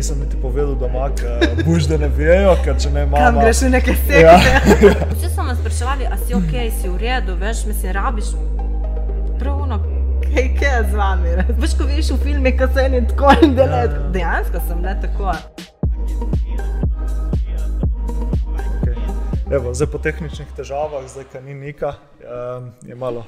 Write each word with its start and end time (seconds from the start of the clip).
nisem 0.00 0.20
niti 0.20 0.36
povedal 0.42 0.74
doma, 0.80 1.10
ker 1.12 1.64
boš 1.66 1.84
da 1.90 1.98
ne 2.00 2.08
vejo, 2.08 2.54
ker 2.64 2.76
če 2.80 2.88
ne 2.94 3.02
Kam 3.04 3.10
mama. 3.12 3.42
greš 3.44 3.58
v 3.66 3.68
neke 3.74 3.92
sekte? 3.98 4.20
Ja. 4.22 4.38
Vsi 5.12 5.28
so 5.28 5.44
me 5.44 5.52
spraševali, 5.58 6.06
a 6.08 6.16
si 6.16 6.32
ok, 6.38 6.54
si 6.72 6.88
v 6.88 6.96
redu, 7.02 7.34
veš, 7.36 7.66
mislim, 7.68 7.92
rabiš 7.92 8.30
pravno. 9.36 9.76
Kaj 10.24 10.46
kaj 10.56 10.72
je 10.72 10.80
z 10.88 10.96
vami? 10.96 11.34
Veš, 11.60 11.74
ko 11.76 11.88
vidiš 11.90 12.14
v 12.14 12.18
filmih, 12.24 12.56
ko 12.56 12.70
se 12.72 12.86
eni 12.88 13.02
tako 13.12 13.34
in 13.44 13.52
delajo. 13.58 13.90
Ja, 13.90 14.00
ja. 14.00 14.08
Dejansko 14.14 14.62
sem 14.68 14.80
bila 14.80 14.94
tako. 15.04 15.36
Evo, 19.52 19.74
zdaj 19.76 19.90
po 19.92 20.00
tehničnih 20.00 20.54
težavah, 20.56 21.04
zdaj 21.12 21.28
ka 21.28 21.44
ni 21.44 21.58
nika, 21.58 21.98
um, 22.24 22.72
je 22.88 22.96
malo 22.96 23.26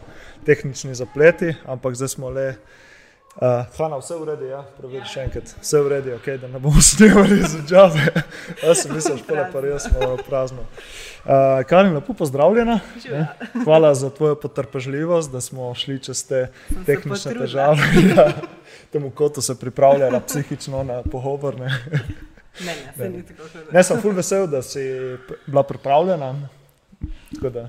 tehnični 0.48 0.96
zapleti, 0.96 1.52
ampak 1.68 2.00
zdaj 2.00 2.16
smo 2.16 2.32
le. 2.32 2.54
Uh, 3.36 3.64
Hanna, 3.78 3.96
vse 3.96 4.14
v 4.20 4.24
redu, 4.28 4.44
ja, 4.44 4.58
preveri 4.76 5.06
še 5.08 5.22
enkrat. 5.24 5.54
Vse 5.62 5.78
v 5.80 5.88
redu, 5.88 6.10
okay, 6.18 6.36
da 6.36 6.50
ne 6.52 6.58
bomo 6.60 6.82
snemali 6.92 7.38
za 7.40 7.62
džave. 7.64 8.10
Jaz 8.60 8.82
sem 8.82 8.92
mislil, 8.92 9.16
špele 9.22 9.46
pa 9.48 9.62
res 9.64 9.86
smo 9.88 10.18
prazno. 10.26 10.66
Uh, 11.24 11.62
Karin, 11.64 11.94
lepo 11.96 12.12
pozdravljena. 12.18 12.82
Ne? 13.08 13.22
Hvala 13.64 13.94
za 13.96 14.10
tvojo 14.12 14.36
potrpežljivost, 14.36 15.32
da 15.32 15.40
smo 15.40 15.70
šli 15.72 15.96
čez 16.04 16.20
te 16.28 16.42
se 16.68 16.82
tehnične 16.84 17.32
težave. 17.38 17.88
Ja, 18.12 18.26
temu 18.92 19.08
kotu 19.16 19.40
se 19.40 19.56
pripravljala 19.56 20.20
psihično 20.20 20.82
na 20.84 21.00
pogovor. 21.02 21.56
Ne? 21.56 21.72
Ne, 22.60 22.74
ne, 22.76 22.92
hudo. 23.00 23.64
Ne, 23.72 23.80
sem 23.80 24.02
ful 24.04 24.12
vesel, 24.12 24.44
da 24.44 24.60
si 24.60 24.84
bila 25.46 25.64
pripravljena. 25.64 26.34
Tako 27.32 27.54
da, 27.56 27.64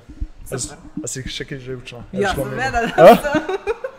a, 0.52 0.60
a 1.04 1.08
si 1.08 1.24
še 1.24 1.48
kaj 1.48 1.64
živčno? 1.64 2.04
Ja, 2.12 2.36
seveda, 2.36 2.84
A? 2.84 3.08
da 3.08 3.16
sem. 3.16 3.90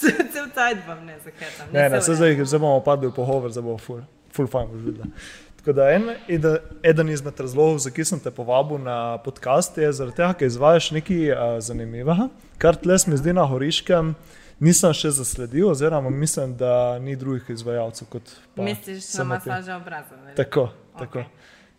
Cel 0.00 0.50
cajt 0.54 0.84
vam 0.88 1.04
ne 1.06 1.16
zahetam. 1.24 1.72
Ne, 1.72 1.88
ne, 1.88 2.00
se 2.00 2.06
se 2.06 2.14
zdaj, 2.14 2.44
zdaj 2.44 2.60
bomo 2.60 2.80
padli 2.84 3.08
v 3.08 3.14
pogovor, 3.16 3.52
zdaj 3.52 3.64
bo 3.64 3.78
ful, 3.78 4.04
ful 4.32 4.50
fajn 4.50 4.70
boš 4.72 4.86
videla. 4.86 5.10
Tako 5.64 5.72
da 5.72 5.90
en, 5.90 6.10
eden, 6.28 6.56
eden 6.82 7.08
izmed 7.08 7.40
razlogov, 7.40 7.78
zakaj 7.80 8.04
sem 8.04 8.20
te 8.20 8.30
povabil 8.30 8.82
na 8.84 9.18
podcast, 9.24 9.78
je 9.78 9.92
zaradi 9.96 10.18
tega, 10.18 10.34
ker 10.36 10.50
izvajaš 10.50 10.90
nekaj 10.92 11.30
uh, 11.32 11.44
zanimivega, 11.64 12.28
kar 12.60 12.76
tle 12.76 12.98
se 12.98 13.10
mi 13.10 13.16
zdi 13.16 13.32
na 13.32 13.46
Horiškem. 13.48 14.14
Nisem 14.60 14.92
še 14.94 15.10
zasledil, 15.16 15.66
oziroma 15.72 16.10
mislim, 16.12 16.52
da 16.56 16.98
ni 17.02 17.16
drugih 17.16 17.48
izvajalcev 17.56 18.06
kot 18.12 18.28
pa 18.54 18.62
Misliš 18.62 19.08
na 19.18 19.24
masaže 19.32 19.74
obraza? 19.74 20.20
Tako, 20.36 20.68
tako. 20.98 21.24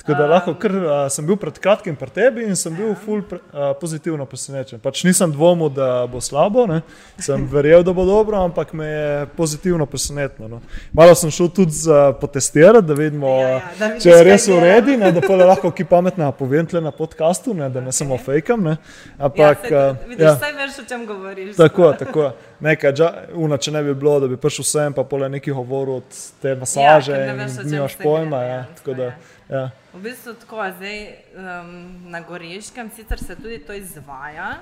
Tako 0.06 0.22
da 0.22 0.26
lahko, 0.30 0.54
ker 0.62 0.74
uh, 0.78 0.92
sem 1.10 1.26
bil 1.26 1.38
pred 1.42 1.56
kratkim 1.58 1.96
pri 1.98 2.12
tebi 2.14 2.44
in 2.46 2.54
sem 2.60 2.74
bil 2.78 2.92
ful 2.94 3.24
pre, 3.26 3.40
uh, 3.50 3.72
pozitivno 3.80 4.28
presenečen. 4.30 4.78
Pač 4.84 5.02
nisem 5.08 5.32
dvomil, 5.34 5.72
da 5.74 6.06
bo 6.06 6.22
slabo, 6.22 6.68
ne. 6.70 6.84
sem 7.18 7.48
verjel, 7.56 7.82
da 7.82 7.94
bo 7.94 8.06
dobro, 8.06 8.38
ampak 8.46 8.74
me 8.78 8.86
je 8.86 9.26
pozitivno 9.38 9.88
presenetilo. 9.90 10.48
No. 10.52 10.62
Malo 10.94 11.16
sem 11.18 11.34
šel 11.34 11.50
tudi 11.50 11.74
za 11.74 12.14
potestirati, 12.22 12.86
da 12.86 12.94
vidimo, 12.94 13.34
Ja, 13.40 13.50
ja, 13.50 13.62
da 13.80 13.88
vidiš, 13.88 14.04
če 14.04 14.14
je 14.14 14.28
res 14.30 14.48
v 14.48 14.60
redu, 14.62 14.98
da 15.02 15.26
pa 15.26 15.40
lahko 15.42 15.74
ki 15.80 15.88
pametna 15.90 16.30
povem 16.32 16.70
tle 16.70 16.84
na 16.86 16.94
podkastu, 16.94 17.58
ne, 17.58 17.72
da 17.74 17.82
ne 17.82 17.92
samo 17.92 18.22
fejkam. 18.22 18.62
Ne. 18.62 18.78
Ja, 18.78 19.26
Ampak, 19.26 19.66
saj, 19.66 19.74
uh, 19.74 20.06
vidiš, 20.06 20.26
ja. 20.28 20.36
vsaj 20.38 20.54
veš, 20.60 20.80
o 20.84 20.88
čem 20.90 21.10
govoriš. 21.10 21.56
Tako, 21.58 21.94
tako. 21.98 22.30
Nekaj, 22.62 22.94
dža, 22.94 23.10
una, 23.42 23.58
če 23.58 23.74
ne 23.74 23.82
bi 23.84 23.98
bilo, 23.98 24.20
da 24.22 24.30
bi 24.30 24.38
prišel 24.38 24.70
sem, 24.70 24.94
pa 24.94 25.04
pole 25.04 25.34
neki 25.34 25.52
govor 25.52 25.98
od 25.98 26.24
te 26.42 26.54
masaže 26.56 27.16
ker 27.16 27.28
ne 27.28 27.44
veš, 27.44 27.58
nimaš 27.64 27.98
se 27.98 28.04
pojma. 28.04 28.42
Ja, 28.44 28.66
tako 28.78 28.94
da, 28.94 29.04
ja. 29.04 29.16
Ja. 29.50 29.70
V 29.94 30.02
bistvu 30.02 30.34
tako, 30.42 30.64
zdaj 30.78 31.00
um, 31.36 31.72
na 32.12 32.22
Goriškem 32.22 32.90
sicer 32.96 33.20
se 33.20 33.36
tudi 33.36 33.60
to 33.60 33.74
izvaja, 33.74 34.56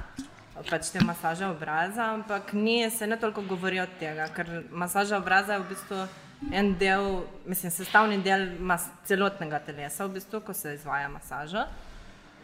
pač 0.70 0.92
te 0.94 1.02
masaže 1.03 1.48
obraza, 1.48 2.12
ampak 2.14 2.53
ni 2.53 2.89
se 2.92 3.08
ne 3.08 3.17
toliko 3.20 3.42
govori 3.42 3.80
od 3.80 3.89
tega, 4.00 4.28
ker 4.36 4.64
masaža 4.72 5.17
obraza 5.17 5.58
je 5.58 5.64
v 5.64 5.70
bistvu 5.72 6.04
en 6.52 6.73
del, 6.78 7.23
mislim, 7.45 7.72
sestavni 7.72 8.20
del 8.23 8.50
mas, 8.59 8.89
celotnega 9.08 9.59
telesa, 9.64 10.06
v 10.06 10.20
bistvu, 10.20 10.44
ko 10.44 10.54
se 10.54 10.76
izvaja 10.76 11.09
masaža. 11.09 11.67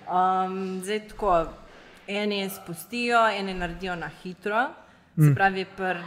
Um, 0.10 0.80
zdaj 0.84 1.04
tako, 1.12 1.34
eni 2.08 2.50
spustijo, 2.50 3.28
eni 3.28 3.54
naredijo 3.54 3.96
na 3.96 4.10
hitro, 4.24 4.70
se 5.20 5.34
pravi, 5.36 5.66
pri 5.78 6.00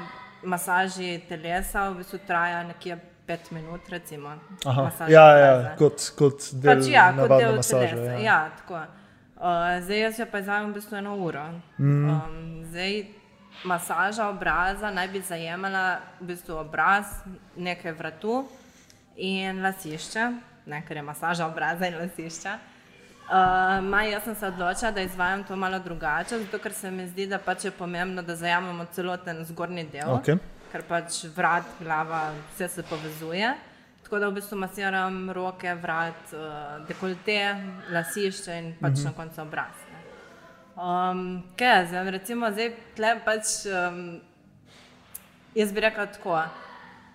masaži 0.43 1.21
telesa 1.29 1.89
v 1.91 2.01
bistvu 2.01 2.19
traja 2.27 2.63
nekje 2.67 2.99
pet 3.33 3.51
minut, 3.51 3.89
recimo. 3.89 4.35
Masaža 4.65 5.13
ja, 5.13 5.25
obraza. 5.25 5.69
ja, 5.69 5.77
kot, 5.79 6.11
kot 6.19 6.51
del 6.53 6.77
Pač 6.77 6.91
ja, 6.93 7.07
kot 7.17 7.33
del 7.39 7.57
masaže. 7.57 7.89
telesa. 7.89 8.13
Ja. 8.13 8.21
Ja, 8.21 8.51
tako. 8.61 8.83
Uh, 9.43 9.81
zdaj 9.83 10.01
jaz 10.01 10.19
jo 10.21 10.27
pa 10.31 10.39
izvajam 10.39 10.71
v 10.71 10.75
bistvu 10.75 10.97
eno 11.01 11.17
uro. 11.17 11.45
Mm. 11.79 12.11
Um, 12.11 12.65
zdaj 12.71 13.05
masaža 13.65 14.29
obraza 14.29 14.91
naj 14.91 15.09
bi 15.09 15.21
zajemala 15.21 15.87
v 16.21 16.29
bistvu 16.33 16.61
obraz, 16.61 17.17
nekaj 17.57 17.97
vratu 17.99 18.43
in 19.17 19.63
lasišče, 19.63 20.29
ne, 20.67 20.83
ker 20.87 21.01
je 21.01 21.03
masaža 21.03 21.49
obraza 21.49 21.89
in 21.89 21.99
lasišča. 21.99 22.59
Uh, 23.33 23.81
maj, 23.87 24.11
jaz 24.13 24.25
sem 24.29 24.35
se 24.35 24.47
odločila, 24.47 24.91
da 24.91 25.01
izvajam 25.01 25.45
to 25.49 25.57
malo 25.57 25.79
drugače, 25.79 26.39
zato 26.39 26.59
ker 26.59 26.73
se 26.75 26.91
mi 26.91 27.07
zdi, 27.09 27.27
da 27.27 27.39
pač 27.39 27.65
je 27.65 27.71
pomembno, 27.71 28.23
da 28.23 28.37
zajamemo 28.37 28.85
celoten 28.93 29.45
zgornji 29.49 29.87
del 29.93 30.11
Okej. 30.19 30.37
Ker 30.73 30.83
pač 30.89 31.25
vrat, 31.37 31.69
glava, 31.81 32.31
vse 32.55 32.69
se 32.69 32.83
povezuje. 32.89 33.53
Tako 34.03 34.19
da 34.19 34.29
v 34.29 34.39
bistvu 34.41 34.59
masiram 34.61 35.31
roke, 35.33 35.75
vrat, 35.81 36.33
uh, 36.33 36.81
dekolte, 36.89 37.39
lasišče 37.93 38.59
in 38.59 38.75
pač 38.81 38.93
uh 38.93 38.99
-huh. 38.99 39.05
na 39.05 39.13
koncu 39.13 39.43
obraz. 39.43 39.77
ne. 39.91 40.01
Um, 40.83 41.43
kaj, 41.59 41.87
zdaj, 41.87 42.11
recimo, 42.11 42.51
zdaj 42.51 42.73
tle 42.97 43.21
pač, 43.25 43.45
um, 43.69 44.21
jaz 45.55 45.73
bi 45.73 45.81
rekla 45.81 46.07
tako. 46.07 46.43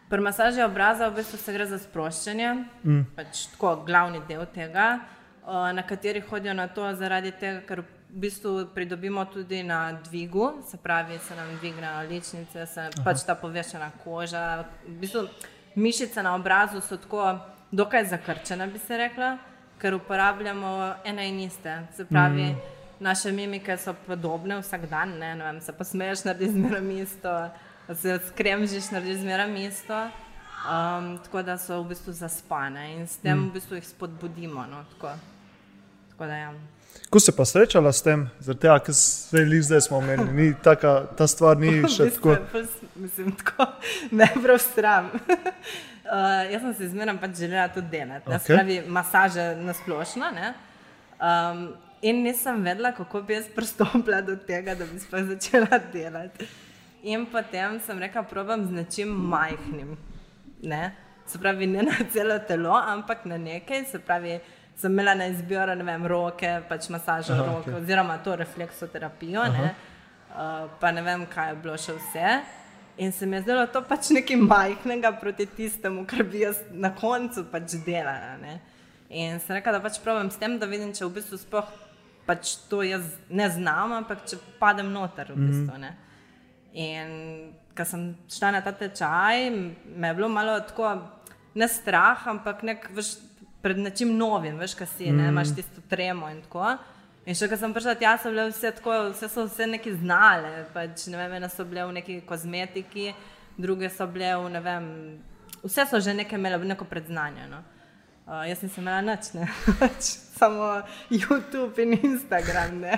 Pri 0.09 0.21
masaži 0.21 0.61
obraza 0.61 1.09
v 1.09 1.15
bistvu 1.15 1.37
se 1.37 1.53
gre 1.53 1.65
za 1.65 1.77
sproščanje, 1.77 2.53
mm. 2.83 3.05
pač 3.15 3.47
tako 3.51 3.75
glavni 3.85 4.21
del 4.27 4.45
tega, 4.45 4.99
uh, 5.43 5.71
na 5.73 5.83
kateri 5.83 6.21
hodijo 6.21 6.53
na 6.53 6.67
to 6.67 6.93
zaradi 6.93 7.31
tega, 7.31 7.61
ker 7.67 7.83
v 8.09 8.19
bistvu 8.19 8.67
pridobimo 8.73 9.25
tudi 9.25 9.63
na 9.63 9.91
dvigu, 9.91 10.53
se 10.67 10.77
pravi, 10.77 11.19
se 11.19 11.35
nam 11.35 11.57
dvigne 11.57 12.07
ličnice, 12.07 12.65
se 12.65 12.81
Aha. 12.81 13.03
pač 13.03 13.23
ta 13.25 13.35
povešena 13.35 13.91
koža. 14.03 14.65
V 14.87 14.99
bistvu 15.01 15.27
mišice 15.75 16.23
na 16.23 16.35
obrazu 16.35 16.81
so 16.81 16.97
tako 16.97 17.39
dokaj 17.71 18.05
zakrčene, 18.05 18.67
bi 18.67 18.79
se 18.79 18.97
rekla, 18.97 19.37
ker 19.77 19.93
uporabljamo 19.93 20.95
ene 21.05 21.29
in 21.29 21.39
iste. 21.39 21.87
Se 21.95 22.05
pravi, 22.05 22.43
mm. 22.43 22.61
naše 22.99 23.31
mimike 23.31 23.77
so 23.77 23.93
podobne 24.07 24.61
vsak 24.61 24.87
dan, 24.89 25.17
ne, 25.19 25.35
ne 25.35 25.43
vem, 25.43 25.61
se 25.61 25.73
pa 25.77 25.83
smeješ, 25.83 26.23
narediš 26.23 26.55
zmeraj 26.55 27.01
isto, 27.01 27.35
se 27.93 28.19
skremžiš, 28.27 28.91
narediš 28.91 29.21
zmeraj 29.21 29.67
isto. 29.67 30.07
Um, 30.67 31.17
tako 31.23 31.43
da 31.43 31.57
so 31.57 31.81
v 31.83 31.93
bistvu 31.93 32.13
zaspane 32.13 32.95
in 32.95 33.07
s 33.07 33.17
tem 33.17 33.37
mm. 33.37 33.49
v 33.49 33.53
bistvu 33.53 33.75
jih 33.75 33.87
spodbudimo. 33.87 34.65
No, 34.65 34.83
tako. 34.95 35.13
Tako 36.09 36.25
da, 36.25 36.35
ja. 36.35 36.53
Ko 37.09 37.19
se 37.19 37.31
pa 37.31 37.45
srečala 37.45 37.91
s 37.91 38.03
tem, 38.03 38.25
zaradi 38.43 38.65
tega, 38.65 38.79
ker 38.83 38.95
zdaj, 38.97 39.45
lih 39.47 39.63
zdaj 39.63 39.81
smo 39.85 39.97
omenili, 40.01 40.33
ni 40.35 40.47
taka, 40.63 41.05
ta 41.17 41.27
stvar 41.27 41.55
ni 41.59 41.79
še 41.95 42.09
tako. 42.17 42.35
Mislim, 42.99 43.31
tako 43.39 43.69
ne 44.11 44.27
prav 44.43 44.59
stram. 44.59 45.11
Uh, 45.15 46.43
jaz 46.51 46.61
sem 46.61 46.73
se 46.75 46.89
zmeraj 46.91 47.17
pač 47.21 47.39
želela 47.39 47.67
tudi 47.71 47.91
delati, 47.91 48.27
okay. 48.27 48.41
Okej. 48.41 48.55
pravi 48.55 48.77
masaže 48.87 49.47
na 49.55 49.75
splošno. 49.75 50.31
ne. 50.35 50.53
Um, 51.17 51.63
in 52.01 52.23
nisem 52.23 52.63
vedela, 52.63 52.91
kako 52.91 53.21
bi 53.21 53.33
jaz 53.33 53.47
pristopila 53.55 54.21
do 54.21 54.35
tega, 54.35 54.75
da 54.75 54.85
bi 54.85 54.99
sploh 54.99 55.23
začela 55.31 55.79
delati. 55.93 56.47
In 57.03 57.25
potem 57.31 57.79
sem 57.85 57.99
rekla, 57.99 58.23
probam 58.23 58.67
z 58.67 58.71
nečim 58.71 59.09
majhnim. 59.31 59.95
Ne? 60.61 60.91
Se 61.27 61.39
pravi, 61.39 61.67
ne 61.67 61.87
na 61.87 61.97
celo 62.13 62.39
telo, 62.47 62.75
ampak 62.75 63.25
na 63.25 63.37
nekaj. 63.37 63.85
Se 63.91 63.99
pravi, 63.99 64.39
sem 64.77 64.93
imela 64.93 65.15
na 65.15 65.27
izbiro 65.27 65.75
ne 65.75 65.83
vem, 65.83 66.05
roke, 66.07 66.51
pač 66.69 66.89
masažo 66.93 67.33
Aha, 67.33 67.45
roke, 67.45 67.71
okay. 67.71 67.81
oziroma 67.81 68.17
to 68.23 68.35
refleksoterapijo. 68.35 69.43
Ne? 69.53 69.73
Uh, 70.29 70.69
pa 70.79 70.91
ne 70.93 71.01
vem, 71.01 71.25
kaj 71.25 71.51
je 71.51 71.59
bilo 71.63 71.77
še 71.81 71.97
vse. 71.97 72.37
In 72.97 73.11
se 73.11 73.25
mi 73.25 73.37
je 73.37 73.43
zdelo 73.45 73.65
to 73.73 73.81
pač 73.85 74.09
nekaj 74.13 74.37
majhnega 74.41 75.11
proti 75.21 75.45
tistemu, 75.45 76.05
kar 76.09 76.23
bi 76.25 76.43
jaz 76.45 76.61
na 76.71 76.93
koncu 76.93 77.45
pač 77.51 77.77
delala. 77.85 78.37
Ne? 78.41 78.59
In 79.09 79.41
sem 79.41 79.57
rekla, 79.57 79.77
da 79.77 79.81
pač 79.81 79.99
probujem 80.03 80.29
s 80.33 80.41
tem, 80.41 80.57
da 80.61 80.69
vidim, 80.69 80.93
če 80.93 81.05
v 81.05 81.13
bistvu 81.19 81.41
sploh 81.41 81.69
pač 82.27 82.57
to 82.69 82.81
jaz 82.83 83.05
ne 83.29 83.47
znam, 83.49 83.93
ampak 84.01 84.25
če 84.27 84.37
padem 84.59 84.89
noter 84.93 85.31
v 85.31 85.47
bistvu. 85.47 85.77
Ne? 85.81 85.93
In 86.77 87.13
ko 87.77 87.85
sem 87.87 88.09
šla 88.33 88.57
na 88.57 88.61
ta 88.65 88.73
tečaj, 88.75 89.47
me 89.53 90.11
je 90.11 90.17
bilo 90.17 90.29
malo 90.29 90.57
tako, 90.67 90.91
ne 91.57 91.69
strah, 91.71 92.27
ampak 92.29 92.65
nek, 92.67 92.89
veš, 92.97 93.15
pred 93.67 93.79
nečim 93.83 94.13
novim, 94.15 94.55
veš, 94.61 94.77
kaj 94.79 94.87
si, 94.95 95.11
ne, 95.11 95.27
imaš 95.33 95.51
tisto 95.57 95.83
tremo 95.91 96.29
in 96.31 96.39
tako. 96.45 96.77
In 97.27 97.35
še 97.35 97.49
ko 97.51 97.57
sem 97.59 97.73
prišla 97.75 97.97
tja, 97.99 98.13
so 98.23 98.31
bile 98.31 98.45
vse 98.47 98.71
tako, 98.77 98.93
vse 99.11 99.27
so 99.27 99.43
vse 99.49 99.67
neki 99.67 99.97
znale, 99.99 100.51
pač 100.71 101.09
ne 101.11 101.19
vem, 101.19 101.33
ene 101.41 101.49
so 101.51 101.65
bile 101.67 101.83
v 101.89 101.97
neki 101.99 102.21
kozmetiki, 102.29 103.09
druge 103.59 103.89
so 103.91 104.07
bile 104.07 104.31
v 104.39 104.53
ne 104.53 104.61
vem, 104.63 104.85
vse 105.65 105.83
so 105.91 105.99
že 105.99 106.15
nekaj 106.15 106.39
imele, 106.39 106.61
neko 106.71 106.87
predznanje. 106.87 107.49
No. 107.51 107.59
Uh, 108.27 108.43
jaz 108.43 108.59
nisem 108.61 108.83
imela 108.83 109.01
nič, 109.01 109.29
ne. 109.33 109.45
Pač 109.79 110.03
samo 110.37 110.81
YouTube 111.09 111.79
in 111.79 111.93
Instagram. 111.95 112.79
ne. 112.81 112.97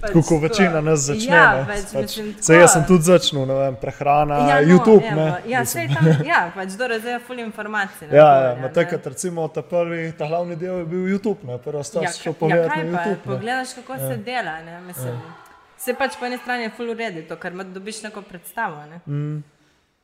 Pač 0.00 0.12
Kot 0.12 0.22
tako. 0.22 0.38
večina 0.38 0.80
nas 0.80 1.00
začne. 1.08 1.24
Ja, 1.32 1.46
ne. 1.56 1.64
pač, 1.66 1.88
Pač, 1.88 2.02
mislim, 2.04 2.34
saj 2.40 2.60
jaz 2.60 2.72
sem 2.72 2.84
tudi 2.84 3.02
začel, 3.02 3.46
ne 3.48 3.54
vem, 3.54 3.76
prehrana, 3.76 4.36
Ja, 4.46 4.60
no, 4.60 4.68
YouTube. 4.68 5.00
evo, 5.02 5.16
ne. 5.16 5.40
Ja, 5.46 5.64
sej 5.64 5.88
tam, 5.88 6.04
ja, 6.32 6.52
pač 6.54 6.76
do 6.76 6.84
razreja 6.86 7.18
ful 7.18 7.40
informacij. 7.40 8.08
na 8.08 8.14
Ja, 8.14 8.28
ja, 8.42 8.54
ne. 8.54 8.60
ma 8.60 8.68
takrat 8.68 9.06
recimo 9.06 9.48
ta 9.48 9.62
prvi, 9.64 10.12
ta 10.12 10.28
glavni 10.28 10.56
del 10.56 10.78
je 10.78 10.84
bil 10.84 11.08
YouTube, 11.08 11.42
ne, 11.44 11.56
prva 11.58 11.82
stvar 11.82 12.04
Ja, 12.04 12.12
šel 12.12 12.36
pogledati 12.36 12.70
kaj 12.70 12.84
na 12.84 12.98
pa, 12.98 13.04
YouTube. 13.04 13.24
ne. 13.24 13.34
Pogledaš, 13.34 13.74
kako 13.74 13.92
ja. 13.94 13.98
se 14.04 14.16
dela. 14.18 14.60
Ne? 14.62 14.80
Mislim, 14.82 15.14
ja. 15.16 15.36
Se 15.78 15.94
pač 15.94 16.20
po 16.20 16.26
eni 16.26 16.36
strani 16.36 16.62
je 16.62 16.70
full 16.70 16.90
uredi 16.90 17.22
to, 17.22 17.36
ker 17.36 17.52
dobiš 17.64 18.02
neko 18.02 18.22
predstavo. 18.22 18.84
Ne? 18.86 19.00
Mm. 19.06 19.40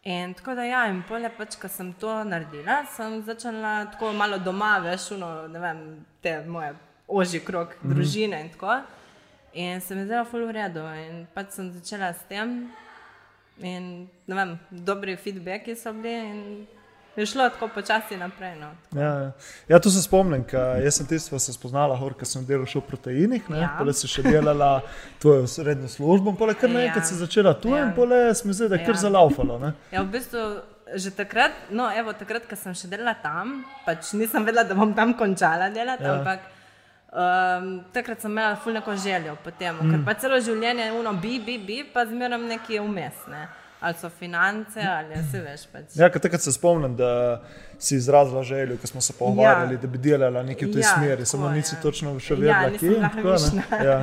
In 0.04 0.34
tako 0.34 0.54
da 0.54 0.64
ja, 0.64 0.82
in 0.92 1.02
polje 1.08 1.30
pač, 1.36 1.56
ko 1.56 1.68
sem 1.68 1.92
to 1.96 2.12
naredila, 2.28 2.82
sem 2.92 3.22
začela 3.24 3.86
tako 3.92 4.12
malo 4.12 4.36
doma, 4.38 4.76
veš, 4.84 5.14
uno, 5.16 5.30
ne 5.48 5.62
vem, 5.62 5.80
te 6.20 6.42
moje 6.46 6.74
ožji 7.08 7.40
krok 7.40 7.72
mm. 7.80 7.94
družine 7.94 8.40
in 8.44 8.50
tako. 8.52 8.82
In 9.54 9.80
se 9.80 9.94
mi 9.94 10.00
je 10.00 10.06
zdelo 10.06 10.24
full 10.28 10.44
v 10.46 10.56
redu 10.58 10.82
in 10.98 11.24
pač 11.34 11.56
sem 11.56 11.72
začela 11.72 12.12
s 12.12 12.26
tem. 12.28 12.52
In 13.62 14.08
ne 14.26 14.36
vem, 14.36 14.56
dobri 14.70 15.16
feedbacki 15.16 15.76
so 15.78 15.92
bili 15.96 16.14
in 16.20 16.40
je 17.16 17.26
šlo 17.26 17.48
tako 17.50 17.68
počasi 17.68 18.16
naprej. 18.16 18.56
No. 18.60 18.70
Ja, 19.00 19.10
ja. 19.22 19.30
ja, 19.68 19.78
to 19.78 19.90
se 19.90 20.02
spomnim, 20.02 20.44
jaz 20.84 20.94
sem 20.98 21.06
tisto 21.06 21.38
se 21.38 21.52
spoznala, 21.52 21.96
hor, 21.96 22.14
ker 22.18 22.26
sem 22.26 22.44
delala 22.46 22.66
še 22.66 22.78
v 22.80 22.86
proteinih, 22.90 23.48
ne, 23.50 23.56
Ja. 23.58 23.62
ja. 23.62 23.74
pole 23.78 23.92
si 23.94 24.08
še 24.08 24.22
delala 24.22 24.82
tvojo 25.22 25.46
srednjo 25.46 25.88
službo, 25.88 26.30
in 26.30 26.36
pole 26.36 26.54
kar 26.54 26.70
Ja. 26.70 26.74
naenkrat 26.74 27.06
si 27.06 27.14
začela 27.14 27.54
tu 27.54 27.68
Ja. 27.76 27.84
in 27.86 27.92
pole 27.94 28.34
se 28.34 28.48
mi 28.48 28.52
zdi, 28.54 28.68
da 28.68 28.76
je 28.76 28.84
kar 28.86 28.94
Ja. 28.94 29.00
zalaufalo. 29.06 29.58
Ne. 29.58 29.72
Ja, 29.92 30.02
v 30.02 30.10
bistvu 30.10 30.60
že 30.94 31.10
takrat, 31.10 31.52
no, 31.70 31.88
evo, 31.90 32.12
takrat, 32.12 32.44
ko 32.46 32.56
sem 32.56 32.74
še 32.74 32.86
delala 32.90 33.14
tam, 33.22 33.64
pač 33.86 34.12
nisem 34.12 34.44
vedela, 34.44 34.62
da 34.68 34.74
bom 34.74 34.92
tam 34.94 35.14
končala 35.14 35.70
delati, 35.72 36.04
Ja. 36.04 36.08
ja. 36.12 36.18
ampak 36.20 36.40
um, 37.14 37.84
takrat 37.92 38.20
sem 38.20 38.30
imela 38.30 38.56
ful 38.56 38.72
neko 38.72 38.92
željo 38.96 39.36
po 39.44 39.50
tem, 39.50 39.74
mm. 39.74 39.90
ker 39.90 40.04
pa 40.04 40.14
celo 40.14 40.36
življenje 40.40 40.84
je 40.84 40.92
uno, 40.92 41.12
bi, 41.14 41.38
bi, 41.40 41.58
bi, 41.58 41.84
pa 41.94 42.04
zmeraj 42.06 42.38
nekje 42.38 42.80
vmes. 42.82 43.14
Ne? 43.30 43.48
Ali 43.84 43.94
so 44.00 44.08
finance, 44.08 44.80
ali 44.80 45.20
se 45.30 45.40
veš. 45.44 45.66
Pač. 45.72 45.96
Ja, 46.00 46.08
takrat 46.08 46.40
se 46.40 46.52
spomnim, 46.52 46.96
da 46.96 47.42
si 47.78 47.96
izrazila 47.96 48.42
željo, 48.42 48.78
ko 48.80 48.86
smo 48.86 49.00
se 49.00 49.12
pogovarjali, 49.18 49.74
ja. 49.74 49.80
da 49.80 49.86
bi 49.86 49.98
delala 49.98 50.42
nekaj 50.42 50.68
v 50.68 50.72
tej 50.72 50.80
Ja, 50.80 50.88
ja, 50.88 50.94
smeri, 50.96 51.16
tako, 51.22 51.30
samo 51.30 51.50
nisi 51.52 51.74
ja. 51.74 51.80
točno 51.82 52.14
še 52.20 52.34
Ja, 52.34 52.40
vedela, 52.40 52.70
nisem 52.72 52.88
kje. 52.88 52.96
in 52.96 53.02
tako, 53.02 53.20
hvaležna. 53.20 53.62
Ja. 53.84 53.98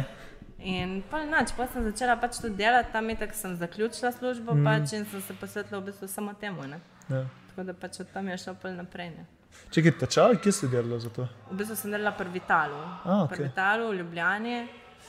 In 0.62 0.90
pa 1.10 1.24
nič, 1.26 1.56
pa 1.58 1.66
sem 1.74 1.84
začela 1.90 2.16
pač 2.22 2.38
to 2.38 2.50
delati, 2.54 2.92
tam 2.94 3.10
je 3.10 3.16
tako 3.24 3.34
sem 3.34 3.56
zaključila 3.58 4.12
službo 4.14 4.54
mm. 4.54 4.66
pač 4.66 4.94
in 4.94 5.06
sem 5.10 5.22
se 5.26 5.34
posvetila 5.34 5.80
v 5.82 5.90
bistvu 5.90 6.08
samo 6.08 6.34
temu. 6.38 6.68
Ne? 6.70 6.78
Ja. 7.10 7.26
Tako 7.50 7.64
da 7.64 7.74
pač 7.74 8.00
od 8.04 8.12
tam 8.14 8.30
je 8.30 8.38
šlo 8.38 8.54
pol 8.62 8.78
naprej. 8.78 9.10
Ne? 9.18 9.26
Čekaj, 9.74 9.96
tečaj, 10.04 10.38
kje 10.44 10.52
si 10.54 10.70
delala 10.70 11.00
za 11.02 11.10
to? 11.10 11.26
V 11.50 11.58
bistvu 11.58 11.76
sem 11.80 11.92
delala 11.92 12.14
pri 12.14 12.30
Vitalu. 12.30 12.78
A, 12.78 13.26
Pri 13.26 13.42
okej. 13.42 13.50
Vitalu 13.50 13.90
v 13.90 13.98
Ljubljani 14.04 14.56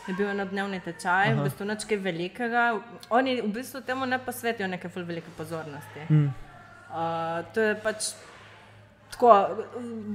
je 0.06 0.14
bil 0.14 0.28
enodnevni 0.32 0.81
tečaj, 0.82 1.34
v 1.37 1.46
bistvu 1.46 1.66
nič 1.69 1.87
kaj 1.87 2.00
velikega. 2.02 2.64
Oni 3.10 3.38
v 3.40 3.50
bistvu 3.54 3.82
temu 3.87 4.06
ne 4.06 4.19
posvetijo 4.19 4.69
neke 4.69 4.90
ful 4.90 5.06
velike 5.06 5.31
pozornosti. 5.37 6.06
Mm. 6.10 6.32
Uh, 6.93 7.40
to 7.54 7.60
je 7.60 7.76
pač 7.81 8.12
tako, 9.12 9.31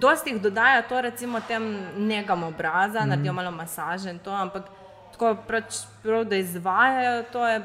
dosti 0.02 0.34
jih 0.34 0.42
dodaja 0.42 0.84
to, 0.90 1.02
recimo, 1.02 1.40
tem 1.48 1.64
negam 1.98 2.44
obraza, 2.44 3.06
mm. 3.06 3.10
naredijo 3.10 3.34
malo 3.34 3.52
masaže 3.52 4.12
in 4.12 4.20
to, 4.20 4.32
ampak 4.32 4.68
tako 5.16 5.36
pač 5.48 5.84
prav, 6.04 6.26
da 6.30 6.36
izvajajo, 6.36 7.24
to 7.32 7.48
je 7.48 7.62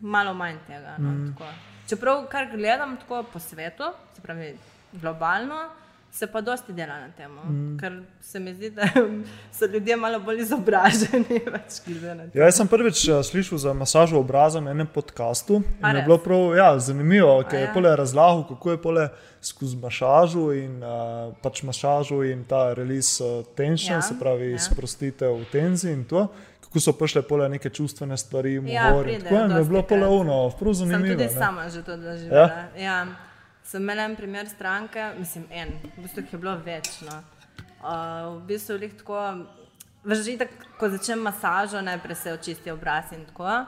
malo 0.00 0.34
manj 0.34 0.58
tega. 0.66 0.96
No, 0.98 1.10
mm. 1.10 1.54
Čeprav, 1.88 2.26
kar 2.30 2.50
gledam 2.52 2.96
tako 2.96 3.22
po 3.32 3.38
svetu, 3.38 3.92
se 4.14 4.22
pravi 4.22 4.56
globalno, 4.92 5.68
se 6.12 6.26
pa 6.26 6.40
dosti 6.40 6.72
dela 6.72 7.00
na 7.00 7.08
tem, 7.16 7.30
mm. 7.30 7.78
ker 7.78 8.02
se 8.20 8.40
mi 8.40 8.54
zdi, 8.54 8.70
da 8.70 8.82
so 9.58 9.66
ljudje 9.66 9.96
malo 9.96 10.20
bolj 10.20 10.42
izobraženi. 10.42 11.40
Pač. 11.52 11.80
Ja, 12.34 12.44
jaz 12.44 12.56
sem 12.58 12.68
prvič 12.68 13.08
uh, 13.08 13.22
slišal 13.24 13.58
za 13.58 13.72
masažo 13.72 14.18
obraza 14.18 14.60
na 14.60 14.70
enem 14.70 14.86
podkastu. 14.86 15.62
in 15.80 15.96
Je 15.96 16.02
bilo 16.02 16.18
prav 16.18 16.56
ja, 16.56 16.78
zanimivo, 16.78 17.42
ker 17.50 17.58
A 17.58 17.60
je 17.60 17.66
ja? 17.66 17.72
pole 17.74 17.96
razlagal, 17.96 18.44
kako 18.48 18.70
je 18.70 18.82
pole 18.82 19.08
skozi 19.40 19.76
masažo 19.76 20.50
in 20.52 20.82
uh, 20.82 21.32
pač 21.42 21.62
masažo 21.62 22.22
in 22.22 22.44
ta 22.44 22.74
release 22.74 23.24
uh, 23.24 23.44
tension, 23.56 23.92
Ja, 23.92 23.96
ja, 23.98 24.02
se 24.02 24.18
pravi 24.20 24.50
ja. 24.50 24.50
ja. 24.50 24.58
sprostitev 24.58 25.44
tenzij 25.52 25.92
in 25.92 26.04
to. 26.04 26.26
Kako 26.60 26.80
so 26.80 26.92
prišle 26.92 27.22
pole 27.22 27.48
neke 27.48 27.70
čustvene 27.70 28.16
stvari, 28.16 28.54
Ja, 28.66 28.90
in 28.96 29.02
pridejo 29.02 29.48
tako. 29.48 29.58
Je 29.58 29.64
bilo 29.64 29.82
pole 29.82 30.06
ono, 30.06 30.50
prav 30.50 30.74
Sem 30.74 30.86
zanimivo. 30.86 31.14
tudi 31.14 31.24
ne. 31.24 31.30
sama 31.30 31.68
že 31.68 31.82
to 31.82 31.96
doživela. 31.96 32.40
Ja? 32.40 32.68
Ja. 32.76 33.06
Sem 33.70 33.82
imela 33.82 34.02
en 34.02 34.16
primer 34.16 34.48
stranke, 34.48 35.12
mislim, 35.18 35.44
en, 35.50 35.68
v 35.96 36.02
bistvu 36.02 36.24
jih 36.24 36.32
je 36.32 36.38
bilo 36.42 36.56
več. 36.64 36.88
No. 37.06 37.20
Uh, 37.78 38.40
v 38.40 38.48
bistvu 38.48 38.80
je 38.82 38.88
tako, 38.98 39.20
veš, 40.02 40.24
že 40.26 40.34
tako, 40.40 40.70
ko 40.80 40.88
začnem 40.90 41.22
masažo, 41.22 41.82
najprej 41.86 42.18
se 42.18 42.32
očisti 42.34 42.72
obraz 42.74 43.12
in 43.14 43.22
tako. 43.28 43.60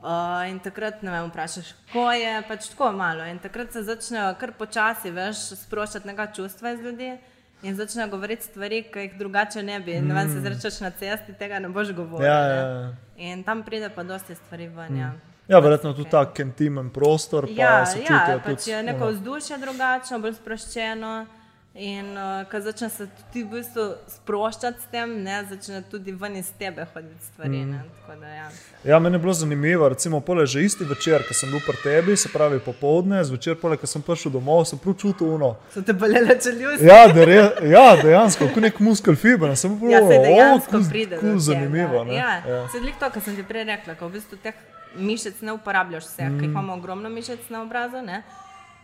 Uh, 0.00 0.40
in 0.48 0.56
takrat 0.64 1.04
ne 1.04 1.12
vem, 1.12 1.28
vprašaš, 1.28 1.74
ko 1.92 2.06
je 2.16 2.32
pač 2.48 2.70
tako 2.72 2.90
malo. 2.96 3.28
In 3.28 3.42
takrat 3.44 3.76
se 3.76 3.84
začnejo 3.84 4.32
kar 4.40 4.56
počasi, 4.56 5.12
veš, 5.12 5.50
sproščati 5.66 6.08
neka 6.08 6.30
čustva 6.32 6.72
iz 6.72 6.80
ljudi. 6.80 7.12
In 7.62 7.76
začnejo 7.76 8.08
govoriti 8.16 8.48
stvari, 8.48 8.82
ki 8.88 9.04
jih 9.04 9.20
drugače 9.20 9.62
ne 9.62 9.80
bi. 9.80 10.00
Mm. 10.00 10.08
Ne 10.08 10.16
vem, 10.16 10.32
se 10.32 10.40
zrečeš 10.40 10.80
na 10.80 10.94
cesti, 10.96 11.36
tega 11.36 11.60
ne 11.60 11.68
boš 11.68 11.92
govoril. 11.92 12.24
Ja, 12.24 12.40
ja, 12.40 12.56
ja. 12.64 12.90
In 13.20 13.44
tam 13.44 13.64
pride 13.68 13.92
pa 13.92 14.04
dosti 14.04 14.34
stvari 14.34 14.72
ven. 14.72 14.96
Ja. 14.96 15.12
Ja, 15.48 15.58
verjetno 15.58 15.92
tudi 15.92 16.10
tak 16.10 16.38
intimen 16.38 16.90
prostor, 16.90 17.46
pa 17.46 17.62
Ja, 17.62 17.86
se 17.86 17.98
ja 17.98 18.04
čutijo 18.06 18.40
pač 18.44 18.64
tudi. 18.64 18.70
je 18.70 18.82
neko 18.82 19.06
vzdušje 19.06 19.58
drugačno, 19.58 20.18
bolj 20.18 20.34
sproščeno. 20.34 21.26
In 21.78 22.06
uh, 22.12 22.48
ko 22.48 22.56
začne 22.56 22.88
se 22.88 23.04
tudi 23.06 23.42
v 23.44 23.50
bistvu 23.50 23.82
sproščati 24.08 24.80
s 24.80 24.86
tem, 24.88 25.10
ne, 25.20 25.44
začne 25.44 25.82
tudi 25.82 26.12
ven 26.12 26.36
iz 26.36 26.48
tebe 26.52 26.86
hoditi 26.86 27.24
stvari. 27.26 27.58
Mm. 27.58 27.80
Tako 27.98 28.20
da, 28.20 28.28
ja. 28.28 28.46
Ja, 28.84 28.98
meni 28.98 29.14
je 29.14 29.18
bilo 29.18 29.32
zanimivo, 29.34 29.88
recimo, 29.88 30.20
pole 30.20 30.46
že 30.46 30.62
isti 30.62 30.84
večer, 30.84 31.20
ko 31.20 31.34
sem 31.34 31.50
bil 31.50 31.60
pri 31.60 31.76
tebi, 31.82 32.16
se 32.16 32.28
pravi 32.28 32.60
popovdne, 32.60 33.20
zvečer, 33.24 33.56
pole, 33.56 33.76
ko 33.76 33.84
sem 33.86 34.00
prišel 34.00 34.32
domov, 34.32 34.64
sem 34.64 34.78
prav 34.78 34.94
čutil 34.94 35.28
uno. 35.28 35.50
So 35.68 35.82
te 35.82 35.92
bolele 35.94 36.38
čeljusti? 36.38 36.86
Ja, 36.86 37.02
da 37.08 37.24
re, 37.24 37.36
ja, 37.66 37.84
dejansko, 37.98 38.48
kot 38.48 38.62
nek 38.62 38.80
muskel 38.80 39.12
fiber, 39.14 39.52
sem 39.54 39.76
bil 39.76 39.90
Ja, 39.90 40.00
dejansko 40.00 40.72
kul- 40.72 40.88
pride. 40.88 41.18
kul 41.18 41.36
zanimivo. 41.40 42.04
ne. 42.04 42.14
Ja, 42.14 42.32
Ja. 42.38 42.54
ja. 42.54 42.64
Sedaj 42.70 42.96
to, 42.96 43.10
kar 43.10 43.22
sem 43.22 43.36
ti 43.36 43.44
prej 43.44 43.64
rekla, 43.66 43.94
ko 43.94 44.08
v 44.08 44.16
bistvu 44.16 44.40
teh 44.40 44.56
mišic 44.96 45.44
ne 45.44 45.52
uporabljaš 45.52 46.08
vseh, 46.08 46.24
mm. 46.24 46.40
ker 46.40 46.48
imamo 46.48 46.72
ogromno 46.74 47.12
mišic 47.12 47.50
na 47.50 47.60
obrazu. 47.62 48.00
Ne? 48.00 48.22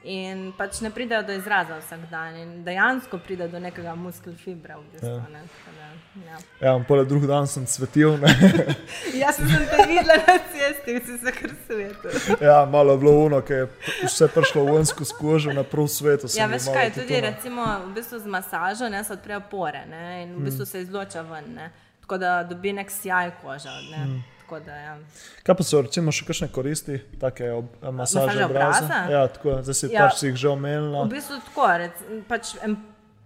In 0.04 0.52
pač 0.58 0.80
ne 0.82 0.90
pridejo 0.90 1.22
do 1.22 1.32
izraza 1.32 1.76
vsak 1.78 2.08
dan, 2.10 2.34
in 2.36 2.64
dejansko 2.64 3.18
pride 3.22 3.46
do 3.48 3.58
nekega 3.62 3.94
muskel 3.94 4.32
fibra. 4.34 4.74
V 4.76 4.82
bistvu, 4.92 5.08
Ja. 5.08 5.28
ne, 5.30 5.42
da, 5.78 5.86
ja. 6.26 6.38
Ja, 6.60 6.72
in 6.76 6.84
pole 6.84 7.04
drug 7.04 7.26
dan 7.26 7.46
sem 7.46 7.66
svetil, 7.66 8.16
ne. 8.18 8.32
Jaz 9.22 9.36
sem 9.36 9.46
te 9.46 9.86
videla 9.86 10.16
na 10.26 10.34
cesti, 10.50 10.96
vsi 10.98 11.18
se 11.22 11.32
kar 11.32 11.54
svetu. 11.66 12.08
ja, 12.48 12.64
malo 12.66 12.92
je 12.92 12.98
bilo 12.98 13.12
uno, 13.12 13.40
ki 13.40 13.52
je 13.52 13.68
vse 14.02 14.28
prišlo 14.34 14.64
v 14.64 14.76
ensko 14.82 15.04
skožo 15.04 15.52
na 15.54 15.62
prav 15.62 15.86
svetu. 15.86 16.26
Ja, 16.34 16.50
veš 16.50 16.66
kaj, 16.74 16.90
tudi 16.98 17.20
ono. 17.20 17.26
recimo, 17.30 17.68
v 17.86 17.94
bistvu 17.94 18.18
z 18.18 18.26
masažo 18.26 18.88
ne, 18.88 19.04
se 19.04 19.12
odprejo 19.12 19.40
pore 19.50 19.86
ne, 19.86 20.22
in 20.24 20.34
v 20.34 20.48
bistvu 20.50 20.66
se 20.66 20.82
izloča 20.82 21.22
ven, 21.22 21.54
ne, 21.54 21.70
tako 22.02 22.18
da 22.18 22.42
dobi 22.42 22.72
nek 22.74 22.90
sjaj 22.90 23.30
koža. 23.42 23.70
Ne, 23.90 24.04
mm. 24.04 24.22
Da, 24.60 24.76
ja. 24.76 24.98
Kaj 25.42 25.54
pa 25.56 25.62
so 25.64 25.80
recimo 25.82 26.12
še 26.12 26.26
kakšne 26.28 26.48
koristi, 26.52 26.98
take 27.20 27.48
ob, 27.52 27.70
masaže 27.82 28.26
Masaže 28.26 28.44
obraza? 28.44 28.84
obraza? 28.84 29.00
Ja, 29.12 29.22
tako, 29.28 29.62
zdaj 29.62 29.74
si 29.74 29.92
Ja. 29.92 30.08
pač 30.08 30.18
si 30.18 30.26
jih 30.26 30.36
že 30.36 30.48
omenila. 30.48 31.04
V 31.06 31.10
bistvu 31.14 31.40
tako, 31.46 31.66
rec, 31.78 31.96
pač, 32.28 32.54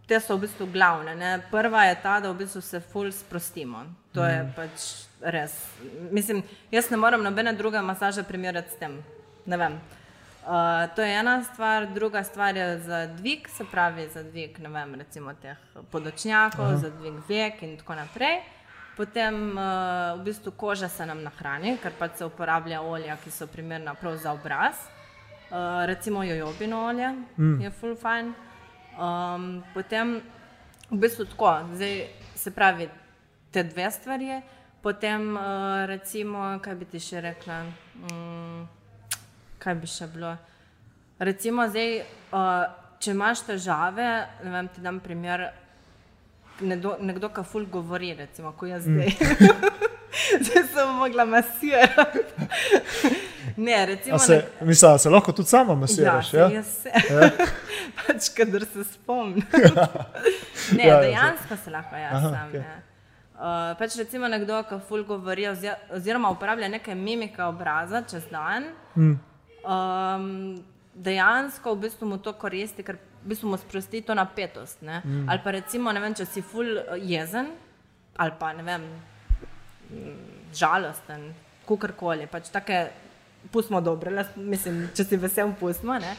te 0.06 0.20
so 0.20 0.36
v 0.36 0.46
bistvu 0.46 0.66
glavne. 0.72 1.14
Ne. 1.14 1.42
Prva 1.50 1.84
je 1.90 1.96
ta, 2.02 2.20
da 2.20 2.30
v 2.30 2.38
bistvu 2.38 2.60
se 2.62 2.80
ful 2.80 3.10
sprostimo. 3.12 3.84
To 4.14 4.24
je 4.24 4.52
pač 4.56 5.06
res. 5.20 5.52
Mislim, 6.10 6.42
jaz 6.70 6.90
ne 6.90 6.96
morem 6.96 7.22
nobene 7.22 7.52
druge 7.52 7.80
masaže 7.82 8.22
primerjati 8.22 8.70
s 8.70 8.78
tem. 8.78 9.02
Ne 9.46 9.56
vem. 9.56 9.80
Uh, 10.46 10.86
to 10.94 11.02
je 11.02 11.10
ena 11.10 11.42
stvar, 11.42 11.86
druga 11.90 12.22
stvar 12.22 12.56
je 12.56 12.78
za 12.86 13.06
dvig, 13.06 13.48
se 13.50 13.64
pravi 13.66 14.08
za 14.14 14.22
dvig 14.22 14.58
vem, 14.62 14.94
recimo 14.94 15.34
teh 15.34 15.56
podočnjakov, 15.90 16.64
Aha. 16.64 16.76
za 16.76 16.90
dvig 16.90 17.14
vek 17.28 17.62
in 17.62 17.76
tako 17.76 17.94
naprej. 17.94 18.38
Potem 18.96 19.34
uh, 19.52 20.16
v 20.16 20.24
bistvu 20.24 20.54
koža 20.56 20.88
se 20.88 21.04
nam 21.06 21.20
nahrani, 21.20 21.76
ker 21.82 21.92
pač 21.98 22.16
se 22.16 22.24
uporablja 22.24 22.80
olja, 22.80 23.18
ki 23.20 23.30
so 23.30 23.46
primerna 23.46 23.92
prav 23.94 24.16
za 24.16 24.32
obraz. 24.32 24.80
Uh, 25.50 25.84
recimo 25.86 26.24
jojobino 26.24 26.86
olje 26.86 27.10
mm. 27.36 27.60
je 27.60 27.70
full 27.70 27.96
fine. 27.96 28.32
Um, 28.96 29.62
potem 29.74 30.16
v 30.90 30.98
bistvu 30.98 31.26
tako, 31.28 31.52
zdaj 31.74 32.06
se 32.34 32.50
pravi 32.50 32.88
te 33.52 33.62
dve 33.64 33.90
stvari, 33.90 34.40
potem 34.82 35.36
uh, 35.36 35.84
recimo, 35.86 36.56
kaj 36.64 36.74
bi 36.74 36.88
ti 36.88 37.00
še 37.00 37.20
rekla, 37.20 37.60
um, 38.08 38.64
kaj 39.58 39.76
bi 39.76 39.92
še 39.92 40.08
bilo. 40.08 40.32
Recimo 41.20 41.68
zdaj, 41.68 42.00
uh, 42.32 42.64
če 42.96 43.12
imaš 43.12 43.44
težave, 43.44 44.08
ne 44.44 44.56
vem, 44.56 44.72
ti 44.72 44.80
dam 44.84 45.00
primer, 45.04 45.50
nekdo, 46.60 46.96
nekdo 47.00 47.28
ki 47.28 47.42
ful 47.44 47.66
govori, 47.66 48.14
recimo, 48.14 48.52
ko 48.52 48.66
jaz 48.66 48.82
zdaj. 48.82 49.10
zdaj 50.42 50.62
sem 50.66 50.88
mogla 50.94 51.24
masirati. 51.26 52.18
Ne, 53.56 53.86
recimo, 53.86 54.14
A 54.14 54.18
se, 54.18 54.36
mislim, 54.62 54.90
da 54.90 54.98
se 54.98 55.10
lahko 55.10 55.32
tudi 55.32 55.48
sama 55.48 55.74
masiraš. 55.76 56.32
Ja, 56.34 56.48
Ja, 56.48 56.62
se, 56.62 56.90
se. 57.00 57.30
pač, 57.98 58.28
kadar 58.30 58.64
se 58.64 58.84
spomnim. 58.86 59.42
ne, 60.72 60.84
Ja, 60.84 60.94
ja, 60.94 61.00
dejansko 61.00 61.56
se 61.56 61.70
lahko 61.70 61.96
jaz 61.96 62.14
Aha, 62.14 62.30
sam. 62.30 62.48
okej. 62.48 62.60
ne. 62.60 62.82
Uh, 63.34 63.42
pač 63.76 63.96
recimo 63.96 64.28
nekdo, 64.28 64.62
ki 64.62 64.78
ful 64.80 65.04
govori 65.04 65.42
ozi- 65.44 65.68
oziroma 65.90 66.30
uporablja 66.30 66.68
neke 66.70 66.94
mimike 66.96 67.42
obraza 67.42 68.02
čez 68.02 68.24
dan, 68.30 68.64
Mm. 68.96 69.18
um, 69.64 70.56
dejansko 70.96 71.74
v 71.74 71.80
bistvu 71.80 72.06
mu 72.06 72.18
to 72.18 72.32
koristi, 72.32 72.82
ker 72.82 72.96
v 73.26 73.34
bistvu 73.34 73.50
mu 73.50 73.58
sprosti 73.58 74.04
to 74.06 74.14
napetost. 74.14 74.82
Mm. 74.86 75.26
Ali 75.26 75.42
pa 75.42 75.50
recimo, 75.50 75.90
ne 75.92 76.00
vem, 76.00 76.14
če 76.14 76.26
si 76.30 76.42
ful 76.46 76.78
eh, 76.78 76.94
jezen 77.02 77.50
ali 78.16 78.32
pa 78.38 78.52
ne 78.52 78.62
vem, 78.62 78.84
mm, 79.90 80.54
žalosten, 80.56 81.34
kukorkoli, 81.68 82.24
pač 82.32 82.48
take, 82.48 82.86
pustimo 83.52 83.82
dobre, 83.84 84.14
le, 84.14 84.24
mislim, 84.36 84.86
če 84.96 85.04
si 85.04 85.18
vesel, 85.20 85.52
pustimo. 85.60 85.98
ne. 86.00 86.14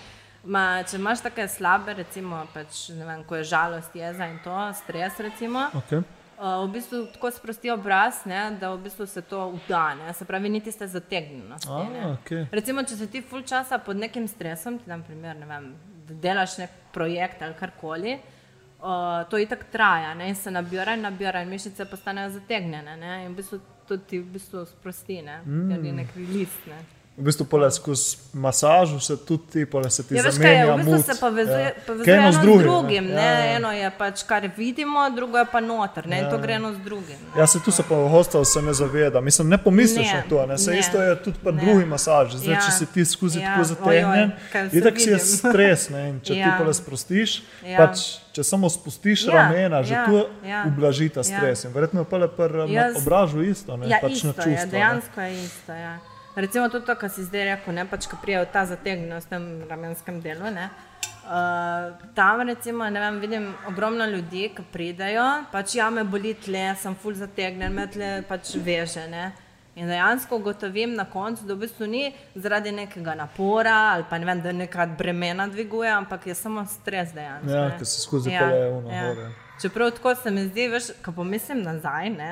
Ma, 0.47 0.83
če 0.87 0.99
imaš 0.99 1.25
take 1.25 1.47
slabe, 1.49 1.95
recimo, 1.97 2.43
pač, 2.53 2.89
ne 2.95 3.07
vem, 3.07 3.23
ko 3.27 3.39
je 3.39 3.47
žalost, 3.49 3.95
jeza 3.97 4.29
in 4.29 4.37
to, 4.43 4.53
stres, 4.83 5.17
recimo, 5.19 5.67
Okay. 5.81 6.05
Uh, 6.37 6.61
v 6.67 6.75
bistvu 6.75 6.99
tako 7.15 7.31
sprosti 7.33 7.71
obraz, 7.73 8.19
ne, 8.29 8.51
da 8.61 8.69
v 8.69 8.83
bistvu 8.83 9.07
se 9.09 9.23
to 9.25 9.39
udane, 9.57 10.11
se 10.13 10.25
pravi, 10.25 10.51
niti 10.53 10.69
ste 10.71 10.85
zategnjeni. 10.85 11.49
A, 11.65 11.79
okay. 12.11 12.43
Recimo, 12.53 12.83
če 12.85 12.93
si 12.99 13.07
ti 13.09 13.23
full 13.25 13.41
časa 13.41 13.79
pod 13.81 13.97
nekim 13.97 14.27
stresom, 14.29 14.77
ti 14.77 14.85
dam 14.85 15.01
primer, 15.01 15.33
ne 15.33 15.49
vem, 15.49 15.71
delaš 16.09 16.57
nek 16.57 16.75
projekt 16.93 17.41
ali 17.41 17.53
karkoli, 17.59 18.17
uh, 18.79 19.23
to 19.29 19.37
itak 19.37 19.67
traja 19.71 20.13
ne, 20.13 20.29
in 20.29 20.35
se 20.35 20.51
nabira 20.51 20.93
in 20.95 21.01
nabira 21.01 21.41
in 21.41 21.49
mišice 21.49 21.85
postanejo 21.85 22.29
zategnjene 22.39 22.97
ne, 22.97 23.17
in 23.25 23.33
v 23.33 23.41
bistvu 23.41 23.59
to 23.87 23.97
ti 23.97 24.19
v 24.19 24.33
bistvu 24.35 24.65
sprosti, 24.65 25.21
ne, 25.21 25.41
mm. 25.45 25.67
ker 25.71 25.85
je 25.85 25.93
nek 26.01 26.15
list. 26.27 26.65
Ne. 26.67 26.79
V 27.17 27.23
bistvu 27.23 27.45
pole 27.45 27.65
skozi 27.71 28.03
masažo 28.33 28.99
se 28.99 29.17
tudi 29.17 29.43
ti, 29.47 29.65
pole 29.65 29.89
se 29.89 30.03
ti 30.03 30.13
Ja, 30.13 30.21
veš 30.21 30.37
kaj, 30.37 30.37
zamenja 30.37 30.59
je, 30.59 30.65
v 30.67 30.77
bistvu 30.77 31.01
se 31.05 31.19
povezuje, 31.19 31.63
Ja. 31.65 31.71
povezuje 31.87 32.15
eno 32.15 32.31
z 32.31 32.37
drugim. 32.37 32.61
drugim. 32.61 33.05
ne? 33.05 33.13
Ne? 33.13 33.21
Ja, 33.23 33.39
ja. 33.41 33.55
Eno 33.55 33.71
je 33.71 33.91
pač, 33.91 34.23
kar 34.23 34.49
vidimo, 34.53 35.09
drugo 35.09 35.37
je 35.37 35.45
pa 35.47 35.59
noter, 35.59 36.07
ne? 36.07 36.19
in 36.19 36.29
to 36.29 36.37
gre 36.37 36.53
eno 36.53 36.73
z 36.73 36.79
drugim. 36.79 37.17
Ne? 37.25 37.41
Ja, 37.41 37.47
se 37.47 37.59
tu 37.59 37.71
se 37.71 37.83
pa 37.83 37.95
hostel 37.95 38.45
se 38.45 38.61
ne 38.61 38.69
zaveda. 38.71 39.21
Mislim, 39.21 39.49
ne 39.49 39.57
pomisliš 39.57 40.05
Ne, 40.05 40.13
na 40.15 40.23
to. 40.29 40.45
Ne? 40.45 40.57
Se 40.57 40.71
ne, 40.71 40.79
isto 40.79 41.01
je 41.01 41.15
tudi 41.17 41.37
pri 41.39 41.51
ne. 41.51 41.61
drugi 41.63 41.85
masaži. 41.87 42.37
Zdaj, 42.37 42.53
Ja. 42.53 42.61
če 42.61 42.71
si 42.71 42.85
ti 42.85 43.01
skozi 43.03 43.39
Ja, 43.39 43.49
tako 43.49 43.63
zategnjen, 43.65 44.31
itak 44.71 44.99
si 44.99 45.09
je 45.09 45.19
stres. 45.19 45.89
Ne? 45.89 46.09
In 46.09 46.19
če 46.19 46.33
ti 46.33 46.39
Ja. 46.39 46.53
pa 46.53 46.63
le 46.63 46.73
sprostiš, 46.75 47.41
Ja. 47.65 47.77
pač, 47.79 47.97
če 48.31 48.43
samo 48.45 48.69
spustiš 48.69 49.25
Ja, 49.25 49.33
ramena, 49.33 49.81
že 49.83 49.93
ja, 49.95 50.05
tu 50.05 50.21
ja. 50.43 50.63
ublaži 50.67 51.09
ta 51.09 51.19
Ja. 51.19 51.23
stres. 51.25 51.63
In 51.63 51.73
verjetno 51.73 52.01
je 52.01 52.05
pa 52.05 52.17
le 52.17 52.27
pri 52.29 52.61
um, 52.61 52.69
Jaz- 52.69 52.93
obražu 52.95 53.41
isto. 53.41 53.73
Ne? 53.73 53.89
Ja, 53.89 53.97
pač 53.97 54.11
isto 54.13 54.27
na 54.27 54.33
čustva. 54.35 54.53
ne. 54.55 54.65
dejansko 54.67 55.17
je 55.19 55.33
isto. 55.43 55.73
Ja. 55.73 55.97
Recimo 56.37 56.69
tudi 56.69 56.85
to, 56.85 56.93
kar 56.95 57.09
si 57.09 57.23
zdaj 57.25 57.47
rekel, 57.49 57.73
ne, 57.73 57.87
pač, 57.89 58.05
ko 58.05 58.19
prijajo 58.21 58.45
ta 58.53 58.61
zategnjenost 58.69 59.25
v 59.25 59.29
tem 59.31 59.45
ramenskem 59.69 60.19
delu. 60.21 60.51
Ne. 60.53 60.67
Uh, 61.27 61.95
tam 62.15 62.43
recimo, 62.45 62.85
vem, 62.85 63.17
vidim 63.19 63.47
ogromno 63.67 64.05
ljudi, 64.05 64.45
ki 64.53 64.63
pridejo, 64.71 65.25
pač 65.51 65.73
ja, 65.79 65.89
me 65.89 66.03
boli 66.05 66.35
tle, 66.37 66.69
sem 66.77 66.93
full 67.01 67.17
zategnjen, 67.17 67.73
me 67.73 67.87
tle 67.89 68.11
pač 68.29 68.53
veže. 68.61 69.07
Ne. 69.09 69.31
In 69.77 69.89
dejansko 69.89 70.37
ugotovim 70.37 70.93
na 70.97 71.07
koncu, 71.09 71.45
da 71.45 71.53
v 71.57 71.65
bistvu 71.65 71.87
ni 71.89 72.03
zaradi 72.35 72.71
nekega 72.73 73.13
napora 73.17 73.75
ali 73.93 74.05
pa 74.09 74.17
ne 74.17 74.25
vem, 74.29 74.39
da 74.41 74.53
nekaj 74.53 74.93
bremena 74.97 75.45
dviguje, 75.49 75.89
ampak 75.89 76.25
je 76.29 76.35
samo 76.37 76.63
stres 76.69 77.11
dejansko. 77.17 77.53
Ja, 77.53 77.67
ker 77.77 77.85
se 77.85 78.01
skozi 78.01 78.33
pele 78.33 78.63
ono 78.75 78.87
gor, 78.89 79.23
ja. 79.25 79.27
Čeprav 79.61 79.91
tako 79.97 80.15
se 80.15 80.31
mi 80.33 80.45
zdi, 80.47 80.67
veš, 80.69 80.89
ko 81.05 81.13
pomislim 81.17 81.61
nazaj, 81.65 82.09
ne, 82.13 82.31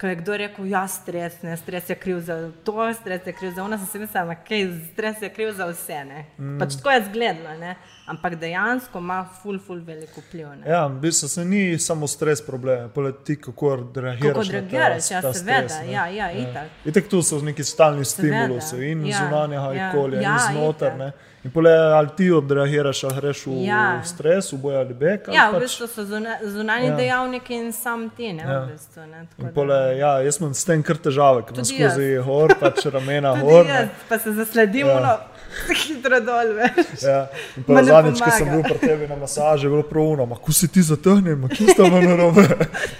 ko 0.00 0.06
je 0.06 0.14
kdo 0.14 0.36
rekel, 0.36 0.66
ja, 0.66 0.88
stres, 0.88 1.42
ne, 1.42 1.56
stres 1.56 1.90
je 1.90 1.94
kriv 1.94 2.20
za 2.20 2.50
to, 2.64 2.94
stres 2.94 3.26
je 3.26 3.32
kriv 3.32 3.54
za 3.54 3.64
ono, 3.64 3.78
sem 3.78 3.86
si 3.86 3.98
mislila, 3.98 4.32
ok, 4.32 4.50
stres 4.92 5.22
je 5.22 5.28
kriv 5.34 5.52
za 5.56 5.66
vse. 5.66 6.04
Ne. 6.04 6.24
Mm. 6.38 6.58
Pač 6.58 6.76
tako 6.76 6.90
je 6.90 7.04
zgledno, 7.08 7.56
ne, 7.58 7.74
ampak 8.06 8.34
dejansko 8.38 8.98
ima 8.98 9.24
ful, 9.42 9.58
ful 9.58 9.82
veliko 9.86 10.22
vpliv. 10.28 10.48
Ne. 10.60 10.70
Ja, 10.70 10.86
v 10.86 11.00
bistvu 11.02 11.28
se 11.28 11.44
ni 11.44 11.78
samo 11.78 12.06
stres 12.06 12.42
problem, 12.46 12.90
pole 12.94 13.12
ti 13.24 13.36
kako 13.40 13.74
reagiraš. 13.94 14.36
Kako 14.36 14.52
reagiraš, 14.52 15.10
ja, 15.10 15.22
seveda, 15.32 15.68
stres, 15.68 15.90
ja, 15.90 16.06
ja, 16.06 16.30
itak. 16.32 16.70
Itek 16.84 17.08
tu 17.08 17.22
so 17.22 17.40
neki 17.42 17.64
stalni 17.64 18.04
stimulusi 18.04 18.86
in 18.92 19.06
ja, 19.06 19.18
zunanjega 19.18 19.72
ja, 19.72 19.90
okolja, 19.90 20.20
ja, 20.20 20.36
in 20.36 20.46
znotraj. 20.54 21.10
In 21.42 21.50
pole 21.50 21.70
ali 21.72 22.08
ti 22.10 22.30
odreagiraš, 22.30 23.04
ali 23.04 23.14
greš 23.16 23.46
v 23.46 23.52
Ja. 23.64 24.02
stres, 24.04 24.52
v 24.52 24.58
boj 24.58 24.76
ali 24.76 24.94
bek. 24.94 25.28
ali 25.28 25.36
Ja, 25.36 25.48
v 25.48 25.54
pač- 25.54 25.60
bistvu 25.62 25.86
so 25.88 26.04
zuna, 26.04 26.36
zunanji 26.44 26.86
Ja. 26.86 26.90
ja. 26.90 26.96
dejavniki 26.96 27.54
in 27.54 27.72
sam 27.72 28.10
ti, 28.10 28.32
ne, 28.32 28.42
Ja. 28.42 28.58
v 28.60 28.68
bistvu. 28.68 29.06
Ne, 29.38 29.52
pole, 29.52 29.78
ja, 29.96 30.20
jaz 30.20 30.36
imam 30.36 30.52
s 30.52 30.64
tem 30.64 30.82
kar 30.82 30.96
težave, 30.96 31.40
ker 31.42 31.54
imam 31.54 31.64
skozi 31.64 32.16
hor, 32.18 32.52
pač 32.54 32.84
ramena 32.86 33.32
hor. 33.42 33.64
jaz, 33.64 33.66
ne. 33.66 33.88
pa 34.08 34.18
se 34.18 34.32
zasledim, 34.32 34.86
Ja. 34.86 34.92
ja. 34.92 35.00
no, 35.00 35.16
hitro 35.80 36.20
dol, 36.20 36.52
veš. 36.54 37.02
Ja. 37.02 37.26
Zadnjič, 37.66 38.20
ko 38.20 38.30
sem 38.30 38.48
bil 38.50 38.62
pri 38.62 38.78
tebi 38.78 39.08
na 39.08 39.16
masaži, 39.16 39.64
je 39.64 39.70
bilo 39.70 39.82
pravno, 39.82 40.26
ma 40.26 40.36
ko 40.36 40.52
si 40.52 40.68
ti 40.68 40.82
zatrnjen, 40.82 41.48
kje 41.48 41.72
sta 41.72 41.82
me 41.84 42.00
narobe. 42.02 42.44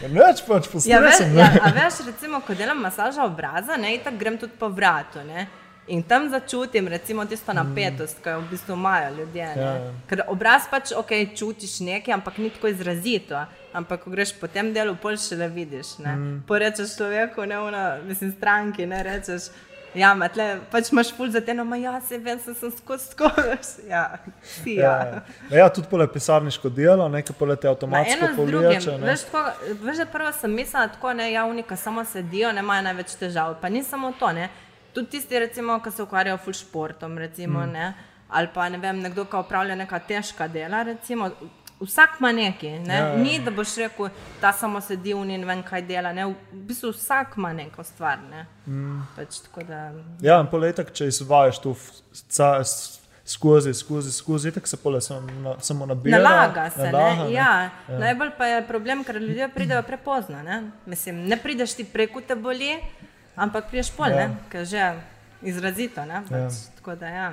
Ja, 0.01 0.09
Neč 0.09 0.41
pač 0.43 0.65
po 0.67 0.81
Ja, 0.83 0.99
veš, 0.99 1.21
ja, 1.21 1.29
ne. 1.29 1.61
a 1.61 1.69
veš, 1.71 2.07
recimo, 2.07 2.41
ko 2.41 2.55
delam 2.55 2.81
masažo 2.81 3.21
obraza, 3.23 3.77
ne, 3.77 4.01
tako 4.01 4.17
grem 4.17 4.39
tudi 4.39 4.57
po 4.57 4.69
vratu. 4.69 5.21
Ne. 5.21 5.47
In 5.87 6.03
tam 6.03 6.29
začutim 6.31 6.89
recimo, 6.89 7.25
tisto 7.27 7.53
napetost, 7.53 8.21
ki 8.23 8.29
jo 8.29 8.41
v 8.41 8.51
bistvu 8.51 8.75
imajo 8.75 9.15
ljudje. 9.17 9.47
ne. 9.57 9.63
Ja, 9.63 9.73
ja. 9.75 9.93
Ker 10.07 10.23
obraz 10.29 10.69
pač 10.71 10.93
ok, 10.93 11.11
čutiš 11.35 11.81
nekaj, 11.81 12.15
ampak 12.15 12.39
ni 12.39 12.51
tako 12.51 12.69
izrazito. 12.69 13.41
Ampak 13.73 14.05
ko 14.05 14.11
greš 14.11 14.35
po 14.41 14.47
tem 14.47 14.73
delu, 14.75 14.95
pol 14.95 15.17
še 15.19 15.39
le 15.39 15.49
vidiš. 15.49 15.99
Ne. 15.99 16.15
Mm. 16.15 16.39
Porečeš 16.47 16.95
človeku, 16.97 17.47
ne 17.47 17.59
ona, 17.59 17.99
mislim, 18.07 18.33
stranki, 18.37 18.87
ne 18.87 19.03
rečeš. 19.03 19.51
Ja, 19.95 20.13
ma 20.15 20.29
tle, 20.31 20.61
pač 20.71 20.93
imaš 20.93 21.11
ful 21.17 21.33
za 21.35 21.41
te, 21.43 21.55
no, 21.55 21.65
ma 21.67 21.75
ja, 21.81 21.97
se 22.07 22.19
vem, 22.23 22.39
sem, 22.39 22.55
sem 22.55 22.71
skozi 22.71 23.11
skozi. 23.11 23.87
Ja, 23.91 24.05
si 24.43 24.77
ja. 24.77 24.91
Ja, 24.91 25.23
ja. 25.51 25.59
ja, 25.65 25.69
tudi 25.75 25.91
pole 25.91 26.07
pisarniško 26.07 26.71
delo, 26.71 27.09
nekaj 27.11 27.35
pole 27.39 27.57
te 27.59 27.67
Ma 27.67 27.75
avtomatsko 27.75 28.29
ne. 28.95 29.11
Veš, 29.11 29.25
tako, 29.33 29.75
veš, 29.83 30.05
prvo 30.13 30.31
sem 30.39 30.55
mislila, 30.55 30.87
tako 30.95 31.15
ne, 31.19 31.33
javnika 31.33 31.77
samo 31.77 32.05
sedijo, 32.07 32.53
ne 32.55 32.63
imajo 32.63 32.87
največ 32.87 33.17
težav. 33.19 33.57
Pa 33.61 33.69
ni 33.69 33.83
samo 33.83 34.13
to, 34.21 34.31
ne. 34.37 34.47
Tudi 34.93 35.11
tisti, 35.11 35.39
recimo, 35.39 35.81
ki 35.81 35.91
se 35.91 36.03
ukvarjajo 36.03 36.39
ful 36.39 36.53
športom, 36.55 37.19
recimo, 37.19 37.61
mm. 37.61 37.71
ne. 37.71 37.95
Ali 38.31 38.49
pa 38.55 38.69
ne 38.69 38.79
vem, 38.79 39.01
nekdo, 39.01 39.25
ki 39.25 39.37
opravlja 39.37 39.75
neka 39.77 39.99
težka 40.01 40.49
dela, 40.49 40.83
recimo. 40.85 41.31
Vsak 41.81 42.19
ima 42.19 42.29
nekaj, 42.31 42.79
ne? 42.81 42.95
Ja, 42.95 43.07
ja, 43.07 43.17
ni 43.17 43.39
da 43.39 43.51
boš 43.51 43.77
rekel, 43.77 44.11
ta 44.41 44.53
samo 44.53 44.81
sedi 44.81 45.15
v 45.15 45.23
njej 45.25 45.35
in 45.35 45.47
vem 45.47 45.63
kaj 45.63 45.83
dela. 45.83 46.13
Ne? 46.13 46.27
V 46.27 46.35
bistvu 46.53 46.91
vsak 46.91 47.35
ima 47.37 47.53
neko 47.55 47.85
stvar. 47.85 48.19
Ne? 48.21 48.43
Mm. 48.67 48.99
Pač, 49.17 49.39
da, 49.65 49.79
Ja, 50.21 50.41
in 50.41 50.47
pole 50.47 50.69
itak, 50.69 50.93
če 50.93 51.07
izvajaš 51.07 51.59
tu 51.59 51.73
v- 51.73 51.91
ca- 52.29 52.61
s- 52.61 53.01
skozi, 53.27 53.73
skozi, 53.75 54.13
skozi, 54.13 54.53
tako 54.53 54.67
se 54.67 54.77
pole 54.77 55.01
samo, 55.01 55.31
na, 55.41 55.55
samo 55.61 55.87
nabira. 55.87 56.19
Nalaga 56.19 56.71
se. 56.71 56.79
nalaga, 56.83 57.25
Ne? 57.25 57.33
Ja. 57.33 57.53
Ja. 57.89 57.99
Najbolj 57.99 58.31
pa 58.39 58.47
je 58.47 58.67
problem, 58.69 59.05
ker 59.05 59.17
ljudje 59.17 59.49
pridejo 59.49 59.83
prepozno. 59.83 60.43
Ne? 60.43 60.61
Mislim, 60.87 61.25
ne 61.25 61.37
prideš 61.39 61.75
ti 61.75 61.85
preko 61.87 62.21
te 62.21 62.35
boli, 62.37 62.77
ampak 63.37 63.65
prideš 63.67 63.91
pol, 63.91 64.09
Ja. 64.09 64.21
ja. 64.21 64.31
ker 64.49 64.65
že 64.65 64.95
izrazito. 65.43 66.05
Ne? 66.05 66.23
Pač, 66.23 66.31
Ja. 66.31 66.39
ja. 66.39 66.49
Tako 66.77 66.95
da, 66.95 67.07
ja. 67.09 67.33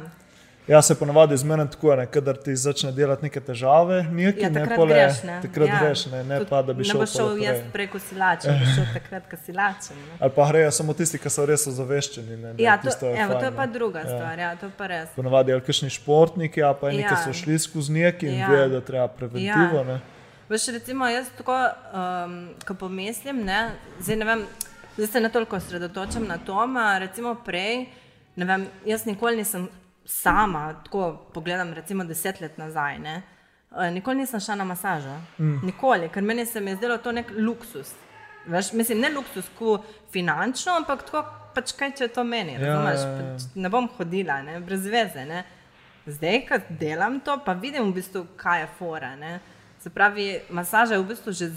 Ja, 0.68 0.82
se 0.82 0.96
ponavadi 0.96 1.38
zmeraj 1.38 1.70
tako, 1.70 1.96
ne, 1.96 2.06
kadar 2.06 2.36
ti 2.36 2.52
začne 2.54 2.92
delati 2.92 3.24
neke 3.24 3.40
težave, 3.40 4.04
nekaj, 4.04 4.44
Ja, 4.44 4.50
ne, 4.50 4.60
takrat 4.60 4.76
pole, 4.76 4.94
greš. 4.94 5.24
Ne? 5.24 5.40
takrat 5.42 5.70
ja. 5.70 5.78
greš, 5.80 6.06
ne, 6.06 6.24
ne 6.24 6.38
Tudi 6.38 6.50
pa 6.50 6.62
da 6.62 6.74
bi 6.74 6.84
šel. 6.84 6.94
Ne 6.94 7.00
boš 7.00 7.12
šel 7.12 7.38
jaz 7.40 7.60
preko 7.74 8.00
silača, 8.00 8.52
boš 8.52 8.74
šel 8.76 8.86
takrat, 8.94 9.30
ko 9.32 9.38
si 9.38 9.54
lačen. 9.54 9.96
Ne? 9.98 10.18
Ali 10.20 10.32
pa 10.32 10.48
grejo 10.50 10.72
samo 10.72 10.94
tisti, 10.94 11.18
ki 11.18 11.30
so 11.30 11.46
res 11.46 11.64
ozaveščeni. 11.68 12.28
Ne, 12.34 12.50
ne, 12.50 12.60
Ja, 12.60 12.76
to, 12.76 12.84
tisto 12.84 13.08
evo, 13.08 13.16
to 13.30 13.40
fajn, 13.40 13.46
je 13.46 13.52
pa 13.54 13.66
ne. 13.66 13.74
druga 13.74 14.00
Ja. 14.00 14.06
stvar, 14.08 14.40
ja, 14.40 14.56
to 14.56 14.66
je 14.66 14.72
pa 14.78 14.88
res. 14.88 15.08
Ponavadi 15.16 15.54
ali 15.54 15.62
kakšni 15.62 15.90
športniki, 15.90 16.60
a 16.62 16.74
pa 16.74 16.90
eni, 16.90 16.98
ki 17.00 17.16
Ja. 17.16 17.24
so 17.24 17.34
šli 17.34 17.60
skozi 17.60 17.92
nekaj 17.94 18.30
in 18.30 18.36
Ja. 18.36 18.48
vejo, 18.50 18.68
da 18.70 18.82
treba 18.82 19.08
preventivo. 19.10 19.84
ne. 19.86 20.02
Veš, 20.50 20.68
recimo, 20.68 21.08
jaz 21.08 21.32
tako, 21.38 21.56
um, 21.94 22.36
ko 22.60 22.74
pomislim, 22.76 23.40
ne, 23.42 23.72
zdaj 24.00 24.16
ne 24.18 24.26
vem, 24.26 24.44
zdaj 24.98 25.08
se 25.08 25.20
ne 25.20 25.30
toliko 25.30 25.56
osredotočam 25.56 26.28
na 26.28 26.38
to, 26.38 26.68
recimo 27.00 27.36
prej, 27.46 27.86
ne 28.36 28.46
vem, 28.46 28.68
jaz 28.86 29.06
nikoli 29.06 29.38
nisem 29.38 29.70
sama, 30.06 30.74
tako 30.84 31.30
pogledam 31.34 31.74
recimo 31.74 32.04
deset 32.04 32.42
let 32.42 32.58
nazaj, 32.58 33.00
ne, 33.00 33.22
uh, 33.72 33.86
nikoli 33.92 34.18
nisem 34.18 34.40
šla 34.40 34.56
na 34.56 34.64
masažo, 34.64 35.16
mm. 35.38 35.60
nikoli, 35.64 36.10
ker 36.10 36.24
meni 36.24 36.46
se 36.46 36.60
je 36.60 36.76
zdelo 36.76 36.98
to 36.98 37.12
nek 37.12 37.32
luksus. 37.38 37.94
Veš, 38.48 38.74
mislim, 38.74 39.00
ne 39.00 39.10
luksus, 39.10 39.46
ko 39.60 39.84
finančno, 40.12 40.72
ampak 40.78 41.04
tako 41.04 41.26
pač 41.54 41.74
kaj, 41.76 41.92
če 41.98 42.08
to 42.08 42.24
meni, 42.24 42.54
Ja, 42.54 42.60
razumeš, 42.60 43.02
ja, 43.02 43.08
ja. 43.10 43.34
pač 43.34 43.46
ne 43.56 43.70
bom 43.70 43.90
hodila, 43.98 44.42
ne, 44.42 44.60
brez 44.64 44.86
veze, 44.88 45.26
ne. 45.26 45.44
Zdaj, 46.08 46.38
ko 46.48 46.60
delam 46.80 47.20
to, 47.20 47.36
pa 47.44 47.54
vidim 47.54 47.90
v 47.90 47.98
bistvu, 48.00 48.24
kaj 48.40 48.62
je 48.62 48.68
fora. 48.78 49.16
Ne? 49.20 49.40
Se 49.84 49.90
pravi, 49.92 50.30
masaža 50.50 50.96
je 50.96 51.02
v 51.02 51.08
bistvu 51.10 51.34
že 51.36 51.50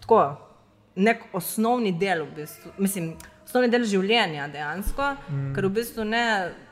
tako, 0.00 0.36
nek 0.96 1.28
osnovni 1.32 1.92
del, 1.98 2.24
v 2.24 2.40
bistvu, 2.40 2.72
mislim, 2.78 3.12
osnovni 3.44 3.70
del 3.70 3.84
življenja 3.88 4.48
dejansko, 4.52 5.12
mm. 5.28 5.52
ker 5.56 5.68
v 5.68 5.72
bistvu 5.78 6.08
ne 6.08 6.24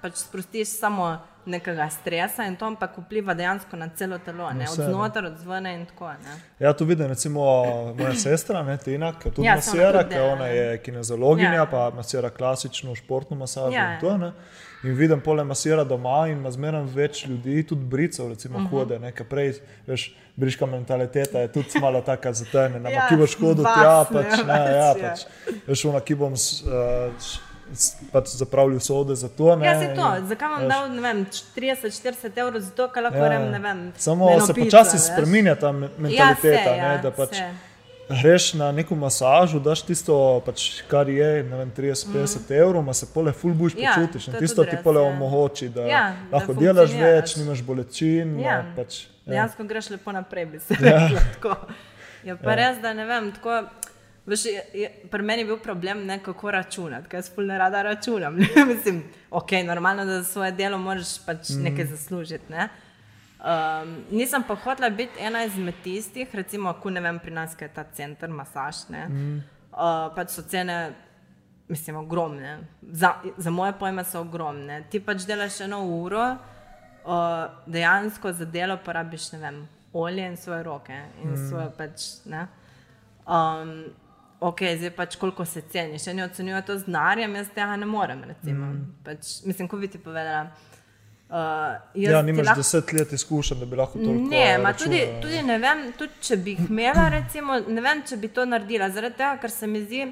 pač 0.02 0.18
sprostiš 0.24 0.78
samo 0.78 1.12
nekega 1.46 1.90
stresa 1.92 2.46
in 2.48 2.56
to 2.56 2.64
ampak 2.66 2.96
vpliva 2.98 3.34
dejansko 3.36 3.76
na 3.76 3.90
celo 3.96 4.18
telo, 4.24 4.48
ne? 4.56 4.64
od 4.70 4.78
ne. 4.78 4.86
znotraj, 4.88 5.30
od 5.30 5.38
zvone 5.38 5.74
in 5.76 5.86
tako. 5.86 6.08
Ne? 6.24 6.36
Ja, 6.58 6.72
tu 6.72 6.84
vidim, 6.88 7.06
recimo, 7.06 7.44
moja 7.98 8.14
sestra, 8.16 8.62
ne, 8.62 8.78
Tina, 8.80 9.12
ki 9.12 9.30
tudi 9.30 9.46
Ja, 9.46 9.58
masira, 9.60 10.02
dela, 10.08 10.32
ona 10.32 10.46
je 10.46 10.78
kinezologinja, 10.82 11.52
Ja. 11.52 11.66
pa 11.66 11.90
masira 11.94 12.30
klasično 12.30 12.94
športno 12.94 13.36
masažo 13.36 13.76
ja. 13.76 13.94
in 13.94 14.00
to. 14.00 14.16
Ne. 14.18 14.32
In 14.84 14.94
vidim, 14.94 15.20
pole 15.20 15.44
masira 15.44 15.84
doma 15.84 16.26
in 16.28 16.38
ima 16.38 16.50
zmeraj 16.50 16.82
več 16.94 17.26
ljudi, 17.26 17.62
tudi 17.66 17.84
bricev, 17.84 18.28
recimo, 18.28 18.58
uh 18.58 18.62
Mhm. 18.62 18.68
-huh. 18.68 18.78
hode, 18.78 18.98
nekaj 18.98 19.26
prej, 19.26 19.52
veš, 19.86 20.14
briška 20.36 20.66
mentaliteta 20.66 21.40
je 21.40 21.52
tudi 21.52 21.78
malo 21.80 22.00
taka 22.00 22.32
zatajena, 22.32 22.88
Ja, 22.88 22.94
ja, 22.94 23.08
ki 23.08 23.16
boš 23.16 23.36
hodil 23.36 23.64
tja, 23.64 24.06
ne, 24.10 24.12
pač, 24.12 24.38
ne, 24.38 24.44
pač, 24.44 24.46
ja, 24.46 24.86
ja. 24.86 24.94
pač, 25.00 25.20
veš, 25.66 25.84
ona, 25.84 26.00
ki 26.00 26.14
bom 26.14 26.32
uh, 26.32 27.12
pač 28.12 28.28
zapravljal 28.28 28.80
sode 28.80 29.14
za 29.14 29.28
to. 29.28 29.56
Ne, 29.56 29.66
Ja, 29.66 29.80
se 29.80 29.86
to, 29.96 30.16
in, 30.16 30.26
zakaj 30.26 30.48
vam 30.48 30.60
veš, 30.60 30.68
dal 30.68 30.90
ne 30.90 31.00
vem, 31.02 31.26
30-40 31.56 32.38
evrov 32.38 32.60
za 32.60 32.70
to, 32.70 32.88
kar 32.88 33.02
lahko 33.02 33.18
Ja, 33.18 33.28
rem, 33.28 33.50
ne 33.50 33.58
vem. 33.58 33.92
Samo 33.96 34.40
se 34.40 34.54
pico, 34.54 34.64
počasi 34.64 34.98
spremenja 34.98 35.54
ta 35.54 35.66
Ja, 35.66 35.72
mentaliteta, 35.72 36.64
se, 36.64 36.76
ja, 36.76 36.88
ne, 36.88 36.98
da 37.02 37.10
pač 37.10 37.36
se. 37.36 37.73
Greš 38.08 38.54
na 38.54 38.72
neko 38.72 38.94
masažo, 38.94 39.58
daš 39.60 39.82
tisto, 39.82 40.42
pač, 40.46 40.82
kar 40.88 41.08
je, 41.08 41.42
ne 41.42 41.56
vem, 41.56 41.72
30-50 41.76 42.38
mm. 42.50 42.52
evrov, 42.52 42.82
ma 42.84 42.92
se 42.94 43.06
pole 43.14 43.32
ful 43.32 43.54
buš 43.54 43.72
Ja, 43.78 43.94
počutiš. 43.96 44.28
tisto 44.38 44.64
ti 44.64 44.76
pole 44.84 45.00
ja. 45.00 45.06
omogoči, 45.08 45.68
da, 45.68 45.86
Ja, 45.86 46.04
da 46.30 46.36
lahko 46.36 46.54
delaš 46.54 46.90
funkcioniraš. 46.90 47.14
več, 47.14 47.36
nimaš 47.36 47.62
bolečin. 47.62 48.38
Ja. 48.40 48.62
ne, 48.62 48.76
Pač, 48.76 49.00
ja. 49.26 49.30
Dejansko 49.32 49.64
greš 49.64 49.90
lepo 49.90 50.12
naprej, 50.12 50.46
bi 50.46 50.58
se 50.60 50.74
rekla. 50.80 51.20
tako. 51.34 51.56
Je 52.24 52.36
pa 52.36 52.50
Ja. 52.50 52.54
res, 52.56 52.78
da 52.82 52.92
ne 52.92 53.04
vem, 53.06 53.32
tako. 53.32 53.62
Veš, 54.26 54.44
je, 54.48 54.60
je, 54.72 54.88
pri 55.10 55.22
meni 55.22 55.42
je 55.42 55.46
bil 55.46 55.58
problem, 55.60 56.06
ne, 56.06 56.16
kako 56.22 56.50
računati, 56.50 57.08
ker 57.08 57.18
jaz 57.18 57.26
sploh 57.28 57.44
ne 57.46 57.58
rada 57.58 57.82
računam. 57.82 58.36
Mislim, 58.72 59.02
ok, 59.30 59.52
normalno, 59.64 60.04
da 60.04 60.22
za 60.22 60.24
svoje 60.24 60.52
delo 60.52 60.78
moraš 60.78 61.18
pač 61.26 61.50
mm. 61.50 61.62
nekaj 61.62 61.84
zaslužiti. 61.86 62.52
Ne? 62.52 62.68
Um, 63.44 64.04
nisem 64.10 64.42
pa 64.42 64.54
hotela 64.54 64.88
biti 64.90 65.20
ena 65.20 65.42
izmed 65.44 65.74
tistih, 65.84 66.28
recimo, 66.32 66.72
ko 66.80 66.90
ne 66.90 67.00
vem, 67.04 67.18
pri 67.20 67.30
nas 67.30 67.56
je 67.60 67.68
ta 67.68 67.84
center, 67.84 68.30
masaž. 68.32 68.86
Mm. 68.88 69.42
Uh, 69.68 70.08
pač 70.16 70.32
so 70.32 70.42
cene, 70.48 70.94
mislim, 71.68 71.98
ogromne. 72.00 72.58
Za, 72.82 73.14
za 73.36 73.50
moje 73.50 73.74
pojme 73.78 74.04
so 74.04 74.22
ogromne. 74.24 74.86
Ti 74.90 75.00
pač 75.00 75.26
delaš 75.28 75.60
eno 75.66 75.82
uro, 75.84 76.24
uh, 77.04 77.44
dejansko 77.66 78.32
za 78.32 78.48
delo 78.48 78.78
porabiš 78.84 79.32
ne 79.32 79.42
vem, 79.42 79.60
olje 79.92 80.24
in 80.26 80.36
svoje 80.40 80.62
roke. 80.62 80.96
In 81.22 81.34
mm. 81.34 81.48
svoje 81.50 81.68
pač, 81.76 82.08
ne. 82.24 82.46
um, 83.28 83.84
ok, 84.40 84.60
zdaj 84.78 84.96
pač 84.96 85.16
koliko 85.20 85.44
se 85.44 85.66
ceni. 85.68 86.00
Še 86.00 86.14
eni 86.16 86.24
ocenjujejo 86.24 86.64
to 86.64 86.78
z 86.78 86.88
denarjem, 86.88 87.36
jaz 87.42 87.52
tega 87.52 87.76
ne 87.76 87.92
morem. 87.92 88.24
Recimo. 88.32 88.72
Mm. 88.72 88.94
Pač, 89.04 89.42
mislim, 89.44 89.68
ko 89.68 89.76
bi 89.76 89.92
ti 89.92 90.00
povedala. 90.00 90.48
Uh, 91.34 91.40
Ja, 91.94 92.22
nimaš 92.22 92.46
lahko- 92.46 92.60
deset 92.60 92.92
let 92.92 93.12
izkušenj, 93.12 93.58
da 93.58 93.66
bi 93.66 93.76
lahko 93.76 93.98
to 93.98 94.12
Ne, 94.12 94.58
ma 94.58 94.72
tudi, 94.72 95.00
tudi 95.22 95.42
ne 95.42 95.58
vem, 95.58 95.80
tudi 95.98 96.12
če 96.20 96.36
bi 96.36 96.50
jih 96.50 96.68
imela, 96.70 97.08
recimo, 97.18 97.56
ne 97.68 97.80
vem, 97.80 98.02
če 98.06 98.16
bi 98.16 98.28
to 98.28 98.44
naredila. 98.46 98.86
Zaradi 98.90 99.16
tega, 99.18 99.32
ker 99.42 99.50
se 99.50 99.66
mi 99.66 99.80
zdi, 99.82 100.04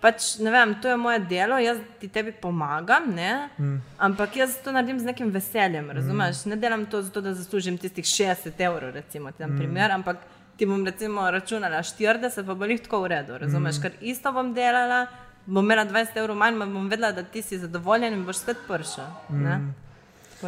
pač, 0.00 0.38
ne 0.42 0.50
vem, 0.50 0.74
to 0.82 0.88
je 0.90 0.96
moje 0.96 1.20
delo, 1.30 1.60
jaz 1.62 1.78
ti 2.00 2.08
tebi 2.08 2.32
pomagam, 2.32 3.06
ne? 3.14 3.50
Mm. 3.58 3.76
ampak 3.98 4.36
jaz 4.36 4.56
to 4.64 4.72
naredim 4.72 4.98
z 4.98 5.12
nekim 5.12 5.30
veseljem, 5.30 5.90
razumeš? 5.90 6.42
Mm. 6.44 6.50
Ne 6.50 6.56
delam 6.56 6.86
to 6.86 7.02
zato, 7.02 7.20
da 7.20 7.34
zaslužim 7.34 7.78
tistih 7.78 8.04
60 8.04 8.64
evrov, 8.66 8.90
recimo, 8.98 9.30
ti 9.30 9.44
dam 9.44 9.54
mm. 9.54 9.58
primer, 9.58 9.94
ampak 9.94 10.26
ti 10.56 10.66
bom 10.66 10.82
recimo 10.86 11.28
računala 11.30 11.84
40, 11.86 12.42
pa 12.46 12.54
bo 12.54 12.66
jih 12.66 12.82
tako 12.82 13.04
v 13.04 13.12
redu, 13.14 13.38
razumeš? 13.38 13.78
Mm. 13.78 13.82
Ker 13.82 13.92
isto 14.00 14.34
bom 14.34 14.50
delala, 14.58 15.06
bom 15.46 15.62
imela 15.62 15.86
20 15.86 16.18
evrov 16.18 16.36
manj, 16.36 16.58
ma 16.58 16.66
bom 16.66 16.90
vedela, 16.90 17.12
da 17.14 17.22
ti 17.22 17.46
si 17.46 17.62
zadovoljen 17.62 18.18
in 18.18 18.26
boš 18.26 18.42
spet 18.42 18.66
pršel. 18.66 19.06
Mm. 19.30 19.46
Tako 19.46 19.91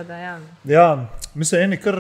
da 0.02 0.16
ja. 0.16 0.38
Ja, 0.64 0.98
mislim, 1.34 1.62
eni 1.62 1.76
kar 1.76 1.94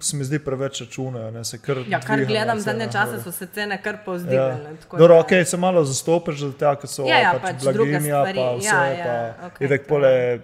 se 0.00 0.16
mi 0.16 0.24
zdi 0.24 0.38
preveč 0.38 0.80
računajo. 0.80 1.30
Ne, 1.30 1.40
kar 1.58 1.76
Ja, 1.86 2.00
kar 2.00 2.16
dvigajo 2.16 2.26
gledam 2.28 2.60
zadnje 2.60 2.88
čase, 2.88 3.22
so 3.22 3.32
se 3.32 3.46
cene 3.48 3.82
kar 3.82 3.94
Ja. 3.94 4.00
povzdignile. 4.00 4.76
tako 4.76 4.96
Dobro, 4.96 5.14
da- 5.14 5.20
ok, 5.20 5.46
se 5.46 5.56
malo 5.56 5.84
zastopiš, 5.84 6.36
zato 6.36 6.64
ja, 6.64 6.76
ker 6.76 6.88
so 6.88 7.02
Ja, 7.04 7.18
ja, 7.18 7.32
pač, 7.34 7.42
pač 7.54 7.62
blaginja, 7.66 8.00
stvari, 8.00 8.36
pa 8.36 8.52
vse, 8.52 8.66
ja, 8.66 8.84
ja, 8.84 9.34
pa 9.40 9.46
okej, 9.46 9.64
idek 9.66 9.82
to 9.82 9.88
pole. 9.88 10.38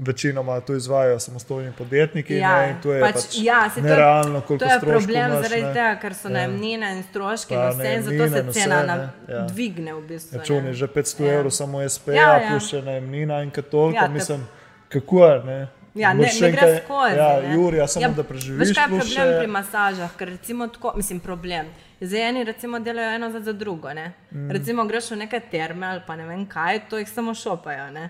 Večinoma 0.00 0.60
to 0.60 0.74
izvajo 0.74 1.18
samostojni 1.18 1.72
podjetniki, 1.72 2.34
Ja, 2.34 2.58
ne, 2.58 2.76
to 2.82 2.92
je 2.92 3.00
pač, 3.00 3.14
pač, 3.14 3.24
ja, 3.36 3.68
to 3.68 3.80
je- 3.80 3.82
nerealno, 3.82 4.40
koliko 4.40 4.58
To 4.58 4.64
je 4.64 4.78
stroškov 4.78 4.92
problem 4.92 5.26
imaš, 5.26 5.42
zaradi 5.42 5.62
ne. 5.62 5.72
tega, 5.72 5.96
ker 5.96 6.14
so 6.14 6.28
Ja. 6.28 6.32
najemnine 6.32 6.92
in 6.92 7.02
stroški 7.02 7.48
Pa 7.48 7.68
vse, 7.70 7.94
in 7.94 8.02
zato 8.02 8.28
se 8.28 8.38
in 8.38 8.46
vse, 8.46 8.52
cena 8.54 8.82
ne, 8.86 9.08
ja. 9.28 9.40
dvigne 9.42 9.94
v 9.94 10.00
bistvu. 10.02 10.38
Računi 10.38 10.72
že 10.72 10.86
500 10.88 11.26
Ja. 11.26 11.32
evrov, 11.32 11.50
samo 11.50 11.82
SP, 11.84 12.08
Ja, 12.08 12.22
ja, 12.22 12.34
ja. 12.34 12.50
plus 12.50 12.70
še 12.70 12.82
najemnina 12.82 13.42
in 13.42 13.50
kot 13.50 13.64
toliko. 13.66 13.96
Ja, 13.96 14.02
Ja, 14.02 14.06
te- 14.06 14.12
mislim, 14.12 14.46
kako 14.88 15.26
je. 15.26 15.68
Ja, 15.98 16.12
ne, 16.12 16.28
ne 16.32 16.50
gre 16.50 16.68
skozi. 16.78 17.16
Ja, 17.16 17.40
ne. 17.40 17.54
Jurija, 17.54 17.86
samo 17.88 18.08
da 18.10 18.22
preživiš. 18.24 18.58
Veš, 18.60 18.74
kaj 18.74 18.84
je 18.84 18.88
problem 18.90 19.08
še- 19.26 19.38
pri 19.38 19.46
masažah? 19.48 20.16
Ker 20.16 20.28
recimo 20.28 20.68
tako, 20.68 20.92
mislim, 20.96 21.20
problem. 21.20 21.66
Zdaj 22.00 22.28
eni 22.28 22.44
recimo 22.44 22.78
delajo 22.80 23.14
eno 23.14 23.30
za, 23.30 23.40
za 23.40 23.52
drugo. 23.54 23.92
Ne? 23.92 24.12
Mm. 24.30 24.50
Recimo 24.50 24.84
greš 24.84 25.10
v 25.10 25.16
neke 25.16 25.40
terme 25.42 25.86
ali 25.86 26.02
pa 26.06 26.16
ne 26.16 26.26
vem 26.26 26.46
kaj, 26.46 26.84
to 26.88 26.98
jih 26.98 27.08
samo 27.08 27.34
šopajo. 27.34 27.90
Ne? 27.90 28.08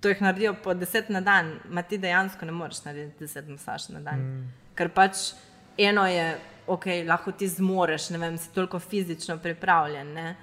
To 0.00 0.08
jih 0.08 0.20
naredijo 0.20 0.54
po 0.54 0.74
deset 0.74 1.08
na 1.08 1.20
dan, 1.22 1.50
ma 1.66 1.82
ti 1.82 1.98
dejansko 1.98 2.44
ne 2.44 2.52
moreš 2.52 2.84
narediti 2.84 3.18
deset 3.20 3.48
masaž 3.48 3.88
na 3.88 4.00
dan. 4.00 4.20
Mm. 4.20 4.44
Ker 4.74 4.88
pač 4.90 5.32
eno 5.78 6.06
je, 6.06 6.28
ok, 6.66 6.84
lahko 7.06 7.32
ti 7.32 7.48
zmoreš, 7.48 8.10
ne 8.10 8.18
vem, 8.18 8.38
si 8.38 8.48
toliko 8.50 8.78
fizično 8.78 9.38
pripravljen. 9.38 10.12
Ne? 10.12 10.36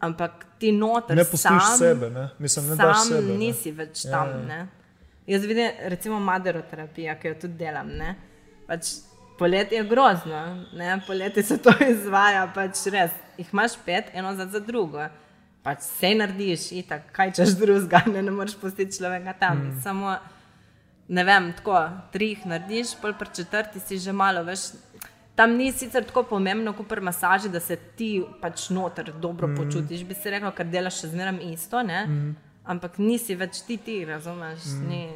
Ampak 0.00 0.30
ti 0.58 0.72
noter 0.72 1.16
Ne 1.16 1.24
pustiš 1.24 1.40
sam, 1.62 1.78
sebe, 1.78 2.10
ne? 2.10 2.28
Mislim, 2.38 2.68
ne 2.68 2.76
sam 2.76 2.94
sebe, 3.04 3.22
ne. 3.22 3.36
nisi 3.36 3.70
več 3.72 4.04
Ja, 4.04 4.10
tam. 4.12 4.28
ja. 4.30 4.46
Ne? 4.48 4.66
Jaz 5.26 5.44
vidim, 5.46 5.70
recimo, 5.86 6.18
maderoterapija, 6.20 7.14
ki 7.20 7.28
jo 7.28 7.34
tudi 7.44 7.58
delam. 7.60 7.90
Ne? 7.98 8.14
Pač 8.66 8.90
poletje 9.38 9.78
je 9.78 9.84
grozno, 9.84 10.40
ne? 10.74 11.00
poletje 11.06 11.42
se 11.42 11.58
to 11.62 11.74
izvaja, 11.94 12.46
pač 12.54 12.86
res. 12.90 13.14
Jih 13.38 13.52
imaš 13.52 13.78
pet, 13.86 14.10
eno 14.14 14.34
za, 14.34 14.48
za 14.50 14.60
drugo. 14.60 15.06
Pač 15.62 15.84
vse 15.86 16.12
narediš, 16.18 16.68
itak, 16.82 17.06
kaj 17.14 17.36
češ 17.38 17.56
drugega, 17.60 18.02
ne, 18.10 18.22
ne 18.22 18.34
moreš 18.34 18.56
pustiti 18.58 18.98
človeka 18.98 19.34
tam. 19.38 19.68
Mm. 19.68 19.80
Samo, 19.84 20.16
ne 21.08 21.24
vem, 21.24 21.52
tako, 21.58 21.78
tri 22.12 22.32
jih 22.32 22.46
narediš, 22.50 22.96
pol 23.02 23.14
pri 23.18 23.30
četrti 23.34 23.80
si 23.80 23.98
že 24.02 24.12
malo, 24.12 24.42
veš. 24.46 24.72
Tam 25.38 25.54
ni 25.56 25.70
sicer 25.72 26.04
tako 26.04 26.26
pomembno, 26.34 26.74
kot 26.76 26.90
pri 26.90 27.00
masaži, 27.00 27.48
da 27.48 27.60
se 27.62 27.78
ti 27.96 28.18
pač 28.42 28.68
noter 28.74 29.14
dobro 29.14 29.48
mm. 29.48 29.56
počutiš, 29.56 30.02
bi 30.04 30.18
se 30.18 30.34
rekel, 30.34 30.50
ker 30.52 30.66
delaš 30.68 31.04
še 31.04 31.12
zmeraj 31.14 31.38
isto, 31.54 31.80
ne? 31.86 32.06
Mm. 32.06 32.51
Ampak 32.64 32.98
nisi 32.98 33.34
več 33.34 33.62
ti, 33.66 33.76
ti 33.76 34.04
razumeš. 34.04 34.64
Mm. 34.64 34.88
Ni, 34.88 35.08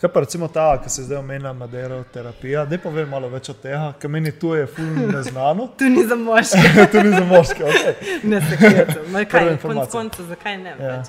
Kaj 0.00 0.12
pa 0.12 0.20
recimo 0.20 0.48
ta, 0.48 0.82
ki 0.82 0.90
se 0.90 1.02
zdaj 1.02 1.16
omenja 1.18 1.52
maderoterapija, 1.52 2.64
da 2.68 2.78
povem 2.78 3.08
malo 3.08 3.28
več 3.32 3.48
od 3.48 3.60
tega, 3.62 3.92
ker 4.00 4.10
meni 4.10 4.32
tu 4.36 4.50
je 4.54 4.66
fulno 4.66 5.06
neznano. 5.16 5.68
tu 5.78 5.88
ni 5.88 6.02
za 6.06 6.16
moške, 6.16 6.72
to 6.92 7.02
ni 7.02 7.12
za 7.14 7.24
moške, 7.24 7.64
ok. 7.64 8.02
ne 8.32 8.40
se 8.40 8.56
kvetam. 8.56 9.06
Prva 9.06 9.24
Kaj, 9.24 9.46
konc 9.46 9.52
informacija. 9.52 9.90
koncev, 9.94 10.26
zakaj 10.28 10.58
ne? 10.58 10.74
Ja. 10.80 10.90
Ja. 10.90 11.02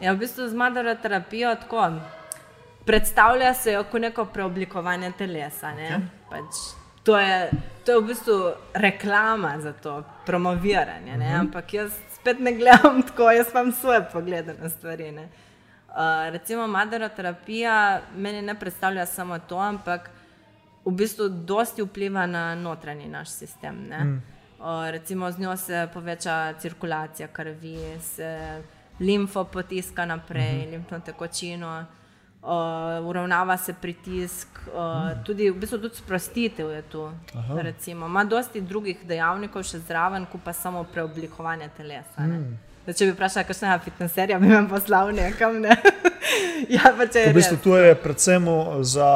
ja, 0.00 0.12
v 0.12 0.18
bistvu 0.20 0.48
z 0.48 0.54
maderoterapijo 0.54 1.54
tako. 1.62 1.88
Predstavlja 2.86 3.54
se 3.54 3.72
jo 3.72 3.84
kot 3.90 4.00
neko 4.00 4.24
preoblikovanje 4.30 5.12
telesa. 5.18 5.72
Ne? 5.74 6.02
Pač, 6.30 6.60
to, 7.02 7.16
je, 7.18 7.50
to 7.84 7.92
je 7.92 8.02
v 8.02 8.06
bistvu 8.12 8.36
reklama 8.74 9.56
za 9.60 9.72
to, 9.72 10.02
promoviranje. 10.26 11.16
Uh 11.16 11.22
-huh. 11.22 11.40
Ampak 11.40 11.74
jaz 11.74 11.92
spet 12.26 12.40
ne 12.40 12.52
gledam 12.52 13.02
tako, 13.02 13.30
jaz 13.30 13.46
imam 13.50 13.72
svoje 13.72 14.04
poglede 14.12 14.54
na 14.62 14.68
stvari. 14.68 15.12
Ne? 15.12 15.28
Uh, 15.88 15.94
recimo, 16.32 16.66
maderoterapija 16.66 18.00
meni 18.16 18.42
ne 18.42 18.54
predstavlja 18.58 19.06
samo 19.06 19.38
to, 19.38 19.58
ampak 19.58 20.10
v 20.84 20.90
bistvu 20.90 21.28
dosti 21.28 21.82
vpliva 21.82 22.26
na 22.26 22.54
notranji 22.54 23.08
naš 23.08 23.28
sistem. 23.28 23.74
Mm. 23.74 24.22
Uh, 24.58 24.90
recimo, 24.90 25.30
z 25.32 25.38
njo 25.38 25.56
se 25.56 25.88
poveča 25.94 26.54
cirkulacija 26.58 27.28
krvi, 27.28 27.78
se 28.00 28.62
limfo 29.00 29.44
potiska 29.44 30.04
naprej, 30.04 30.52
mm 30.52 30.60
-hmm. 30.60 30.70
limfno 30.70 31.00
tekočino, 31.00 31.84
uh, 32.46 33.06
uravnava 33.06 33.56
se 33.56 33.74
pritisk, 33.74 34.48
uh, 34.70 35.24
tudi, 35.24 35.50
v 35.50 35.58
bistvu 35.58 35.78
tudi 35.78 35.96
sprostitev 35.96 36.70
je 36.70 36.82
tu. 36.82 37.10
Ima 37.86 38.24
dosti 38.24 38.60
drugih 38.60 39.02
dejavnikov 39.06 39.66
še 39.66 39.82
zraven, 39.82 40.26
kot 40.30 40.40
pa 40.44 40.52
samo 40.52 40.84
preoblikovanje 40.84 41.68
telesa. 41.76 42.22
Mm. 42.22 42.54
Da, 42.86 42.92
če 42.94 43.08
bi 43.08 43.16
vprašala, 43.16 43.42
kakšna 43.48 43.78
fitneserja 43.82 44.38
bi 44.38 44.46
me 44.46 44.60
poslal 44.70 45.10
nekam. 45.10 45.58
Ne? 45.60 45.74
ja, 46.76 46.92
pa 46.94 47.08
če 47.10 47.24
je 47.24 47.32
V 47.32 47.34
bistvu 47.34 47.56
res. 47.58 47.64
to 47.64 47.76
je 47.76 47.94
predvsem 47.98 48.46
za 48.86 49.08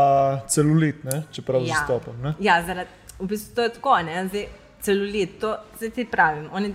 celulit, 0.50 1.04
ne? 1.06 1.22
čeprav 1.30 1.62
Ja. 1.62 1.76
zastopam. 1.78 2.18
Ne? 2.22 2.34
Ja, 2.42 2.58
zaradi, 2.66 2.90
v 3.20 3.28
bistvu 3.30 3.54
to 3.54 3.62
je 3.62 3.72
tako, 3.76 3.94
ne, 4.02 4.24
zdaj 4.26 4.48
celulit, 4.82 5.38
to 5.38 5.54
zdaj 5.78 5.90
ti 5.90 6.04
pravim. 6.08 6.48
Oni, 6.52 6.74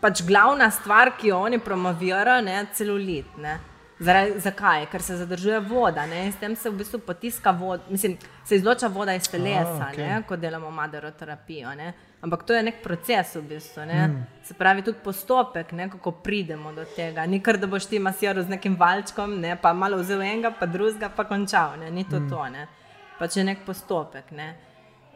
pač 0.00 0.22
glavna 0.24 0.70
stvar, 0.70 1.12
ki 1.20 1.28
jo 1.28 1.42
oni 1.44 1.58
promovirajo, 1.60 2.40
je 2.48 2.64
celulit. 2.72 3.36
Ne. 3.38 3.58
Zaradi, 4.02 4.40
zakaj? 4.40 4.86
Ker 4.90 5.02
se 5.02 5.16
zadržuje 5.16 5.60
voda 5.60 6.06
ne? 6.06 6.32
s 6.32 6.36
tem 6.36 6.56
se 6.56 6.70
v 6.70 6.76
bistvu 6.76 6.98
potiska 6.98 7.50
voda, 7.50 7.82
mislim, 7.88 8.16
se 8.44 8.56
izloča 8.56 8.86
voda 8.86 9.14
iz 9.14 9.28
telesa, 9.30 9.86
A, 9.86 9.90
okej. 9.92 10.06
ne? 10.06 10.22
ko 10.28 10.36
delamo 10.36 10.70
maderoterapijo. 10.70 11.74
Ne? 11.74 11.92
Ampak 12.20 12.42
to 12.42 12.54
je 12.54 12.62
nek 12.62 12.82
proces 12.82 13.34
v 13.36 13.42
bistvu. 13.42 13.84
Mm. 13.86 14.26
Se 14.42 14.54
pravi, 14.54 14.82
tudi 14.82 14.98
postopek, 15.04 15.72
ne? 15.72 15.90
kako 15.90 16.10
pridemo 16.10 16.72
do 16.72 16.84
tega. 16.96 17.26
Ni 17.26 17.40
kar, 17.42 17.58
da 17.58 17.66
boš 17.66 17.86
ti 17.86 17.98
masiral 17.98 18.42
z 18.42 18.48
nekim 18.48 18.76
valčkom, 18.80 19.38
ne? 19.40 19.56
pa 19.56 19.72
malo 19.72 20.02
vzel 20.02 20.22
enega, 20.22 20.50
pa 20.50 20.66
drugega, 20.66 21.08
pa 21.16 21.24
končal. 21.24 21.78
Ne? 21.78 21.90
Ni 21.90 22.04
to 22.08 22.20
mm. 22.20 22.30
to. 22.30 22.48
Ne? 22.50 22.66
Pač 23.18 23.36
je 23.36 23.46
nek 23.46 23.62
postopek. 23.66 24.34
Ne? 24.34 24.52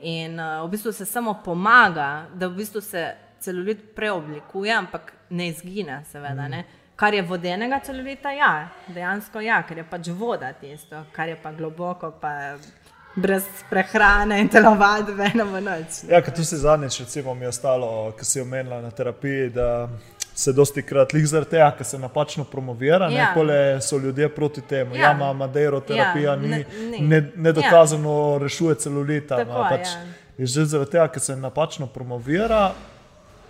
In 0.01 0.38
uh, 0.38 0.62
v 0.62 0.70
bistvu 0.70 0.92
se 0.92 1.05
samo 1.05 1.40
pomaga, 1.44 2.29
da 2.35 2.49
v 2.49 2.62
bistvu 2.62 2.81
se 2.81 3.07
celulit 3.40 3.94
preoblikuje, 3.94 4.72
ampak 4.72 5.12
ne 5.31 5.49
izgine, 5.49 6.05
seveda. 6.07 6.49
Ne? 6.49 6.64
Kar 6.97 7.15
je 7.15 7.23
vodenega 7.23 7.81
celulita, 7.81 8.31
ja, 8.33 8.69
dejansko 8.89 9.41
ja, 9.41 9.63
ker 9.63 9.79
je 9.79 9.85
pač 9.85 10.09
voda 10.09 10.53
tisto, 10.53 11.03
kar 11.13 11.29
je 11.29 11.37
pa 11.37 11.53
globoko, 11.53 12.11
pa 12.21 12.57
brez 13.17 13.45
prehrane 13.71 14.39
in 14.41 14.49
telovadbe, 14.49 15.31
eno 15.35 15.45
v 15.47 15.61
noč. 15.61 16.03
Ja, 16.09 16.23
ker 16.23 16.33
tu 16.33 16.45
si 16.45 16.57
zadnjič, 16.57 17.01
recimo, 17.01 17.35
mi 17.35 17.45
je 17.45 17.49
ostalo, 17.49 17.91
ki 18.13 18.25
si 18.25 18.41
omenila 18.41 18.81
na 18.81 18.91
terapiji, 18.91 19.51
da 19.51 19.89
se 20.35 20.53
dosti 20.53 20.83
krat 20.83 21.13
lih 21.13 21.27
zaradi 21.27 21.51
tega, 21.51 21.71
ker 21.73 21.87
se 21.87 21.99
napačno 21.99 22.45
promovira, 22.45 23.07
ja. 23.07 23.27
Ne, 23.27 23.29
pole 23.35 23.61
so 23.81 23.99
ljudje 23.99 24.29
proti 24.31 24.61
temu. 24.63 24.97
Ja, 24.97 25.03
Ja. 25.03 25.13
ima 25.13 25.33
Madeiro 25.35 25.81
terapija, 25.81 26.31
Ja, 26.31 26.37
ni, 26.37 26.49
ne- 26.49 26.65
ni. 26.91 27.01
ne, 27.01 27.23
nedokazano 27.37 28.33
ja. 28.33 28.39
rešuje 28.39 28.75
celulita. 28.77 29.37
Tako, 29.37 29.53
ma, 29.53 29.69
pač, 29.71 29.87
ja. 29.87 30.05
Je 30.39 30.47
že 30.47 30.65
zaradi 30.67 30.91
tega, 30.91 31.09
ker 31.09 31.21
se 31.23 31.37
napačno 31.37 31.87
promovira. 31.87 32.73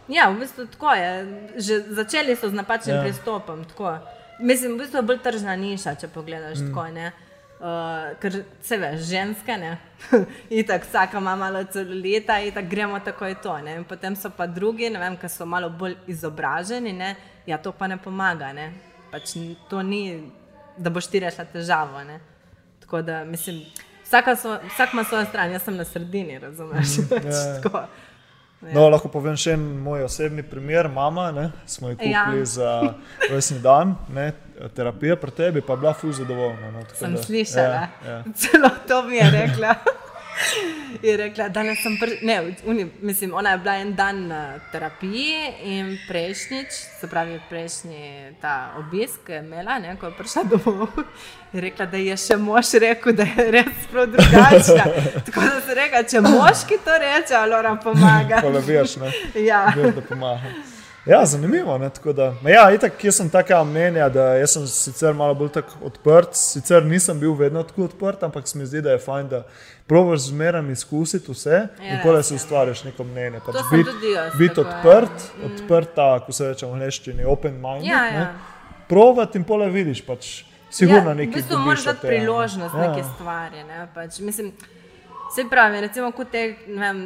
Ja, 0.09 0.31
v 0.31 0.41
bistvu 0.41 0.67
tako 0.67 0.95
je. 0.95 1.11
Že 1.57 1.75
začeli 1.95 2.37
so 2.37 2.49
z 2.49 2.55
napačnim 2.55 2.97
Ja. 2.97 3.03
pristopom. 3.03 3.65
Tako. 3.65 3.99
Mislim, 4.39 4.75
v 4.75 4.79
bistvu 4.79 4.99
je 4.99 5.03
bolj 5.03 5.19
tržna 5.19 5.57
niša, 5.57 5.95
če 5.95 6.09
pogledaš 6.09 6.59
mm. 6.59 6.69
tako. 6.69 6.89
Ne? 6.95 7.13
Uh, 7.57 8.13
ker 8.21 8.43
se 8.61 8.77
veš, 8.77 9.01
ženske, 9.09 9.55
ne, 9.57 9.79
itak 10.61 10.85
vsaka 10.85 11.17
ima 11.19 11.33
malo 11.37 11.63
celulita, 11.65 12.37
itak 12.41 12.69
gremo 12.69 13.01
takoj 13.01 13.35
to. 13.41 13.55
Ne? 13.65 13.79
In 13.81 13.85
potem 13.85 14.17
so 14.17 14.29
pa 14.31 14.47
drugi, 14.47 14.91
ne 14.91 15.01
vem, 15.01 15.17
ki 15.17 15.29
so 15.29 15.47
malo 15.49 15.71
bolj 15.71 15.97
izobraženi, 16.07 16.93
ne? 16.93 17.15
ja, 17.47 17.57
to 17.59 17.73
pa 17.73 17.89
ne 17.89 17.97
pomaga. 17.97 18.53
Ne? 18.53 18.73
Pač 19.11 19.39
to 19.71 19.81
ni, 19.83 20.29
da 20.77 20.93
boš 20.93 21.09
ti 21.09 21.21
rešila 21.25 21.47
težavo. 21.49 22.05
Ne? 22.05 22.21
Tako 22.85 23.01
da 23.03 23.25
mislim, 23.25 23.65
so, 24.05 24.59
vsak 24.75 24.93
ima 24.93 25.05
svojo 25.05 25.25
stran, 25.25 25.53
jaz 25.53 25.63
sem 25.63 25.77
na 25.77 25.85
sredini, 25.85 26.39
razumeš? 26.39 26.99
Mm, 26.99 27.29
ja. 27.73 27.89
ja. 28.63 28.73
No, 28.75 28.89
lahko 28.89 29.09
povem 29.09 29.37
še 29.37 29.53
en 29.53 29.61
moj 29.81 30.03
osebni 30.03 30.43
primer. 30.43 30.89
Mama, 30.89 31.31
ne, 31.33 31.51
smo 31.67 31.89
jo 31.89 31.97
kupili 31.97 32.13
ja. 32.39 32.45
Za 32.45 32.95
rojstni 33.31 33.59
dan, 33.59 33.95
ne, 34.09 34.33
terapija 34.75 35.17
pri 35.17 35.31
tebi, 35.31 35.61
pa 35.61 35.73
je 35.73 35.77
bila 35.77 35.93
fuz 35.95 36.17
zadovoljna. 36.19 36.71
No, 36.71 36.83
Sem 36.95 37.15
da- 37.15 37.23
slišala. 37.23 37.75
Ja, 37.75 37.89
ja. 38.07 38.23
Celo 38.35 38.71
to 38.89 39.03
mi 39.03 39.17
je 39.17 39.31
rekla. 39.31 39.75
Je 41.03 41.17
rekla, 41.17 41.49
da 41.49 41.63
sem 41.83 41.97
pr... 42.01 42.09
ne, 42.23 42.55
uni, 42.65 42.87
mislim, 43.01 43.35
ona 43.35 43.51
je 43.51 43.59
bila 43.59 43.75
en 43.77 43.95
dan 43.95 44.27
na 44.27 44.59
terapiji 44.73 45.53
in 45.63 45.99
prejšnjič, 46.09 46.73
se 47.01 47.09
pravi 47.09 47.41
prejšnji 47.49 48.33
ta 48.41 48.75
obisk 48.79 49.29
je 49.29 49.39
imela, 49.39 49.79
ne, 49.79 49.97
ko 50.01 50.07
je 50.07 50.13
prišla 50.19 50.43
domov. 50.43 50.89
Je 51.53 51.61
rekla, 51.61 51.87
da 51.87 51.97
je 51.97 52.17
še 52.17 52.37
mož 52.37 52.75
rekel, 52.81 53.17
da 53.17 53.25
je 53.25 53.51
res 53.51 53.91
prav 53.93 54.07
drugačna. 54.13 54.87
Tako 55.27 55.41
da 55.41 55.61
se 55.67 55.75
reka, 55.75 56.03
če 56.03 56.21
moški 56.21 56.81
to 56.85 56.99
reče, 57.01 57.35
alora 57.35 57.77
pomaga. 57.83 58.41
Hvala, 58.45 58.65
veš, 58.67 58.97
ne. 59.03 59.13
Ja. 59.41 59.67
Veš, 59.77 59.95
da 60.01 60.09
pomaga. 60.09 60.57
Ja, 61.07 61.27
zanimivo. 61.27 61.79
Ne, 61.79 61.91
tako 61.91 62.13
da, 62.13 62.35
ma 62.43 62.51
ja, 62.51 62.65
itak, 62.75 63.05
jaz 63.05 63.21
sem 63.21 63.29
takega 63.31 63.65
mnenja, 63.65 64.09
da 64.11 64.47
sem 64.47 64.67
sicer 64.67 65.15
malo 65.15 65.35
bolj 65.39 65.61
odprt, 65.87 66.35
sicer 66.35 66.85
nisem 66.85 67.21
bil 67.21 67.35
vedno 67.39 67.63
tako 67.63 67.85
odprt, 67.85 68.23
ampak 68.27 68.49
se 68.49 68.59
mi 68.59 68.67
zdi, 68.67 68.83
da 68.83 68.97
je 68.97 68.99
fajn, 68.99 69.29
da 69.29 69.43
probiš 69.87 70.21
zmeraj 70.33 70.73
izkusiti 70.73 71.33
vse 71.33 71.51
Je 71.51 71.93
in 71.93 72.03
res, 72.15 72.27
si 72.27 72.35
ja. 72.35 72.43
ustvariš 72.43 72.85
neko 72.85 73.05
mnenje. 73.05 73.41
Pač 73.47 73.55
biti 73.73 73.91
bit 74.39 74.59
ja. 74.59 74.65
odprt, 74.65 75.31
mm. 75.39 75.47
odprta, 75.47 76.09
ko 76.27 76.33
se 76.33 76.49
reče 76.49 76.67
v 76.67 76.73
angleščini, 76.75 77.25
open 77.25 77.61
mind. 77.63 77.87
Ja, 77.87 78.05
ja. 78.07 78.27
Provat 78.89 79.37
in 79.39 79.45
pole 79.45 79.71
vidiš, 79.71 80.03
pač 80.07 80.43
sigurno 80.71 81.15
ja, 81.15 81.15
nekaj. 81.15 81.33
V 81.33 81.43
bistvu 81.43 81.59
moraš 81.63 81.85
dati 81.85 82.07
priložnost 82.07 82.75
ja. 82.75 82.89
neke 82.89 83.07
stvari. 83.15 83.63
Ne? 83.69 83.87
Pač, 83.95 84.19
mislim, 84.19 84.53
se 85.37 85.45
pravi, 85.45 85.81
recimo, 85.81 86.11
ko 86.13 86.25
te 86.25 86.41
ne 86.67 86.81
vem, 86.81 87.01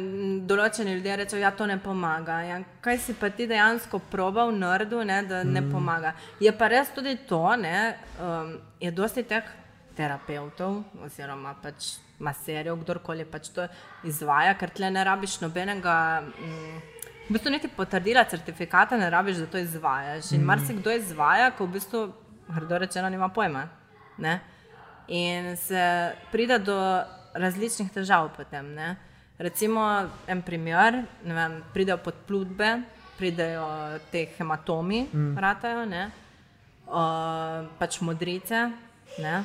določeni 0.47 0.93
ljudje 0.95 1.15
rečejo, 1.19 1.39
da 1.39 1.45
ja, 1.45 1.51
to 1.51 1.65
ne 1.67 1.75
pomaga. 1.77 2.37
Ja, 2.41 2.59
kaj 2.81 2.97
si 2.97 3.13
pa 3.13 3.29
ti 3.29 3.47
dejansko 3.47 3.99
probal, 4.11 4.53
nerdu, 4.55 5.03
ne, 5.05 5.21
da 5.23 5.43
ne 5.43 5.61
Mm. 5.61 5.71
pomaga. 5.71 6.13
Je 6.39 6.51
pa 6.51 6.67
res 6.67 6.89
tudi 6.95 7.17
to, 7.27 7.55
ne, 7.55 7.97
um, 8.19 8.53
je 8.79 8.91
dosti 8.91 9.23
teh 9.23 9.43
terapeutov 9.97 10.79
oziroma 11.03 11.53
pač 11.61 11.89
maserjev, 12.19 12.77
kdorkoli 12.79 13.25
pač 13.25 13.49
to 13.49 13.67
izvaja, 14.07 14.53
ker 14.57 14.69
tle 14.69 14.89
ne 14.91 15.03
rabiš 15.03 15.39
nobenega. 15.41 16.23
Mm, 16.39 16.81
V 17.29 17.33
bistvu 17.33 17.51
niti 17.51 17.67
potrdila, 17.67 18.25
certifikata 18.27 18.97
ne 18.97 19.09
rabiš, 19.09 19.37
da 19.37 19.45
to 19.47 19.57
izvajaš. 19.57 20.31
In 20.35 20.41
marsikdo 20.43 20.91
izvaja, 20.91 21.51
ko 21.55 21.63
v 21.65 21.77
bistvu, 21.77 21.99
grdo 22.49 22.77
rečeno, 22.77 23.09
nima 23.09 23.29
pojma. 23.29 23.69
Ne? 24.17 24.33
In 25.07 25.55
se 25.57 25.83
pride 26.31 26.57
do 26.59 26.75
različnih 27.33 27.91
težav 27.93 28.29
potem. 28.37 28.73
Ne? 28.75 28.95
Recimo, 29.41 29.85
en 30.27 30.41
primer, 30.41 31.03
vem, 31.25 31.61
pridejo 31.73 31.97
podplutbe, 32.05 32.81
pridejo 33.17 33.67
te 34.11 34.27
hematomi, 34.37 35.07
mm. 35.13 35.37
ratajo, 35.37 35.85
ne? 35.85 36.09
uh, 36.87 37.65
pač 37.79 38.01
modrice. 38.01 38.69
Ne? 39.21 39.43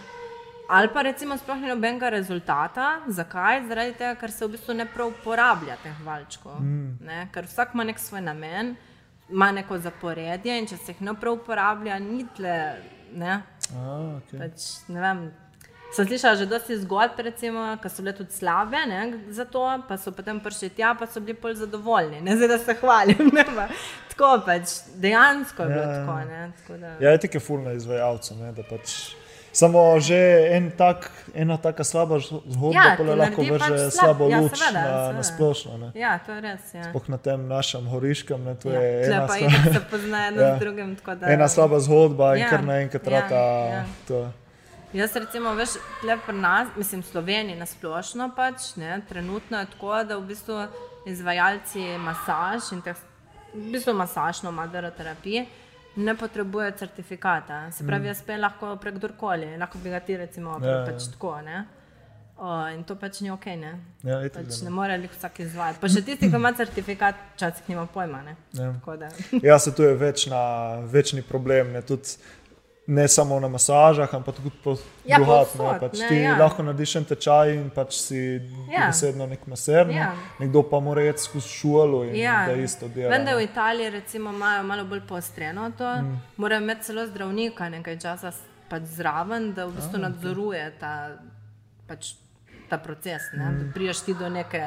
Ali 0.68 0.90
pa 0.90 1.02
recimo 1.06 1.36
sploh 1.38 1.60
ni 1.62 1.70
nobenega 1.70 2.10
rezultata. 2.10 3.00
Zakaj? 3.08 3.62
Zaradi 3.68 3.94
tega, 3.94 4.16
ker 4.18 4.32
se 4.34 4.46
v 4.46 4.56
bistvu 4.56 4.74
ne 4.74 4.86
prav 4.90 5.12
uporablja 5.14 5.78
teh 5.82 6.02
valčkov. 6.04 6.58
Mm. 6.60 6.98
Ne? 7.06 7.20
Ker 7.34 7.46
vsak 7.46 7.74
ima 7.74 7.86
nek 7.86 8.02
svoj 8.02 8.24
namen, 8.26 8.74
ima 9.30 9.52
neko 9.54 9.78
zaporedje 9.78 10.58
in 10.58 10.66
če 10.66 10.76
se 10.76 10.92
jih 10.92 11.04
ne 11.06 11.14
prav 11.14 11.38
uporablja, 11.38 11.98
ni 12.02 12.26
tle. 12.36 12.58
Ne? 13.16 13.38
A, 13.70 13.84
okay. 14.18 14.40
Pač, 14.42 14.66
ne 14.90 15.00
vem, 15.00 15.20
sem 15.92 16.04
slišala 16.04 16.36
že 16.36 16.46
dosti 16.46 16.76
zgodb, 16.78 17.18
recimo, 17.20 17.76
ki 17.76 17.88
so 17.88 18.02
bile 18.02 18.12
tudi 18.12 18.32
slabe 18.32 18.76
ne, 18.86 19.00
za 19.30 19.44
to, 19.46 19.60
pa 19.82 19.96
so 19.96 20.10
potem 20.10 20.40
prišli 20.40 20.70
tja, 20.70 20.94
pa 20.94 21.06
so 21.06 21.20
bili 21.20 21.34
bolj 21.34 21.54
zadovoljni. 21.56 22.20
Ne 22.20 22.36
zdaj, 22.36 22.48
da 22.48 22.58
se 22.58 22.74
hvalim. 22.74 23.30
Ne, 23.32 23.44
pa, 23.46 23.68
tako 24.08 24.42
pač, 24.42 24.68
dejansko 24.94 25.62
je 25.62 25.68
bilo 25.68 25.82
Ja. 25.82 25.94
tako. 25.96 26.18
Ne, 26.22 26.52
tako 26.56 26.72
da, 26.76 26.86
Ja, 27.00 27.10
je 27.10 27.18
tako 27.18 27.40
fulno 27.40 27.72
izvajalcev. 27.72 28.36
da 28.52 28.62
Pač, 28.64 29.14
samo 29.52 30.00
že 30.00 30.18
en 30.50 30.70
tak, 30.70 31.06
ena 31.34 31.56
taka 31.56 31.80
slaba 31.82 32.18
zgodba 32.20 32.74
Ja, 32.74 32.96
lahko 33.16 33.40
vrže 33.42 33.58
pač 33.58 33.72
slab- 33.72 33.90
slabo 33.90 34.28
ja, 34.28 34.38
luč 34.38 34.52
seveda, 34.54 34.72
na, 34.74 34.90
na 34.90 35.06
seveda. 35.06 35.22
splošno. 35.24 35.78
Ne. 35.78 35.88
ja, 35.94 36.18
to 36.18 36.32
je 36.32 36.40
res. 36.42 36.74
Ja. 36.74 36.84
Sploh 36.84 37.08
na 37.08 37.18
tem 37.18 37.48
našem 37.48 37.86
horiškem, 37.86 38.44
ne, 38.44 38.54
to 38.54 38.68
Ja, 38.68 38.80
je 38.80 39.06
ena, 39.06 39.20
pa 39.22 39.32
sla, 39.34 39.48
itak 39.48 39.72
se 39.72 39.80
pozna 39.90 40.18
eno 40.28 40.42
Ja. 40.42 40.56
z 40.56 40.60
drugim. 40.60 40.96
tako 40.96 41.14
Da, 41.14 41.26
ena 41.28 41.48
slaba 41.48 41.80
zgodba 41.80 42.34
in 42.34 42.42
Ja, 42.42 42.50
kar 42.50 42.62
naenkrat 42.62 43.00
ja, 43.02 43.10
rata. 43.12 43.40
ja. 43.70 43.84
To. 44.08 44.28
Jaz, 44.96 45.12
recimo, 45.16 45.52
veš, 45.54 45.74
tle 46.00 46.16
pri 46.24 46.34
nas, 46.34 46.68
mislim, 46.76 47.02
v 47.02 47.10
Sloveniji 47.10 47.58
na 47.58 47.66
splošno 47.68 48.30
pač, 48.36 48.70
ne, 48.80 49.02
trenutno 49.08 49.58
je 49.60 49.68
tako, 49.74 49.92
da 50.08 50.16
v 50.16 50.24
bistvu 50.30 50.62
izvajalci 51.06 51.84
masaž 52.00 52.72
in 52.72 52.80
teh, 52.82 52.96
v 53.52 53.70
bistvu 53.74 53.92
masažno 53.94 54.52
maderoterapije 54.56 55.44
ne 55.96 56.14
potrebujejo 56.16 56.72
certifikata. 56.78 57.66
Se 57.72 57.86
pravi, 57.86 58.08
jaz 58.08 58.18
spet 58.20 58.40
lahko 58.40 58.74
prek 58.80 58.96
kdorkoli, 58.98 59.56
lahko 59.60 59.78
bi 59.84 59.92
ga 59.92 60.00
ti 60.00 60.16
recimo 60.16 60.56
Ja, 60.62 60.82
pač 60.88 61.02
ja. 61.02 61.12
tako, 61.12 61.34
ne. 61.44 61.64
O, 62.36 62.48
in 62.68 62.82
to 62.84 62.92
pač 63.00 63.20
ni 63.24 63.30
ok, 63.32 63.46
ne. 63.56 63.70
Ja, 64.04 64.18
itak, 64.20 64.44
Pač 64.44 64.58
ne 64.60 64.68
ne. 64.68 64.74
more 64.76 64.96
jih 65.00 65.12
vsak 65.14 65.38
izvajati. 65.40 65.80
Pa 65.80 65.88
še 65.88 66.02
tisti, 66.04 66.28
ki 66.28 66.36
ima 66.36 66.50
certifikat, 66.52 67.16
včasih 67.36 67.68
nima 67.72 67.86
pojma, 67.88 68.20
ne. 68.26 68.34
Ja. 68.52 68.74
Ja, 69.42 69.56
se 69.58 69.72
tu 69.74 69.82
je 69.82 69.94
večna, 69.96 70.40
večni 70.92 71.22
problem. 71.24 71.72
Ne, 71.72 71.80
tudi, 71.80 72.18
ne 72.86 73.08
samo 73.08 73.40
na 73.40 73.48
masažah, 73.48 74.14
ampak 74.14 74.36
tudi 74.36 74.50
po 74.64 74.76
Ja, 75.04 75.18
povsod, 75.18 75.72
ne, 75.72 75.78
pač 75.80 75.98
ne, 75.98 76.08
ti 76.08 76.14
ja. 76.16 76.36
lahko 76.38 76.62
narediš 76.62 76.96
en 76.96 77.04
tečaj 77.04 77.54
in 77.54 77.70
pač 77.70 77.92
si 77.94 78.18
Ja. 78.70 78.86
besedno 78.86 79.26
nek 79.26 79.46
maser, 79.46 79.86
ne. 79.86 79.94
Ja. 79.94 80.12
nekdo 80.38 80.62
pa 80.62 80.80
mora 80.80 81.02
iti 81.02 81.18
skozi 81.18 81.48
šolo 81.48 82.04
in 82.04 82.14
Ja. 82.14 82.46
da 82.46 82.52
isto 82.52 82.88
dela. 82.88 83.10
Vem, 83.10 83.24
da 83.24 83.34
v 83.34 83.42
Italiji 83.42 83.90
recimo, 83.90 84.30
imajo 84.30 84.62
malo 84.62 84.84
bolj 84.84 85.00
poostreno 85.00 85.70
to. 85.78 85.94
Mm. 85.94 86.20
Morajo 86.36 86.60
imeti 86.60 86.82
celo 86.82 87.06
zdravnika 87.06 87.68
nekaj 87.68 87.98
časa 87.98 88.32
pač 88.68 88.82
zraven, 88.82 89.52
da 89.52 89.66
v 89.66 89.72
bistvu 89.72 89.96
Ah, 89.96 90.08
nadzoruje 90.08 90.72
ta, 90.80 91.10
pač, 91.86 92.14
ta 92.70 92.78
proces. 92.78 93.22
Ne? 93.32 93.44
Mm. 93.44 93.58
Da 93.58 93.72
priješ 93.72 94.00
ti 94.00 94.14
do, 94.14 94.28
neke, 94.28 94.62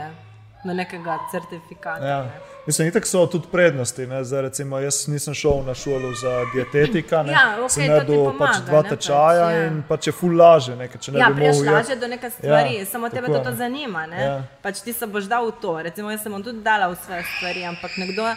do 0.63 0.73
nekega 0.73 1.17
certifikata. 1.31 2.05
Ja. 2.05 2.23
ne. 2.23 2.31
Mislim, 2.67 2.87
itak 2.87 3.07
so 3.07 3.25
tudi 3.25 3.47
prednosti. 3.51 4.07
Ne? 4.07 4.23
Zdaj, 4.23 4.41
recimo, 4.41 4.79
jaz 4.79 5.07
nisem 5.07 5.33
šel 5.33 5.63
na 5.65 5.73
šolo 5.73 6.11
za 6.13 6.33
dietetika, 6.53 7.23
ne? 7.23 7.31
Ja, 7.31 7.55
okej, 7.57 7.69
sem 7.69 7.87
naredil 7.87 8.25
pač 8.37 8.59
dva 8.67 8.81
ne, 8.83 8.89
pač, 8.89 8.89
tečaja 8.89 9.49
ja. 9.51 9.65
in 9.67 9.81
pač 9.87 10.07
je 10.07 10.13
ful 10.13 10.35
laže. 10.37 10.75
Ne? 10.75 10.87
Ker 10.87 11.01
ne 11.13 11.19
Ja, 11.19 11.31
priješ 11.35 11.63
iti- 11.63 11.99
do 11.99 12.07
neke 12.07 12.29
stvari, 12.29 12.75
Ja, 12.77 12.85
samo 12.85 13.09
tebe 13.09 13.27
to, 13.27 13.39
to 13.43 13.55
zanima. 13.55 14.05
Ne? 14.05 14.23
Ja. 14.23 14.37
Pač 14.61 14.83
ti 14.85 14.93
se 14.93 15.07
boš 15.07 15.25
dal 15.31 15.47
v 15.47 15.57
to. 15.61 15.81
Recimo, 15.81 16.11
jaz 16.11 16.21
sem 16.23 16.31
vam 16.31 16.43
tudi 16.43 16.61
dala 16.61 16.91
v 16.91 16.99
svoje 17.05 17.23
stvari, 17.23 17.65
ampak 17.65 17.97
nekdo 17.97 18.27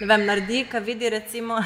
ne 0.00 0.06
vem, 0.06 0.26
naredi, 0.26 0.64
ki 0.70 0.80
vidi, 0.80 1.08
recimo, 1.10 1.58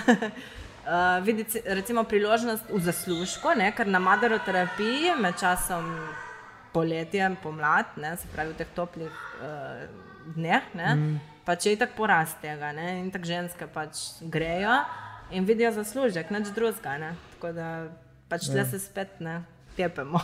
uh, 0.87 1.25
videti 1.25 1.61
recimo 1.65 2.05
priložnost 2.05 2.71
v 2.71 2.81
zaslužku, 2.81 3.55
ne, 3.57 3.73
ker 3.77 3.87
na 3.87 3.99
maderoterapiji 3.99 5.17
med 5.21 5.41
časom 5.41 5.85
poletjem, 6.73 7.37
pomlad, 7.43 7.93
ne, 8.01 8.17
se 8.17 8.29
pravi 8.33 8.55
v 8.55 8.59
teh 8.63 8.73
toplih 8.77 9.13
uh, 9.13 9.85
dneh, 10.37 10.69
ne, 10.79 10.95
mm. 10.95 11.21
pač 11.47 11.67
je 11.69 11.77
tako 11.81 12.03
porast 12.03 12.41
tega 12.43 12.73
ne, 12.77 12.99
in 13.03 13.11
tako 13.13 13.29
ženske 13.29 13.69
pač 13.73 14.03
grejo 14.21 14.81
in 15.33 15.45
vidijo 15.49 15.73
zaslužek, 15.73 16.31
nič 16.31 16.53
drugega. 16.57 17.15
Tako 17.35 17.53
da 17.57 17.69
pač 18.29 18.49
tle 18.49 18.63
ja. 18.63 18.69
se 18.69 18.81
spet 18.81 19.21
ne 19.21 19.43
tepemo. 19.77 20.21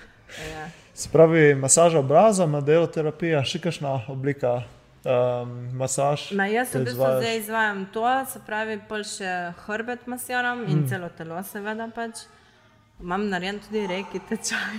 ja. 0.52 0.68
Se 0.94 1.08
pravi, 1.12 1.54
masaža 1.54 1.98
obraza, 1.98 2.46
modeloterapija, 2.46 3.42
še 3.44 3.62
kakšna 3.64 3.94
oblika 4.12 4.60
um, 5.04 5.54
masaž. 5.78 6.30
Na, 6.36 6.46
jaz 6.50 6.74
v 6.74 6.84
bistvu 6.86 7.08
zdaj 7.18 7.38
izvajam 7.40 7.86
to, 7.94 8.06
se 8.30 8.42
pravi, 8.46 8.78
pol 8.88 9.04
še 9.06 9.32
hrbet 9.66 10.06
masiram 10.10 10.64
in 10.68 10.82
mm. 10.82 10.88
celo 10.92 11.10
telo, 11.16 11.40
seveda 11.48 11.88
pač. 11.94 12.26
Imam 13.02 13.24
narejen 13.28 13.58
tudi 13.58 13.86
reki 13.86 14.20
tečaj. 14.28 14.74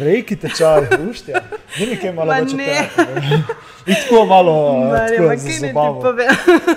Reki 0.00 0.36
tečaj, 0.40 0.86
uštja. 1.10 1.40
Ni 1.78 1.86
nekaj 1.90 2.12
malo 2.16 2.32
več 2.32 2.54
tega. 2.56 3.40
Tako 3.88 4.22
malo, 4.26 4.54
malo 4.88 5.34
se 5.38 5.56
zabavamo. 5.60 6.76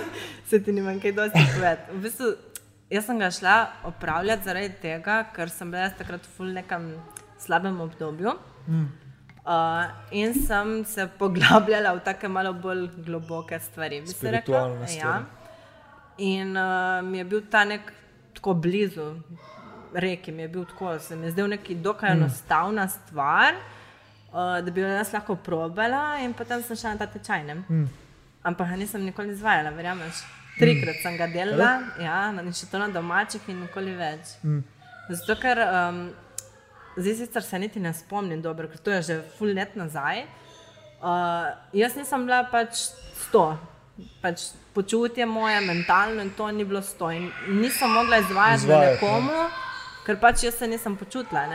Se 0.50 0.60
ti 0.64 0.74
nima 0.76 0.98
kaj 1.00 1.14
dosti 1.16 1.44
povedati. 1.54 1.96
V 1.96 2.02
bistvu, 2.04 2.32
jaz 2.92 3.08
sem 3.08 3.22
ga 3.24 3.30
šla 3.32 3.56
opravljati 3.88 4.50
zaradi 4.50 4.74
tega, 4.82 5.22
ker 5.36 5.54
sem 5.54 5.72
bila 5.72 5.88
takrat 5.96 6.28
v 6.38 6.50
nekem 6.58 6.90
slabem 7.40 7.80
obdobju. 7.82 8.36
Mm. 8.68 8.90
Uh, 9.42 9.88
in 10.12 10.36
sem 10.36 10.74
se 10.86 11.08
poglabljala 11.18 11.96
v 11.96 12.04
tako 12.04 12.30
malo 12.36 12.52
bolj 12.54 12.90
globoke 13.06 13.60
stvari. 13.60 14.04
Spiritualne 14.08 14.92
stvari. 14.92 15.24
Ja. 15.24 15.24
In 16.18 16.52
uh, 16.58 17.00
mi 17.08 17.24
je 17.24 17.30
bil 17.32 17.48
ta 17.50 17.64
nek 17.64 17.94
tako 18.36 18.54
blizu, 18.54 19.08
reki 19.94 20.32
mi 20.32 20.42
je 20.42 20.48
bil 20.48 20.66
tako, 20.66 21.00
se 21.00 21.16
mi 21.16 21.26
je 21.26 21.32
zdel 21.32 21.48
neki 21.48 21.76
dokaj 21.76 22.10
mm. 22.10 22.22
enostavna 22.22 22.88
stvar, 22.88 23.54
uh, 23.54 24.66
da 24.66 24.72
bi 24.72 24.82
jo 24.82 24.88
jaz 24.88 25.14
lahko 25.14 25.36
probala 25.36 26.20
in 26.24 26.34
potem 26.34 26.64
sem 26.64 26.76
šla 26.76 26.94
na 26.94 26.98
ta 26.98 27.08
tečaj. 27.08 27.44
Mm. 27.44 27.88
Ampak 28.44 28.78
nisem 28.78 29.06
nikoli 29.06 29.32
izvajala, 29.32 29.70
verjameš. 29.70 30.24
Trikrat 30.60 30.96
mm. 30.96 31.02
sem 31.04 31.18
ga 31.18 31.28
delala, 31.28 31.72
mm. 31.80 32.04
ja, 32.04 32.20
in 32.44 32.54
še 32.54 32.68
to 32.72 32.80
na 32.80 32.88
domačih 32.88 33.50
in 33.50 33.64
nikoli 33.66 33.96
več. 33.96 34.36
Mm. 34.44 34.64
Zato, 35.10 35.36
ker 35.42 35.60
um, 35.66 36.04
zdaj 36.96 37.16
sicer 37.16 37.44
se 37.44 37.60
niti 37.60 37.80
ne 37.80 37.94
spomnim 37.94 38.42
dobro, 38.42 38.68
ker 38.68 38.80
to 38.80 38.92
je 38.98 39.02
že 39.02 39.20
full 39.38 39.54
let 39.56 39.76
nazaj. 39.76 40.26
Uh, 41.02 41.50
jaz 41.74 41.96
nisem 41.98 42.26
bila 42.28 42.44
pač 42.52 42.88
sto. 43.18 43.58
Pač 44.22 44.52
počutje 44.74 45.26
moje, 45.26 45.62
mentalno 45.66 46.22
in 46.22 46.32
to 46.38 46.48
ni 46.52 46.66
bilo 46.66 46.82
sto. 46.82 47.12
In 47.12 47.32
nisem 47.48 47.92
mogla 47.92 48.22
izvajati 48.22 48.68
na 48.70 48.80
nekomu, 48.80 49.40
ker 50.06 50.20
pač 50.22 50.44
jaz 50.44 50.60
se 50.60 50.68
nisem 50.68 50.96
počutila. 50.98 51.46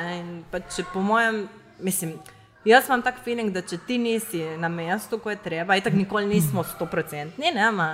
Pač, 0.50 0.80
po 0.92 1.02
mojem, 1.04 1.46
mislim, 1.80 2.16
jaz 2.64 2.88
imam 2.88 3.02
tak 3.02 3.22
feeling, 3.24 3.52
da 3.54 3.62
če 3.62 3.78
ti 3.86 3.98
nisi 3.98 4.42
na 4.60 4.68
mestu, 4.68 5.18
ko 5.22 5.30
je 5.30 5.38
treba, 5.42 5.76
in 5.76 5.86
tako 5.86 5.96
nikoli 5.96 6.26
nismo 6.30 6.64
sto 6.66 6.88
procentni, 6.90 7.52
ne, 7.54 7.70
ma, 7.74 7.88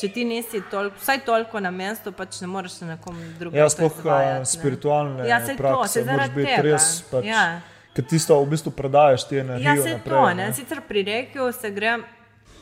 če 0.00 0.10
ti 0.14 0.24
nisi 0.26 0.62
toliko, 0.70 0.98
vsaj 1.00 1.22
toliko 1.26 1.62
na 1.62 1.70
mestu, 1.74 2.12
pač 2.14 2.40
ne 2.42 2.50
moreš 2.50 2.80
na 2.82 2.94
nekom 2.94 3.20
drugem. 3.38 3.60
Ja, 3.60 3.68
sploh 3.70 3.94
spiritualne. 4.48 5.28
Ja, 5.28 5.40
se 5.44 5.56
to, 5.58 5.76
se 5.90 6.04
zaradi 6.06 6.42
tega. 6.42 6.58
Res, 6.66 6.90
pač, 7.10 7.30
ja. 7.30 7.44
Ker 7.94 8.06
ti 8.10 8.18
to 8.18 8.40
v 8.42 8.50
bistvu 8.50 8.72
predajes, 8.74 9.22
ti 9.30 9.38
energijo. 9.38 9.70
Ja, 9.70 9.82
se 9.82 9.96
naprej, 10.00 10.18
to, 10.18 10.26
ne. 10.34 10.34
ne. 10.48 10.52
Sicer 10.56 10.82
pri 10.88 11.06
rekju 11.06 11.48
se 11.54 11.70
gre. 11.74 11.96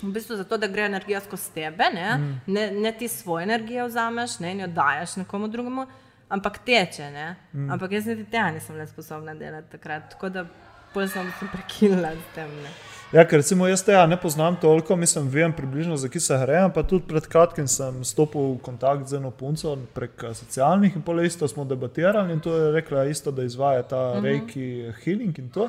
V 0.03 0.11
bistvu 0.11 0.35
zato, 0.35 0.57
da 0.59 0.66
gre 0.66 0.88
energija 0.88 1.21
skozi 1.23 1.53
tebe, 1.55 1.87
ne, 1.95 2.07
mm. 2.18 2.38
ne, 2.51 2.62
ne 2.83 2.90
ti 2.99 3.07
svoje 3.09 3.45
energije 3.47 3.85
vzameš 3.87 4.40
ne, 4.42 4.51
in 4.51 4.64
jo 4.64 4.66
dajes 4.75 5.14
nekomu 5.21 5.47
drugemu, 5.47 5.85
ampak 6.33 6.59
teče. 6.66 7.11
Mm. 7.53 7.71
Ampak 7.71 7.92
jaz 7.92 8.07
niti 8.07 8.25
tega 8.31 8.51
nisem 8.51 8.77
le 8.77 8.87
sposobna 8.87 9.35
delati 9.35 9.71
takrat, 9.77 10.11
tako 10.11 10.29
da 10.29 10.47
sem 10.95 11.33
se 11.38 11.47
prekinila 11.53 12.12
s 12.12 12.35
tem. 12.35 12.49
Ne. 12.62 12.71
Ja, 13.12 13.25
ker 13.29 13.42
recimo 13.42 13.66
jaz 13.68 13.83
tega 13.85 14.07
ne 14.09 14.16
poznam 14.16 14.57
toliko, 14.61 14.97
mislim, 14.97 15.29
vem 15.29 15.53
približno, 15.53 15.97
za 15.97 16.09
ki 16.09 16.21
se 16.21 16.38
grejem. 16.45 16.73
Pa 16.73 16.83
tudi 16.83 17.05
pred 17.09 17.27
kratkim 17.29 17.68
sem 17.68 18.05
stopil 18.05 18.55
v 18.55 18.59
kontakt 18.64 19.09
z 19.09 19.21
eno 19.21 19.31
punco 19.31 19.77
prek 19.95 20.25
eh, 20.25 20.35
socialnih 20.35 20.97
in 20.97 21.05
pole 21.05 21.27
isto 21.27 21.49
smo 21.49 21.64
debatirali 21.64 22.33
in 22.33 22.40
to 22.40 22.57
je 22.57 22.73
rekla 22.73 23.05
isto, 23.05 23.31
da 23.31 23.45
izvaja 23.45 23.83
ta 23.83 24.14
mhm. 24.14 24.18
-huh. 24.18 24.23
reiki 24.25 24.92
healing 25.05 25.38
in 25.38 25.51
to. 25.51 25.68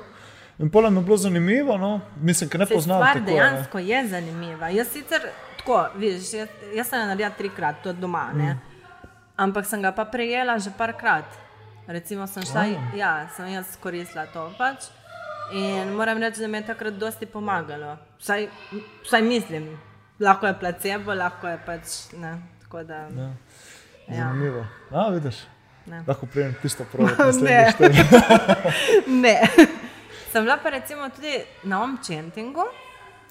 In 0.59 0.69
pole 0.69 0.89
mi 0.91 0.99
je 0.99 1.03
bilo 1.03 1.17
zanimivo, 1.17 1.77
no, 1.77 1.99
mislim, 2.21 2.49
ker 2.49 2.59
ne 2.59 2.65
Se 2.65 2.73
poznam. 2.73 2.97
Stvar 2.97 3.13
tako, 3.13 3.25
dejansko 3.25 3.77
ne. 3.77 3.87
je 3.87 4.07
zanimiva. 4.07 4.69
Jaz 4.69 4.87
sicer 4.87 5.21
tako, 5.57 5.87
vidiš, 5.97 6.33
jaz, 6.33 6.49
jaz 6.75 6.87
sem 6.87 6.99
naredila 6.99 7.29
trikrat, 7.29 7.75
to 7.83 7.93
doma, 7.93 8.29
mm. 8.33 8.72
Ampak 9.37 9.65
sem 9.65 9.81
ga 9.81 9.91
pa 9.91 10.05
prejela 10.05 10.57
že 10.57 10.69
parkrat. 10.69 11.25
Recimo 11.87 12.27
sem 12.27 12.45
šla, 12.47 12.63
oh. 12.63 12.95
ja, 12.95 13.27
sem 13.35 13.51
jaz 13.51 13.75
koristila 13.75 14.23
to 14.31 14.47
pač. 14.57 14.87
In 15.51 15.91
moram 15.99 16.17
reči, 16.17 16.39
da 16.39 16.47
mi 16.47 16.57
je 16.57 16.71
takrat 16.71 16.95
dosti 16.95 17.25
pomagalo. 17.25 17.97
Vsaj, 18.19 18.47
vsaj 19.03 19.21
mislim, 19.21 19.67
lahko 20.19 20.47
je 20.47 20.59
placebo, 20.59 21.13
lahko 21.13 21.47
je 21.47 21.57
pač. 21.65 21.83
Ne, 22.15 22.37
da, 22.71 22.95
ja. 22.95 23.29
ja. 24.07 24.27
Zanimivo. 24.31 24.65
Ja, 24.91 25.09
vidiš. 25.09 25.43
Ne. 25.85 26.03
Lahko 26.07 26.25
prijem 26.25 26.55
tisto 26.61 26.85
prvo. 26.91 27.09
Ne. 27.43 27.73
ne. 29.23 29.37
Sem 30.31 30.43
bila 30.43 30.57
pa 30.57 30.69
recimo 30.69 31.09
tudi 31.09 31.43
na 31.63 31.83
omčentingu. 31.83 32.63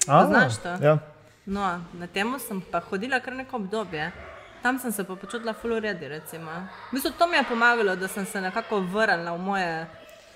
Znaš 0.05 0.61
to? 0.63 0.69
Ja. 0.69 0.99
No, 1.47 1.81
na 1.93 2.07
temu 2.07 2.39
sem 2.39 2.61
pa 2.61 2.81
hodila 2.81 3.21
kar 3.21 3.35
neko 3.35 3.57
obdobje. 3.57 4.13
Tam 4.63 4.79
sem 4.79 4.93
se 4.93 5.05
pa 5.05 5.17
počutila 5.17 5.53
fuluredi. 5.53 6.09
Mislim, 6.93 7.13
to 7.19 7.27
mi 7.27 7.37
je 7.37 7.45
pomagalo, 7.49 7.97
da 7.97 8.09
sem 8.09 8.27
se 8.27 8.41
nekako 8.41 8.81
vrnila 8.81 9.33
v 9.33 9.39
moje 9.39 9.87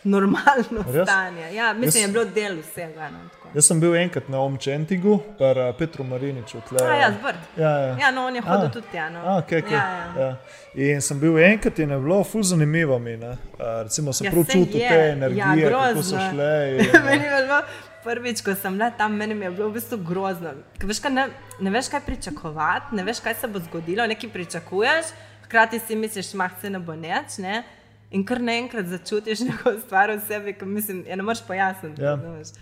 normalno 0.07 0.93
Res? 0.93 1.09
stanje. 1.09 1.55
Ja, 1.55 1.73
mislim, 1.73 2.13
da 2.13 2.19
je 2.19 2.25
bilo 2.25 2.25
del 2.25 2.61
vsega. 2.61 3.11
No, 3.11 3.19
jaz 3.55 3.67
sem 3.67 3.81
bil 3.81 3.97
enkrat 3.97 4.29
na 4.29 4.41
Omčentigu, 4.41 5.19
pri 5.39 5.69
uh, 5.69 5.75
Petru 5.79 6.05
Mariniču. 6.05 6.61
Tle, 6.69 6.79
A, 6.87 6.95
ja, 6.95 7.11
zbrd. 7.21 7.37
Ja, 7.57 7.71
ja. 7.71 7.97
ja, 8.01 8.11
no, 8.11 8.27
on 8.27 8.37
je 8.37 8.43
hodil 8.43 8.71
tudi 8.71 8.87
tja. 8.93 9.09
No. 9.11 9.21
A, 9.21 9.39
okay, 9.43 9.63
okay. 9.63 9.73
Ja, 9.73 9.89
ja. 9.91 10.23
Ja. 10.23 10.37
In 10.75 11.03
sem 11.03 11.21
bil 11.21 11.39
enkrat 11.39 11.79
in 11.79 11.91
je 11.91 11.99
bilo 11.99 12.23
ful 12.25 12.43
zanimivo 12.43 12.99
mi. 12.99 13.17
Uh, 13.17 13.35
recimo 13.83 14.13
sem 14.13 14.27
ja, 14.27 14.33
prav 14.33 14.45
čutil 14.45 14.81
te 14.81 15.03
energije, 15.13 15.61
ja, 15.61 15.71
kako 15.71 16.03
so 16.03 16.23
šle. 16.31 16.55
In, 16.77 16.81
uh, 17.59 17.61
Prvič, 18.07 18.41
ko 18.47 18.55
sem 18.55 18.77
bila 18.79 18.91
tam, 18.95 19.17
meni 19.19 19.35
je 19.35 19.51
bilo 19.51 19.69
v 19.69 19.81
bistvu 19.81 19.99
grozno. 20.07 20.53
Veš, 20.79 21.01
ne, 21.11 21.27
ne 21.61 21.71
veš, 21.75 21.89
kaj 21.91 22.05
pričakovati, 22.07 22.95
ne 22.95 23.03
veš, 23.03 23.21
kaj 23.25 23.35
se 23.41 23.49
bo 23.51 23.59
zgodilo, 23.65 24.07
nekaj 24.07 24.31
pričakuješ, 24.31 25.11
hkrati 25.45 25.81
si 25.83 25.97
misliš, 25.97 26.31
da 26.39 26.51
se 26.61 26.71
ne 26.71 26.79
bo 26.79 26.95
neč. 26.95 27.39
Ne? 27.43 27.65
In 28.15 28.23
kar 28.23 28.39
naenkrat 28.39 28.87
začutiš 28.87 29.41
neko 29.49 29.73
stvar 29.81 30.13
v 30.15 30.21
sebi, 30.23 30.55
ki 30.55 30.69
mislim, 30.71 31.01
je 31.03 31.11
ja, 31.11 31.17
ne 31.19 31.27
moreš 31.27 31.43
pojasniti. 31.49 32.03
Ja, 32.03 32.15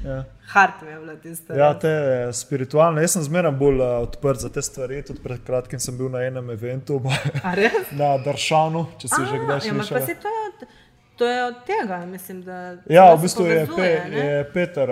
ja. 0.04 0.22
Hart 0.48 0.80
mi 0.82 0.90
je 0.90 1.00
bilo 1.00 1.16
tisto. 1.16 1.58
Ja, 1.58 1.74
te 1.78 1.92
spiritualne. 2.32 3.04
Jaz 3.04 3.18
sem 3.18 3.26
zmeraj 3.28 3.52
bolj 3.60 3.82
uh, 3.82 3.98
odprt 4.06 4.40
za 4.40 4.48
te 4.48 4.64
stvari. 4.64 5.02
Tudi 5.04 5.20
pred 5.20 5.44
kratkim 5.44 5.80
sem 5.80 5.98
bil 5.98 6.08
na 6.08 6.24
enem 6.24 6.48
eventu 6.56 7.02
na 8.00 8.14
Daršanu, 8.24 8.86
če 8.96 9.12
si 9.12 9.20
A, 9.20 9.28
že 9.28 9.42
kdaj 9.44 9.60
ja, 9.60 9.76
slišal. 9.76 10.72
To 11.16 11.26
je 11.26 11.44
od 11.44 11.54
tega, 11.66 12.06
mislim. 12.06 12.42
Da, 12.42 12.76
ja, 12.88 13.14
v 13.14 13.20
bistvu 13.22 13.46
je, 13.46 13.66
pe, 13.76 14.16
je 14.16 14.50
Peter 14.52 14.90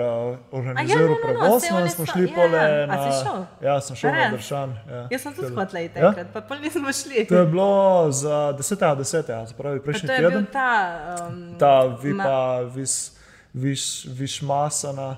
organiziral 0.51 1.03
ja, 1.03 1.07
no, 1.07 1.15
no, 1.15 1.21
prevoz, 1.23 1.63
no, 1.71 1.89
smo 1.89 2.05
šli 2.05 2.23
ja, 2.23 2.35
pole. 2.35 2.87
Na, 2.87 3.47
ja, 3.61 3.81
sem 3.81 3.95
šel 3.95 4.11
na 4.11 4.29
Dršan. 4.31 4.77
Ja, 4.89 5.07
Jaz 5.11 5.21
sem 5.21 5.33
tudi 5.33 5.51
hotel 5.55 5.85
iti 5.85 5.99
ja? 5.99 6.13
pa 6.33 6.41
pol 6.41 6.63
nismo 6.63 6.93
šli. 6.93 7.25
To 7.27 7.35
je 7.35 7.45
bilo 7.45 8.07
za 8.11 8.55
10. 8.59 8.95
10. 8.95 9.47
se 9.47 9.53
pravi 9.57 9.81
prejšnji 9.83 10.07
teden. 10.07 10.21
To 10.21 10.23
je 10.23 10.29
teden. 10.29 10.43
bil 10.43 10.53
ta. 10.53 10.71
Um, 11.27 11.55
ta 11.59 11.75
vipa, 12.03 12.61
vis, 12.75 13.17
viš, 13.53 14.05
višmasana. 14.05 15.17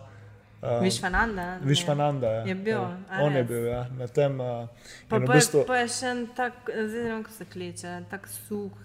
Um, 0.61 0.83
Višvananda. 0.83 1.57
Višvananda 1.61 2.27
je. 2.27 2.49
je 2.49 2.55
bil. 2.55 2.81
Ja. 2.81 3.21
On 3.21 3.35
je 3.35 3.43
bil, 3.43 3.65
ja. 3.65 3.85
Na 3.99 4.07
tem. 4.07 4.39
Uh, 4.39 4.67
pa, 5.09 5.19
pa, 5.19 5.33
bistvu, 5.33 5.61
pa 5.67 5.83
je 5.83 5.87
še 5.99 6.09
en 6.09 6.25
tak, 6.33 6.65
zdaj 6.65 7.03
ne 7.03 7.09
vem, 7.11 7.23
kako 7.23 7.37
se 7.37 7.45
kliče, 7.45 7.93
tak 8.09 8.25
suh. 8.27 8.84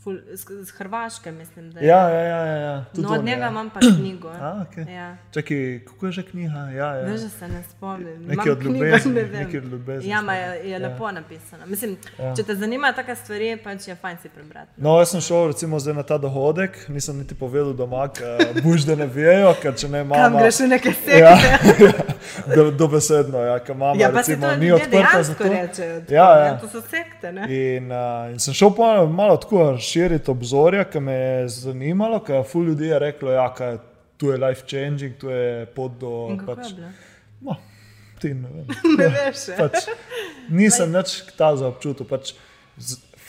Ful, 0.00 0.18
z, 0.34 0.64
z 0.64 0.70
Hrvaške, 0.70 1.32
mislim. 1.32 1.72
Ja, 1.80 2.08
ja, 2.08 2.20
ja, 2.20 2.44
ja, 2.46 2.56
ja. 2.56 2.84
No, 2.92 3.12
od 3.12 3.24
njega 3.24 3.48
imam 3.48 3.70
pa 3.70 3.80
knjigo. 3.98 4.28
A, 4.28 4.64
okay. 4.64 4.90
ja. 4.90 5.16
Čaki, 5.30 5.80
kako 5.86 6.06
je 6.06 6.12
že 6.12 6.22
knjiga? 6.22 6.58
Ja, 6.58 6.94
ja. 6.96 7.06
Veš, 7.06 7.20
se 7.38 7.48
ne 7.48 7.62
spomnim. 7.70 8.26
Nekaj 8.26 8.52
od 8.52 8.62
ljubezni. 8.62 9.12
Nekaj 9.32 9.58
od 9.58 9.64
ljubezni. 9.72 10.10
Ja, 10.10 10.22
ma, 10.22 10.34
je, 10.34 10.60
je 10.64 10.70
ja. 10.70 10.78
lepo 10.78 11.10
napisano. 11.12 11.66
Mislim, 11.66 11.96
ja. 12.18 12.36
Če 12.36 12.42
te 12.42 12.54
zanimajo 12.54 12.92
take 12.96 13.14
stvari, 13.14 13.58
pač 13.64 13.88
je 13.88 13.96
fajn 13.96 14.16
si 14.22 14.28
prebrati. 14.28 14.70
No, 14.76 14.96
jaz 14.98 15.12
sem 15.12 15.20
šel 15.20 15.46
recimo 15.52 15.80
zdaj 15.80 15.94
na 15.94 16.02
ta 16.02 16.18
dohodek, 16.18 16.88
nisem 16.88 17.18
niti 17.18 17.34
povedal 17.34 17.72
doma, 17.76 18.08
buž 18.62 18.88
da 18.88 18.96
ne 18.96 19.06
vejo, 19.06 19.52
ker 19.60 19.76
če 19.76 19.88
ne 19.88 20.00
imamo. 20.00 20.22
Tam 20.22 20.40
greš 20.40 20.62
v 20.64 20.70
neke 20.72 20.94
sekte. 20.94 21.20
Ja, 21.20 21.36
ja, 21.84 21.92
do, 22.56 22.70
dobesedno, 22.70 23.44
ja, 23.44 23.58
ker 23.60 23.76
imamo, 23.76 24.00
ja, 24.00 24.08
recimo, 24.16 24.56
ni 24.56 24.72
odprta 24.72 25.22
za 25.22 25.36
to. 25.36 25.44
Rečejo, 25.44 26.00
ja, 26.08 26.30
ja. 26.46 26.56
To 26.64 26.72
so 26.72 26.80
sekte, 26.80 27.36
ne? 27.36 27.44
In, 27.52 27.92
uh, 27.92 28.32
in 28.32 28.40
sem 28.40 28.56
šel 28.56 28.72
pa 28.72 28.94
malo 29.04 29.36
tako 29.36 29.74
širiti 29.90 30.30
obzorja, 30.30 30.84
ki 30.90 31.02
me 31.04 31.14
je 31.14 31.48
zanimalo, 31.56 32.20
ker 32.24 32.40
je 32.40 32.48
ful 32.50 32.68
ljudi 32.70 32.92
reklo, 32.98 33.30
da 33.30 33.36
ja, 33.36 33.70
je 33.70 33.78
tu 34.20 34.30
life 34.36 34.66
changing, 34.68 35.16
tu 35.18 35.30
je 35.32 35.66
pot 35.74 35.92
do. 36.00 36.12
Pač, 36.46 36.74
no, 37.40 37.56
ti, 38.20 38.34
ne, 38.34 38.66
ne 38.98 39.08
veš. 39.14 39.46
pač, 39.58 39.88
nisem 40.52 40.92
več 40.92 41.20
ta 41.38 41.54
za 41.56 41.70
občutek. 41.72 42.08
Pač, 42.10 42.34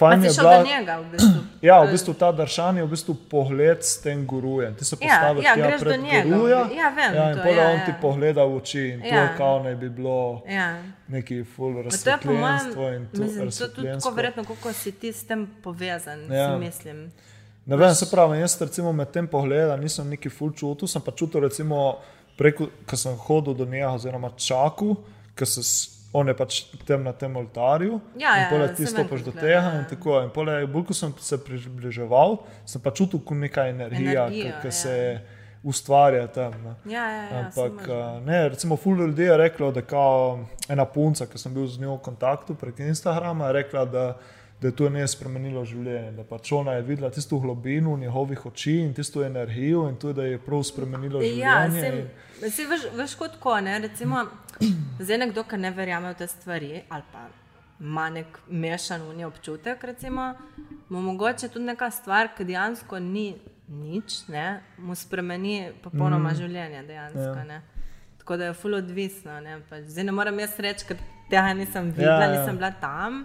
fajn 0.01 0.23
je 0.23 0.29
bila. 0.31 0.63
njega, 0.63 0.93
v 0.97 1.05
bistvu. 1.07 1.41
Ja, 1.61 1.77
v 1.79 1.91
bistvu 1.91 2.13
ta 2.15 2.31
daršan 2.31 2.77
je 2.77 2.83
v 2.83 2.89
bistvu 2.89 3.13
pogled 3.25 3.79
s 3.79 4.01
tem 4.01 4.25
gurujem. 4.25 4.73
Ti 4.73 4.81
se 4.83 4.95
Ja, 4.95 4.99
postaviš 4.99 5.45
ja, 5.45 5.53
greš 5.57 5.81
pred 5.81 6.01
njega. 6.01 6.23
guruja, 6.27 6.57
Ja, 6.71 6.89
vem 6.91 7.13
ja, 7.13 7.25
in 7.27 7.37
to, 7.37 7.49
ja, 7.51 7.67
on 7.67 7.75
ja. 7.75 7.85
ti 7.85 7.93
pogleda 8.01 8.43
v 8.43 8.55
oči 8.55 8.81
in 8.87 9.01
to 9.01 9.07
Ja. 9.07 9.21
je 9.21 9.29
kao 9.37 9.59
naj 9.59 9.75
bi 9.75 9.89
bilo 9.91 10.41
Ja. 10.47 10.81
neki 11.07 11.43
full 11.45 11.73
Pa 11.75 11.89
To 11.93 12.09
je 12.09 12.17
po 12.17 12.27
mojem, 12.27 12.41
razsvetljenstvo 12.43 12.81
to 13.07 13.19
mislim, 13.19 13.19
to 13.19 13.23
je 13.23 13.29
tudi 13.29 13.29
tako 13.29 13.45
razsvetljenstvo. 13.45 14.11
verjetno, 14.11 14.43
kako 14.45 14.73
si 14.73 14.91
ti 14.91 15.09
s 15.09 15.23
tem 15.23 15.47
povezan, 15.63 16.19
Ja. 16.23 16.35
ja. 16.35 16.49
si 16.49 16.59
mislim. 16.59 17.11
Ne 17.65 17.75
vem, 17.77 17.93
se 17.95 18.05
pravi, 18.07 18.39
jaz 18.39 18.61
recimo 18.61 18.91
med 18.91 19.11
tem 19.11 19.27
pogledom 19.27 19.79
nisem 19.79 20.09
neki 20.09 20.29
full 20.29 20.51
čutil, 20.51 20.87
sem 20.87 21.01
pa 21.01 21.11
čutil 21.11 21.41
recimo 21.41 21.97
preko, 22.35 22.67
ko 22.85 22.97
sem 22.97 23.13
hodil 23.17 23.53
do 23.53 23.65
njega 23.65 23.91
oziroma 23.91 24.29
čakal, 24.31 24.95
ker 25.35 25.47
se 25.47 25.61
on 26.13 26.27
je 26.27 26.33
pač 26.35 26.63
tem 26.87 27.03
na 27.03 27.13
tem 27.13 27.35
oltarju. 27.35 27.99
Ja, 28.19 28.33
in 28.37 28.43
ja, 28.43 28.47
pole 28.49 28.65
ja, 28.67 28.73
ti 28.75 28.85
saj 28.85 28.93
vem, 28.93 29.05
stopiš 29.05 29.21
do 29.25 29.31
kako 29.31 29.45
tega 29.45 29.59
izgleda, 29.59 29.75
in 29.75 29.83
ja. 29.83 29.89
tako. 29.89 30.15
In 30.23 30.29
pole, 30.35 30.55
bolj 30.67 30.85
ko 30.89 30.93
sem 30.93 31.13
se 31.19 31.37
približeval, 31.43 32.37
sem 32.65 32.81
pa 32.81 32.91
čutil 32.91 33.19
kot 33.23 33.37
neka 33.37 33.67
energija, 33.71 34.25
Energijo, 34.27 34.57
ki 34.61 34.67
ja. 34.67 34.71
se 34.71 34.95
ustvarja 35.63 36.27
tam. 36.27 36.53
Ne. 36.63 36.93
Ja, 36.93 37.05
ja, 37.11 37.23
ja, 37.23 37.39
Ampak, 37.45 37.87
a, 37.89 38.19
ne, 38.25 38.49
recimo, 38.49 38.75
ful 38.77 38.97
ljudi 38.97 39.23
je 39.23 39.37
reklo, 39.37 39.71
da 39.71 39.81
kao 39.81 40.39
ena 40.69 40.85
punca, 40.85 41.25
ki 41.25 41.37
sem 41.37 41.53
bil 41.53 41.67
z 41.67 41.79
njo 41.79 41.95
v 41.95 42.01
kontaktu 42.01 42.55
prek 42.55 42.79
Instagrama, 42.79 43.47
je 43.47 43.53
rekla, 43.53 43.85
da, 43.85 44.05
da 44.61 44.67
je 44.67 44.75
to 44.75 44.89
njej 44.89 45.07
spremenilo 45.07 45.63
življenje. 45.65 46.11
Da 46.17 46.23
pač 46.23 46.51
ona 46.51 46.73
je 46.79 46.81
videla 46.81 47.09
tisto 47.09 47.39
globino 47.39 47.97
njegovih 47.97 48.45
oči 48.45 48.79
in 48.81 48.93
tisto 48.93 49.23
energijo 49.23 49.87
in 49.89 49.95
to, 49.95 50.13
da 50.13 50.25
je 50.25 50.39
prav 50.41 50.63
spremenilo 50.63 51.21
Ja, 51.21 51.29
življenje. 51.69 51.81
sem, 51.81 51.99
in- 51.99 52.51
si 52.51 52.65
veš, 52.65 52.87
veš 52.97 53.15
kot 53.15 53.37
ko, 53.39 53.59
ne, 53.61 53.79
recimo, 53.79 54.25
zdaj 55.03 55.17
nekdo, 55.17 55.43
ki 55.43 55.57
ne 55.57 55.71
verjame 55.71 56.13
v 56.13 56.17
te 56.17 56.27
stvari 56.27 56.81
ali 56.89 57.03
pa 57.11 57.27
ima 57.81 58.09
nek 58.09 58.39
mešan 58.49 59.01
njej 59.15 59.25
občutek, 59.25 59.83
recimo, 59.83 60.33
mu 60.89 61.01
mogoče 61.01 61.47
tudi 61.49 61.65
neka 61.65 61.89
stvar, 61.91 62.29
ki 62.37 62.45
dejansko 62.45 62.99
ni 62.99 63.35
nič, 63.67 64.27
ne, 64.27 64.61
mu 64.77 64.95
spremeni 64.95 65.71
popolnoma 65.83 66.29
mm. 66.29 66.35
življenje 66.35 66.83
dejansko. 66.87 67.37
Ja. 67.39 67.43
Ne. 67.43 67.61
Tako 68.19 68.37
da 68.37 68.45
je 68.45 68.53
full 68.53 68.77
odvisno. 68.77 69.39
Ne, 69.41 69.57
pač. 69.69 69.87
Zdaj 69.89 70.03
ne 70.03 70.13
morem 70.13 70.39
jaz 70.43 70.59
reči, 70.61 70.85
ker 70.91 70.99
tega 71.31 71.53
nisem 71.57 71.89
videla, 71.89 72.19
Ja, 72.19 72.27
ja, 72.27 72.33
ja. 72.33 72.39
nisem 72.39 72.59
bila 72.59 72.71
tam, 72.81 73.23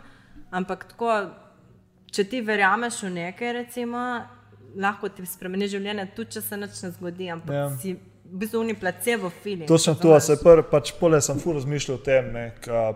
ampak 0.51 0.87
tako, 0.95 1.13
če 2.15 2.25
ti 2.25 2.41
verjameš 2.41 3.03
v 3.03 3.13
nekaj, 3.19 3.53
recimo, 3.61 4.05
lahko 4.77 5.11
ti 5.13 5.27
spremeni 5.27 5.69
življenje, 5.69 6.09
tudi 6.17 6.39
če 6.39 6.45
se 6.47 6.57
nič 6.57 6.81
ne 6.87 6.93
zgodi, 6.97 7.29
ampak 7.35 7.55
Ja. 7.57 7.67
ja. 7.67 7.77
si 7.77 7.99
v 8.27 8.39
bistvu 8.39 8.63
ni 8.63 8.75
placebo 8.75 9.31
feeling. 9.33 9.69
Točno 9.69 9.95
to, 9.95 10.11
a 10.11 10.21
se 10.21 10.37
pr, 10.37 10.63
pač 10.63 10.93
pole 10.93 11.21
sem 11.21 11.39
fur 11.39 11.55
razmišljal 11.55 11.95
o 11.95 12.01
tem, 12.01 12.33
ne, 12.33 12.45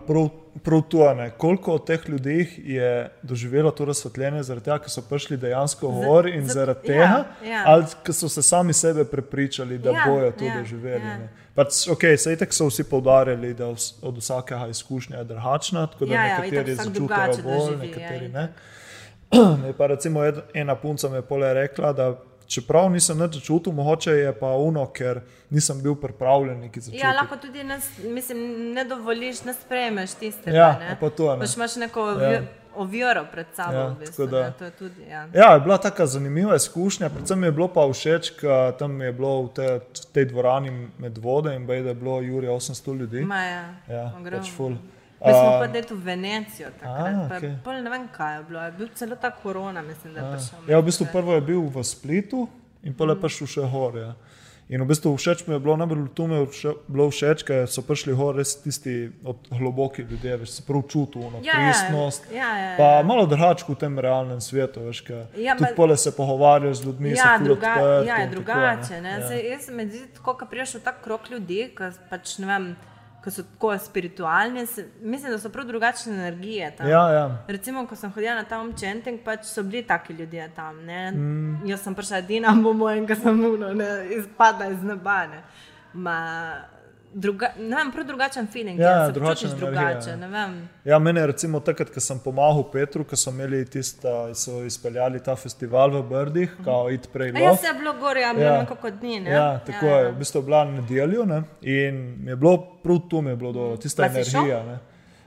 prav, 0.05 0.29
prav 0.61 0.81
to, 0.83 1.13
ne, 1.13 1.29
koliko 1.31 1.73
od 1.73 1.85
teh 1.85 2.09
ljudi 2.09 2.37
je 2.65 2.89
doživelo 3.23 3.71
to 3.71 3.85
razsvetljenje 3.85 4.43
zaradi 4.43 4.65
tega, 4.65 4.79
ker 4.79 4.89
so 4.89 5.01
prišli 5.01 5.37
dejansko 5.37 5.91
gor 5.97 6.27
in 6.27 6.43
za- 6.43 6.53
zaradi 6.53 6.79
ja, 6.81 6.93
tega, 6.93 7.25
ja. 7.45 7.63
ali 7.65 7.85
ker 8.03 8.13
so 8.13 8.29
se 8.29 8.41
sami 8.43 8.73
sebe 8.73 9.03
prepričali, 9.05 9.77
da 9.77 9.89
Ja, 9.91 10.03
bojo 10.07 10.31
to 10.31 10.45
ja, 10.45 10.57
doživeli. 10.57 11.03
ja. 11.03 11.17
ne. 11.17 11.29
Pač, 11.53 11.87
ok, 11.87 12.03
sej 12.17 12.37
tako 12.37 12.53
so 12.53 12.67
vsi 12.67 12.83
poudarjali, 12.85 13.53
da 13.53 13.65
vs- 13.67 13.93
od 14.01 14.17
vsakega 14.17 14.67
izkušnja 14.67 15.17
je 15.17 15.23
drugačna, 15.25 15.87
tako 15.87 16.05
da 16.05 16.13
Ja, 16.13 16.25
ja, 16.25 16.37
nekateri 16.39 16.73
vsak 16.73 16.85
začutijo 16.85 17.07
bolj, 17.07 17.43
doživi, 17.45 17.71
ja, 17.73 17.77
nekateri 17.87 18.25
itak. 18.25 18.33
ne. 18.33 18.47
Je 19.67 19.73
pa 19.73 19.87
recimo 19.87 20.19
ena 20.53 20.75
punca 20.75 21.09
mi 21.09 21.15
je 21.15 21.21
pole 21.21 21.53
rekla, 21.53 21.93
da 21.93 22.15
čeprav 22.51 22.89
nisem 22.89 23.17
nič 23.17 23.39
čutil, 23.39 23.73
mogoče 23.73 24.11
je 24.13 24.31
pa 24.33 24.47
uno, 24.49 24.85
ker 24.87 25.21
nisem 25.49 25.79
bil 25.79 25.95
pripravljen. 25.95 26.65
Ja, 26.91 27.13
lahko 27.13 27.37
tudi 27.37 27.63
ne, 27.63 27.77
s- 27.77 28.03
mislim, 28.05 28.39
ne 28.73 28.83
dovoliš, 28.85 29.43
ne 29.43 29.53
sprejmeš 29.55 30.13
tistega. 30.15 30.57
Ja, 30.57 30.71
ne. 30.79 30.97
pa 30.99 31.09
to, 31.11 31.31
ne. 31.31 31.39
Pač 31.39 31.55
imaš 31.55 31.75
neko 31.77 32.09
Ja. 32.11 32.41
oviro 32.75 33.25
pred 33.27 33.47
sabo. 33.53 33.73
Ja, 33.73 33.87
v 33.87 33.95
bistvu, 33.97 34.27
da- 34.27 34.41
ne, 34.41 34.53
to 34.53 34.65
je 34.65 34.71
tudi, 34.73 35.01
ja. 35.05 35.27
Ja, 35.33 35.53
je 35.53 35.59
bila 35.61 35.77
taka 35.79 36.05
zanimiva 36.07 36.55
izkušnja, 36.55 37.09
predvsem 37.09 37.39
mi 37.39 37.45
je 37.45 37.51
bilo 37.53 37.67
pa 37.69 37.81
všeč, 37.83 38.31
ker 38.33 38.49
tam 38.73 39.01
je 39.01 39.11
bilo 39.11 39.41
v, 39.41 39.49
te, 39.49 39.67
tej 40.11 40.25
dvorani 40.25 40.71
med 40.97 41.17
vode 41.19 41.55
in 41.55 41.65
bej, 41.65 41.83
da 41.83 41.89
je 41.89 41.95
bilo 41.95 42.21
Jurija 42.21 42.51
800 42.53 42.93
ljudi. 42.93 43.21
Ma, 43.23 43.35
ja, 43.37 43.63
Ja, 43.89 44.05
pač 44.29 44.51
ful. 44.51 44.75
Mi 45.21 45.31
smo 45.31 45.49
pa 45.55 45.67
deti 45.67 45.93
v 45.93 46.03
Venecijo 46.03 46.69
takrat, 46.73 47.15
A, 47.15 47.27
pa 47.29 47.37
okej. 47.37 47.55
pol 47.63 47.73
ne 47.75 47.89
vem 47.89 48.07
kaj 48.09 48.35
je 48.35 48.43
bilo, 48.43 48.59
je 48.61 48.71
bil 48.71 48.87
celo 48.95 49.15
ta 49.15 49.31
korona, 49.31 49.81
mislim, 49.83 50.13
da 50.13 50.19
je 50.19 50.31
prišel. 50.31 50.59
Ja, 50.67 50.79
v 50.79 50.83
bistvu 50.83 51.05
prvo 51.07 51.33
je 51.33 51.41
bil 51.43 51.61
v 51.63 51.83
Splitu 51.83 52.47
in 52.81 52.93
pa 52.93 53.05
je 53.05 53.15
prišel 53.17 53.47
še 53.47 53.61
gor. 53.67 53.93
Ja. 53.95 54.13
In 54.67 54.79
v 54.79 54.87
bistvu 54.87 55.11
všeč 55.11 55.45
mi 55.45 55.53
je 55.53 55.59
bilo, 55.59 55.75
najbolj 55.75 56.07
tu 56.09 56.25
mi 56.25 56.35
je 56.35 56.45
vše- 56.47 56.77
bilo 56.87 57.05
všeč, 57.07 57.43
ker 57.43 57.67
so 57.67 57.81
prišli 57.81 58.13
gor 58.13 58.35
res 58.35 58.55
tisti 58.55 59.11
globoki 59.51 60.01
ljudje, 60.01 60.37
veš, 60.37 60.49
se 60.49 60.63
prav 60.63 60.81
čutil, 60.83 61.21
no, 61.23 61.41
Ja, 61.41 61.53
ja, 61.53 61.65
pristnost. 61.67 62.23
ja, 62.31 62.49
ja, 62.55 62.69
Pa 62.77 62.83
ja. 62.93 63.03
malo 63.03 63.25
drugače 63.25 63.65
v 63.67 63.75
tem 63.75 63.99
realnem 63.99 64.39
svetu, 64.39 64.79
veš, 64.81 65.01
ker 65.01 65.27
Ja, 65.35 65.53
tudi 65.53 65.75
pole 65.75 65.97
se 65.97 66.09
pogovarjaš 66.11 66.77
z 66.77 66.85
ljudmi, 66.85 67.11
Ja, 67.11 67.35
ful 67.35 67.45
druga, 67.45 67.73
odprti 67.75 68.07
ja, 68.07 68.15
je 68.15 68.23
in 68.23 68.29
tako, 68.29 68.35
drugače. 68.37 69.01
Ne? 69.01 69.09
Ja. 69.11 69.19
Ja. 69.29 69.41
Jaz 69.49 69.61
se 69.61 69.71
mi 69.71 69.83
zdi, 69.85 70.01
ko 70.17 70.37
priješ 70.41 70.73
v 70.73 70.81
tak 70.81 71.03
krok 71.03 71.29
ljudi, 71.29 71.75
ki 71.75 71.83
pač, 72.09 72.37
ne 72.37 72.47
vem, 72.47 72.65
ki 73.23 73.31
so 73.31 73.43
tako 73.43 73.77
spiritualni, 73.77 74.65
se, 74.65 74.87
mislim, 75.01 75.31
da 75.31 75.39
so 75.39 75.49
prav 75.49 75.65
drugačne 75.65 76.13
energije. 76.13 76.71
Tam. 76.77 76.89
Ja, 76.89 77.09
ja. 77.09 77.25
Recimo, 77.47 77.85
ko 77.87 77.95
sem 77.95 78.11
hodila 78.11 78.35
na 78.35 78.43
ta 78.43 78.59
omčenting, 78.59 79.21
pač 79.25 79.45
so 79.45 79.63
bili 79.63 79.83
taki 79.87 80.13
ljudje 80.13 80.49
tam. 80.55 80.81
Mm. 80.85 81.67
Jaz 81.69 81.85
sem 81.85 81.95
prišla 81.95 82.17
edina, 82.17 82.55
bo 82.63 82.73
moj, 82.73 83.05
ki 83.07 83.15
sem 83.21 83.41
ne, 83.77 83.91
izpadla 84.17 84.71
iz 84.73 84.83
neba. 84.83 85.19
Ne. 85.27 85.43
Ma, 85.93 86.17
druga, 87.13 87.47
ne 87.59 87.75
vem, 87.75 87.91
prav 87.91 88.05
drugačen 88.05 88.47
feeling. 88.47 88.79
Ja, 88.79 88.89
Ja, 88.89 89.05
se 89.05 89.11
drugačna 89.11 89.49
počutiš 89.49 89.59
drugače. 89.59 90.09
ja. 90.11 90.49
Ja, 90.85 90.99
mene 90.99 91.21
je 91.21 91.27
recimo 91.27 91.59
takrat, 91.59 91.89
ko 91.89 91.99
sem 91.99 92.19
pomagal 92.19 92.63
Petru, 92.65 93.03
ko 93.03 93.15
so 93.15 93.29
imeli 93.29 93.65
tista, 93.65 94.07
so 94.35 94.63
izpeljali 94.63 95.19
ta 95.19 95.35
festival 95.35 95.89
v 95.91 96.03
Brdih, 96.03 96.55
kao 96.63 96.89
It 96.89 97.09
Pray 97.13 97.35
A 97.35 97.39
jaz 97.39 97.47
Love. 97.47 97.57
se 97.57 97.67
je 97.67 97.73
bilo 97.73 97.93
gor, 97.95 98.17
ja, 98.17 98.33
bilo 98.33 98.45
Ja. 98.45 98.53
ja. 98.53 98.59
nekako 98.59 98.89
dni. 98.91 99.19
Ne? 99.19 99.31
Ja, 99.31 99.59
tako 99.61 99.85
ja, 99.85 99.97
je. 99.97 100.11
V 100.11 100.15
bistvu 100.15 100.41
bila 100.41 100.65
nedeljo 100.65 101.25
ne? 101.25 101.43
in 101.61 101.95
je 102.25 102.35
bilo 102.35 102.57
prav 102.83 102.97
tu, 103.09 103.21
mi 103.21 103.29
je 103.29 103.35
bilo 103.35 103.51
do 103.51 103.77
tista 103.77 104.03
Pa 104.03 104.09
energija. 104.09 104.63
Ne? 104.63 104.79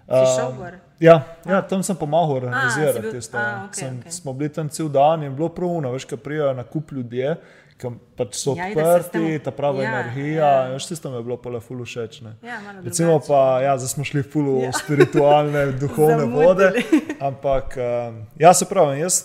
Um? 0.06 0.64
Ja, 1.00 1.22
ja, 1.44 1.62
tam 1.62 1.82
sem 1.82 1.96
pomagal 1.96 2.32
organizirati 2.32 3.00
bil- 3.00 3.20
a, 3.32 3.40
ja. 3.40 3.64
okej, 3.64 3.80
Sem- 3.80 3.98
okej. 3.98 4.12
Smo 4.12 4.32
bili 4.32 4.48
tam 4.48 4.68
cel 4.68 4.88
dan 4.88 5.22
in 5.22 5.34
bilo 5.34 5.48
pravno, 5.48 5.92
veš, 5.92 6.04
kaj 6.04 6.18
prijajo 6.18 6.52
na 6.52 6.64
kup 6.64 6.92
ljudje, 6.92 7.36
ki 7.74 7.90
pač 8.16 8.36
so 8.38 8.54
Ja, 8.54 8.68
odprti, 8.70 9.38
ta 9.42 9.50
prava 9.50 9.82
ja, 9.82 9.90
energija. 9.90 10.46
ja. 10.46 10.72
Veš, 10.74 10.86
tisto 10.92 11.10
mi 11.10 11.18
je 11.18 11.24
bilo 11.26 11.36
pa 11.36 11.50
ful 11.60 11.82
všeč. 11.84 12.20
ne. 12.22 12.36
Ja, 12.42 12.60
Recimo 12.84 13.18
drugače. 13.18 13.28
pa, 13.28 13.60
ja, 13.62 13.78
zdaj 13.78 13.88
smo 13.88 14.04
šli 14.04 14.22
ful 14.22 14.50
v 14.62 14.72
spiritualne, 14.82 15.72
duhovne 15.72 16.24
vode. 16.30 16.72
Ampak, 17.20 17.74
um, 17.76 18.22
ja, 18.38 18.54
se 18.54 18.64
pravi, 18.64 19.00
jaz, 19.00 19.24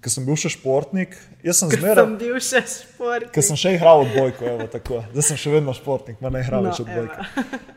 ki 0.00 0.08
sem 0.08 0.24
bil 0.24 0.32
še 0.40 0.48
športnik, 0.48 1.12
jaz 1.44 1.58
sem 1.60 1.68
zmeraj. 1.74 2.06
Sem 2.06 2.14
bil 2.16 2.38
še 2.40 2.62
šport. 2.64 3.26
Ker 3.34 3.44
sem 3.44 3.58
še 3.60 3.74
igral 3.76 4.00
odbojko, 4.06 4.46
evo, 4.48 4.64
tako. 4.72 5.02
zdaj 5.12 5.26
sem 5.28 5.36
še 5.36 5.52
vedno 5.52 5.74
športnik, 5.76 6.16
ma 6.24 6.32
ne 6.32 6.40
igram 6.40 6.64
No, 6.64 6.70
več 6.72 6.80
odbojke. 6.80 7.26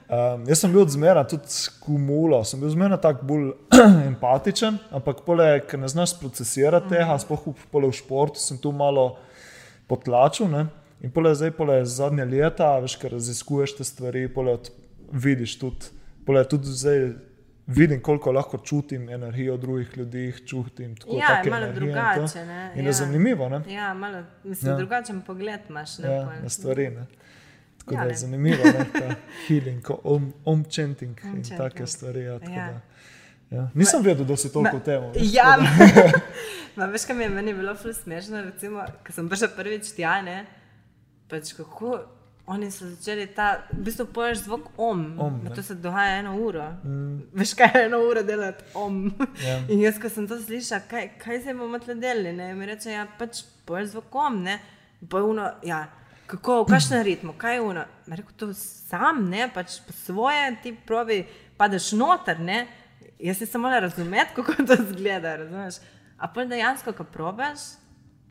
Um, 0.07 0.45
jaz 0.47 0.63
sem 0.63 0.71
bil 0.71 0.87
zmeraj 0.87 1.27
tudi 1.33 1.51
kumulo, 1.83 2.39
sem 2.47 2.63
bil 2.63 2.71
zmeraj 2.71 3.01
tako 3.03 3.27
bolj 3.27 3.51
empatičen, 4.11 4.79
ampak 4.95 5.25
pole, 5.27 5.49
ker 5.67 5.83
ne 5.83 5.91
znaš 5.91 6.15
procesirati 6.21 6.93
tega, 6.95 7.19
sploh 7.19 7.43
v, 7.51 7.57
v 7.73 7.91
športu 7.91 8.39
sem 8.39 8.55
tu 8.55 8.71
malo 8.71 9.17
potlačil. 9.87 10.47
Ne? 10.47 10.65
In 11.01 11.11
pole 11.11 11.35
zdaj, 11.35 11.51
pole 11.51 11.85
zadnje 11.85 12.25
leta, 12.25 12.79
veš, 12.79 12.95
ker 12.95 13.11
raziskuješ 13.11 13.75
te 13.75 13.83
stvari, 13.83 14.27
pole 14.29 14.53
od, 14.53 14.69
vidiš 15.13 15.59
tudi, 15.59 15.91
pole 16.25 16.43
tudi 16.45 16.67
zdaj. 16.67 17.11
Vidim, 17.65 18.01
koliko 18.01 18.31
lahko 18.31 18.57
čutim 18.59 19.09
energijo 19.09 19.57
drugih 19.57 19.97
ljudi, 19.97 20.33
čutim 20.45 20.95
tako 20.95 21.13
Ja, 21.13 21.37
je 21.37 21.49
malo 21.49 21.65
energije 21.65 21.89
in 21.89 21.95
drugače. 21.95 22.45
Ne? 22.45 22.71
In 22.75 22.81
ja. 22.81 22.85
je 22.85 22.93
zanimivo, 22.93 23.49
ne? 23.49 23.61
Ja, 23.69 23.93
malo, 23.93 24.23
mislim, 24.43 24.71
Ja. 24.71 24.77
drugačen 24.77 25.21
pogled 25.21 25.59
imaš. 25.69 25.97
Ne, 25.97 26.09
ja, 26.09 26.25
na 26.35 26.49
stvari. 26.49 26.89
Ne. 26.89 27.05
Tako 27.77 27.93
Ja, 27.93 27.97
da 27.97 28.03
je 28.03 28.09
ne. 28.09 28.15
zanimivo, 28.15 28.63
ne, 28.65 28.85
ta 28.93 29.15
healing, 29.47 29.81
ko- 29.81 29.99
om, 30.03 30.33
omčenting 30.45 31.19
in 31.19 31.29
Omčenting. 31.29 31.57
take 31.59 31.87
stvari. 31.87 32.19
Ja, 32.21 32.39
tako 32.39 32.51
Ja. 32.51 32.67
da, 32.67 32.79
ja. 33.51 33.67
Nisem 33.73 34.03
vedel, 34.03 34.25
da 34.25 34.37
si 34.37 34.51
toliko 34.53 34.77
v 34.77 34.83
tem. 34.83 35.11
Ja, 35.33 35.57
ma, 36.75 36.85
veš, 36.85 37.05
kaj 37.09 37.15
mi 37.15 37.23
je 37.23 37.29
meni 37.29 37.53
bilo 37.53 37.75
smešno, 37.75 38.41
recimo, 38.41 38.85
ko 39.05 39.15
sem 39.15 39.29
prišla 39.29 39.51
prvič 39.57 39.93
tja, 39.97 40.21
ne, 40.21 40.45
pač 41.29 41.53
kako 41.57 41.99
oni 42.45 42.71
so 42.71 42.85
začeli 42.89 43.27
ta, 43.31 43.63
v 43.71 43.85
bistvu 43.87 44.05
poješ 44.11 44.43
zvok 44.43 44.65
om, 44.77 45.15
Om, 45.19 45.39
Ma 45.43 45.49
ne. 45.49 45.55
to 45.55 45.63
se 45.63 45.75
dogaja 45.75 46.17
eno 46.19 46.35
uro. 46.37 46.65
Mm. 46.83 47.21
Veš, 47.33 47.53
kaj 47.53 47.71
je 47.75 47.85
eno 47.85 48.01
uro 48.03 48.23
delati 48.23 48.63
om. 48.73 49.13
Ja. 49.45 49.59
In 49.71 49.79
jaz, 49.79 49.99
ko 50.01 50.09
sem 50.09 50.27
to 50.27 50.39
slišala, 50.41 50.81
kaj, 50.89 51.09
kaj 51.23 51.41
se 51.43 51.53
bomo 51.53 51.79
tle 51.79 51.95
delali, 51.95 52.33
ne, 52.35 52.51
mi 52.55 52.67
reče, 52.67 52.91
ja, 52.91 53.07
pač 53.19 53.45
poješ 53.65 53.93
zvok 53.95 54.15
om, 54.15 54.41
ne, 54.43 54.59
pa 55.09 55.23
je 55.23 55.29
uno, 55.31 55.49
ja. 55.63 55.85
Kako, 56.27 56.63
v 56.63 56.73
kakšnem 56.73 57.03
ritmu, 57.09 57.37
kaj 57.39 57.55
je 57.55 57.61
uno? 57.61 57.85
Me 58.07 58.19
rekel, 58.19 58.35
to 58.37 58.51
sam, 58.57 59.23
ne, 59.31 59.47
pač 59.53 59.79
po 59.87 59.95
svoje 59.95 60.51
ti 60.63 60.75
probi, 60.75 61.23
padeš 61.57 61.93
noter, 61.95 62.43
ne. 62.43 62.65
Jaz 63.23 63.39
nisem 63.39 63.61
mogla 63.61 63.79
razumeti, 63.79 64.33
kako 64.35 64.53
to 64.63 64.75
zgleda, 64.89 65.35
razumeš? 65.37 65.75
A 66.17 66.27
pa 66.27 66.43
dejansko, 66.45 66.93
ko 66.93 67.03
probaš, 67.05 67.59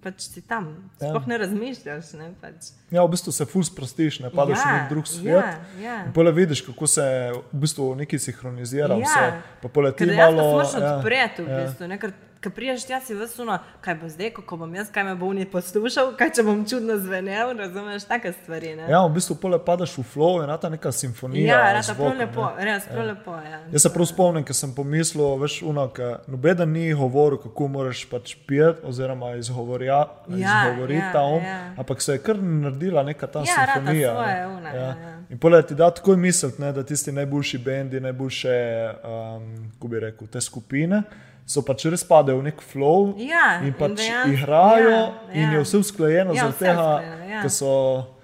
pač 0.00 0.20
si 0.24 0.42
tam, 0.42 0.66
Ja. 0.98 1.08
sploh 1.08 1.26
ne 1.26 1.38
razmišljaš, 1.38 2.12
ne, 2.12 2.32
pač. 2.40 2.72
Ja, 2.90 3.02
v 3.02 3.08
bistvu 3.08 3.32
se 3.32 3.44
ful 3.44 3.62
sprostiš, 3.62 4.20
ne 4.20 4.30
padeš 4.30 4.58
Ja, 4.58 4.64
v 4.64 4.74
nek 4.74 4.88
drug 4.90 5.06
svet. 5.06 5.30
ja, 5.30 5.52
ja. 5.78 5.96
In 6.04 6.12
pole 6.12 6.32
vidiš, 6.32 6.60
kako 6.62 6.86
se 6.86 7.04
v 7.32 7.60
bistvu 7.60 7.94
neki 7.94 8.18
sinhronizira 8.18 8.94
Ja. 8.94 9.00
vse. 9.00 9.24
Pa 9.62 9.68
pole 9.70 9.92
ti 9.92 9.98
Ker 9.98 10.08
dejansko 10.08 10.42
malo. 10.42 10.64
se 10.64 10.78
moraš 10.78 10.96
odpreti 10.96 11.42
v 11.42 11.48
ja. 11.48 11.60
bistvu, 11.60 11.88
ne, 11.88 11.98
ker 11.98 12.12
Ko 12.42 12.50
priješ 12.50 12.84
tja, 12.86 13.00
si 13.00 13.14
vsuno, 13.14 13.58
kaj 13.80 13.94
bo 13.94 14.08
zdaj, 14.08 14.30
kako 14.30 14.56
bom 14.56 14.74
jaz, 14.74 14.88
kaj 14.90 15.04
me 15.04 15.14
bo 15.14 15.28
oni 15.30 15.44
poslušal, 15.46 16.08
kaj 16.18 16.32
če 16.34 16.42
bom 16.42 16.64
čudno 16.68 16.96
zvenel, 16.98 17.52
razumeš, 17.58 18.02
take 18.10 18.32
stvari. 18.32 18.72
Ne? 18.76 18.88
Ja, 18.90 19.04
v 19.06 19.12
bistvu 19.14 19.36
pole 19.38 19.60
padaš 19.62 19.94
v 20.00 20.02
flow 20.14 20.42
in 20.42 20.50
ta 20.58 20.70
neka 20.72 20.90
simfonija. 20.92 21.46
Ja, 21.46 21.72
rata 21.76 21.94
prav 21.94 22.18
lepo, 22.18 22.48
res 22.58 22.88
prav 22.90 23.06
ja. 23.06 23.12
lepo. 23.12 23.36
Ja. 23.46 23.62
Jaz 23.70 23.86
se 23.86 23.92
prav 23.94 24.10
spomnim, 24.10 24.42
ker 24.48 24.58
sem 24.58 24.74
pomislil, 24.74 25.38
veš, 25.38 25.60
unak, 25.70 26.02
nobeden 26.26 26.74
ni 26.74 26.90
govoril, 26.98 27.38
kako 27.46 27.70
moraš 27.78 28.02
pač 28.10 28.34
pijeti 28.48 28.90
oziroma 28.90 29.36
izgovorja, 29.38 30.02
ja, 30.28 30.36
izgovoriti 30.42 30.98
ja, 30.98 31.12
ta 31.14 31.22
um, 31.22 31.44
ja. 31.46 31.74
ampak 31.78 32.02
se 32.02 32.18
je 32.18 32.26
kar 32.26 32.42
naredila 32.42 33.06
neka 33.06 33.26
ta 33.26 33.46
ja, 33.46 33.54
simfonija. 33.54 34.14
Svoje, 34.18 34.46
una, 34.46 34.68
ja. 34.74 34.86
Ja, 34.98 35.18
in 35.30 35.38
pole 35.38 35.62
ti 35.62 35.78
da 35.78 35.94
takoj 35.94 36.16
misliti, 36.16 36.72
da 36.74 36.82
tisti 36.82 37.12
najboljši 37.12 37.58
bendi, 37.58 38.00
najboljše, 38.00 38.56
um, 39.04 39.52
kako 39.74 39.88
bi 39.94 40.08
rekel, 40.10 40.26
te 40.26 40.40
skupine 40.40 41.02
so 41.46 41.62
pač 41.66 41.84
res 41.90 42.04
padli 42.06 42.34
v 42.38 42.48
nek 42.48 42.62
flow 42.64 43.12
ja, 43.20 43.60
in 43.66 43.74
pač 43.76 44.04
in 44.06 44.34
igrajo, 44.36 44.88
ja, 44.88 45.04
ja. 45.28 45.36
in 45.36 45.54
je 45.56 45.62
vse 45.66 45.82
usklajeno 45.82 46.36
ja, 46.36 46.48
zaradi 46.48 46.58
tega, 46.64 46.88
ja. 47.28 47.44
ker 47.44 47.52
so. 47.52 47.76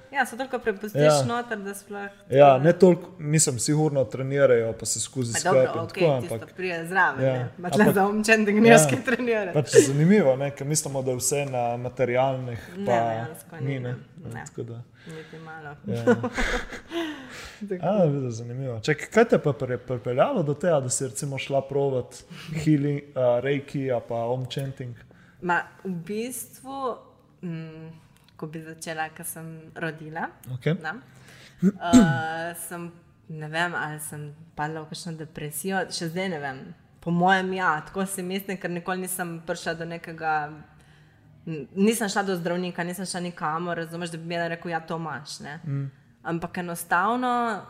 Ja, 0.09 0.25
so 0.27 0.39
toliko 0.39 0.59
prepustiš 0.59 1.05
ja. 1.05 1.17
noter, 1.29 1.59
da 1.63 1.75
sploh. 1.77 2.07
Ja, 2.33 2.49
ne 2.59 2.73
toliko, 2.73 3.13
nisem 3.21 3.59
sigurno 3.63 4.03
trenirajo, 4.09 4.73
pa 4.81 4.87
se 4.89 5.03
skozi 5.03 5.37
sklepe. 5.37 5.79
Okay, 5.85 6.09
ampak 6.17 6.55
prije 6.57 6.81
zraven, 6.89 7.27
ja. 7.27 7.35
ne. 7.35 7.69
Pač 7.69 7.95
za 7.95 8.07
umčen, 8.09 8.47
da 8.49 8.55
gnjevski 8.57 8.99
ja. 8.99 9.05
trenirajo. 9.11 9.55
Pač 9.55 9.77
zanimivo, 9.85 10.35
ne, 10.41 10.51
ker 10.57 10.67
mislimo, 10.67 11.05
da 11.07 11.15
je 11.15 11.21
vse 11.21 11.45
na 11.53 11.65
materialnih, 11.77 12.71
pa 12.87 12.99
ne, 13.05 13.27
ni, 13.61 13.79
ne. 13.85 13.95
ne. 14.25 14.47
ne. 14.57 14.81
Niti 15.17 15.39
malo. 15.39 15.77
Ja. 15.87 16.05
A, 17.91 18.31
zanimivo. 18.31 18.81
Ček, 18.81 19.11
kaj 19.15 19.25
te 19.25 19.39
pa 19.39 19.55
je 19.71 19.79
pripeljalo 19.79 20.43
do 20.43 20.55
tega, 20.55 20.81
da 20.81 20.91
si 20.91 21.05
recimo 21.05 21.39
šla 21.39 21.63
provat 21.69 22.25
healing, 22.65 23.01
uh, 23.01 23.41
reiki, 23.43 23.89
pa 24.09 24.15
omchanting? 24.15 24.97
Ma, 25.41 25.63
v 25.85 25.91
bistvu, 26.07 26.97
mm, 27.43 27.89
ko 28.37 28.47
bi 28.47 28.63
začela, 28.63 29.09
ko 29.17 29.25
sem 29.25 29.71
rodila, 29.75 30.29
okay. 30.55 30.75
da, 30.83 30.95
uh, 31.63 32.57
sem, 32.69 32.91
ne 33.29 33.49
vem, 33.49 33.75
ali 33.75 34.01
sem 34.01 34.29
padla 34.55 34.83
v 34.83 34.93
kakšno 34.93 35.17
depresijo, 35.19 35.87
še 35.91 36.11
zdaj 36.13 36.29
ne 36.35 36.43
vem. 36.43 36.63
Po 37.01 37.11
mojem, 37.15 37.53
ja, 37.59 37.77
tako 37.87 38.07
si 38.07 38.23
mislim, 38.23 38.59
ker 38.59 38.71
nikoli 38.71 39.07
nisem 39.07 39.39
prišla 39.47 39.75
do 39.79 39.87
nekega 39.89 40.35
nisem 41.75 42.09
šla 42.09 42.23
do 42.23 42.37
zdravnika, 42.37 42.85
nisem 42.85 43.07
šla 43.07 43.21
nikamor, 43.21 43.77
razumeš, 43.77 44.11
da 44.11 44.19
bi 44.19 44.25
mi 44.25 44.49
rekel, 44.49 44.71
ja, 44.71 44.81
to 44.81 44.97
imaš. 44.97 45.41
Mm. 45.41 45.91
Ampak 46.23 46.59
enostavno 46.59 47.63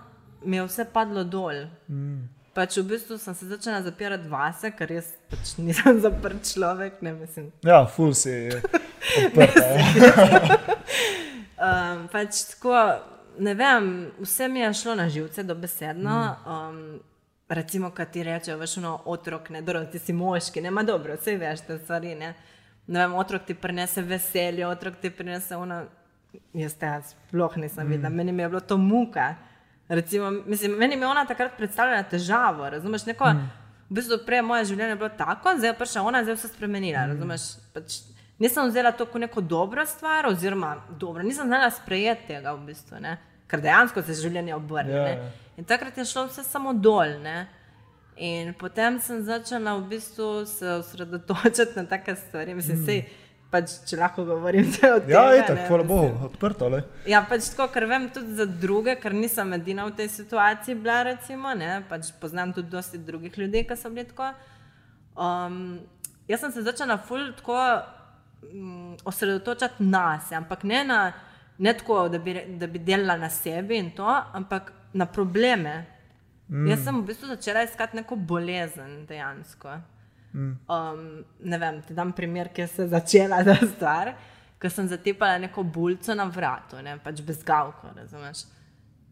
mi 0.45 0.57
je 0.57 0.65
vse 0.65 0.85
padlo 0.93 1.25
dol. 1.25 1.55
Mm. 1.89 2.29
Pač 2.55 2.77
v 2.77 2.83
bistvu 2.83 3.19
sem 3.19 3.35
se 3.35 3.47
začela 3.47 3.83
zapirati 3.83 4.29
vase, 4.29 4.71
ker 4.75 4.91
jaz 4.93 5.13
pač 5.31 5.55
nisem 5.63 6.01
zaprt 6.05 6.43
človek. 6.53 7.03
Ne, 7.03 7.15
ja, 7.63 7.85
ful 7.87 8.15
si 8.15 8.31
je. 8.31 8.59
um, 11.69 12.09
pač 12.11 12.43
tako, 12.55 12.75
ne 13.39 13.55
vem, 13.55 14.11
vse 14.19 14.49
mi 14.49 14.61
je 14.61 14.75
šlo 14.75 14.99
na 14.99 15.09
živce, 15.09 15.43
dobesedno. 15.47 16.19
Mm. 16.47 16.53
Um, 16.53 17.01
recimo, 17.49 17.91
kaj 17.95 18.11
ti 18.13 18.27
rečejo, 18.27 18.59
veš, 18.59 18.77
no, 18.83 18.99
otrok, 19.07 19.51
ne, 19.55 19.63
dobro, 19.63 19.87
ti 19.87 20.03
si 20.03 20.13
moški, 20.13 20.61
ne, 20.61 20.75
ma 20.75 20.83
dobro, 20.83 21.15
vse 21.15 21.39
veš, 21.39 21.67
te 21.69 21.79
stvari. 21.79 22.15
Ne 22.19 22.35
ne 22.89 23.01
vem, 23.05 23.15
otrok 23.15 23.45
ti 23.45 23.55
prinese 23.55 24.03
veselje, 24.03 24.67
otrok 24.67 24.97
ti 25.01 25.11
prinese 25.11 25.57
ono. 25.57 25.85
Jaz 26.53 26.75
te 26.77 26.91
sploh 27.09 27.57
nisem 27.57 27.87
mm. 27.87 27.91
videl, 27.91 28.13
meni 28.13 28.35
je 28.43 28.49
bilo 28.49 28.61
to 28.61 28.77
muka. 28.77 29.35
Recimo, 29.89 30.31
mislim, 30.31 30.75
meni 30.77 30.97
je 30.97 31.07
ona 31.07 31.25
takrat 31.27 31.57
predstavljala 31.57 32.03
težavo. 32.03 32.69
Razumeš, 32.71 33.07
neko, 33.07 33.31
mm. 33.33 33.49
v 33.89 33.97
bistvu 33.97 34.19
prej 34.27 34.43
moje 34.43 34.67
življenje 34.69 34.93
je 34.93 35.01
bilo 35.01 35.09
tako, 35.17 35.55
zdaj 35.57 35.71
je 35.71 35.79
prišla 35.79 36.03
ona, 36.03 36.23
zdaj 36.23 36.33
je 36.33 36.39
vse 36.41 36.51
spremenila. 36.53 37.07
Mm. 37.07 37.15
Razumeš, 37.15 37.47
pač, 37.73 37.97
nisem 38.39 38.69
vzela 38.69 38.93
to 38.93 39.07
kot 39.09 39.25
neko 39.25 39.41
dobro 39.41 39.87
stvar, 39.87 40.29
oziroma 40.29 40.77
dobro, 41.01 41.25
nisem 41.25 41.49
znala 41.49 41.71
sprejeti 41.71 42.35
tega, 42.35 42.53
v 42.53 42.69
bistvu, 42.69 43.01
ne? 43.01 43.17
ker 43.49 43.63
dejansko 43.65 44.03
se 44.05 44.17
življenje 44.21 44.53
obrne. 44.55 44.93
Yeah. 44.93 45.15
Ja. 45.17 45.55
In 45.57 45.65
takrat 45.65 45.97
je 45.97 46.05
šlo 46.05 46.27
vse 46.29 46.45
samo 46.45 46.75
dol. 46.77 47.17
Ne? 47.25 47.47
In 48.19 48.55
potem 48.59 48.99
sem 48.99 49.23
začela 49.23 49.77
v 49.79 49.89
bistvu 49.95 50.47
se 50.47 50.67
osredotočiti 50.83 51.77
na 51.77 51.85
take 51.87 52.17
stvari. 52.17 52.55
Mislim, 52.55 52.81
mm. 52.81 52.87
sej, 52.87 53.05
pač, 53.53 53.75
če 53.87 53.99
lahko 54.01 54.25
govorim 54.27 54.67
o 54.97 54.97
tem. 54.99 55.13
Ja, 55.13 55.23
je 55.37 55.45
tako, 55.47 55.67
hvala 55.69 55.85
Bogu, 55.87 56.09
odprto. 56.27 56.71
Le. 56.73 56.81
Ja, 57.07 57.21
pač 57.29 57.53
tako, 57.53 57.69
ker 57.75 57.87
vem 57.87 58.09
tudi 58.15 58.35
za 58.35 58.47
druge, 58.49 58.97
ker 58.99 59.15
nisem 59.15 59.55
edina 59.55 59.87
v 59.87 59.95
tej 60.01 60.11
situaciji 60.17 60.75
bila. 60.83 61.05
Recimo, 61.13 61.55
pač 61.89 62.11
poznam 62.19 62.55
tudi 62.57 62.75
dosti 62.75 62.99
drugih 62.99 63.39
ljudi, 63.39 63.63
ki 63.69 63.77
so 63.79 63.93
bili 63.95 64.09
tako. 64.11 64.33
Um, 65.19 65.79
jaz 66.31 66.43
sem 66.43 66.55
se 66.55 66.65
začela 66.67 66.99
ful 66.99 67.31
tako 67.39 67.61
um, 68.51 68.97
osredotočati 69.07 69.87
na 69.87 70.19
sebe, 70.19 70.43
ampak 70.43 70.67
ne, 70.67 70.83
na, 70.85 70.99
ne 71.59 71.77
tako, 71.79 72.09
da 72.11 72.19
bi, 72.19 72.35
da 72.59 72.67
bi 72.67 72.83
delala 72.83 73.15
na 73.23 73.31
sebi 73.31 73.79
in 73.79 73.93
to, 73.95 74.11
ampak 74.11 74.75
na 74.93 75.07
probleme. 75.07 75.98
Mm. 76.49 76.67
Jaz 76.71 76.85
sem 76.85 76.97
v 76.97 77.05
bistvu 77.11 77.29
začela 77.29 77.63
iskati 77.63 77.97
neko 77.97 78.17
bolezen 78.17 79.05
dejansko. 79.09 79.79
Mm. 80.35 80.55
Um, 80.69 81.25
ne 81.41 81.59
vem, 81.59 81.81
ti 81.83 81.97
dam 81.97 82.13
primer, 82.13 82.51
ki 82.53 82.67
se 82.67 82.83
je 82.83 82.93
začela 82.93 83.43
ta 83.45 83.57
stvar, 83.67 84.13
ko 84.61 84.71
sem 84.73 84.89
zatepala 84.89 85.39
neko 85.45 85.63
bulco 85.65 86.15
na 86.15 86.25
vratu, 86.29 86.81
ne, 86.85 86.97
pač 87.05 87.23
brez 87.25 87.43
gavka, 87.47 87.93
razumeš. 87.97 88.45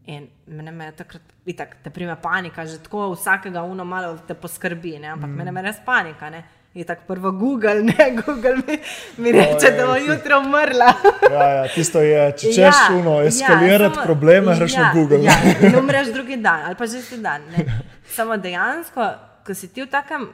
In 0.07 0.29
mene 0.47 0.71
je 0.85 0.97
takrat, 1.01 1.33
itak, 1.45 1.77
te 1.83 1.91
prime 1.91 2.15
panika, 2.21 2.65
že 2.65 2.79
tako 2.83 3.11
vsakega 3.11 3.63
uno 3.67 3.85
malo 3.85 4.15
te 4.27 4.35
poskrbi, 4.35 4.97
ne, 5.03 5.11
ampak 5.15 5.29
mm. 5.29 5.41
mene 5.41 5.53
je 5.59 5.65
res 5.67 5.81
panika. 5.85 6.29
Ne. 6.33 6.43
Je 6.77 6.85
tako 6.85 7.01
prvo 7.07 7.31
Google, 7.31 7.81
ne 7.83 8.05
Google 8.25 8.55
mi, 8.67 8.77
mi 9.17 9.31
reče, 9.31 9.71
da 9.77 9.85
bo 9.87 9.95
jutro 9.95 10.39
umrla. 10.39 10.93
ja, 11.33 11.47
ja, 11.49 11.67
tisto 11.73 12.01
je, 12.05 12.31
če 12.37 12.51
češ 12.53 12.59
ja, 12.59 12.89
uno, 12.93 13.15
ja, 13.21 13.31
eskalirati 13.31 13.97
ja, 13.97 14.03
probleme, 14.03 14.53
greš 14.59 14.75
ja, 14.75 14.83
na 14.83 14.91
Google. 14.93 15.23
ja, 15.25 15.33
in 15.65 15.77
umreš 15.79 16.11
drugi 16.13 16.37
dan 16.37 16.67
ali 16.69 16.77
pa 16.77 16.85
že 16.85 17.01
isti 17.01 17.17
dan. 17.17 17.41
Ne. 17.49 17.65
Samo 18.13 18.37
dejansko, 18.37 19.09
ko 19.45 19.57
si 19.57 19.71
ti 19.73 19.81
v 19.81 19.89
takem. 19.89 20.29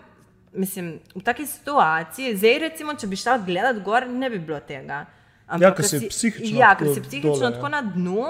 Mislim, 0.54 1.00
v 1.16 1.24
taki 1.26 1.48
situaciji, 1.50 2.36
zdaj 2.38 2.60
recimo, 2.68 2.94
če 2.94 3.08
bi 3.10 3.18
šel 3.18 3.40
gledati 3.42 3.80
gor, 3.82 4.06
ne 4.06 4.30
bi 4.30 4.38
bilo 4.38 4.60
tega. 4.62 5.00
Ampak, 5.48 5.64
ja, 5.64 5.72
ker 5.74 5.88
si 5.88 6.10
psihično, 6.12 6.60
ja, 6.60 6.76
si 6.78 7.02
psihično 7.02 7.40
dole, 7.40 7.56
tako 7.56 7.72
ja. 7.72 7.80
na 7.80 7.82
dnu, 7.96 8.26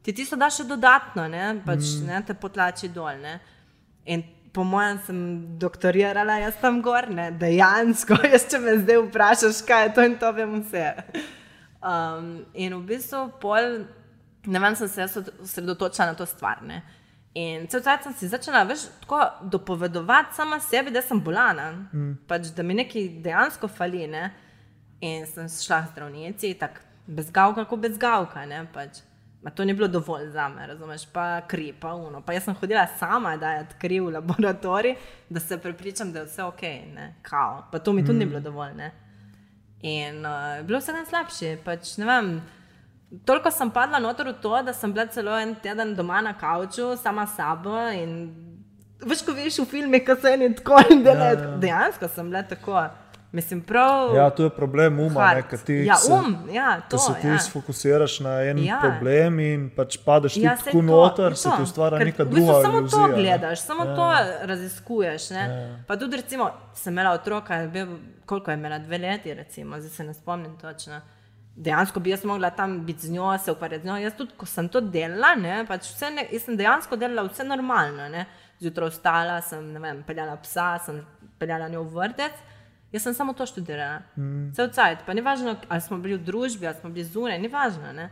ti 0.00 0.14
ti 0.16 0.24
so 0.24 0.38
da 0.40 0.48
še 0.48 0.64
dodatno, 0.64 1.26
ne, 1.28 1.50
pač, 1.66 1.98
mm. 1.98 2.06
ne 2.08 2.22
te 2.24 2.38
potlači 2.38 2.88
dol. 2.94 3.18
Ne. 3.20 3.34
In 4.08 4.24
po 4.52 4.64
mojem, 4.64 4.98
sem 5.06 5.18
doktorirala, 5.58 6.40
jaz 6.42 6.58
tam 6.60 6.80
gor, 6.82 7.08
ne, 7.10 7.30
dejansko, 7.38 8.18
jaz 8.32 8.48
če 8.50 8.60
me 8.62 8.76
zdaj 8.82 9.02
vprašaš, 9.06 9.62
kaj 9.66 9.86
je 9.86 9.92
to 9.96 10.06
in 10.08 10.16
to 10.20 10.32
vem 10.36 10.56
vse. 10.60 10.86
Um, 11.80 12.30
in 12.52 12.74
v 12.76 12.82
bistvu, 12.90 13.26
pol, 13.40 13.84
ne 14.46 14.62
vem, 14.62 14.76
sem 14.76 14.90
se 14.90 15.06
osredotočila 15.44 16.10
na 16.10 16.18
to 16.18 16.26
stvar. 16.28 16.64
Ne. 16.66 16.82
In 17.38 17.68
cel 17.70 17.82
cel 17.86 18.00
sem 18.02 18.14
si 18.18 18.28
začela 18.28 18.64
veš, 18.66 18.88
tako 19.04 19.22
dopovedovati 19.52 20.34
sama 20.34 20.58
sebi, 20.60 20.90
da 20.90 21.02
sem 21.02 21.20
bolana, 21.22 21.70
mm. 21.92 22.14
pač, 22.28 22.50
da 22.56 22.66
mi 22.66 22.74
nekaj 22.74 23.08
dejansko 23.22 23.70
fali. 23.70 24.06
Ne. 24.10 24.30
In 25.00 25.24
sem 25.30 25.46
šla 25.48 25.84
k 25.86 25.94
zdravnici, 25.94 26.52
tako 26.60 26.82
brez 27.06 27.30
gavka, 27.32 27.64
kot 27.64 27.80
brez 27.80 27.96
gavka. 27.98 28.42
Ne, 28.50 28.64
pač. 28.74 29.00
Ma 29.42 29.50
to 29.50 29.64
ni 29.64 29.72
bilo 29.74 29.88
dovolj 29.88 30.26
za 30.30 30.48
me, 30.48 30.66
razumeš, 30.66 31.06
pa 31.12 31.40
kri, 31.40 31.72
pa 31.80 31.94
uno. 31.94 32.20
Pa 32.20 32.32
jaz 32.32 32.44
sem 32.44 32.54
hodila 32.54 32.86
sama, 32.98 33.36
da 33.36 33.52
je 33.52 33.66
kri 33.78 34.00
v 34.00 34.10
laboratorij, 34.12 34.94
da 35.28 35.40
se 35.40 35.58
prepričam, 35.58 36.12
da 36.12 36.18
je 36.18 36.24
vse 36.24 36.42
ok, 36.44 36.62
ne, 36.94 37.14
kao. 37.22 37.64
Pa 37.72 37.78
to 37.78 37.92
mi 37.92 38.04
tudi 38.04 38.16
mm. 38.16 38.18
ni 38.18 38.26
bilo 38.26 38.40
dovolj, 38.40 38.74
ne. 38.76 38.90
In 39.80 40.26
uh, 40.26 40.66
bilo 40.66 40.78
vse 40.78 40.92
najslabše, 40.92 41.56
pač 41.64 41.96
ne 41.96 42.06
vem. 42.06 42.34
Toliko 43.24 43.50
sem 43.50 43.70
padla 43.70 43.98
noter 43.98 44.28
v 44.28 44.36
to, 44.42 44.52
da 44.62 44.72
sem 44.76 44.92
bila 44.92 45.06
celo 45.06 45.38
en 45.40 45.54
teden 45.62 45.94
doma 45.96 46.20
na 46.20 46.34
kavču, 46.38 46.92
sama 47.00 47.24
sabo. 47.26 47.78
Veš, 49.00 49.24
ko 49.24 49.32
veš 49.32 49.62
v 49.62 49.70
filmih, 49.70 50.04
ko 50.04 50.20
se 50.20 50.34
eni 50.36 50.52
tako 50.54 50.82
in 50.90 51.00
delajo, 51.02 51.38
ja, 51.38 51.48
ja. 51.48 51.56
dejansko 51.64 52.08
sem 52.12 52.28
bila 52.28 52.42
tako. 52.42 52.84
Mislim, 53.32 53.60
prav, 53.62 54.14
ja, 54.14 54.30
to 54.30 54.44
je 54.44 54.50
problem 54.50 55.00
uma, 55.00 55.34
ne, 55.34 55.58
ti, 55.66 55.74
ja, 55.74 55.94
um, 56.12 56.48
ja, 56.52 56.80
to, 56.80 56.96
da 56.96 56.98
se 56.98 57.12
ti 57.20 57.26
ja. 57.26 57.38
sfokusiraš 57.38 58.20
na 58.20 58.42
en 58.42 58.58
ja. 58.64 58.80
problem 58.82 59.38
in 59.40 59.68
pač 59.76 59.98
padeš 60.04 60.36
ja, 60.36 60.56
tako 60.64 60.82
noter, 60.82 61.36
se 61.36 61.52
ti 61.56 61.62
ustvarja 61.62 61.98
neka 62.04 62.24
druga 62.24 62.56
stvar. 62.58 62.64
Samo 62.64 62.78
iluzija, 62.78 63.06
to 63.06 63.14
gledaš, 63.14 63.60
ne. 63.60 63.66
samo 63.66 63.84
ja. 63.84 63.94
to 63.94 64.08
raziskuješ. 64.46 65.30
Ja. 65.30 65.46
Pa 65.86 65.96
tudi, 65.96 66.16
recimo, 66.16 66.50
sem 66.74 66.92
imela 66.94 67.14
otroka, 67.14 67.60
bil, 67.70 67.94
koliko 68.26 68.50
je 68.50 68.58
imela, 68.58 68.78
dve 68.78 68.98
leti, 68.98 69.34
recimo, 69.34 69.78
zdaj 69.78 69.90
se 69.90 70.04
ne 70.04 70.14
spomnim 70.14 70.58
točno. 70.58 71.00
Dejansko 71.56 72.00
bi 72.00 72.10
jaz 72.10 72.24
mogla 72.24 72.50
tam 72.50 72.80
biti 72.86 73.06
z 73.06 73.10
njo, 73.10 73.38
se 73.38 73.52
ukvarjati 73.52 73.82
z 73.82 73.86
njo. 73.86 73.96
Jaz 73.96 74.18
tudi, 74.18 74.34
ko 74.36 74.46
sem 74.46 74.68
to 74.68 74.80
delala, 74.80 75.36
ne, 75.38 75.64
pač 75.68 75.92
ne, 76.10 76.26
sem 76.38 76.58
dejansko 76.58 76.98
delala 76.98 77.28
vse 77.30 77.46
normalno. 77.46 78.10
Zjutraj 78.60 78.90
vstala, 78.90 79.40
sem 79.40 79.74
vem, 79.82 80.02
peljala 80.02 80.34
psa, 80.42 80.72
sem 80.84 81.04
peljala 81.38 81.68
njo 81.70 81.86
v 81.86 81.94
vrtec. 81.94 82.48
Jaz 82.92 83.02
sem 83.02 83.14
samo 83.14 83.32
to 83.32 83.46
študirala, 83.46 84.02
mm. 84.16 84.50
vse 84.50 84.62
odcajt. 84.62 85.04
Pa 85.06 85.14
ni 85.14 85.22
važno, 85.22 85.54
ali 85.68 85.80
smo 85.80 85.98
bili 85.98 86.16
v 86.18 86.24
družbi, 86.26 86.66
ali 86.66 86.76
smo 86.80 86.90
bili 86.90 87.04
zunaj, 87.06 87.38
ni 87.38 87.48
važno. 87.48 87.92
Ne? 87.92 88.08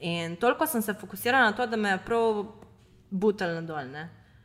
In 0.00 0.36
toliko 0.36 0.66
sem 0.66 0.82
se 0.82 0.94
fokusirala 0.94 1.50
na 1.50 1.56
to, 1.56 1.66
da 1.66 1.76
me 1.76 1.94
je 1.94 2.02
prav 2.04 2.44
butel 3.10 3.54
na 3.54 3.62
dol. 3.62 3.94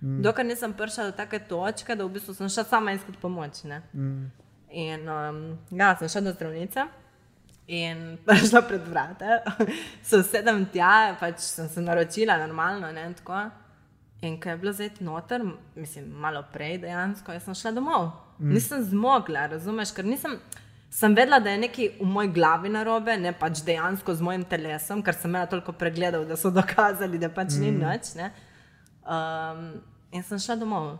Mm. 0.02 0.22
Dokler 0.24 0.46
nisem 0.48 0.74
prišla 0.74 1.10
do 1.10 1.18
take 1.18 1.42
točke, 1.50 1.96
da 1.96 2.06
v 2.06 2.16
bistvu 2.16 2.34
sem 2.34 2.50
šla 2.50 2.64
sama 2.64 2.96
iskati 2.96 3.20
pomoč. 3.22 3.64
Mm. 3.94 4.32
In 4.72 5.10
um, 5.10 5.42
ja, 5.72 5.96
sem 6.00 6.08
šla 6.10 6.22
do 6.22 6.34
zdravnice 6.38 6.88
in 7.68 8.18
prišla 8.26 8.62
pred 8.62 8.88
vrate. 8.88 9.42
so 10.08 10.24
sedem 10.24 10.66
tja, 10.72 11.18
pač 11.20 11.44
sem 11.44 11.68
se 11.70 11.82
naročila 11.82 12.38
normalno, 12.40 12.92
ne, 12.92 13.10
in. 13.12 13.52
In 14.22 14.40
ko 14.42 14.50
je 14.50 14.58
bilo 14.58 14.74
zdaj 14.74 14.90
noter, 15.00 15.44
mislim, 15.76 16.10
malo 16.12 16.44
prej 16.54 16.78
dejansko, 16.78 17.32
jaz 17.32 17.44
sem 17.44 17.56
šla 17.56 17.72
domov. 17.72 18.10
Mm. 18.40 18.54
Nisem 18.56 18.84
zmogla, 18.84 19.48
razumeš, 19.52 19.94
ker 19.96 20.08
nisem. 20.08 20.40
Sem 20.90 21.14
vedela, 21.14 21.38
da 21.40 21.52
je 21.54 21.60
nekaj 21.62 21.90
v 22.00 22.06
moji 22.10 22.32
glavi 22.34 22.70
narobe, 22.74 23.14
ne 23.22 23.30
pač 23.38 23.60
dejansko 23.62 24.16
z 24.18 24.26
mojim 24.26 24.42
telesom, 24.50 25.04
ker 25.06 25.14
sem 25.14 25.30
imela 25.30 25.46
toliko 25.46 25.76
pregledov, 25.78 26.26
da 26.26 26.38
so 26.40 26.50
dokazali, 26.62 27.20
da 27.22 27.30
pač 27.30 27.60
mm. 27.60 27.62
ni 27.62 27.72
nič. 27.78 28.10
Um, 29.06 29.62
in 30.16 30.26
sem 30.26 30.42
šla 30.42 30.58
domov. 30.58 30.96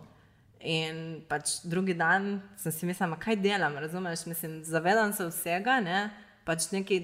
In 0.60 1.24
pač 1.26 1.62
drugi 1.66 1.96
dan 1.98 2.36
sem 2.60 2.76
si 2.76 2.86
mislila, 2.86 3.18
kaj 3.18 3.40
delam, 3.42 3.80
razumeš? 3.82 4.28
Mislim, 4.30 4.60
zavedam 4.68 5.16
se 5.16 5.26
vsega, 5.32 5.80
ne? 5.82 6.10
pač 6.46 6.72
nekaj 6.74 7.00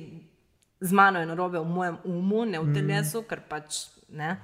z 0.81 0.91
mano 0.91 1.19
je 1.19 1.25
narobe 1.25 1.59
v 1.59 1.69
mojem 1.69 1.97
umu, 2.03 2.45
ne 2.45 2.59
v 2.59 2.67
mm. 2.67 2.73
telesu, 2.73 3.21
mm. 3.21 3.27
ker 3.29 3.41
pač 3.49 3.85
ne. 4.09 4.35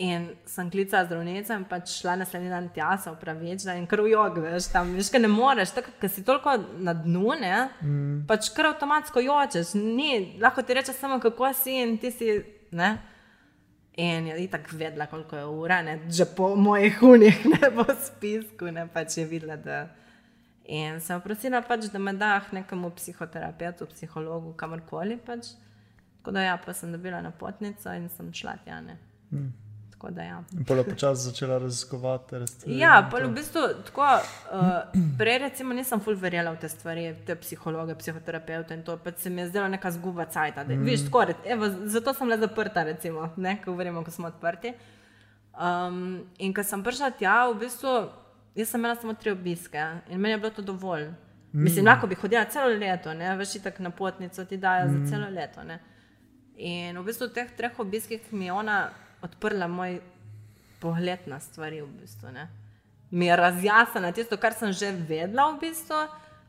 In 0.00 0.30
sem 0.48 0.70
klicala 0.72 1.04
zdravnico 1.04 1.52
in 1.52 1.64
pač 1.68 1.90
šla 2.00 2.14
naslednji 2.22 2.48
dan 2.50 2.70
tja, 2.72 2.94
se 2.98 3.10
upravičila 3.12 3.74
in 3.76 3.84
kar 3.86 4.00
v 4.00 4.14
jog, 4.14 4.38
veš, 4.40 4.70
tam 4.72 4.94
veš, 4.96 5.10
ne 5.20 5.28
moreš, 5.28 5.74
tako 5.76 5.92
ker 6.00 6.10
si 6.10 6.24
toliko 6.24 6.54
na 6.80 6.94
dnu, 6.96 7.26
ne, 7.40 7.52
mm. 7.84 8.22
pač 8.26 8.48
kar 8.56 8.70
avtomatsko 8.70 9.20
jočeš, 9.20 9.74
ni, 9.76 10.38
lahko 10.40 10.64
ti 10.64 10.78
rečeš 10.78 10.96
samo, 10.96 11.20
kako 11.20 11.52
si 11.54 11.76
in 11.84 11.98
ti 12.00 12.10
si, 12.10 12.38
ne. 12.72 12.94
In 14.00 14.30
je 14.32 14.48
tako 14.48 14.78
vedela, 14.80 15.06
koliko 15.06 15.36
je 15.36 15.44
ura, 15.44 15.82
ne, 15.84 15.98
že 16.08 16.24
po 16.24 16.54
mojih 16.56 17.02
unih, 17.04 17.44
ne 17.54 17.70
po 17.76 17.84
spisku, 17.92 18.72
ne 18.72 18.88
pač 18.88 19.20
je 19.20 19.26
videla, 19.28 19.60
da. 19.60 19.82
In 20.64 21.00
sem 21.04 21.20
prosila, 21.20 21.60
pač, 21.66 21.90
da 21.92 21.98
me 21.98 22.14
dah 22.16 22.48
nekemu 22.54 22.90
psihoterapeutu, 22.96 23.88
psihologu, 23.90 24.54
kamorkoli. 24.56 25.18
Pač. 25.26 25.52
Tako 26.20 26.36
da 26.36 26.44
ja, 26.46 26.56
pa 26.56 26.72
sem 26.72 26.92
dobila 26.94 27.20
napotnico 27.20 27.92
in 27.98 28.08
sem 28.08 28.30
šla 28.32 28.54
tja. 28.64 28.78
Hmm. 29.30 29.50
Ja. 30.10 30.42
In 30.58 30.64
pa 30.64 30.74
je 30.74 30.84
počasi 30.84 31.22
začela 31.22 31.58
raziskovati. 31.58 32.36
Ja, 32.66 33.10
v 33.12 33.28
bistvu, 33.34 33.60
tako, 33.86 34.06
uh, 34.52 34.70
prej 35.18 35.38
recimo, 35.38 35.74
nisem 35.74 36.00
ful 36.00 36.16
verjela 36.18 36.52
v 36.52 36.60
te 36.60 36.68
stvari, 36.68 37.14
te 37.26 37.36
psihologe, 37.38 37.94
psihoterapeute 37.94 38.74
in 38.74 38.82
to, 38.82 38.96
pač 38.98 39.22
se 39.22 39.30
mi 39.30 39.42
je 39.42 39.48
zdelo 39.48 39.68
neka 39.68 39.90
zguba 39.90 40.26
cajt. 40.26 40.58
Mm. 40.68 41.86
Zato 41.86 42.14
sem 42.14 42.28
le 42.28 42.38
zaprta, 42.38 42.82
recimo, 42.82 43.30
ne, 43.36 43.58
ko 43.62 43.70
govorimo, 43.70 44.04
ko 44.04 44.10
smo 44.10 44.32
odprti. 44.32 44.74
Um, 45.52 46.24
in 46.38 46.54
ko 46.54 46.64
sem 46.64 46.82
prišla 46.82 47.12
tja, 47.18 47.36
v 47.52 47.60
bistvu, 47.62 47.94
jaz 48.58 48.72
sem 48.72 48.80
imela 48.80 48.96
samo 48.96 49.14
tri 49.14 49.30
obiske 49.30 49.84
in 50.08 50.20
meni 50.20 50.34
je 50.34 50.42
bilo 50.42 50.50
to 50.50 50.62
dovolj. 50.62 51.10
Mm. 51.52 51.62
Mislim, 51.62 51.86
lahko 51.86 52.06
bi 52.06 52.16
hodila 52.16 52.44
celo 52.50 52.68
leto, 52.68 53.14
ne, 53.14 53.36
veš, 53.36 53.60
tako 53.62 53.82
na 53.82 53.90
potnico 53.90 54.44
ti 54.44 54.56
dajo 54.56 54.88
mm. 54.88 54.92
za 54.92 55.10
celo 55.10 55.30
leto. 55.30 55.64
Ne. 55.64 55.78
In 56.56 56.98
v 56.98 57.04
bistvu 57.04 57.28
v 57.28 57.34
teh 57.36 57.50
treh 57.56 57.78
obiskih 57.80 58.32
mi 58.32 58.46
je 58.48 58.52
ona 58.52 58.90
odprla 59.22 59.68
moj 59.68 60.00
pogled 60.80 61.18
na 61.26 61.40
stvari. 61.40 61.82
V 61.82 61.86
bistvu, 62.00 62.28
Mi 63.10 63.26
je 63.26 63.36
razjasnila 63.36 64.12
tisto, 64.12 64.36
kar 64.36 64.54
sem 64.56 64.72
že 64.72 64.92
vedela, 65.08 65.50
v 65.52 65.60
bistvu, 65.60 65.96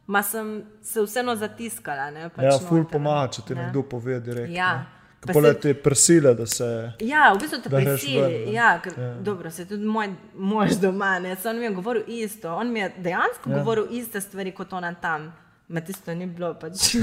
ma 0.07 0.23
sem 0.23 0.63
se 0.81 1.01
vseeno 1.01 1.35
zatiskala. 1.35 2.09
Ne, 2.11 2.29
pač 2.29 2.45
ja, 2.45 2.57
ful 2.59 2.85
pomaga, 2.87 3.27
če 3.35 3.41
ti 3.47 3.55
ne. 3.55 3.65
nekdo 3.65 3.83
pove 3.83 4.19
direktno. 4.23 4.55
Ja. 4.55 4.85
Pole 5.23 5.53
te 5.59 5.73
prsile, 5.73 6.33
da 6.35 6.45
se. 6.47 6.67
Ja, 7.03 7.29
v 7.35 7.43
bistvu 7.43 7.61
te 7.63 7.69
prsile. 7.71 8.31
Ja, 8.51 8.73
ja. 8.79 9.11
Dobro, 9.23 9.51
se 9.51 9.67
tudi 9.67 9.85
moj 9.87 10.15
mož 10.35 10.79
doma, 10.79 11.17
ne, 11.23 11.35
on 11.45 11.59
mi 11.59 11.67
je 11.67 11.75
govoril 11.75 12.03
isto. 12.07 12.55
On 12.55 12.71
mi 12.71 12.79
je 12.79 12.91
dejansko 12.97 13.51
ja. 13.51 13.57
govoril 13.59 13.87
iste 13.91 14.21
stvari 14.21 14.51
kot 14.55 14.73
ona 14.73 14.93
tam. 14.95 15.33
Ma 15.67 15.81
tisto 15.81 16.15
ni 16.15 16.27
bilo, 16.27 16.53
pač, 16.59 16.95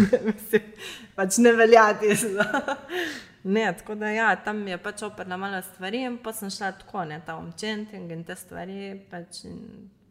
pač 1.16 1.40
ne 1.40 1.52
veljati. 1.52 2.16
Ne, 3.44 3.72
tako 3.78 3.94
da 3.94 4.10
ja, 4.12 4.36
tam 4.36 4.66
je 4.68 4.76
pač 4.78 5.02
oprla 5.02 5.36
malo 5.36 5.62
stvari 5.62 6.02
in 6.04 6.18
pa 6.20 6.32
sem 6.32 6.50
šla 6.50 6.72
tako, 6.72 7.04
ne, 7.08 7.20
ta 7.26 7.36
omčenting 7.40 8.12
in 8.12 8.24
te 8.24 8.36
stvari, 8.36 8.98
pač 9.10 9.44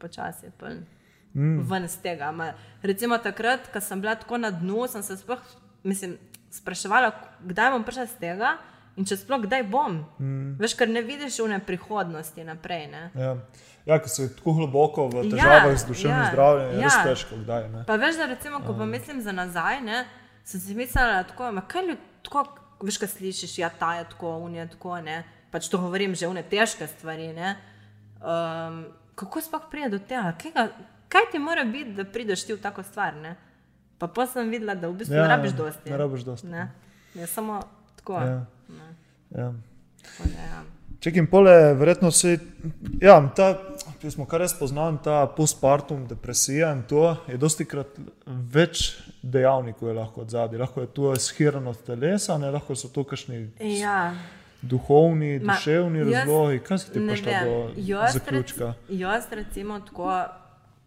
počasi 0.02 0.48
je 0.50 0.52
poln. 0.58 0.82
Mm. 1.34 1.62
Ven 1.70 1.86
iz 1.86 2.00
tega. 2.02 2.32
Ma, 2.32 2.54
recimo 2.82 3.18
takrat, 3.22 3.70
ko 3.74 3.82
sem 3.82 4.02
bila 4.02 4.16
tako 4.18 4.40
na 4.42 4.50
dnu, 4.52 4.88
sem 4.90 5.04
se 5.06 5.18
sploh, 5.18 5.44
mislim, 5.84 6.18
spraševala, 6.52 7.12
kdaj 7.46 7.72
bom 7.72 7.86
prišla 7.86 8.08
iz 8.10 8.16
tega 8.22 8.56
in 8.98 9.06
če 9.06 9.20
sploh 9.22 9.44
kdaj 9.46 9.64
bom. 9.70 10.02
Mm. 10.18 10.56
Veš, 10.60 10.74
ker 10.80 10.90
ne 10.90 11.04
vidiš 11.06 11.38
v 11.46 11.60
prihodnosti 11.68 12.44
naprej. 12.44 12.88
Ne? 12.90 13.04
Ja. 13.16 13.36
Ja, 13.86 13.98
ko 14.02 14.10
si 14.12 14.28
tako 14.36 14.54
globoko 14.58 15.08
v 15.10 15.30
težavah 15.32 15.70
ja, 15.72 15.78
z 15.78 15.88
duševnim 15.88 16.18
ja, 16.20 16.26
zdravjem, 16.34 16.68
je 16.70 16.82
ja. 16.82 16.90
res 16.90 16.98
težko. 17.08 17.38
Kdaj, 17.42 17.70
pa 17.88 17.96
veš, 17.98 18.20
da 18.22 18.28
recimo, 18.30 18.60
ko 18.66 18.76
pa 18.78 18.86
mislim 18.86 19.22
za 19.26 19.34
nazaj, 19.34 19.80
ne, 19.82 20.04
sem 20.46 20.62
si 20.62 20.76
mislila, 20.78 21.24
tako, 21.30 21.50
kaj 21.70 21.88
ljudi 21.88 22.02
tako 22.26 22.44
veš, 22.82 22.98
kaj 23.02 23.12
slišiš, 23.16 23.58
ja, 23.60 23.70
ta 23.70 23.96
je 24.00 24.08
tako, 24.10 24.38
unija 24.46 24.68
tako. 24.68 25.00
Ne? 25.02 25.24
Pač 25.52 25.70
to 25.70 25.82
govorim 25.82 26.16
že 26.16 26.30
vne 26.30 26.44
težke 26.44 26.88
stvari. 26.88 27.34
Um, 28.20 28.86
kako 29.16 29.42
sploh 29.42 29.68
pride 29.72 29.90
do 29.98 30.00
tega? 30.00 30.34
Kaj, 30.40 30.72
kaj 31.10 31.32
ti 31.32 31.40
mora 31.40 31.64
biti, 31.64 31.94
da 31.98 32.06
prideš 32.06 32.46
ti 32.46 32.54
v 32.54 32.62
tako 32.62 32.84
stvar? 32.84 33.16
Ne? 33.16 33.36
Pa 34.00 34.08
pa 34.08 34.28
sem 34.28 34.50
videla, 34.50 34.76
da 34.76 34.88
v 34.88 35.02
bistvu 35.02 35.16
ja, 35.16 35.28
ne 35.28 35.36
rabiš 35.36 35.56
dosti. 35.60 35.92
Ne 35.92 35.98
rabiš 35.98 36.24
dosti. 36.24 36.48
Ne? 36.48 36.72
Je 37.14 37.28
samo 37.28 37.62
tako. 38.00 38.14
Ja. 38.14 38.46
Ja. 39.36 39.54
Ja. 40.26 40.64
Čekaj, 41.00 41.26
pole, 41.32 41.74
verjetno 41.74 42.12
se. 42.12 42.38
Ja, 43.02 43.22
ta, 43.36 43.54
pismo, 44.02 44.26
kar 44.26 44.42
jaz 44.42 44.54
poznam, 44.60 44.98
ta 45.04 45.28
postpartum, 45.36 46.04
depresija 46.08 46.74
in 46.76 46.82
to 46.88 47.16
je 47.28 47.38
dosti 47.40 47.66
krat 47.66 47.96
več 48.26 48.98
dejavnikov 49.24 49.94
lahko 49.96 50.26
od 50.26 50.36
zadaj. 50.36 50.60
Lahko 50.60 50.84
je 50.84 50.90
to 50.98 51.14
shiranost 51.16 51.86
telesa, 51.88 52.38
ne 52.38 52.52
lahko 52.52 52.76
so 52.76 52.92
to 52.92 53.06
kakšni. 53.08 53.46
Ja. 53.80 54.12
Duhovni, 54.62 55.38
Ma, 55.40 55.56
duševni 55.56 56.04
razlogi, 56.04 56.60
kaj 56.68 56.78
se 56.78 56.92
ti 56.92 57.08
prišlo 57.08 57.40
do 57.48 58.04
zaključka? 58.12 58.74
Jaz, 58.92 59.32
recimo, 59.32 59.80
tako, 59.80 60.12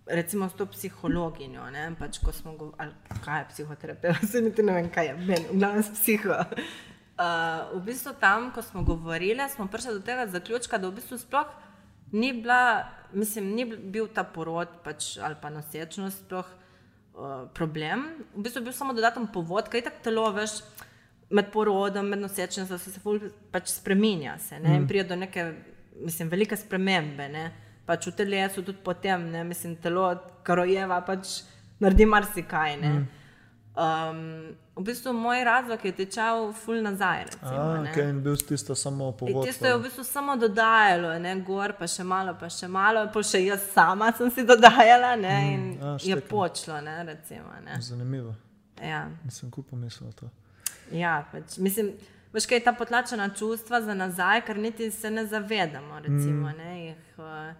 recimo, 0.06 0.48
s 0.48 0.60
to 0.60 0.66
psihologinjo, 0.66 1.70
ne, 1.72 1.88
pač, 1.98 2.20
ko 2.20 2.36
smo 2.36 2.52
govorili, 2.52 2.92
kaj 3.24 3.40
je 3.40 3.46
psihoterapeut, 3.54 4.28
se 4.28 4.42
niti 4.44 4.62
ne 4.62 4.76
vem, 4.76 4.92
kaj 4.92 5.08
je, 5.08 5.14
meni, 5.24 5.46
v 5.52 5.58
glavnem, 5.58 5.88
psiho. 5.96 6.42
Uh, 7.22 7.78
v 7.78 7.84
bistvu 7.86 8.16
tam, 8.18 8.48
ko 8.50 8.62
smo 8.62 8.82
govorili, 8.82 9.44
smo 9.48 9.68
prišli 9.70 9.92
do 9.94 10.00
tega 10.02 10.26
zaključka, 10.26 10.78
da 10.78 10.88
v 10.88 10.96
bistvu 10.96 11.18
sploh 11.20 11.46
ni, 12.12 12.32
bila, 12.32 12.88
mislim, 13.12 13.52
ni 13.54 13.64
bil 13.64 14.08
ta 14.10 14.24
porod 14.24 14.68
pač, 14.82 15.18
ali 15.22 15.36
pa 15.42 15.50
nosečnost 15.50 16.24
sploh 16.24 16.48
uh, 17.14 17.44
problem. 17.54 18.08
V 18.34 18.42
bistvu 18.42 18.60
je 18.60 18.64
bil 18.64 18.74
samo 18.74 18.96
dodaten 18.96 19.28
povod, 19.30 19.70
kaj 19.70 19.84
tako 19.86 20.02
telo 20.08 20.24
veš. 20.34 20.62
Med 21.32 21.48
porodom, 21.48 22.10
med 22.12 22.20
nosečnostjo 22.20 22.76
se, 22.76 22.90
se 22.92 23.30
pač 23.52 23.70
spremenja 23.72 24.34
se, 24.38 24.58
mm. 24.58 24.74
in 24.74 24.82
pride 24.88 25.06
do 25.08 25.16
neke, 25.16 25.46
mislim, 25.96 26.28
velike 26.28 26.58
spremembe. 26.60 27.28
Ne? 27.32 27.44
Pač 27.86 28.10
v 28.10 28.16
telesu, 28.18 28.64
tudi 28.66 28.82
potem, 28.84 29.30
ne? 29.32 29.44
mislim, 29.48 29.78
telo, 29.80 30.10
karojeva, 30.44 30.98
pač 31.06 31.38
naredi 31.80 32.08
marsikaj. 32.10 32.76
Mm. 32.82 33.06
Um, 33.72 34.20
v 34.76 34.82
bistvu 34.82 35.12
moj 35.12 35.44
razlog 35.44 35.84
je 35.84 35.92
tečal 35.92 36.52
ful 36.52 36.82
nazaj. 36.82 37.24
Recimo, 37.24 37.60
A, 37.60 37.84
okay, 37.84 38.10
in 38.10 38.22
bil 38.22 38.36
si 38.36 38.46
tisto 38.46 38.74
samo 38.74 39.12
povod. 39.12 39.44
Tisto 39.46 39.66
je 39.66 39.76
v 39.76 39.82
bistvu 39.82 40.04
samo 40.04 40.36
dodajalo, 40.36 41.18
ne 41.18 41.34
gor, 41.40 41.74
pa 41.78 41.86
še 41.86 42.04
malo, 42.04 42.34
pa 42.40 42.48
še 42.48 42.68
malo, 42.68 43.04
pa 43.12 43.22
še 43.22 43.42
jaz 43.44 43.66
sama 43.74 44.12
sem 44.16 44.30
si 44.30 44.46
dodajala 44.48 45.16
ne, 45.16 45.34
mm, 45.40 45.52
in 45.52 45.82
a, 45.82 45.96
je 46.00 46.16
počlo. 46.20 46.80
Ne, 46.80 46.96
recimo, 47.04 47.52
ne. 47.64 47.76
Zanimivo. 47.80 48.34
Ja. 48.80 49.04
Nisem 49.24 49.50
kupo 49.50 49.76
mislila 49.76 50.12
to. 50.16 50.30
Ja, 50.92 51.20
pač, 51.32 51.58
mislim, 51.60 51.92
veš, 52.32 52.48
kaj 52.48 52.62
je 52.62 52.64
ta 52.64 52.72
potlačena 52.72 53.28
čustva 53.36 53.82
za 53.84 53.94
nazaj, 53.94 54.40
ker 54.48 54.58
niti 54.58 54.90
se 54.90 55.10
ne 55.10 55.26
zavedamo. 55.26 56.00
Recimo, 56.00 56.48
mm. 56.48 56.56
ne, 56.56 56.72
jih, 56.86 57.20
uh, 57.20 57.52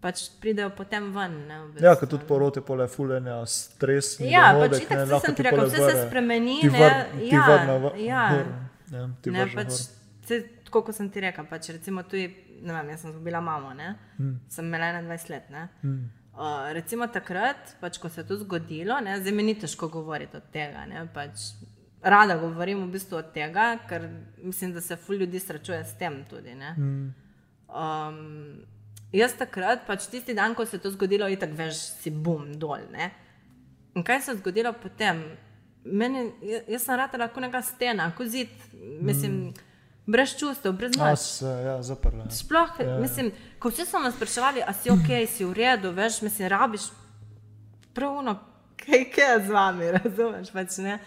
pač 0.00 0.26
pridejo 0.40 0.70
potem 0.76 1.08
ven. 1.14 1.36
Ne, 1.48 1.60
v 1.64 1.68
bistvu. 1.74 1.86
Ja, 1.86 1.94
kot 1.98 2.12
tudi 2.12 2.28
porote, 2.28 2.62
pole 2.64 2.88
fulene, 2.90 3.38
stres. 3.50 4.16
Ja, 4.22 4.50
dohodek, 4.56 4.88
pač 4.88 5.02
ne, 5.02 5.20
sem 5.24 5.36
ti 5.38 5.46
rekel, 5.46 5.64
vse 5.70 5.84
se 5.84 5.94
spremeni. 6.06 6.58
Ti 6.64 6.72
vrne, 6.74 7.06
ti 7.20 7.30
ja, 7.32 7.46
vrne 7.50 7.78
v, 7.82 7.92
ja, 8.04 8.24
ja, 8.92 9.06
ti 9.22 9.34
ne, 9.34 9.46
pač, 9.54 9.80
se, 10.28 10.42
tako 10.66 10.86
kot 10.88 10.98
sem 10.98 11.08
ti 11.12 11.24
rekel, 11.24 11.48
pač, 11.50 11.70
recimo 11.76 12.04
tu, 12.08 12.20
ne 12.20 12.76
vem, 12.78 12.92
jaz 12.94 13.06
sem 13.06 13.16
bila 13.24 13.40
mama, 13.44 13.74
hmm. 14.18 14.36
sem 14.52 14.68
imela 14.68 14.92
21 15.00 15.32
let. 15.32 15.50
Hmm. 15.82 16.04
Uh, 16.36 16.68
recimo 16.76 17.08
takrat, 17.08 17.78
pač, 17.80 17.96
ko 17.96 18.12
se 18.12 18.20
je 18.20 18.28
to 18.28 18.36
zgodilo, 18.42 18.98
ne, 19.00 19.16
zdaj 19.22 19.32
mi 19.32 19.46
ni 19.46 19.56
težko 19.56 19.88
govoriti 19.88 20.36
od 20.36 20.50
tega. 20.52 20.84
Ne, 20.90 21.06
pač, 21.14 21.54
rada 22.04 22.36
govorim 22.38 22.84
v 22.84 22.92
bistvu 22.92 23.22
od 23.22 23.30
tega, 23.32 23.70
ker 23.88 24.04
mislim, 24.44 24.74
da 24.76 24.84
se 24.84 24.98
ful 25.00 25.16
ljudi 25.16 25.40
srečuje 25.40 25.80
s 25.84 25.96
tem 25.96 26.20
tudi. 26.28 26.52
Hmm. 26.52 27.14
Um, 27.72 28.66
Jaz 29.16 29.36
takrat, 29.38 29.86
pač 29.86 30.08
tisti 30.12 30.34
dan, 30.36 30.54
ko 30.54 30.66
se 30.66 30.76
je 30.76 30.84
to 30.84 30.92
zgodilo, 30.92 31.28
je 31.30 31.38
tako, 31.40 31.56
veš, 31.56 31.82
si 32.02 32.12
bum 32.12 32.50
dol. 32.60 32.84
Ne? 32.92 33.10
In 33.96 34.04
kaj 34.04 34.22
se 34.22 34.34
je 34.34 34.40
zgodilo 34.42 34.74
potem? 34.76 35.22
Meni, 35.86 36.26
jaz 36.68 36.84
sem 36.84 36.98
rad 36.98 37.14
lahko 37.16 37.40
neka 37.40 37.62
stena, 37.64 38.10
kot 38.16 38.28
zid, 38.28 38.50
mislim, 39.00 39.36
mm. 39.46 39.68
brez 40.10 40.34
čustev, 40.36 40.74
brez 40.76 40.96
noč. 40.98 41.28
Ja, 41.64 41.78
zaprla. 41.86 42.26
Ja. 42.26 42.34
Sploh, 42.34 42.74
ja, 42.82 42.88
ja. 42.90 42.98
mislim, 43.00 43.30
ko 43.62 43.70
vsi 43.70 43.86
so 43.86 44.02
me 44.02 44.10
spraševali, 44.12 44.64
a 44.66 44.74
si 44.74 44.90
ok, 44.92 45.12
si 45.30 45.46
v 45.46 45.54
redu, 45.56 45.94
veš, 45.96 46.20
mislim, 46.26 46.50
rabiš. 46.52 46.90
pravno, 47.94 48.34
kaj, 48.82 49.06
kaj 49.14 49.32
je 49.32 49.38
z 49.46 49.54
vami, 49.54 49.92
razumeš? 50.00 50.52
Pač, 50.52 50.82
ne? 50.84 50.98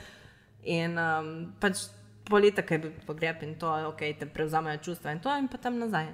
in 0.63 0.97
um, 0.99 1.29
pač 1.59 1.87
politika 2.29 2.75
je 2.75 2.79
bil 2.79 2.91
pogreb 3.07 3.43
in 3.43 3.55
to, 3.59 3.69
ok, 3.89 4.01
te 4.19 4.27
prevzamejo 4.29 4.81
čustva 4.83 5.15
in 5.15 5.21
to, 5.23 5.33
in 5.37 5.47
potem 5.47 5.79
nazaj. 5.79 6.11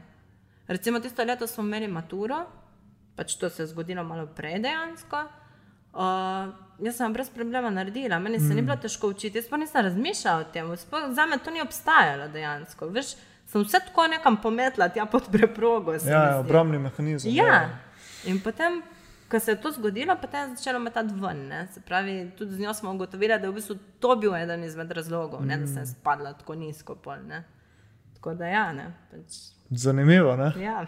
Recimo 0.67 0.99
tisto 0.99 1.23
leto 1.23 1.47
smo 1.47 1.63
imeli 1.63 1.87
maturo, 1.87 2.45
pač 3.15 3.35
to 3.35 3.49
se 3.49 3.63
je 3.63 3.67
zgodilo 3.67 4.03
malo 4.03 4.27
prej 4.27 4.59
dejansko. 4.59 5.25
Uh, 5.95 6.51
jaz 6.83 6.97
sem 6.97 7.13
brez 7.13 7.29
problema 7.29 7.69
naredila, 7.69 8.19
meni 8.19 8.39
se 8.39 8.45
mm. 8.45 8.55
ni 8.55 8.61
bilo 8.61 8.75
težko 8.75 9.07
učiti, 9.07 9.37
jaz 9.37 9.47
pa 9.49 9.57
nisem 9.57 9.83
razmišljala 9.85 10.41
o 10.41 10.49
tem, 10.51 10.73
za 11.15 11.25
me 11.25 11.37
to 11.37 11.51
ni 11.51 11.61
obstajalo 11.61 12.27
dejansko. 12.27 12.89
Veš, 12.91 13.13
sem 13.47 13.63
vse 13.63 13.79
tako 13.85 14.07
nekam 14.07 14.41
pometla, 14.41 14.89
tja 14.89 15.05
pod 15.05 15.29
preprogo. 15.31 15.93
Ja, 15.93 16.39
obrambni 16.39 16.79
mehanizem. 16.79 17.31
Ja. 17.31 17.45
ja, 17.45 17.79
in 18.25 18.41
potem, 18.43 18.81
ko 19.31 19.39
se 19.39 19.51
je 19.51 19.61
to 19.61 19.71
zgodilo, 19.71 20.17
potem 20.21 20.49
je 20.49 20.55
začelo 20.55 20.79
metati 20.79 21.13
ven. 21.21 21.47
Ne? 21.47 21.67
Se 21.73 21.81
pravi, 21.81 22.31
tudi 22.37 22.55
z 22.55 22.59
njo 22.59 22.73
smo 22.73 22.91
ugotovili, 22.91 23.39
da 23.39 23.47
je 23.47 23.51
v 23.51 23.55
bistvu 23.55 23.77
to 23.99 24.15
bil 24.15 24.35
eden 24.35 24.63
izmed 24.63 24.91
razlogov, 24.91 25.41
mm. 25.41 25.47
ne, 25.47 25.57
da 25.57 25.67
sem 25.67 25.83
mm. 25.83 25.93
spadla 25.95 26.33
tako 26.33 26.55
nizko. 26.55 26.95
Pol, 26.95 27.23
tako 28.13 28.33
da 28.33 28.47
ja, 28.51 28.73
ne. 28.73 28.91
Pač, 29.11 29.39
Zanimivo. 29.77 30.35
Ja. 30.61 30.85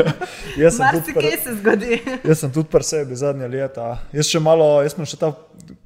jaz 0.62 0.76
sem 0.76 0.86
tudi, 0.92 1.14
kaj 1.14 1.36
se 1.44 1.54
zgodi. 1.54 2.00
jaz 2.28 2.40
sem 2.40 2.52
tudi 2.52 2.68
pri 2.72 2.84
sebi 2.84 3.16
zadnja 3.16 3.48
leta. 3.50 3.92
Jaz, 4.12 4.28
še 4.30 4.42
malo, 4.42 4.66
jaz 4.84 4.96
imam 4.96 5.08
še 5.08 5.18
ta 5.20 5.32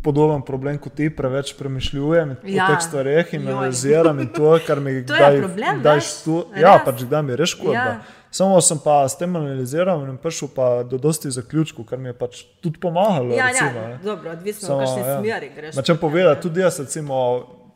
podoben 0.04 0.42
problem 0.46 0.78
kot 0.78 0.96
ti, 0.98 1.08
preveč 1.10 1.54
premišljujem 1.58 2.36
ja. 2.44 2.66
o 2.66 2.72
teh 2.72 2.84
stvareh 2.84 3.32
in 3.36 3.48
analiziram 3.48 4.20
in 4.20 4.28
to, 4.34 4.52
kar 4.66 4.80
mi 4.80 4.98
kdaj, 5.04 5.40
kdaj 5.80 6.04
stu, 6.04 6.44
ja, 6.58 6.76
pač 6.84 7.06
kdaj 7.08 7.24
mi 7.26 7.40
reš 7.40 7.56
škoda. 7.58 7.86
Ja. 7.94 7.96
Samo 8.34 8.58
sem 8.66 8.80
pa 8.82 9.04
s 9.06 9.14
tem 9.14 9.36
analiziral 9.38 10.00
in 10.08 10.16
prišel 10.18 10.48
pa 10.50 10.68
do 10.82 10.98
dosti 10.98 11.30
zaključkov, 11.30 11.86
kar 11.86 12.00
mi 12.02 12.10
je 12.10 12.16
pač 12.18 12.40
tudi 12.64 12.80
pomagalo. 12.82 13.30
Ja, 13.30 13.46
ja 13.46 13.50
recimo, 13.52 13.84
ja. 13.88 13.98
dobro, 14.02 14.32
odvisno 14.34 14.74
od 14.74 14.80
kakšne 14.82 15.02
ja. 15.04 15.18
smeri 15.20 15.50
greš. 15.54 15.78
Če 15.86 15.94
povedati, 16.02 16.42
tudi 16.42 16.64
jaz, 16.64 16.80
recimo, 16.82 17.18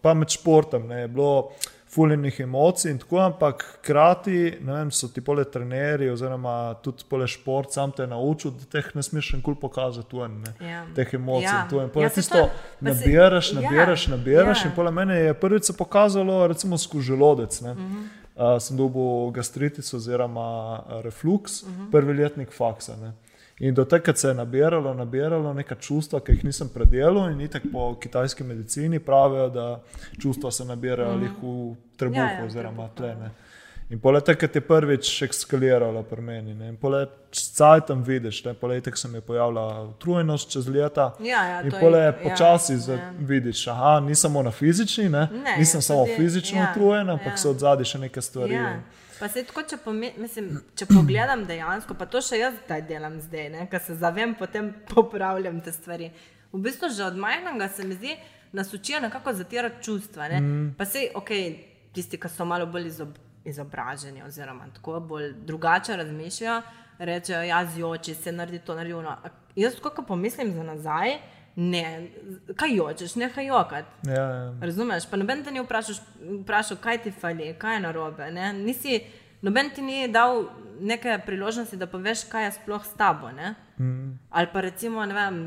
pa 0.02 0.16
med 0.18 0.34
športom, 0.34 0.88
ne, 0.90 1.04
je 1.04 1.12
bilo 1.14 1.52
fuljenih 1.90 2.40
emocij 2.40 2.90
in 2.90 2.98
tako, 2.98 3.18
ampak 3.18 3.64
hkrati 3.78 4.58
so 4.90 5.08
ti 5.08 5.20
pole 5.20 5.44
trenerji, 5.44 6.10
oziroma 6.10 6.74
tudi 6.82 7.04
pole 7.08 7.26
šport, 7.26 7.72
sam 7.72 7.92
te 7.92 8.06
naučil, 8.06 8.50
da 8.50 8.64
teh 8.64 8.90
ne 8.94 9.02
smeš 9.02 9.32
nikoli 9.32 9.56
pokazati, 9.60 10.08
tu 10.10 10.28
ne, 10.28 10.68
ja. 10.68 10.84
teh 10.94 11.14
emocij. 11.14 11.46
Ja. 11.46 11.88
Pole 11.92 12.04
ja, 12.04 12.10
tisto 12.10 12.36
to, 12.38 12.50
nabiraš, 12.80 13.52
nabiraš, 13.52 14.06
ja. 14.06 14.16
nabiraš. 14.16 14.64
Ja. 14.64 14.70
In 14.70 14.76
pole 14.76 14.90
mene 14.90 15.16
je 15.16 15.34
prvič 15.34 15.64
se 15.64 15.76
pokazalo, 15.76 16.46
recimo 16.46 16.78
skozi 16.78 17.06
želodec. 17.06 17.60
Ne. 17.60 17.74
Mhm. 17.74 18.06
Uh, 18.38 18.44
sem 18.62 18.76
dobil 18.76 19.30
gastritis 19.34 19.94
oziroma 19.94 20.82
reflux, 21.02 21.62
uh 21.62 21.68
mhm. 21.68 21.82
-huh. 21.82 21.90
prvi 21.90 22.14
letnik 22.14 22.52
faksa. 22.52 22.96
Ne. 22.96 23.12
In 23.60 23.74
do 23.74 23.84
tega 23.84 24.14
se 24.14 24.28
je 24.28 24.34
nabiralo, 24.34 24.94
nabiralo 24.94 25.52
neka 25.54 25.74
čustva, 25.74 26.20
ki 26.20 26.32
jih 26.32 26.44
nisem 26.44 26.68
predelal. 26.68 27.30
In 27.30 27.48
tako 27.48 27.68
po 27.72 27.94
kitajski 28.00 28.44
medicini 28.44 29.00
pravijo, 29.00 29.48
da 29.48 29.80
čustva 30.22 30.50
se 30.50 30.64
nabirajo 30.64 31.16
mm 31.16 31.22
-hmm. 31.22 31.72
v 31.72 31.96
trebuhu 31.96 32.20
ja, 32.20 32.38
ja, 32.38 32.44
oziroma 32.44 32.88
tlene. 32.94 33.30
In 33.88 34.00
poleg 34.00 34.20
tega, 34.24 34.48
ki 34.48 34.58
je 34.58 34.60
prvič 34.60 35.10
ekskaliralo 35.22 36.02
pri 36.02 36.22
meni. 36.22 36.54
Ne? 36.54 36.68
In 36.68 36.76
poleg 36.76 37.08
tega, 37.32 37.80
tam 37.88 38.02
vidiš, 38.04 38.42
ne? 38.44 38.52
poleg 38.54 38.82
tega 38.84 38.96
se 38.96 39.08
mi 39.08 39.16
je 39.16 39.20
pojavila 39.20 39.82
utrujenost 39.82 40.50
čez 40.52 40.68
leta. 40.68 41.14
Ja, 41.24 41.44
ja, 41.48 41.62
in 41.62 41.72
poleg 41.72 42.14
tega 42.14 42.28
ja, 42.28 42.30
počasi 42.30 42.72
ja. 42.72 42.98
vidiš, 43.18 43.64
da 43.64 44.00
ni 44.00 44.14
samo 44.14 44.42
na 44.42 44.50
fizični, 44.50 45.08
ne? 45.08 45.28
Ne, 45.32 45.56
nisem 45.58 45.82
samo 45.82 46.04
fizično 46.16 46.58
ja, 46.58 46.68
utrujen, 46.70 47.10
ampak 47.10 47.32
ja. 47.32 47.36
so 47.36 47.50
od 47.50 47.64
zadaj 47.64 47.84
še 47.84 47.98
neke 47.98 48.20
stvari. 48.20 48.54
Ja. 48.54 48.76
Pa 49.18 49.28
se 49.28 49.42
tako, 49.44 49.62
če, 49.66 49.78
mislim, 50.20 50.50
če 50.78 50.86
pogledam 50.86 51.44
dejansko, 51.46 51.94
pa 51.98 52.06
to 52.06 52.20
še 52.22 52.38
jaz 52.38 52.58
zdaj 52.64 52.84
delam, 52.86 53.18
zdaj, 53.20 53.50
ker 53.70 53.82
se 53.82 53.96
zavem, 53.98 54.34
potem 54.38 54.70
popravljam 54.92 55.60
te 55.60 55.74
stvari. 55.74 56.12
V 56.52 56.60
bistvu 56.64 56.90
že 56.94 57.04
od 57.04 57.18
majhnega 57.20 57.68
se 57.68 57.84
mi 57.84 57.96
zdi, 57.98 58.14
nas 58.52 58.72
učijo 58.74 59.00
nekako 59.00 59.34
zatirati 59.36 59.82
čustva. 59.84 60.28
Ne? 60.28 60.40
Mm. 60.40 60.74
Pa 60.78 60.84
se, 60.84 61.08
ok, 61.14 61.32
tisti, 61.92 62.20
ki 62.20 62.30
so 62.32 62.46
malo 62.48 62.66
bolj 62.66 62.86
izob, 62.88 63.18
izobraženi, 63.44 64.22
oziroma 64.22 64.68
tako 64.74 65.00
bolj 65.00 65.32
drugače 65.46 65.96
razmišljajo, 65.96 66.62
rečejo, 66.98 67.42
ja, 67.42 67.64
z 67.66 67.84
oči 67.84 68.14
se 68.14 68.32
naredi 68.32 68.58
to, 68.64 68.74
naredi 68.74 68.94
ono. 68.94 69.16
Jaz, 69.56 69.76
ko 69.82 70.04
pomislim 70.06 70.54
za 70.54 70.62
nazaj, 70.62 71.18
ne, 71.56 72.08
kaj 72.56 72.74
jočeš, 72.76 73.14
ne 73.14 73.30
kaj 73.34 73.46
jokati. 73.46 73.88
Ja, 74.06 74.22
ja. 74.22 74.54
Razumeš? 74.60 75.06
Pa 75.10 75.16
noben 75.16 75.44
te 75.44 75.50
ni 75.50 75.60
vprašal, 75.60 75.96
vprašal, 76.42 76.76
kaj 76.82 77.02
ti 77.02 77.10
fali, 77.10 77.54
kaj 77.58 77.76
je 77.76 77.80
narobe. 77.80 78.30
Nisi, 78.54 79.00
noben 79.42 79.70
ti 79.74 79.82
ni 79.82 80.08
dal 80.08 80.44
neke 80.80 81.18
priložnosti, 81.26 81.76
da 81.76 81.86
poveš, 81.86 82.24
kaj 82.30 82.44
je 82.44 82.52
sploh 82.52 82.84
s 82.84 82.94
tabo. 82.98 83.30
Mm. 83.78 84.18
Ali 84.30 84.46
pa 84.52 84.60
recimo, 84.60 85.06
ne 85.06 85.14
vem. 85.14 85.40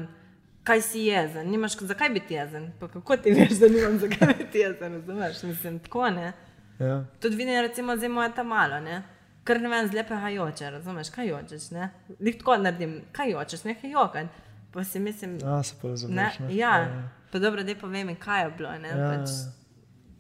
Kaj 0.64 0.82
si 0.82 1.00
jezen, 1.08 1.48
nimaš, 1.50 1.74
zakaj 1.90 2.10
biti 2.10 2.34
jezen? 2.34 2.68
Pa 2.80 2.88
kako 2.88 3.18
ti 3.18 3.32
veš, 3.32 3.56
da 3.58 3.68
nimam 3.68 3.98
zakaj 4.00 4.36
biti 4.38 4.60
jezen? 4.60 4.94
Razumeš, 4.94 5.44
mislim, 5.44 5.80
tako 5.80 6.10
ne. 6.10 6.34
Ja. 6.80 7.06
Tudi 7.20 7.36
vidim, 7.36 7.62
recimo, 7.62 7.96
zdaj 7.98 8.10
moja 8.10 8.30
ta 8.30 8.44
malo, 8.44 8.80
ne. 8.80 9.02
Ker 9.44 9.62
ne 9.62 9.70
vem, 9.70 9.88
zlepe 9.88 10.16
hajoče, 10.16 10.70
razumeš, 10.70 11.10
kaj 11.10 11.28
jočeš, 11.28 11.72
ne. 11.72 11.90
Lik 12.20 12.38
tako 12.38 12.58
naredim, 12.62 13.00
kaj 13.12 13.32
jočeš, 13.32 13.64
nekaj 13.64 13.92
jokaj. 13.92 14.28
Pa 14.74 14.84
si 14.84 15.00
mislim, 15.00 15.40
da 15.40 15.64
se 15.64 15.76
razumeš. 15.84 16.34
Ja, 16.50 16.78
ja. 16.78 17.10
Pa 17.32 17.40
dobro, 17.40 17.64
da 17.64 17.76
povem, 17.76 18.16
kaj 18.16 18.44
je 18.44 18.52
bilo. 18.58 18.72
Ne, 18.80 18.90
ja. 18.90 19.10
pač, 19.10 19.30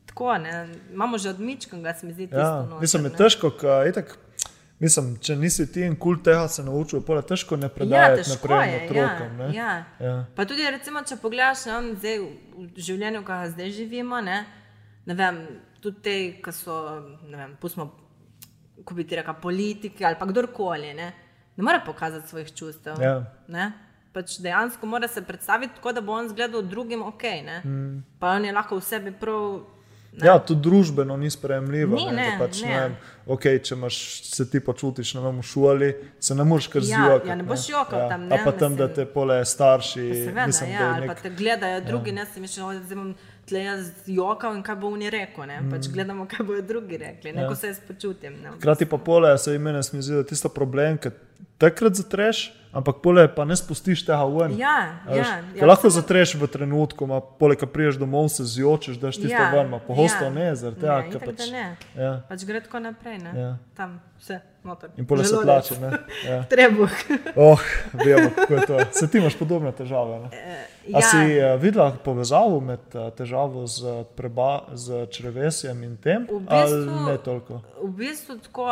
tako, 0.05 0.37
ne, 0.37 0.67
imamo 0.91 1.17
že 1.17 1.29
odmičko, 1.29 1.77
da 1.77 1.93
se 1.93 2.05
mi 2.05 2.13
zdi, 2.13 2.29
ja. 2.31 2.39
je 2.39 2.69
to. 2.69 2.79
Mislim, 2.79 3.05
je 3.05 3.13
težko, 3.15 3.49
kaj, 3.49 3.89
itak, 3.89 4.17
mislim, 4.79 5.17
če 5.19 5.35
nisi 5.35 5.71
ti 5.71 5.85
in 5.87 5.95
kul 5.95 6.19
tega 6.23 6.47
se 6.47 6.63
naučil, 6.63 7.03
je 7.09 7.21
težko 7.27 7.55
ne 7.55 7.69
predajati 7.69 8.29
ja, 8.29 8.35
naprej 8.35 8.73
ja, 8.73 8.79
otrokom. 8.85 9.39
Ja, 9.39 9.51
ja. 9.53 9.83
Ja. 9.99 10.25
Pa 10.35 10.45
tudi, 10.45 10.67
recimo, 10.71 11.03
če 11.07 11.15
pogledaš 11.21 11.65
ne, 11.65 11.95
zdaj, 11.95 12.19
v 12.57 12.87
življenju, 12.87 13.23
ki 13.23 13.31
ga 13.31 13.49
zdaj 13.53 13.71
živimo, 13.75 14.19
ne, 14.21 14.41
ne 15.05 15.15
vem, 15.15 15.45
tudi 15.83 16.03
te, 16.03 16.17
ki 16.43 16.55
so, 16.55 16.81
ne 17.27 17.37
vem, 17.37 17.55
pustimo, 17.61 17.87
ko 18.83 18.97
bi 18.97 19.07
ti 19.07 19.15
rekel, 19.15 19.39
politiki 19.39 20.05
ali 20.05 20.19
pa 20.19 20.27
kdorkoli, 20.27 20.91
ne, 20.97 21.13
ne 21.55 21.63
more 21.63 21.79
pokazati 21.85 22.27
svojih 22.27 22.51
čustev. 22.55 22.99
Ja 22.99 23.15
pač 24.13 24.39
dejansko 24.39 24.85
mora 24.85 25.07
se 25.07 25.21
predstaviti 25.21 25.75
tako, 25.75 25.91
da 25.91 26.01
bo 26.01 26.13
on 26.13 26.29
zgledal 26.29 26.61
drugim 26.61 27.01
ok. 27.01 27.23
Mm. 27.63 28.01
Pa 28.19 28.35
on 28.37 28.45
je 28.45 28.51
lahko 28.51 28.79
v 28.79 28.81
sebi 28.81 29.11
prav. 29.11 29.61
Ne. 30.11 30.27
Ja, 30.27 30.39
to 30.43 30.55
družbeno 30.59 31.15
ni 31.17 31.29
sprejemljivo. 31.31 31.95
Ni, 31.95 32.05
ne, 32.05 32.15
ne, 32.15 32.31
pač, 32.39 32.61
ne. 32.67 32.67
Ne, 32.67 33.11
okay, 33.31 33.61
če 33.63 33.77
imaš, 33.77 33.97
se 34.27 34.43
ti 34.51 34.59
počutiš 34.59 35.13
vem, 35.15 35.37
v 35.39 35.45
šoli, 35.47 35.91
se 36.19 36.35
ne 36.35 36.43
moreš 36.43 36.67
kar 36.73 36.83
zjokati. 36.83 37.29
Ja, 37.29 37.31
ja, 37.31 37.37
ne 37.39 37.45
boš 37.47 37.69
jokal 37.69 38.03
ja. 38.03 38.09
tam. 38.11 38.25
Ne, 38.27 38.35
a 38.35 38.43
pa 38.43 38.51
tam, 38.51 38.73
mislim, 38.73 38.75
da 38.81 38.89
te 38.91 39.05
pole 39.07 39.39
starši. 39.47 40.03
Seveda, 40.25 40.49
mislim, 40.51 40.73
ja, 40.73 40.89
nek... 40.99 41.13
pa 41.13 41.15
te 41.15 41.31
gledajo 41.31 41.79
drugi, 41.87 42.11
ja. 42.11 42.17
ne 42.19 42.27
si 42.27 42.43
mišljeno, 42.43 42.73
da 42.89 42.99
bom 42.99 43.13
tle 43.47 43.63
jaz 43.63 43.87
jokal 44.11 44.59
in 44.59 44.65
kaj 44.67 44.81
bo 44.83 44.91
njej 44.97 45.15
rekel. 45.15 45.47
Pač 45.71 45.87
mm. 45.87 45.95
Gledamo, 45.95 46.27
kaj 46.27 46.45
bodo 46.49 46.67
drugi 46.73 46.99
rekli, 46.99 47.31
neko 47.31 47.55
ja. 47.55 47.61
se 47.63 47.71
jaz 47.71 47.79
počutim. 47.87 48.35
Hkrati 48.57 48.89
pa 48.91 48.99
pole, 48.99 49.31
se 49.39 49.55
imene, 49.55 49.79
se 49.83 49.95
mi 49.95 50.03
zdi, 50.03 50.19
da 50.19 50.27
tisto 50.27 50.51
problem, 50.51 50.99
ker 50.99 51.15
takrat 51.61 52.01
zatreš 52.01 52.49
ampak 52.71 52.95
pole 53.03 53.27
pa 53.35 53.45
ne 53.45 53.55
spustiš 53.55 54.05
tega 54.05 54.23
ven. 54.25 54.55
Ja, 54.59 55.03
ja, 55.09 55.43
ja, 55.55 55.65
lahko 55.67 55.89
sem... 55.89 55.99
zatreš 56.01 56.35
v 56.39 56.47
trenutku, 56.47 57.07
ma 57.07 57.19
pole, 57.19 57.57
ki 57.59 57.67
priješ 57.67 57.99
domov, 58.01 58.31
se 58.31 58.45
zjočeš, 58.47 58.99
da 59.01 59.11
si 59.11 59.27
ja, 59.27 59.49
ven, 59.51 59.73
pogosto 59.87 60.29
ja. 60.29 60.31
ne, 60.31 60.47
zaradi 60.55 60.81
tega, 60.81 61.01
ker 61.11 61.25
pač, 61.25 61.43
ne. 61.51 61.65
Ja. 61.95 62.13
pač 62.29 62.47
gre 62.47 62.63
tako 62.63 62.83
naprej. 62.83 63.19
Ja. 63.35 63.57
Tam 63.75 63.99
vse. 64.21 64.41
Notor. 64.61 64.91
In 65.01 65.07
pole 65.09 65.25
se 65.25 65.37
plače. 65.41 65.75
Ja. 66.21 66.43
Trebuh. 66.51 66.91
oh, 67.33 67.61
vemo, 67.97 68.29
kako 68.35 68.53
je 68.53 68.65
to. 68.69 68.77
Se 68.93 69.07
ti 69.09 69.17
imaš 69.17 69.33
podobne 69.39 69.71
težave. 69.73 70.19
E, 70.29 70.59
ja. 70.85 70.99
A 70.99 71.01
si 71.01 71.17
uh, 71.17 71.55
videla 71.57 71.89
povezavo 72.05 72.59
med 72.61 72.93
uh, 72.93 73.09
težavo 73.17 73.65
z, 73.65 74.03
preba, 74.13 74.69
z 74.77 75.07
črevesjem 75.09 75.81
in 75.81 75.97
tem? 75.97 76.29
V 76.29 76.43
bistvu, 76.45 76.99
ne 77.09 77.17
toliko. 77.25 77.63
V 77.81 77.89
bistvu 78.03 78.37
tako 78.45 78.69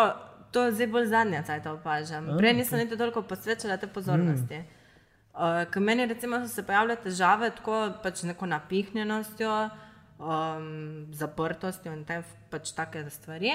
to 0.52 0.66
je 0.66 0.72
zdaj 0.72 0.88
bolj 0.88 1.08
zadnja 1.12 1.44
cajt 1.44 1.66
opažam. 1.72 2.30
Prej 2.38 2.54
nisem 2.54 2.80
niti 2.80 2.98
toliko 2.98 3.22
posvečala 3.22 3.78
te 3.78 3.88
pozornosti. 3.88 4.58
Mm. 4.58 4.78
Uh, 5.34 5.64
Ker 5.72 5.82
meni 5.82 6.06
recimo, 6.10 6.42
so 6.44 6.52
se 6.52 6.64
pojavile 6.66 6.96
težave 7.00 7.52
tako 7.56 7.78
pač 8.04 8.24
neko 8.28 8.50
napihnjenostjo, 8.50 9.54
um, 10.20 10.72
zaprtostjo 11.16 11.94
in 11.94 12.04
te, 12.06 12.22
pač 12.50 12.74
take 12.76 13.06
stvari. 13.14 13.54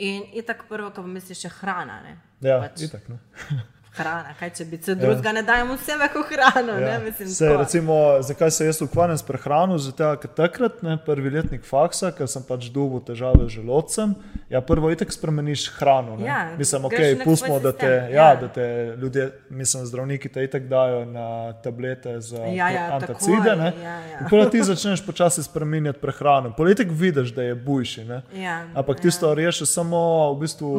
In, 0.00 0.28
tako 0.46 0.68
prvo, 0.68 0.90
ko 0.94 1.02
pomisliš, 1.02 1.44
je 1.44 1.50
hrana. 1.60 2.00
Ne? 2.04 2.16
Ja, 2.44 2.60
pač, 2.62 2.84
itak, 2.86 3.08
hrana, 3.94 4.34
kaj 4.38 4.50
če 4.54 4.64
bi 4.64 4.78
se 4.82 4.94
drugega 4.94 5.28
ja. 5.28 5.32
ne 5.32 5.42
dajemo 5.42 5.74
vse 5.74 5.96
kot 6.12 6.26
hrano. 6.30 6.78
Ja. 6.78 6.98
Mislim, 7.04 7.28
se, 7.28 7.48
recimo, 7.56 7.94
zakaj 8.22 8.50
se 8.50 8.66
jaz 8.66 8.82
ukvarjam 8.82 9.18
s 9.18 9.22
prehrano? 9.26 9.78
Zato, 9.78 10.12
ker 10.22 10.30
takrat, 10.36 10.82
ne, 10.82 10.96
prvi 11.06 11.30
letnik 11.30 11.64
faksa, 11.66 12.12
ker 12.14 12.28
sem 12.30 12.44
pač 12.46 12.68
dubo 12.70 13.00
težave 13.04 13.48
z 13.48 13.58
želodcem, 13.58 14.14
ja, 14.50 14.60
prvo 14.60 14.90
itek 14.94 15.12
spremeniš 15.12 15.66
hrano. 15.78 16.18
Ja, 16.24 16.38
mislim, 16.58 16.86
ok, 16.86 16.98
pustimo, 17.24 17.58
da 17.60 17.72
te, 17.72 17.90
ja. 17.90 18.30
Ja, 18.30 18.36
da 18.40 18.48
te 18.48 18.66
ljudje, 19.00 19.30
mislim, 19.50 19.86
zdravniki 19.86 20.28
te 20.28 20.44
itek 20.44 20.68
dajo 20.70 21.04
na 21.04 21.52
tablete 21.64 22.20
za 22.20 22.44
ja, 22.46 22.70
ja, 22.70 22.86
antacide. 22.94 23.56
Ja, 23.82 23.98
ja. 23.98 24.26
Potem 24.30 24.50
ti 24.50 24.62
začneš 24.62 25.02
počasi 25.06 25.42
spremenjati 25.42 25.98
prehrano. 25.98 26.54
Politik 26.56 26.88
vidiš, 26.90 27.34
da 27.34 27.42
je 27.42 27.54
bujši. 27.54 28.06
Ja, 28.34 28.64
Ampak 28.74 29.04
ja. 29.04 29.34
rešiš 29.34 29.68
samo 29.68 30.32
v 30.34 30.40
bistvu 30.40 30.70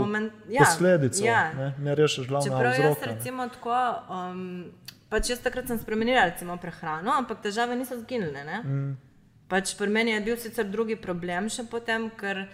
ja, 0.49 0.63
posledico, 0.63 1.25
ja. 1.25 1.51
ne, 1.57 1.73
ne 1.79 1.95
rešiš 1.95 2.27
glavnega 2.27 2.71
vzroka 2.71 3.00
recimo 3.05 3.47
tako, 3.49 3.73
um, 4.09 4.71
pač 5.09 5.29
jaz 5.29 5.39
takrat 5.39 5.67
sem 5.67 5.79
spremenila 5.79 6.25
recimo 6.25 6.57
prehrano, 6.57 7.11
ampak 7.11 7.41
težave 7.41 7.75
niso 7.75 7.97
zginile. 7.99 8.43
ne. 8.43 8.61
Mm. 8.63 8.97
Pač 9.47 9.75
pri 9.75 9.87
meni 9.89 10.11
je 10.11 10.21
bil 10.21 10.37
sicer 10.37 10.65
drugi 10.65 10.95
problem 10.95 11.49
še 11.49 11.63
potem, 11.67 12.09
ker 12.09 12.45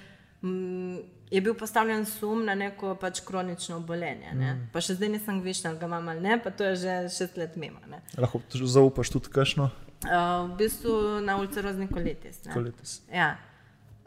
mm, 0.41 0.97
je 1.31 1.41
bil 1.41 1.53
postavljen 1.53 2.05
sum 2.05 2.45
na 2.45 2.55
neko 2.55 2.95
pač 2.95 3.19
kronično 3.21 3.77
obolenje. 3.77 4.31
Mm. 4.33 4.69
Pa 4.73 4.81
še 4.81 4.95
zdaj 4.95 5.09
nisem 5.09 5.41
višna, 5.41 5.75
ga 5.75 5.85
imam 5.85 6.07
ali 6.09 6.21
ne, 6.21 6.39
pa 6.39 6.49
to 6.49 6.63
je 6.63 6.75
že 6.75 6.93
šest 7.09 7.37
let 7.37 7.55
mimo. 7.55 7.79
ne. 7.87 8.01
Lahko 8.17 8.41
zaupaš 8.51 9.09
tudi 9.09 9.29
kašno, 9.29 9.69
Uh, 9.97 10.45
v 10.53 10.57
bistvu 10.57 11.21
na 11.25 11.39
ulcerozni 11.41 11.87
kolitis. 11.89 12.45
ne. 12.45 12.53
kolitis. 12.53 13.01
Ja. 13.09 13.37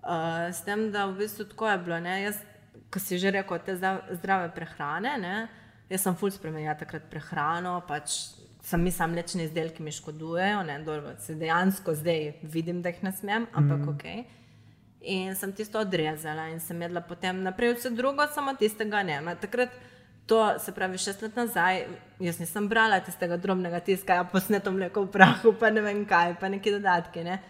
Uh, 0.07 0.47
s 0.55 0.63
tem, 0.63 0.93
da 0.93 1.07
v 1.11 1.19
bistvu 1.19 1.45
tako 1.51 1.67
je 1.67 1.79
bilo. 1.79 1.99
Ne? 2.01 2.23
Jaz, 2.23 2.39
ko 2.91 2.99
si 3.03 3.19
že 3.19 3.31
rekel, 3.31 3.59
te 3.59 3.75
zdrav- 3.75 4.07
zdrave 4.15 4.55
prehrane, 4.55 5.19
ne? 5.19 5.49
Jaz 5.91 6.05
sem 6.07 6.17
ful 6.17 6.31
spremenila 6.31 6.77
takrat 6.79 7.09
prehrano, 7.11 7.81
pač 7.89 8.17
sem 8.63 8.83
mi 8.83 8.93
sam 8.93 9.15
mlečni 9.15 9.45
izdelki 9.49 9.83
mi 9.83 9.93
škodujejo, 9.93 10.63
ne? 10.69 10.79
Dobro, 10.85 11.15
se 11.19 11.35
dejansko 11.35 11.95
zdaj 11.95 12.33
vidim, 12.43 12.83
da 12.83 12.93
jih 12.93 13.03
ne 13.03 13.13
smem, 13.13 13.47
ampak 13.53 13.79
mm. 13.79 13.89
ok. 13.89 14.05
In 15.01 15.35
sem 15.35 15.53
tisto 15.57 15.81
odrezala 15.81 16.51
in 16.53 16.61
sem 16.61 16.83
jedla 16.83 17.01
potem 17.01 17.41
naprej 17.43 17.75
vse 17.79 17.91
drugo, 17.97 18.27
samo 18.35 18.53
tistega 18.61 19.03
ne. 19.03 19.21
Ma 19.25 19.35
Takrat, 19.35 19.73
to 20.29 20.43
se 20.61 20.73
pravi 20.77 20.99
šest 21.01 21.23
let 21.23 21.39
nazaj, 21.41 21.87
jaz 22.21 22.39
nisem 22.39 22.69
brala 22.69 23.01
tistega 23.01 23.41
drobnega 23.41 23.81
tiska, 23.81 24.21
ja, 24.21 24.27
posneto 24.29 24.71
mleko 24.71 25.07
v 25.07 25.13
prahu, 25.17 25.55
pa 25.59 25.73
ne 25.73 25.83
vem 25.83 26.05
kaj, 26.07 26.37
pa 26.41 26.53
neki 26.53 26.77
dodatki. 26.77 27.25
Ne. 27.25 27.41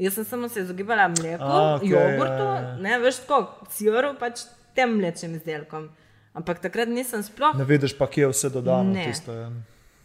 Jaz 0.00 0.14
sem 0.16 0.24
samo 0.24 0.48
se 0.48 0.62
izogibala 0.62 1.08
mleku, 1.08 1.44
A, 1.44 1.74
okej, 1.74 1.90
jogurtu, 1.90 2.46
ja, 2.46 2.54
ja. 2.62 2.76
ne 2.80 2.98
veš 3.02 3.24
tako, 3.26 3.66
siru, 3.74 4.14
pač 4.20 4.46
tem 4.74 4.94
mlečnim 4.96 5.34
izdelkom. 5.36 5.90
Ampak 6.34 6.62
takrat 6.62 6.88
nisem 6.88 7.22
sploh. 7.26 7.56
Ne 7.58 7.66
vidiš 7.66 7.96
pa, 7.98 8.06
kje 8.06 8.28
je 8.28 8.30
vse 8.32 8.50
dodano. 8.54 8.94
Ne. 8.94 9.08
Tisto, 9.10 9.34
ja. 9.34 9.50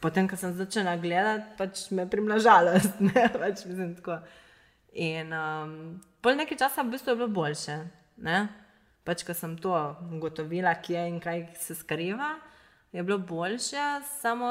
Potem, 0.02 0.28
ko 0.30 0.38
sem 0.38 0.54
začela 0.58 0.96
gledati, 1.02 1.54
pač 1.58 1.86
me 1.94 2.06
je 2.06 2.12
primlažalost. 2.12 2.98
Ne, 3.10 3.28
pač 3.34 3.66
mislim 3.70 3.94
tako. 4.00 4.20
In 4.96 5.34
um, 5.36 5.72
pol 6.24 6.38
nekaj 6.40 6.58
časa 6.66 6.86
v 6.86 6.96
bistvu 6.96 7.14
je 7.14 7.20
bilo 7.20 7.30
boljše. 7.36 7.78
Ne? 8.26 8.48
Pač, 9.06 9.22
ko 9.28 9.36
sem 9.38 9.54
to 9.62 9.76
ugotovila, 10.18 10.74
kje 10.82 11.08
in 11.12 11.22
kaj 11.22 11.46
se 11.62 11.78
skriva, 11.78 12.36
je 12.96 13.04
bilo 13.04 13.20
boljše, 13.22 14.02
samo 14.22 14.50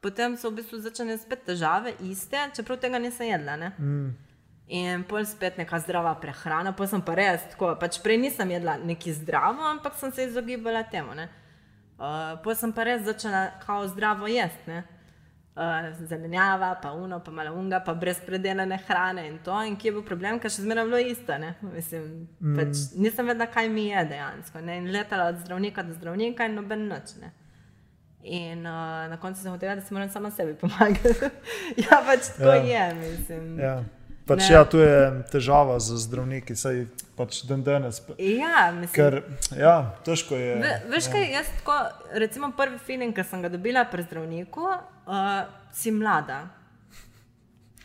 potem 0.00 0.36
so 0.36 0.50
v 0.50 0.60
bistvu 0.60 0.80
začele 0.82 1.16
spet 1.18 1.46
težave, 1.46 1.94
iste, 2.04 2.38
čeprav 2.54 2.80
tega 2.82 3.00
nisem 3.02 3.32
jedla. 3.32 3.56
Ne? 3.56 3.70
Mm. 3.78 4.10
In 4.68 5.04
pol 5.08 5.24
spet 5.24 5.56
neka 5.56 5.78
zdrava 5.80 6.12
prehrana, 6.20 6.74
pa 6.76 6.86
sem 6.86 7.00
pa 7.00 7.14
res 7.16 7.44
tako. 7.54 7.72
Pač 7.80 8.02
prej 8.04 8.18
nisem 8.20 8.50
jedla 8.52 8.76
nekaj 8.76 9.16
zdravo, 9.22 9.64
ampak 9.64 9.96
sem 9.96 10.12
se 10.12 10.28
izogibala 10.28 10.82
temu. 10.84 11.14
ne. 11.16 11.28
Uh, 11.98 12.36
pol 12.44 12.54
sem 12.54 12.72
pa 12.72 12.84
res 12.84 13.00
začela 13.02 13.48
kao 13.64 13.88
zdravo 13.88 14.28
jesti. 14.28 14.68
ne. 14.68 14.84
Uh, 15.58 15.88
zelenjava, 16.06 16.76
pa 16.82 16.92
uno, 16.92 17.18
pa 17.24 17.32
malo 17.32 17.56
unga, 17.56 17.80
pa 17.80 17.94
brez 17.94 18.20
predelane 18.26 18.76
hrane 18.86 19.26
in 19.26 19.38
to. 19.38 19.56
In 19.64 19.76
kje 19.76 19.88
je 19.88 19.96
bil 19.96 20.04
problem, 20.04 20.38
ker 20.38 20.52
še 20.52 20.62
zmeraj 20.62 20.84
bilo 20.84 21.00
isto. 21.00 21.38
ne. 21.38 21.54
Mislim, 21.72 22.28
mm. 22.38 22.60
pač 22.60 22.84
nisem 23.00 23.26
vedela, 23.26 23.48
kaj 23.48 23.72
mi 23.72 23.88
je 23.88 24.04
dejansko. 24.12 24.60
Ne. 24.60 24.78
In 24.84 24.92
letala 24.92 25.32
od 25.32 25.40
zdravnika 25.40 25.82
do 25.82 25.96
zdravnika 25.96 26.44
in 26.44 26.60
noben 26.60 26.90
noč. 26.92 27.16
Ne. 27.24 27.32
In 28.22 28.66
uh, 28.68 29.08
na 29.08 29.16
koncu 29.16 29.40
sem 29.40 29.52
hotela, 29.52 29.80
da 29.80 29.80
se 29.80 29.94
moram 29.94 30.12
sama 30.12 30.30
sebi 30.30 30.54
pomagati. 30.60 31.32
ja, 31.88 32.04
pač 32.04 32.36
tako 32.36 32.52
ja. 32.52 32.84
je, 32.84 32.94
mislim. 33.00 33.54
Ja. 33.58 33.78
Pač, 34.28 34.44
Ne. 34.44 34.54
ja, 34.54 34.64
tu 34.68 34.78
je 34.78 35.24
težava 35.32 35.78
z 35.80 35.96
zdravniki, 36.04 36.56
saj 36.56 36.82
pač 37.16 37.40
dan 37.48 37.62
danes. 37.64 38.02
Ja, 38.18 38.68
mislim. 38.76 38.92
Ker, 38.92 39.22
ja, 39.56 39.94
težko 40.04 40.36
je. 40.36 40.58
Ve, 40.60 40.74
veš 40.92 41.08
kaj, 41.12 41.24
jaz 41.32 41.48
tako, 41.60 41.78
recimo 42.12 42.52
prvi 42.56 42.78
feeling, 42.78 43.16
ki 43.16 43.24
sem 43.24 43.42
ga 43.42 43.48
dobila 43.48 43.86
pri 43.88 44.04
zdravniku, 44.04 44.68
uh, 44.68 45.48
si 45.72 45.94
mlada. 45.94 46.42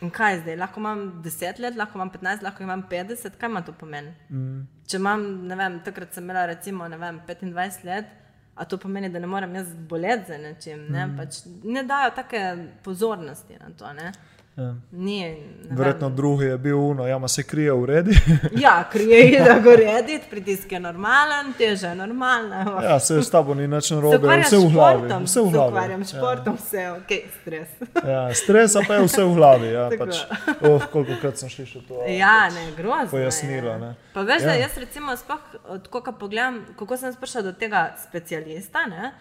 In 0.04 0.12
kaj 0.12 0.34
je 0.34 0.40
zdaj? 0.42 0.58
Lahko 0.60 0.84
imam 0.84 1.06
10 1.24 1.60
let, 1.64 1.78
lahko 1.80 1.96
imam 1.98 2.12
15, 2.12 2.44
lahko 2.44 2.64
imam 2.64 2.84
50, 2.92 3.38
kaj 3.40 3.50
ima 3.50 3.62
to 3.64 3.72
pomen? 3.80 4.12
Mm. 4.30 4.66
Če 4.90 5.00
imam, 5.00 5.24
ne 5.48 5.56
vem, 5.56 5.80
takrat 5.86 6.12
sem 6.12 6.28
imela 6.28 6.44
recimo 6.50 6.90
vem, 6.92 7.22
25 7.28 7.86
let, 7.88 8.12
a 8.56 8.66
to 8.68 8.78
pomeni, 8.78 9.10
da 9.10 9.24
ne 9.24 9.28
morem 9.32 9.56
jaz 9.56 9.72
boleti 9.90 10.34
za 10.34 10.38
nečim. 10.38 10.86
Ne, 10.92 11.08
mm. 11.08 11.18
pač 11.18 11.40
ne 11.64 11.86
dajo 11.88 12.12
take 12.20 12.44
pozornosti 12.84 13.56
na 13.62 13.72
to. 13.80 13.94
Ne? 13.96 14.12
Ja. 14.56 14.76
Ni. 14.92 15.44
Verjetno 15.70 16.10
drugi 16.10 16.46
je 16.46 16.58
bil 16.58 16.80
uno, 16.80 17.08
ja, 17.08 17.28
se 17.28 17.44
krije 17.44 17.74
v 17.74 17.86
redi. 17.86 18.12
Ja, 18.64 18.90
krije, 18.92 19.44
da 19.44 19.60
go 19.60 19.76
rediti, 19.76 20.26
pritisk 20.30 20.72
je 20.72 20.80
normalen, 20.80 21.54
teža 21.58 21.90
je 21.90 21.96
normalna. 21.96 22.80
ja, 22.84 23.00
se 23.00 23.22
s 23.22 23.30
tabo 23.30 23.54
ni 23.54 23.68
nič 23.68 23.92
narobe, 23.92 24.38
vse 24.44 24.58
v 24.58 24.70
glavi. 24.74 24.98
športom, 25.00 25.24
Vse 25.24 25.42
v 25.42 25.46
se 25.46 25.52
glavi. 25.52 25.72
ukvarjam 25.72 26.06
s 26.06 26.10
športom, 26.10 26.56
vse 26.56 26.92
ok, 26.92 27.12
stres. 27.42 27.68
Ja, 28.12 28.34
stres 28.34 28.74
pa 28.88 28.94
je 28.94 29.04
vse 29.04 29.24
v 29.24 29.36
glavi. 29.36 29.68
Ja, 29.68 29.90
pač, 30.00 30.22
oh, 30.62 30.86
koliko 30.92 31.18
krat 31.22 31.38
sem 31.38 31.50
slišal 31.50 31.82
to. 31.88 32.04
Ja, 32.08 32.50
ne, 32.50 32.70
grozno. 32.78 33.10
Pojasnila, 33.12 33.74
je. 33.74 33.80
ne. 33.80 33.96
Pa 34.14 34.22
veš, 34.22 34.42
ja. 34.42 34.48
da 34.48 34.54
Ja. 34.54 34.62
jaz 34.62 34.78
recimo 34.78 35.18
sploh, 35.18 35.42
tako 35.84 36.02
ko 36.02 36.12
pogledam, 36.12 36.62
kako 36.78 36.98
sem 36.98 37.16
prišla 37.18 37.42
do 37.42 37.54
tega 37.58 37.96
specialista, 37.98 38.86
ne, 38.86 39.14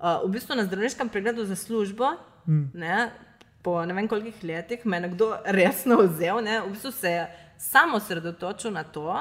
uh, 0.00 0.24
v 0.24 0.32
bistvu 0.32 0.56
na 0.56 0.64
zdravniškem 0.64 1.08
pregledu 1.08 1.44
za 1.44 1.56
službo, 1.56 2.16
mm. 2.48 2.70
ne, 2.74 3.10
po 3.62 3.84
ne 3.84 3.94
vem 3.94 4.08
kolikih 4.08 4.44
letih 4.44 4.86
me 4.86 4.96
je 4.96 5.00
nekdo 5.08 5.30
resno 5.44 6.00
vzel, 6.02 6.40
ne, 6.44 6.60
v 6.60 6.72
bistvu 6.72 6.92
se 6.92 7.10
je 7.10 7.26
samo 7.58 7.96
osredotočil 7.96 8.72
na 8.72 8.84
to, 8.84 9.20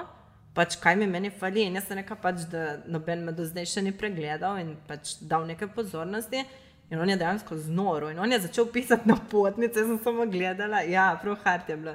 pač 0.55 0.75
kaj 0.79 0.95
mi 0.95 1.07
meni 1.07 1.29
fali. 1.29 1.65
In 1.67 1.75
jaz 1.75 1.89
sem 1.89 1.99
rekla, 1.99 2.17
pač, 2.23 2.45
da 2.51 2.79
noben 2.87 3.25
me 3.25 3.35
do 3.35 3.45
zdaj 3.47 3.67
še 3.73 3.83
ni 3.85 3.93
pregledal 3.95 4.59
in 4.61 4.73
pač 4.87 5.17
dal 5.21 5.47
nekaj 5.47 5.71
pozornosti. 5.75 6.43
In 6.89 6.97
on 6.97 7.09
je 7.09 7.19
dejansko 7.21 7.57
znoro 7.61 8.07
in 8.09 8.17
on 8.19 8.31
je 8.31 8.39
začel 8.47 8.65
pisati 8.73 9.09
na 9.09 9.13
potnice, 9.31 9.83
sem 9.85 9.99
samo 10.03 10.25
gledala, 10.25 10.81
ja, 10.81 11.11
prav 11.21 11.37
hard 11.43 11.69
je 11.69 11.75
bilo. 11.77 11.93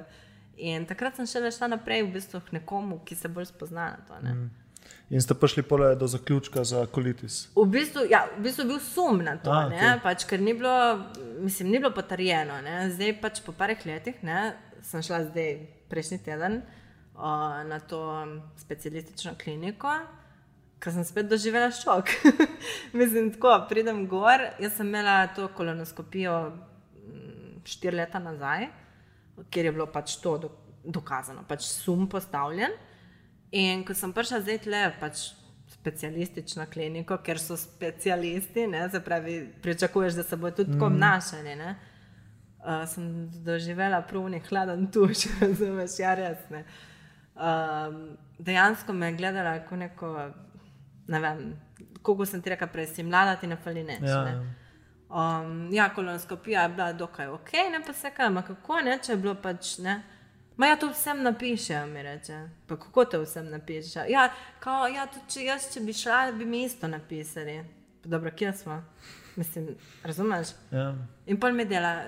In 0.57 0.87
takrat 0.87 1.17
sem 1.19 1.27
šele 1.27 1.51
šla 1.51 1.73
naprej 1.73 2.05
v 2.05 2.13
bistvu 2.15 2.41
k 2.47 2.61
nekomu, 2.61 3.01
ki 3.03 3.19
se 3.19 3.29
bolj 3.29 3.51
spozna 3.51 3.89
na 3.97 4.05
to. 4.07 4.21
ne. 4.23 4.64
In 5.11 5.21
ste 5.21 5.35
prišli 5.35 5.63
do 5.99 6.07
zaključka 6.07 6.65
za 6.65 6.87
kolitis. 6.87 7.49
V 7.57 7.67
bistvu, 7.69 8.07
ja, 8.11 8.25
v 8.39 8.43
bistvu 8.43 8.65
je 8.65 8.69
bil 8.69 8.81
sum 8.81 9.21
na 9.25 9.37
to, 9.37 9.53
A, 9.53 9.69
okay. 9.69 10.01
pač, 10.03 10.25
ker 10.25 10.41
ni 10.41 10.55
bilo, 10.55 11.05
mislim, 11.45 11.71
ni 11.71 11.79
bilo 11.79 11.93
potrjeno. 11.93 12.57
Ne. 12.65 12.89
Zdaj 12.91 13.21
pač 13.21 13.43
po 13.45 13.53
parih 13.53 13.85
letih 13.87 14.23
ne, 14.25 14.55
sem 14.83 15.05
šla 15.05 15.27
zdaj 15.29 15.59
prejšnji 15.93 16.19
teden 16.25 16.63
o, 17.15 17.29
na 17.69 17.79
to 17.85 18.01
specialistično 18.57 19.35
kliniko, 19.45 19.93
ker 20.81 20.97
sem 20.97 21.05
spet 21.05 21.29
doživela 21.29 21.69
šok. 21.71 22.11
mislim, 23.01 23.29
tako 23.37 23.59
pridem 23.69 24.07
gor, 24.09 24.41
jaz 24.59 24.81
sem 24.81 24.89
imela 24.89 25.27
to 25.37 25.51
kolonoskopijo 25.53 26.39
štiri 27.65 27.97
leta 27.97 28.19
nazaj, 28.19 28.69
kjer 29.51 29.69
je 29.69 29.73
bilo 29.73 29.87
pač 29.93 30.17
to 30.23 30.37
do, 30.39 30.51
dokazano, 30.85 31.45
pač 31.49 31.69
sum 31.69 32.09
postavljen. 32.09 32.73
In 33.55 33.85
ko 33.87 33.95
sem 33.95 34.13
prišla 34.13 34.41
zdaj 34.43 34.59
tle, 34.67 34.83
pač 34.99 35.29
specialistično 35.71 36.67
kliniko, 36.73 37.19
ker 37.23 37.39
so 37.39 37.57
specialisti, 37.61 38.67
ne, 38.67 38.87
se 38.91 39.01
pravi, 39.05 39.37
pričakuješ, 39.63 40.17
da 40.19 40.23
se 40.23 40.37
bo 40.37 40.51
tudi 40.51 40.73
tako 40.73 40.87
obnašali. 40.87 41.57
ne. 41.57 41.75
Uh, 42.65 42.89
sem 42.89 43.29
doživela 43.45 44.01
pruni 44.03 44.41
hladen 44.49 44.87
tuš, 44.91 45.27
razumeš, 45.41 45.99
ja, 45.99 46.15
res. 46.15 46.39
Ne. 46.51 46.65
Um, 47.35 48.17
dejansko 48.39 48.93
me 48.93 49.07
je 49.07 49.17
gledala 49.17 49.59
kot 49.69 49.79
neko, 49.79 50.31
ne 51.09 51.21
vem, 51.21 51.45
kako 52.03 52.27
sem 52.27 52.43
ti 52.43 52.51
rekla 52.51 52.67
prej, 52.73 52.87
si 52.87 53.03
mlada, 53.03 53.37
ti 53.37 53.47
ne 53.47 53.57
fali 53.57 53.85
nič. 53.85 54.09
Ja, 54.09 54.23
ne. 54.25 54.35
Um, 55.15 55.69
ja, 55.73 55.91
kolonoskopija 55.95 56.63
je 56.63 56.69
bila 56.69 56.93
dokaj 56.93 57.29
ok, 57.29 57.53
ne 57.73 57.83
pa 57.87 57.93
se 57.93 58.11
kaj, 58.11 58.35
kako 58.47 58.81
ne, 58.81 58.99
če 59.03 59.13
je 59.13 59.17
bilo 59.17 59.35
pač 59.35 59.79
ne. 59.79 60.01
Ma 60.57 60.67
ja, 60.67 60.77
to 60.77 60.89
vsem 60.91 61.23
napišejo, 61.23 61.87
mi 61.87 62.03
reče. 62.03 62.39
Pa 62.67 62.77
kako 62.77 63.05
to 63.05 63.23
vsem 63.23 63.51
napišejo? 63.51 64.05
Ja, 64.09 64.29
kao, 64.61 64.87
ja 64.87 65.07
tudi 65.07 65.27
če 65.35 65.45
jaz, 65.49 65.67
če 65.75 65.81
bi 65.83 65.93
šla, 65.93 66.33
bi 66.33 66.47
mi 66.47 66.63
isto 66.65 66.89
napisali. 66.89 67.59
Pa 68.03 68.09
dobro, 68.09 68.31
kje 68.37 68.53
smo? 68.53 68.83
Mislim, 69.37 69.69
razumeš? 70.03 70.49
Ja. 70.71 70.95
In 71.27 71.41
pol 71.41 71.53
mi 71.53 71.65
dela, 71.65 72.05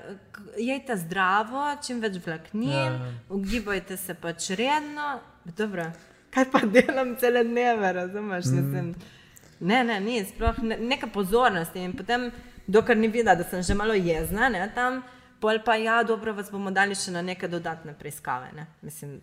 jejte 0.59 0.95
zdravo, 0.97 1.65
čim 1.87 2.01
več 2.01 2.21
vlaknin, 2.27 2.71
ja, 2.71 2.85
ja. 2.93 3.13
ugibajte 3.35 3.97
se 3.99 4.15
pač 4.15 4.53
redno. 4.59 5.17
Dobro, 5.59 5.89
kaj 6.35 6.47
pa 6.53 6.63
delam 6.71 7.17
cele 7.19 7.43
dneve, 7.45 7.93
razumeš? 7.93 8.47
Mm. 8.47 8.61
Mislim, 8.61 8.95
ne, 9.61 9.83
ne, 9.85 9.99
ni, 10.01 10.21
sploh 10.29 10.63
ne, 10.63 10.79
neka 10.79 11.11
pozornost. 11.11 11.75
In 11.83 11.97
potem, 11.99 12.31
dokler 12.67 12.99
ni 13.03 13.11
videla, 13.11 13.35
da 13.35 13.49
sem 13.51 13.63
že 13.63 13.75
malo 13.75 13.95
jezna, 13.99 14.49
ne, 14.49 14.63
tam, 14.75 15.03
pol 15.41 15.59
pa 15.61 15.74
ja, 15.76 16.03
dobro, 16.03 16.32
vas 16.32 16.51
bomo 16.51 16.70
dali 16.70 16.95
še 16.95 17.11
na 17.11 17.22
neke 17.22 17.49
dodatne 17.49 17.95
preiskave. 17.95 18.53
Ne. 18.53 18.66
Mislim, 18.82 19.20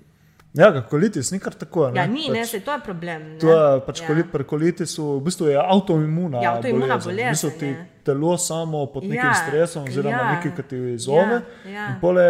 Ja, 0.54 0.68
kolitis 0.84 1.32
ni 1.32 1.40
kar 1.40 1.54
tako. 1.54 1.88
Ne? 1.90 1.98
ja, 1.98 2.06
ni, 2.06 2.28
ne, 2.30 2.40
pač, 2.40 2.48
se 2.48 2.60
to 2.60 2.72
je 2.72 2.80
problem. 2.80 3.22
Ne. 3.24 3.38
To 3.40 3.48
je 3.50 3.80
pač 3.82 4.02
ja. 4.02 4.10
ja. 4.12 4.24
pri 4.26 4.44
kolitisu, 4.46 5.18
v 5.18 5.22
bistvu 5.22 5.48
je 5.48 5.58
avtoimuna. 5.58 6.42
Ja, 6.42 6.52
avtoimuna 6.52 6.96
V 6.96 7.04
bolezen, 7.04 7.32
bistvu 7.32 7.50
ti 7.58 7.66
je. 7.68 7.86
telo 8.04 8.38
samo 8.38 8.86
pod 8.86 9.04
nekim 9.04 9.18
Ja, 9.18 9.34
stresom, 9.34 9.84
oziroma 9.84 10.14
ja. 10.16 10.28
nekaj, 10.32 10.52
ki 10.54 10.64
ti 10.64 10.82
izzove. 10.92 11.40
Ja, 11.66 11.72
ja. 11.72 11.88
Pole 12.00 12.28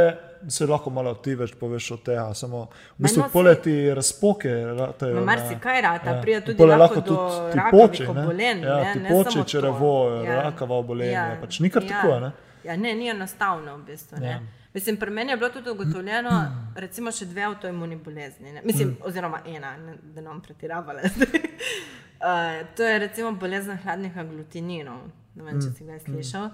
se 0.47 0.65
lahko 0.65 0.89
malo 0.89 1.13
ti 1.15 1.35
več 1.35 1.51
poveš 1.53 1.91
o 1.91 1.97
tega. 1.97 2.29
Samo 2.33 2.63
v 2.93 3.03
bistvu 3.03 3.21
no, 3.21 3.29
poleti 3.29 3.75
razpoke. 3.91 4.55
Ratajo, 4.71 5.15
na- 5.15 5.25
marsikaj 5.25 5.81
rata, 5.81 6.15
pride 6.21 6.41
tudi 6.43 6.57
Pol 6.57 6.69
je 6.69 6.77
lahko 6.77 6.95
lahko 6.95 7.01
tudi 7.03 7.51
ti 7.51 8.03
ne. 8.05 8.21
obolenj, 8.21 8.59
Ja, 8.61 8.77
ne, 8.77 8.93
ti 8.93 8.99
ne 9.01 9.09
to. 9.35 9.43
črevo, 9.45 9.93
Ja. 10.21 10.41
rakava 10.43 10.75
obolenja, 10.75 11.11
Ja. 11.27 11.37
pač 11.41 11.59
ni 11.59 11.69
kar 11.69 11.83
Ja. 11.83 11.89
tako, 11.91 12.19
ne. 12.21 12.31
Ja, 12.63 12.75
ne, 12.77 12.95
ni 12.95 13.09
enostavno 13.09 13.77
v 13.77 13.85
bistvu. 13.85 14.23
Ja. 14.23 14.39
Mislim, 14.73 14.97
pri 14.97 15.11
meni 15.11 15.31
je 15.31 15.37
bilo 15.37 15.49
tudi 15.49 15.69
ugotovljeno, 15.69 16.31
recimo, 16.75 17.11
še 17.11 17.27
dve 17.29 17.43
avtoimuni 17.45 17.95
bolezni. 18.01 18.53
Ne? 18.53 18.61
Mislim, 18.65 18.95
mm. 18.95 19.05
oziroma 19.05 19.41
ena, 19.45 19.75
ne, 19.77 19.97
da 20.03 20.21
ne 20.21 20.31
bom 20.31 20.41
pretiravala. 20.41 21.03
uh, 21.05 22.63
to 22.77 22.83
je 22.83 22.99
recimo 22.99 23.31
bolezen 23.37 23.77
hladnih 23.83 24.17
aglutininov. 24.17 25.03
Ne 25.35 25.45
vem, 25.45 25.61
če 25.61 25.69
si 25.77 25.85
ga 25.85 25.99
slišal. 26.01 26.49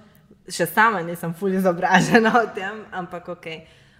Še 0.49 0.67
sama 0.67 0.99
nisem 1.05 1.31
fully 1.37 1.59
izobražena 1.61 2.33
o 2.41 2.45
tem, 2.55 2.83
ampak 2.91 3.29
ok. 3.37 3.47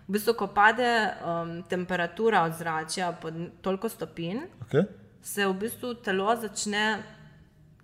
V 0.10 0.18
bistvu, 0.18 0.34
ko 0.36 0.49
pade 0.51 0.88
um, 1.22 1.60
temperatura 1.70 2.43
ozračja 2.49 3.12
pod 3.22 3.38
toliko 3.62 3.89
stopinj, 3.89 4.47
Okay. 4.66 4.84
se 5.22 5.47
v 5.47 5.53
bistvu 5.64 5.93
telo 6.03 6.36
začne 6.36 7.03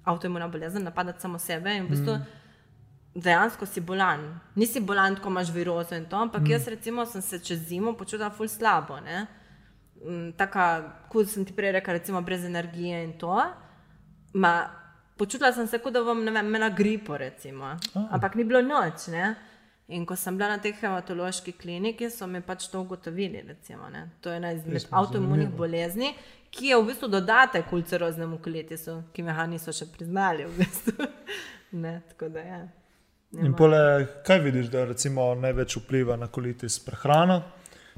avtoimuna 0.03 0.47
bolezen 0.47 0.83
napadati 0.83 1.21
samo 1.21 1.39
sebe 1.39 1.77
in 1.77 1.85
v 1.85 1.95
bistvu 1.95 2.13
mm. 2.13 2.43
Dejansko 3.15 3.65
si 3.65 3.81
bolan. 3.81 4.39
Nisi 4.55 4.79
bolan, 4.79 5.15
ko 5.15 5.29
imaš 5.29 5.51
virozo 5.55 5.95
in 5.95 6.05
to, 6.05 6.19
ampak 6.19 6.41
mm. 6.41 6.51
jaz 6.51 6.67
recimo 6.67 7.05
sem 7.05 7.21
se 7.21 7.39
čez 7.39 7.67
zimo 7.67 7.93
počutila 7.93 8.29
ful 8.29 8.47
slabo. 8.47 8.99
Ne? 8.99 9.25
Mm, 10.03 10.31
Taka, 10.37 10.65
kot 11.09 11.31
sem 11.31 11.45
ti 11.45 11.53
prej 11.53 11.71
rekla, 11.79 11.93
recimo 11.93 12.21
brez 12.21 12.43
energije 12.45 13.03
in 13.03 13.17
to. 13.19 13.39
Ma, 14.33 14.53
počutila 15.17 15.53
sem 15.53 15.67
se, 15.67 15.79
kot 15.79 15.93
da 15.93 16.03
bom 16.03 16.27
imela 16.27 16.69
gripo, 16.69 17.17
recimo. 17.17 17.77
ampak 18.11 18.35
ni 18.35 18.43
bilo 18.43 18.61
noč. 18.61 19.07
Ne? 19.07 19.35
In 19.87 20.05
ko 20.05 20.15
sem 20.15 20.37
bila 20.37 20.49
na 20.49 20.57
tej 20.57 20.73
hematološki 20.81 21.51
kliniki, 21.51 22.09
so 22.09 22.27
mi 22.27 22.41
pač 22.41 22.67
to 22.67 22.81
ugotovili. 22.81 23.45
Recimo, 23.47 23.89
ne. 23.89 24.09
to 24.21 24.29
je 24.29 24.37
ena 24.37 24.51
izmed 24.51 24.87
avtoimunih 24.91 25.49
bolezni, 25.55 26.15
ki 26.51 26.71
je 26.73 26.77
v 26.79 26.87
bistvu 26.87 27.07
dodatek 27.07 27.73
ulceroznemu 27.73 28.41
kolitisu, 28.43 29.03
ki 29.13 29.23
me 29.23 29.35
ga 29.35 29.45
niso 29.47 29.71
še 29.71 29.87
priznali. 29.87 30.49
V 30.49 30.57
bistvu. 30.57 31.05
ne, 31.83 32.01
tako 32.09 32.33
da 32.33 32.43
je. 32.43 32.65
In 33.31 33.53
pole, 33.53 34.07
kaj 34.25 34.39
vidiš, 34.39 34.69
da 34.71 34.85
recimo 34.85 35.35
največ 35.35 35.77
vpliva 35.77 36.15
na 36.15 36.27
kolitis 36.27 36.77
prehrana, 36.79 37.41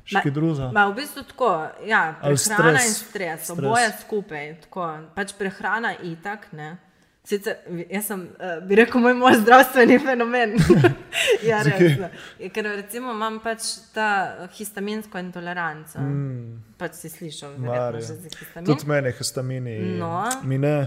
še 0.08 0.24
kaj 0.24 0.34
drugega? 0.34 0.72
Ma, 0.74 0.88
v 0.90 0.98
bistvu 0.98 1.24
tako, 1.30 1.52
ja, 1.86 2.02
prehrana 2.22 2.80
stres? 2.80 2.88
in 2.88 2.96
stres, 2.98 3.44
Stres. 3.44 3.54
oboje 3.54 3.92
skupaj. 4.02 4.52
Tako, 4.66 4.90
pač 5.16 5.36
prehrana 5.38 5.94
itak. 6.02 6.50
Ne. 6.58 6.78
Sicer, 7.28 7.58
jaz 7.92 8.06
sem, 8.08 8.22
uh, 8.40 8.62
bi 8.64 8.78
rekel, 8.80 9.04
moj, 9.04 9.14
moj 9.20 9.36
zdravstveni 9.42 10.00
fenomen. 10.00 10.56
ja, 11.50 11.60
resno. 11.66 12.08
Je, 12.40 12.50
ker 12.56 12.70
recimo 12.72 13.12
imam 13.12 13.42
pač 13.44 13.68
ta 13.92 14.48
histaminsko 14.56 15.20
intoleranco. 15.20 16.00
Mm. 16.00 16.78
Pač 16.80 17.02
si 17.04 17.12
slišal, 17.12 17.58
verjetno, 17.60 18.00
že 18.00 18.16
za 18.16 18.32
histamin. 18.32 18.70
Tudi 18.72 18.88
meni 18.88 19.12
histamini. 19.20 19.78
No. 20.00 20.24
Mi 20.48 20.58
ne. 20.64 20.78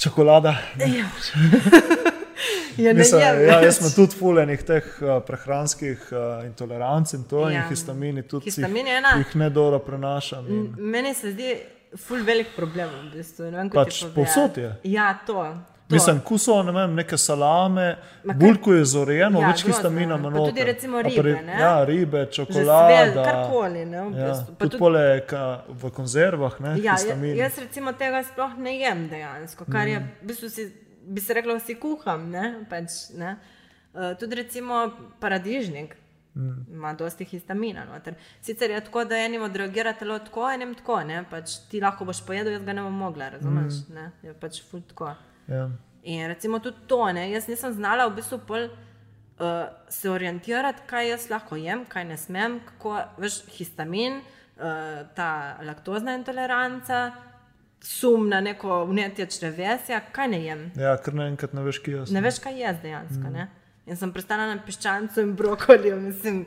Čokolada. 0.00 0.56
Ja, 0.80 1.08
ne 2.78 2.94
Mislim, 2.94 3.20
ja, 3.20 3.60
jaz 3.60 3.76
sem 3.76 3.92
tudi 3.94 4.16
fuljenih 4.16 4.62
teh 4.62 4.84
uh, 5.00 5.22
prehranskih 5.22 6.08
uh, 6.08 6.18
intoleranc 6.44 7.12
in 7.12 7.24
to, 7.24 7.40
ja. 7.40 7.50
Ja. 7.50 7.62
in 7.62 7.68
histamini 7.68 8.22
tudi 8.22 8.44
Histamin 8.44 8.86
je 8.86 8.96
ena- 8.96 9.16
jih 9.18 9.36
ne 9.36 9.50
dobro 9.50 9.78
prenašam. 9.78 10.46
In, 10.48 10.74
Meni 10.78 11.14
se 11.14 11.32
zdi 11.32 11.56
ful 11.98 12.22
velik 12.22 12.46
problem 12.56 12.88
v 13.02 13.16
bistvu. 13.16 13.50
Vem, 13.50 13.70
Pač 13.70 14.04
povsod 14.14 14.56
je. 14.56 14.74
Ja, 14.84 15.18
to. 15.26 15.32
to. 15.34 15.56
Mislim, 15.88 16.20
kuso, 16.20 16.62
ne 16.62 16.72
vem, 16.72 16.94
neke 16.94 17.16
salame, 17.16 17.96
bulko 18.24 18.72
je 18.72 18.84
zorjeno, 18.84 19.40
Ja, 19.40 19.48
več 19.48 19.62
histamina 19.62 20.16
pa 20.16 20.28
ima 20.28 20.38
tudi 20.40 20.64
recimo 20.64 20.98
ribe, 21.00 21.36
ne? 21.42 21.56
Ja, 21.60 21.84
ribe, 21.84 22.26
čokolada. 22.26 23.22
karkoli. 23.24 23.84
Ne, 23.86 24.00
v 24.02 24.18
Ja, 24.18 24.26
bistvu. 24.26 24.54
Pa 24.54 24.64
tudi 24.64 24.78
pole 24.78 25.04
ka, 25.22 25.42
v 25.70 25.90
konzervah, 25.90 26.60
ne, 26.60 26.74
Ja, 26.78 26.92
histamin. 26.92 27.36
ja, 27.36 27.44
jaz 27.44 27.58
recimo 27.58 27.92
tega 27.94 28.24
sploh 28.24 28.58
ne 28.58 28.74
jem 28.76 29.08
dejansko, 29.08 29.64
kar 29.64 29.88
je, 29.88 30.00
Mm. 30.00 30.10
v 30.22 30.26
bistvu 30.26 30.50
si, 30.50 30.66
bi 31.06 31.22
se 31.22 31.34
reklo, 31.38 31.58
si 31.62 31.78
kuham. 31.80 32.26
Ne? 32.30 32.66
Pač, 32.70 33.06
ne? 33.14 33.36
Uh, 33.94 34.12
tudi 34.18 34.42
recimo 34.42 34.90
paradižnik 35.20 35.96
Mm. 36.36 36.66
ima 36.72 36.92
dosti 36.92 37.24
histamina. 37.24 37.84
Noter. 37.84 38.14
Sicer 38.40 38.70
je 38.70 38.80
tako, 38.84 39.04
da 39.04 39.16
enim 39.16 39.42
odreagira 39.42 39.92
telo 39.92 40.18
tako, 40.18 40.50
enim 40.52 40.74
tako. 40.74 41.00
Ne? 41.04 41.24
Pač 41.30 41.50
ti 41.70 41.80
lahko 41.80 42.04
boš 42.04 42.20
pojedel, 42.26 42.52
jaz 42.52 42.64
ga 42.64 42.72
ne 42.72 42.82
bom 42.82 42.92
mogla, 42.92 43.28
razumeš? 43.28 43.78
Mm. 43.88 44.10
Je 44.22 44.34
pač 44.40 44.60
ful 44.70 44.82
tako. 44.88 45.14
Ja. 45.48 45.70
In 46.02 46.26
recimo 46.28 46.58
tudi 46.58 46.76
to, 46.86 47.00
ne? 47.12 47.30
jaz 47.30 47.48
nisem 47.48 47.72
znala 47.72 48.06
v 48.06 48.14
bistvu 48.20 48.38
pol, 48.46 48.68
uh, 48.68 49.46
se 49.88 50.10
orientirati, 50.10 50.84
kaj 50.86 51.08
jaz 51.10 51.30
lahko 51.30 51.56
jem, 51.56 51.86
kaj 51.88 52.04
ne 52.04 52.16
smem, 52.20 52.60
kako 52.68 52.98
veš, 53.18 53.40
histamin, 53.56 54.20
uh, 54.20 55.08
ta 55.16 55.30
laktozna 55.64 56.14
intoleranca, 56.20 57.00
sum 57.80 58.28
na 58.28 58.40
neko 58.40 58.84
vnetje 58.84 59.26
črevesja, 59.26 60.00
kaj 60.12 60.28
ne 60.28 60.40
jem. 60.44 60.70
ja, 60.76 60.96
ker 60.96 61.14
naenkrat 61.14 61.52
ne 61.52 61.62
veš, 61.62 61.82
kje 61.84 61.96
je. 61.96 62.04
Ne 62.14 62.20
veš, 62.20 62.40
kaj 62.42 62.60
je 62.60 62.72
dejansko. 62.82 63.30
Mm. 63.30 63.48
In 63.86 63.96
sem 63.96 64.12
pristala 64.12 64.48
na 64.50 64.58
piščancu 64.66 65.22
in 65.22 65.34
brokoliju, 65.38 66.00
mislim, 66.00 66.46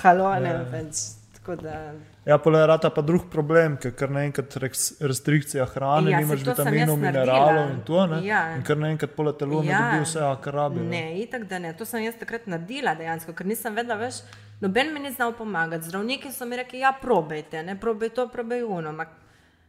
halone. 0.00 0.48
Ja. 0.48 0.62
Yeah. 0.62 0.70
Pač, 0.70 1.56
da, 1.60 1.92
Ja, 2.24 2.38
polerata 2.38 2.90
pa 2.92 3.02
drug 3.02 3.30
problem, 3.32 3.78
ker 3.80 3.94
kar 3.96 4.10
naenkrat 4.12 4.54
restrikcija 5.00 5.64
hrane, 5.72 6.12
Ja, 6.12 6.18
nimaš 6.20 6.42
vitaminov, 6.44 6.98
jaz 6.98 7.00
mineralov 7.00 7.70
in 7.72 7.78
to, 7.88 8.02
ne? 8.12 8.18
Ja. 8.26 8.42
In 8.56 8.62
kar 8.66 8.76
naenkrat 8.76 9.14
pole 9.16 9.32
telo 9.40 9.62
ja. 9.64 9.78
ne 9.80 9.96
dobi 9.96 10.04
vse, 10.04 10.26
kar 10.44 10.54
rabi. 10.54 10.82
Ne? 10.84 10.90
Ne, 10.92 11.22
itak 11.22 11.48
da 11.48 11.58
ne. 11.58 11.72
To 11.78 11.88
sem 11.88 12.04
jaz 12.04 12.18
takrat 12.20 12.44
naredila 12.50 12.92
dejansko, 12.98 13.32
ker 13.36 13.48
nisem 13.48 13.74
vedela 13.74 13.96
več. 14.02 14.20
Noben 14.60 14.92
mi 14.92 15.00
ni 15.00 15.14
znal 15.14 15.32
pomagati. 15.38 15.88
Zdravniki 15.88 16.32
so 16.36 16.44
mi 16.46 16.60
rekli, 16.60 16.84
ja, 16.84 16.92
probejte, 16.92 17.64
ne 17.64 17.78
probej 17.80 18.12
to, 18.18 18.28
probej 18.28 18.66
uno. 18.68 18.92
Ampak, 18.92 19.16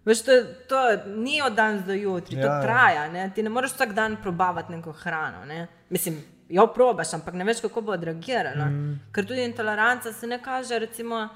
Veš, 0.06 0.22
to, 0.22 0.32
to 0.68 0.78
ni 1.08 1.42
od 1.42 1.54
danes 1.54 1.82
do 1.84 1.94
jutri, 1.94 2.36
ja, 2.36 2.42
to 2.42 2.48
Ja, 2.48 2.56
ja. 2.56 2.62
traja. 2.62 3.08
Ne? 3.08 3.32
Ti 3.36 3.44
ne 3.44 3.50
moreš 3.50 3.72
vsak 3.72 3.94
dan 3.94 4.18
probavati 4.18 4.72
neko 4.72 4.92
hrano. 4.94 5.46
Ne? 5.46 5.68
Mislim, 5.90 6.18
jo 6.50 6.68
probaš, 6.68 7.14
ampak 7.14 7.34
ne 7.34 7.44
veš, 7.44 7.62
kako 7.62 7.82
bo 7.82 7.92
odreagirala. 7.92 8.66
Mm. 8.66 9.00
Ker 9.12 9.26
tudi 9.26 9.44
intoleranca 9.44 10.12
se 10.12 10.28
ne 10.28 10.40
kaže, 10.40 10.80
recimo, 10.80 11.28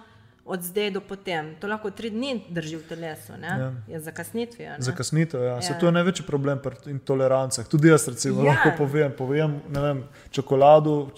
od 0.45 0.61
zdaj 0.61 0.91
do 0.91 1.01
potem. 1.01 1.55
To 1.55 1.67
lahko 1.67 1.89
tri 1.91 2.09
dni 2.09 2.43
drži 2.49 2.75
v 2.75 2.83
telesu, 2.83 3.33
ne? 3.33 3.47
Ja. 3.49 3.71
je 3.87 3.99
zakasnitvijo. 3.99 4.71
Zakasnitev, 4.79 5.41
ja. 5.41 5.55
ja. 5.59 5.79
To 5.79 5.85
je 5.85 5.91
največji 5.91 6.25
problem 6.25 6.59
pri 6.59 6.75
intolerancah. 6.87 7.67
Tudi 7.67 7.87
jaz 7.87 8.07
recimo, 8.07 8.43
Ja. 8.43 8.51
lahko 8.51 8.73
povem, 8.77 9.11
povem 9.11 9.61
vem, 9.67 10.03
čokolado. 10.31 11.09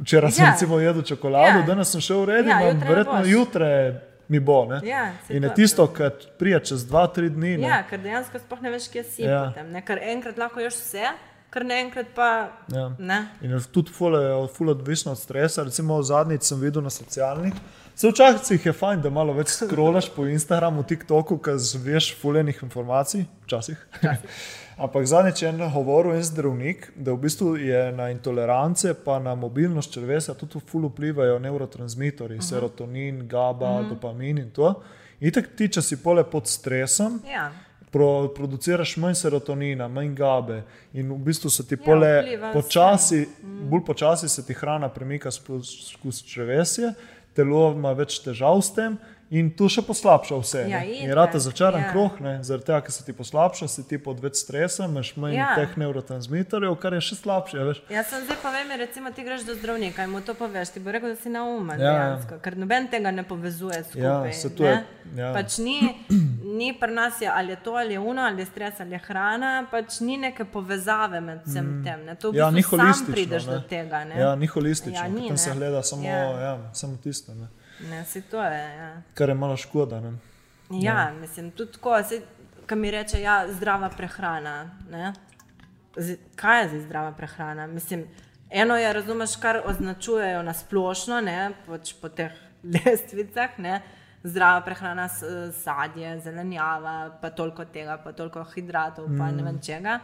Včeraj 0.00 0.30
sem 0.30 0.44
Ja. 0.44 0.50
recimo 0.50 0.78
jedel 0.78 1.02
čokolado, 1.02 1.58
Ja. 1.58 1.66
danes 1.66 1.88
sem 1.88 2.00
šel 2.00 2.20
v 2.20 2.24
red, 2.26 2.46
Ja, 2.46 2.60
ja, 2.60 3.22
jutri 3.22 3.94
mi 4.28 4.40
bo. 4.40 4.64
Ne? 4.64 4.80
Ja, 4.84 5.12
In 5.28 5.42
je 5.42 5.48
to. 5.48 5.54
tisto, 5.54 5.86
kar 5.86 6.10
prija 6.38 6.60
čez 6.60 6.86
dva, 6.86 7.06
tri 7.06 7.30
dni. 7.30 7.56
Ne? 7.56 7.68
Ja, 7.68 7.82
ker 7.90 8.00
dejansko 8.00 8.38
sploh 8.38 8.62
ne 8.62 8.70
veš, 8.70 8.88
kje 8.88 9.04
si. 9.04 9.22
Ja. 9.22 9.46
Potem, 9.48 9.70
ne? 9.72 9.82
ker 9.82 9.98
enkrat 10.02 10.38
lahko 10.38 10.60
ješ 10.60 10.74
vse, 10.74 11.04
ker 11.50 11.64
naenkrat 11.64 12.06
pa 12.14 12.28
Ja. 12.68 12.88
ne. 12.98 13.20
In 13.40 13.54
tudi 13.72 13.92
ful, 13.92 14.16
je 14.16 14.48
ful 14.48 14.68
odvisno 14.68 15.12
od 15.12 15.18
stresa. 15.18 15.62
Recimo 15.62 16.02
zadnjič 16.02 16.42
sem 16.42 16.60
videl 16.60 16.82
na 16.82 16.90
socialnih. 16.90 17.54
Se 17.94 18.08
včasih 18.08 18.66
je 18.66 18.72
fajn, 18.72 19.02
da 19.02 19.10
malo 19.10 19.32
več 19.32 19.52
scrollaš 19.54 20.08
po 20.10 20.24
Instagramu, 20.26 20.82
TikToku, 20.82 21.38
ker 21.38 21.54
zveš 21.56 22.16
fuljenih 22.18 22.58
informacij, 22.62 23.22
včasih. 23.44 23.78
Ampak 24.76 25.06
zadnjič 25.06 25.42
je 25.42 25.52
govoril 25.74 26.14
en 26.14 26.22
zdravnik, 26.22 26.92
da 26.96 27.12
v 27.12 27.18
bistvu 27.22 27.56
je 27.56 27.92
na 27.92 28.10
intolerance, 28.10 28.94
pa 29.04 29.18
na 29.18 29.34
mobilnost 29.34 29.92
črvesa 29.92 30.34
tudi 30.34 30.60
ful 30.66 30.88
vplivajo 30.88 31.38
neurotransmitorji, 31.38 32.38
uh 32.38 32.42
-huh. 32.42 32.48
serotonin, 32.48 33.28
GABA, 33.28 33.70
uh 33.70 33.80
-huh. 33.80 33.88
dopamin 33.88 34.38
in 34.38 34.50
to. 34.50 34.82
In 35.20 35.32
tako 35.32 35.48
ti, 35.56 35.68
če 35.68 35.82
si 35.82 36.02
pole 36.02 36.24
pod 36.24 36.46
stresom, 36.46 37.20
Ja. 37.32 37.50
pro, 37.90 38.28
produciraš 38.34 38.96
manj 38.96 39.14
serotonina, 39.14 39.88
manj 39.88 40.14
gabe 40.14 40.62
in 40.92 41.12
v 41.12 41.18
bistvu 41.18 41.50
se 41.50 41.66
ti 41.66 41.74
Ja, 41.74 41.84
pole 41.84 42.22
vpliva 42.22 42.52
počasi, 42.52 43.28
bolj 43.42 43.84
počasi 43.86 44.28
se 44.28 44.46
ti 44.46 44.54
hrana 44.54 44.88
premika 44.88 45.30
skozi 45.30 46.24
črevesje, 46.26 46.94
telo 47.34 47.72
ima 47.72 47.92
več 47.92 48.18
težav 48.24 48.62
s 48.62 48.74
tem. 48.74 48.98
In 49.30 49.50
tu 49.50 49.66
še 49.66 49.82
poslabša 49.82 50.36
vse. 50.36 50.60
Ja, 50.68 50.78
ne. 50.80 50.98
in 51.00 51.10
rata 51.10 51.38
začaran 51.38 51.80
ja. 51.80 51.90
ja. 51.90 52.10
ne, 52.20 52.34
zaradi 52.42 52.64
tega, 52.64 52.80
ker 52.80 52.92
se 52.92 53.04
ti 53.04 53.12
poslabša, 53.12 53.68
si 53.68 53.82
ti 53.82 53.98
pod 53.98 54.20
več 54.20 54.36
stresa, 54.36 54.84
imaš 54.84 55.16
manj 55.16 55.34
Ja. 55.34 55.40
ja. 55.40 55.54
teh 55.56 55.76
neurotransmitorjev, 55.76 56.76
kar 56.76 56.92
je 56.92 57.00
še 57.02 57.16
slabše. 57.16 57.58
Veš. 57.60 57.80
Jaz 57.88 58.06
sem 58.06 58.24
zdaj 58.24 58.36
pa 58.38 58.50
vem, 58.50 58.68
recimo 58.78 59.10
ti 59.10 59.22
greš 59.22 59.42
do 59.42 59.54
zdravnika 59.54 60.04
in 60.04 60.10
mu 60.10 60.20
to 60.20 60.34
poveš, 60.34 60.70
ti 60.70 60.78
bo 60.78 60.92
rekel, 60.92 61.08
da 61.08 61.16
si 61.16 61.28
naumen, 61.28 61.76
Ja, 61.76 61.84
ja. 61.84 61.94
dejansko, 61.94 62.38
ker 62.38 62.56
noben 62.56 62.88
tega 62.88 63.10
ne 63.10 63.24
povezuje 63.24 63.80
skupaj. 63.82 64.32
se 64.34 64.50
to 64.50 64.62
ne. 64.62 64.68
je- 64.70 64.84
ja. 65.16 65.32
Pač 65.32 65.58
ni, 65.58 65.78
ni 66.58 66.72
pri 66.74 66.92
nas 66.92 67.18
je 67.18 67.28
ali 67.28 67.50
je 67.50 67.58
to 67.58 67.74
ali 67.74 67.92
je 67.92 67.98
uno, 68.00 68.22
ali 68.22 68.38
je 68.38 68.46
stres 68.46 68.80
ali 68.80 68.92
je 68.92 69.00
hrana, 69.00 69.66
pač 69.70 70.00
ni 70.00 70.16
neke 70.18 70.44
povezave 70.46 71.20
med 71.20 71.40
vsem 71.44 71.64
mm. 71.72 71.84
tem. 71.84 72.04
Ne. 72.04 72.14
To 72.16 72.30
v 72.30 72.36
Ja, 72.36 72.50
bistvu 72.50 72.54
ni 72.54 72.62
sam 72.62 72.78
holistično. 72.78 73.12
prideš 73.12 73.46
ne. 73.46 73.52
do 73.52 73.60
tega. 73.66 74.04
Ne. 74.04 74.20
Ja, 74.20 74.34
ni 74.36 74.46
holistično, 74.46 74.94
Ja, 74.94 75.02
ja, 75.02 75.08
ni, 75.10 75.22
potem 75.22 75.36
se 75.38 75.50
ne. 75.50 75.56
gleda 75.56 75.82
samo, 75.82 76.04
Ja. 76.04 76.12
ja. 76.12 76.40
Ja, 76.40 76.54
samo 76.72 76.96
tisto, 76.98 77.34
ne. 77.34 77.48
Ne, 77.80 78.04
si 78.04 78.22
to 78.22 78.42
je. 78.42 78.76
Ja. 78.76 79.02
kar 79.14 79.28
je 79.28 79.34
malo 79.34 79.56
škoda. 79.56 80.00
Ne. 80.00 80.12
Ja, 80.70 81.12
mislim, 81.20 81.50
tudi 81.50 81.72
tako, 81.72 81.98
ki 82.66 82.76
mi 82.76 82.90
reče, 82.90 83.20
ja, 83.20 83.44
zdrava 83.52 83.88
prehrana. 83.88 84.70
Ne? 84.90 85.12
Z, 85.96 86.16
kaj 86.36 86.62
je 86.62 86.68
zdaj 86.68 86.80
zdrava 86.80 87.12
prehrana? 87.12 87.66
Mislim, 87.66 88.06
Eno 88.54 88.76
je, 88.76 88.92
razumeš, 88.92 89.36
kar 89.36 89.60
označujejo 89.66 90.42
na 90.42 90.52
splošno, 90.54 91.20
ne, 91.20 91.50
pač 91.66 91.94
po 91.98 92.08
teh 92.08 92.32
lestvicah, 92.74 93.56
ne, 93.58 93.80
zdrava 94.22 94.60
prehrana, 94.62 95.08
sadje, 95.58 96.12
zelenjava, 96.22 97.16
pa 97.20 97.30
toliko 97.30 97.64
tega, 97.64 97.98
pa 98.04 98.12
toliko 98.12 98.44
hidratov, 98.54 99.08
pa 99.18 99.32
ne 99.34 99.42
vem 99.42 99.58
čega. 99.58 99.98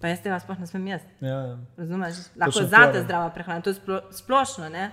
Pa 0.00 0.10
jaz 0.12 0.20
tega 0.20 0.36
sploh 0.42 0.58
ne 0.60 0.66
smem 0.68 0.90
jesti. 0.90 1.14
Ja, 1.24 1.38
ja. 1.40 1.56
Razumeš? 1.78 2.18
Lahko 2.36 2.66
zate 2.68 3.00
zdrava 3.00 3.30
prehrana, 3.32 3.64
to 3.64 3.72
je 3.72 3.78
splo, 3.78 4.02
splošno, 4.12 4.68
ne? 4.68 4.90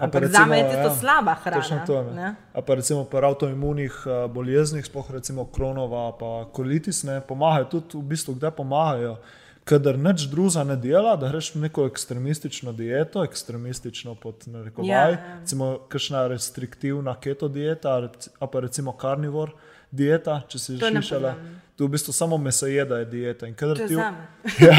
Ampak 0.00 0.22
recimo, 0.22 0.38
za 0.38 0.46
me 0.46 0.58
je 0.58 0.64
tisto 0.64 0.88
ja, 0.88 0.94
slaba 0.94 1.34
hrana. 1.34 1.62
Točno 1.62 1.78
to. 1.86 2.02
Ne? 2.02 2.14
ne? 2.22 2.34
A 2.54 2.62
pa 2.62 2.74
recimo 2.74 3.04
pri 3.04 3.26
avtoimunih 3.26 3.94
eh, 4.06 4.28
boleznih, 4.28 4.86
sploh 4.86 5.10
recimo 5.10 5.44
kronova, 5.44 6.12
pa 6.18 6.48
kolitis, 6.52 7.02
ne 7.04 7.20
pomagajo 7.20 7.64
tudi 7.64 7.98
v 7.98 8.02
bistvu, 8.14 8.34
kdaj 8.40 8.50
pomagajo. 8.56 9.16
Kadar 9.64 9.98
nič 9.98 10.24
druga 10.32 10.64
ne 10.64 10.76
dela, 10.76 11.14
da 11.20 11.28
greš 11.28 11.52
v 11.54 11.66
neko 11.68 11.84
ekstremistično 11.86 12.72
dieto, 12.72 13.22
ekstremistično 13.24 14.14
pod 14.14 14.48
narekovaj, 14.48 14.88
yeah, 14.88 15.12
ja. 15.12 15.36
recimo 15.40 15.76
kakšna 15.88 16.26
restriktivna 16.32 17.14
keto 17.20 17.48
dieta, 17.48 18.00
a 18.40 18.46
pa 18.46 18.60
recimo 18.64 18.96
karnivor 18.96 19.52
dieta, 19.92 20.42
če 20.44 20.58
si 20.58 20.72
To 20.72 20.86
že 20.86 20.92
slišala. 20.92 21.32
poznam. 21.32 21.56
Tu 21.72 21.86
v 21.86 21.90
bistvu 21.90 22.12
samo 22.12 22.36
meso 22.36 22.66
jeda 22.66 22.98
je 22.98 23.04
dieta. 23.06 23.46
In 23.46 23.54
kadar 23.54 23.76
To 23.76 23.82
je 23.82 23.88
ti 23.88 23.94
ja, 24.64 24.76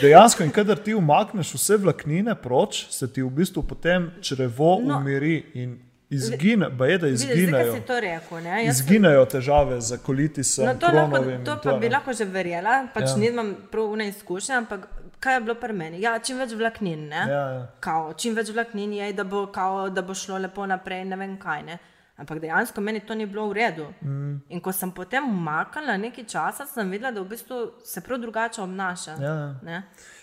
dejansko, 0.00 0.42
in 0.42 0.50
kadar 0.50 0.76
ti 0.78 0.94
umakneš 0.94 1.54
vse 1.54 1.76
vlaknine 1.78 2.34
proč, 2.36 2.86
se 2.88 3.08
ti 3.08 3.22
v 3.22 3.30
bistvu 3.30 3.62
potem 3.62 4.10
črevo 4.20 4.78
no, 4.78 4.96
umiri 4.96 5.44
in 5.54 5.78
izgine, 6.10 6.68
ba 6.70 6.86
je, 6.86 6.98
da 6.98 7.06
zdaj, 7.08 7.34
izginejo. 7.34 7.74
si 7.74 7.80
to 7.82 7.96
rekel, 7.98 8.38
ne? 8.38 8.54
Jaz 8.60 8.76
sem- 8.76 8.86
Izginejo 8.86 9.24
težave 9.26 9.80
z 9.80 9.98
kolitisom, 9.98 10.64
No, 10.66 10.74
to, 10.74 10.86
lahko, 10.88 11.18
to 11.44 11.56
pa 11.62 11.72
bi 11.74 11.86
ne. 11.86 11.92
lahko 11.92 12.12
že 12.12 12.24
verjela, 12.26 12.88
pač 12.88 13.04
Ja. 13.06 13.16
nimam 13.18 13.56
prav 13.70 13.84
une 13.86 14.08
izkušnje, 14.08 14.54
ampak 14.56 14.88
kaj 15.18 15.34
je 15.34 15.40
bilo 15.40 15.54
pri 15.56 15.72
meni? 15.74 16.00
Ja, 16.00 16.18
čim 16.18 16.38
več 16.38 16.52
vlaknin, 16.52 17.08
ne? 17.08 17.22
Ja, 17.26 17.42
ja. 17.50 17.66
Kao, 17.78 18.12
čim 18.14 18.34
več 18.34 18.48
vlaknin 18.48 18.92
je, 18.94 19.12
da 19.12 19.24
bo, 19.24 19.46
kao, 19.48 19.90
da 19.90 20.02
bo 20.02 20.14
šlo 20.14 20.38
lepo 20.38 20.66
naprej, 20.66 21.04
ne 21.04 21.16
vem 21.16 21.36
kaj. 21.36 21.62
Ne? 21.64 21.78
Ampak 22.18 22.40
dejansko 22.42 22.80
meni 22.80 23.00
to 23.00 23.14
ni 23.14 23.26
bilo 23.26 23.46
v 23.48 23.52
redu. 23.52 23.84
Mm. 24.02 24.40
In 24.50 24.60
ko 24.60 24.72
sem 24.74 24.90
potem 24.90 25.22
umaknila 25.22 25.94
nekaj 25.96 26.24
časa, 26.26 26.66
sem 26.66 26.90
videla, 26.90 27.12
da 27.14 27.22
v 27.22 27.30
bistvu 27.30 27.58
se 27.86 28.02
prav 28.02 28.18
drugače 28.18 28.62
obnaša. 28.62 29.14
Ja, 29.22 29.34
ja. 29.62 29.82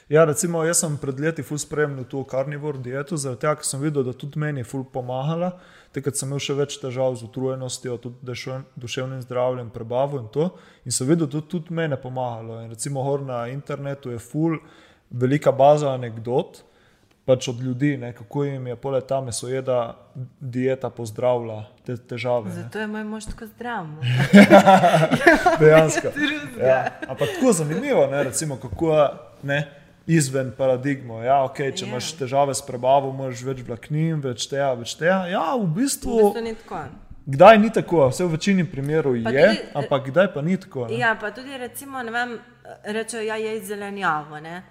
Ja, 0.09 0.25
recimo, 0.27 0.59
jaz 0.67 0.83
sem 0.83 0.97
pred 1.01 1.19
leti 1.23 1.41
ful 1.41 1.57
spremljal 1.57 2.05
to 2.11 2.19
karnivor 2.27 2.77
dieto, 2.77 3.17
zaradi 3.17 3.41
tega, 3.41 3.55
ker 3.61 3.65
sem 3.65 3.81
videl, 3.81 4.03
da 4.05 4.11
tudi 4.13 4.37
meni 4.43 4.61
je 4.61 4.67
ful 4.67 4.83
pomagala. 4.83 5.55
Takrat 5.95 6.19
sem 6.19 6.27
imel 6.27 6.43
še 6.43 6.57
več 6.59 6.75
težav 6.83 7.15
z 7.15 7.25
utrujenostjo, 7.29 7.95
tudi 8.03 8.27
dušev- 8.27 8.67
duševnim 8.75 9.23
zdravjem, 9.23 9.71
prebavo 9.73 10.19
in 10.19 10.27
to. 10.35 10.51
In 10.83 10.91
sem 10.91 11.07
videl, 11.07 11.31
da 11.31 11.41
tudi 11.41 11.73
meni 11.73 11.95
je 11.95 12.01
pomagalo. 12.03 12.59
In 12.61 12.75
recimo, 12.75 13.01
na 13.23 13.47
internetu 13.47 14.11
je 14.11 14.19
ful 14.19 14.59
velika 15.09 15.55
baza 15.55 15.95
anegdot. 15.95 16.65
Pač 17.25 17.47
od 17.47 17.59
ljudi, 17.59 17.97
ne, 17.97 18.13
kako 18.13 18.43
jim 18.43 18.67
je 18.67 18.75
poleg 18.75 19.03
ta 19.03 19.21
mesojeda 19.21 19.95
dieta 20.39 20.89
pozdravila 20.89 21.55
te 21.83 21.95
težave. 21.97 22.45
ne. 22.45 22.51
Zato 22.53 22.79
je 22.79 22.87
moj 22.87 23.03
mož 23.03 23.25
tako 23.25 23.45
zdrav. 23.47 23.87
Dejansko. 25.59 26.07
Ja. 26.59 26.91
Ampak 27.01 27.27
tako 27.29 27.53
zanimivo, 27.53 28.07
ne, 28.07 28.23
recimo, 28.23 28.55
kako 28.57 28.93
je 29.43 29.71
izven 30.07 30.51
paradigmo. 30.51 31.21
Ja, 31.21 31.41
okay, 31.41 31.71
če 31.71 31.85
Ja. 31.85 31.89
imaš 31.89 32.13
težave 32.13 32.53
s 32.53 32.61
prebavo, 32.61 33.09
imaš 33.09 33.41
več 33.43 33.61
vlaknin, 33.61 34.21
več 34.21 34.45
tega, 34.47 34.73
več 34.73 34.93
tega. 34.95 35.25
Ja, 35.27 35.55
v 35.55 35.63
V 35.63 35.73
bistvu, 35.75 36.15
bistvu 36.15 36.41
ni 36.41 36.53
tako. 36.55 36.83
kdaj 37.27 37.57
ni 37.57 37.69
tako, 37.71 38.07
vse 38.07 38.23
v 38.23 38.31
večini 38.31 38.63
primerov 38.65 39.15
je, 39.15 39.23
tudi, 39.23 39.59
ampak 39.75 40.05
kdaj 40.05 40.33
pa 40.33 40.41
ni 40.41 40.57
tako. 40.57 40.87
Ne? 40.87 40.97
Ja, 40.97 41.15
pa 41.15 41.31
tudi 41.31 41.57
recimo, 41.57 42.01
ne 42.01 42.11
vem, 42.11 42.37
rečejo, 42.85 43.21
ja, 43.23 43.35
je 43.35 43.59
zelenjavo. 43.63 44.39
Ne? 44.39 44.61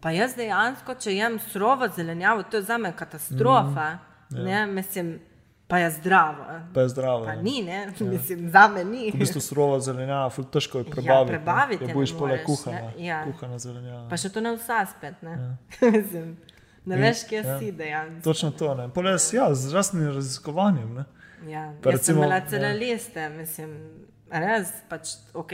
Pa 0.00 0.10
jaz 0.10 0.36
dejansko, 0.36 0.94
če 1.00 1.14
jem 1.16 1.38
surovo 1.40 1.88
zelenjavo, 1.96 2.42
to 2.42 2.60
je 2.60 2.62
za 2.62 2.78
me 2.78 2.92
katastrofa. 2.96 3.98
Mm, 4.30 4.46
ja. 4.48 4.66
Mislim, 4.66 5.20
pa 5.68 5.78
je 5.78 5.90
zdravo. 5.90 6.44
Pa 6.74 6.80
je 6.80 6.88
zdravo. 6.88 7.24
Pa 7.24 7.34
ne. 7.34 7.42
ni, 7.42 7.62
ne? 7.62 7.92
Ja. 8.00 8.06
mislim, 8.06 8.50
za 8.50 8.68
me 8.68 8.84
ni. 8.84 9.10
V 9.10 9.18
bistvu 9.18 9.40
surova 9.40 9.80
zelenjava, 9.80 10.30
ful 10.30 10.44
težko 10.44 10.78
je 10.78 10.84
prebaviti. 10.84 11.32
ne. 11.32 11.38
prebaviti 11.38 11.84
Je 11.84 11.88
je 11.88 11.94
bojiš 11.94 12.12
ne 12.12 12.18
pole 12.18 12.30
moreš, 12.30 12.44
kuhana, 12.46 12.92
ne. 12.96 13.06
Ja. 13.06 13.24
kuhana 13.24 13.58
zelenjava. 13.58 14.08
Pa 14.10 14.16
še 14.16 14.30
to 14.32 14.40
ne 14.40 14.52
vsa 14.56 14.84
spet, 14.90 15.22
ne? 15.22 15.36
Ja. 15.40 15.90
mislim, 15.98 16.36
ne 16.84 16.96
veš, 16.96 17.24
kje 17.28 17.40
ja. 17.40 17.46
ja. 17.48 17.58
si 17.58 17.72
dejansko. 17.72 18.24
Točno 18.24 18.50
to. 18.50 18.74
ne. 18.74 18.88
Pole 18.94 19.16
jaz, 19.16 19.32
ja, 19.34 19.48
z 19.54 19.74
raznim 19.74 20.10
raziskovanjem. 20.14 20.94
Ne. 20.94 21.04
Ja. 21.50 21.72
Pa 21.82 21.90
Jaz 21.90 22.00
recimo, 22.00 22.14
sem 22.14 22.22
imela 22.22 22.40
ja. 22.40 22.46
cele 22.50 22.72
liste, 22.74 23.28
mislim, 23.28 23.74
res, 24.30 24.72
pač, 24.88 25.16
ok, 25.34 25.52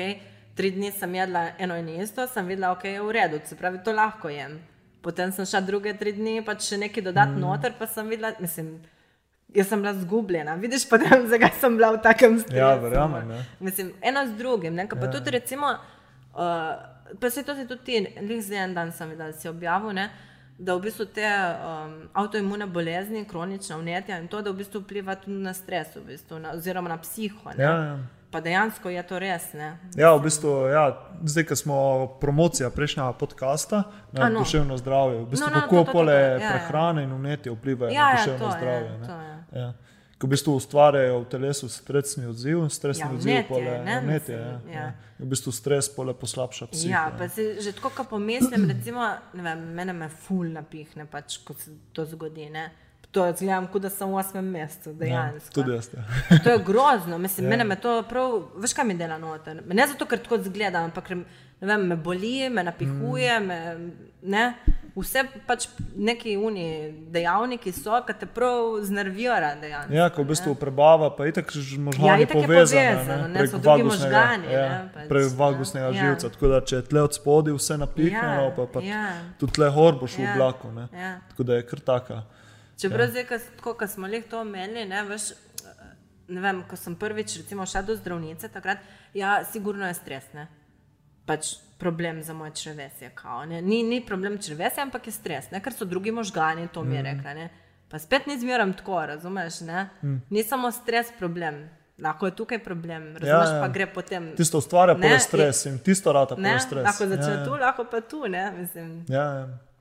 tri 0.63 0.71
dni 0.71 0.93
sem 0.95 1.15
jedla 1.15 1.49
eno 1.59 1.77
in 1.77 1.89
isto, 1.89 2.27
sem 2.31 2.47
videla, 2.47 2.71
ok, 2.71 2.85
je 2.85 3.03
v 3.03 3.13
redu, 3.17 3.41
se 3.45 3.57
pravi, 3.59 3.81
to 3.83 3.93
lahko 3.93 4.31
jem. 4.31 4.61
Potem 5.03 5.33
sem 5.35 5.47
šla 5.47 5.61
druge 5.67 5.91
tri 5.99 6.13
dni, 6.15 6.37
pač 6.47 6.69
še 6.71 6.79
nekaj 6.79 7.03
dodati 7.03 7.35
mm. 7.35 7.43
noter, 7.43 7.75
pa 7.79 7.89
sem 7.91 8.07
videla, 8.07 8.31
mislim, 8.39 8.77
jaz 9.57 9.73
sem 9.73 9.83
bila 9.83 9.97
zgubljena. 9.99 10.55
Vidiš, 10.63 10.87
potem, 10.87 11.27
zakaj 11.33 11.51
sem 11.59 11.81
bila 11.81 11.91
v 11.97 11.99
takem 12.05 12.39
stresu. 12.39 12.61
Ja, 12.61 12.77
verjamem, 12.79 13.27
ne. 13.35 13.43
Mislim, 13.59 13.91
eno 13.99 14.23
z 14.31 14.39
drugim, 14.39 14.79
ne, 14.79 14.87
pa 14.87 15.03
ja. 15.03 15.11
tudi 15.17 15.35
recimo, 15.35 15.73
uh, 15.75 17.19
pa 17.19 17.35
se 17.35 17.43
to 17.43 17.59
si 17.59 17.67
tudi 17.67 17.83
ti, 17.91 18.23
lih 18.23 18.47
zdaj 18.47 18.65
en 18.69 18.79
dan 18.79 18.95
sem 18.95 19.11
videla, 19.11 19.35
da 19.35 19.43
si 19.43 19.51
objavil, 19.51 19.99
ne, 19.99 20.07
da 20.63 20.79
v 20.79 20.87
bistvu 20.87 21.11
te 21.11 21.27
um, 21.27 22.01
avtoimune 22.15 22.71
bolezni, 22.71 23.27
kronična 23.27 23.83
vnetja 23.83 24.23
in 24.23 24.31
to, 24.31 24.47
da 24.47 24.55
v 24.55 24.63
bistvu 24.63 24.87
vpliva 24.87 25.19
tudi 25.19 25.43
na 25.43 25.59
stres, 25.59 25.97
v 25.99 26.13
bistvu, 26.15 26.39
na, 26.39 26.55
oziroma 26.55 26.95
na 26.95 27.03
psiho. 27.03 27.51
Ne. 27.51 27.65
Ja, 27.67 27.79
ja. 27.91 28.03
Pa 28.33 28.41
dejansko 28.41 28.89
je 28.89 29.03
to 29.05 29.19
res. 29.21 29.53
Ne. 29.53 29.77
Ja, 29.97 30.15
v 30.17 30.23
bistvu, 30.25 30.53
ja, 30.73 30.87
zdaj, 31.29 31.45
ko 31.51 31.57
smo 31.57 31.77
promocija 32.21 32.71
prejšnjega 32.73 33.13
podcasta 33.21 33.83
na 34.13 34.31
no. 34.33 34.41
duševno 34.41 34.79
zdravje, 34.81 35.19
v 35.21 35.27
bistvu, 35.35 35.51
No, 35.51 35.55
no, 35.55 35.61
kako 35.61 35.77
to, 35.77 35.85
to, 35.85 35.85
to, 35.85 35.93
pole 35.93 36.13
to, 36.13 36.19
ja, 36.19 36.39
ja. 36.41 36.51
prehrane 36.57 37.05
in 37.05 37.13
vnetje 37.13 37.53
vplivajo 37.53 37.93
Ja, 37.93 38.05
na 38.05 38.11
ja, 38.11 38.17
duševno 38.17 38.39
to 38.39 38.45
je, 38.49 38.59
zdravje. 38.59 38.91
ne. 38.99 39.07
to 39.07 39.13
je. 39.21 39.61
Ja. 39.63 39.73
Ko 40.19 40.27
v 40.27 40.31
bistvu 40.31 40.53
ustvarjajo 40.55 41.21
v 41.21 41.25
telesu 41.29 41.69
stresni 41.69 42.27
odziv, 42.27 42.69
stresni 42.71 43.05
Ja, 43.05 43.11
odziv 43.11 43.33
vnetje, 43.33 43.49
pole 43.49 43.79
ne, 43.85 44.01
vnetje. 44.01 44.37
Ja, 44.39 44.61
ja. 44.73 44.81
ja. 44.81 44.93
V 45.19 45.29
bistvu 45.29 45.53
stres 45.53 45.91
pole 45.95 46.15
poslabša 46.15 46.67
psiho. 46.73 46.93
Ja, 46.93 47.11
pa 47.19 47.29
si 47.29 47.61
že 47.61 47.73
tako, 47.77 47.91
ko 47.91 48.05
pomislim, 48.17 48.65
recimo, 48.71 49.03
ne 49.35 49.43
vem, 49.43 49.67
mene 49.75 49.93
me 49.93 50.09
ful 50.09 50.47
napihne, 50.55 51.05
pač, 51.11 51.43
ko 51.45 51.53
se 51.59 51.75
to 51.93 52.07
zgodi. 52.07 52.49
Ne. 52.55 52.71
To 53.13 53.27
izgledam, 53.29 53.67
kot 53.67 53.83
da 53.83 53.91
sem 53.91 54.09
v 54.09 54.17
osmem 54.17 54.47
mestu, 54.47 54.91
Ja, 54.91 54.97
dejansko. 54.97 55.53
tudi 55.53 55.73
jaz. 55.73 55.91
Ja. 55.93 56.39
To 56.39 56.51
je 56.51 56.59
grozno, 56.61 57.19
mislim, 57.19 57.45
ja. 57.45 57.51
mene 57.51 57.65
me 57.65 57.77
to 57.77 58.03
prav, 58.03 58.39
veš 58.57 58.73
kaj 58.73 58.85
mi 58.85 58.95
dela 58.95 59.19
noter. 59.19 59.61
Ne 59.67 59.87
zato, 59.87 60.07
ker 60.07 60.19
tako 60.19 60.39
zgledam, 60.41 60.85
ampak 60.85 61.05
ker 61.05 61.17
ne 61.17 61.27
vem, 61.63 61.87
me 61.87 61.97
boli, 61.99 62.49
me 62.51 62.65
napihuje, 62.65 63.35
mm. 63.35 63.47
me, 63.47 63.59
ne. 64.25 64.47
Vse 64.95 65.23
pač 65.47 65.69
neki 65.97 66.35
uni 66.37 66.65
dejavniki 67.09 67.71
so, 67.73 67.97
ki 68.05 68.13
te 68.15 68.27
prav 68.29 68.81
znervira 68.83 69.55
dejansko. 69.57 69.93
Ja, 69.93 70.11
ko 70.11 70.21
v 70.21 70.29
bistvu 70.29 70.53
prebava, 70.55 71.09
pa 71.11 71.25
itak 71.27 71.49
že 71.51 71.77
Ja, 71.77 71.81
možgani 71.81 72.23
itak 72.23 72.37
je 72.37 72.43
povezana, 72.43 72.91
povezano, 72.93 73.29
ne, 73.29 73.39
prek 73.39 73.51
so 73.51 73.59
drugi 73.59 73.83
možgani, 73.85 74.53
ja, 74.53 74.67
ne, 74.69 74.91
pač, 74.95 75.07
prek 75.09 75.23
ja. 75.23 75.37
vagusnega 75.39 75.87
Ja. 75.87 75.93
živca. 75.95 76.29
Tako 76.29 76.49
da, 76.49 76.61
če 76.63 76.77
je 76.77 76.83
tle 76.83 77.03
od 77.03 77.15
spodaj 77.15 77.55
vse 77.55 77.79
napihnjeno, 77.79 78.43
Ja, 78.43 78.51
pa, 78.51 78.67
pa 78.67 78.81
ja. 78.81 79.05
tudi 79.39 79.53
tle 79.53 79.69
hor 79.71 79.97
boš 79.97 80.17
v 80.17 80.23
Ja, 80.23 80.33
oblaku. 80.33 80.73
ne. 80.73 80.89
ja. 80.95 81.13
Tako 81.29 81.43
da 81.43 81.55
je 81.55 81.63
kar 81.65 81.81
taka. 81.83 82.23
Čeprav 82.83 83.11
zdaj, 83.11 83.27
ko, 83.63 83.77
smo 83.87 84.11
leh 84.11 84.25
to 84.31 84.41
omenili, 84.41 84.85
ne, 84.89 85.03
veš, 85.07 85.33
ne 86.29 86.41
vem, 86.41 86.63
ko 86.69 86.77
sem 86.77 86.97
prvič 86.99 87.37
recimo 87.43 87.67
šla 87.67 87.83
do 87.87 87.97
zdravnice, 87.97 88.49
takrat, 88.53 88.83
ja, 89.15 89.41
sigurno 89.45 89.87
je 89.87 89.95
stres, 89.95 90.29
ne. 90.35 90.49
Pač 91.27 91.55
problem 91.79 92.23
za 92.23 92.35
moje 92.35 92.55
črevesje, 92.59 93.11
kao, 93.15 93.45
ne. 93.47 93.63
Ni, 93.63 93.83
ni 93.83 94.01
problem 94.07 94.39
črevesja, 94.43 94.83
ampak 94.83 95.07
je 95.07 95.15
stres, 95.15 95.51
ne, 95.55 95.63
ker 95.63 95.75
so 95.75 95.87
drugi 95.87 96.11
možgani, 96.15 96.69
to 96.73 96.85
mi 96.85 96.97
je 96.97 97.03
rekla, 97.03 97.35
ne. 97.39 97.51
Pa 97.91 97.99
spet 97.99 98.27
ni 98.27 98.39
zmeram 98.41 98.73
tako, 98.73 99.01
razumeš, 99.07 99.61
ne. 99.69 99.89
Ni 100.31 100.43
samo 100.43 100.71
stres 100.73 101.13
problem, 101.19 101.65
lahko 102.03 102.27
je 102.27 102.37
tukaj 102.37 102.63
problem, 102.65 103.13
razumeš, 103.17 103.51
ja. 103.55 103.59
pa 103.61 103.69
gre 103.69 103.87
potem. 103.95 104.33
Tisto 104.37 104.59
ustvarja 104.59 104.95
pole 104.95 105.19
stres 105.21 105.67
in 105.67 105.79
tisto 105.79 106.13
rata 106.13 106.39
pole 106.39 106.61
stres. 106.61 106.87
lahko 106.87 107.07
začne 107.07 107.35
ja, 107.35 107.39
ja. 107.39 107.45
tu, 107.45 107.59
lahko 107.61 107.87
pa 107.91 108.01
tu, 108.01 108.25
ne, 108.29 108.51
mislim. 108.57 109.05
Ja, 109.09 109.23
ja. 109.23 109.72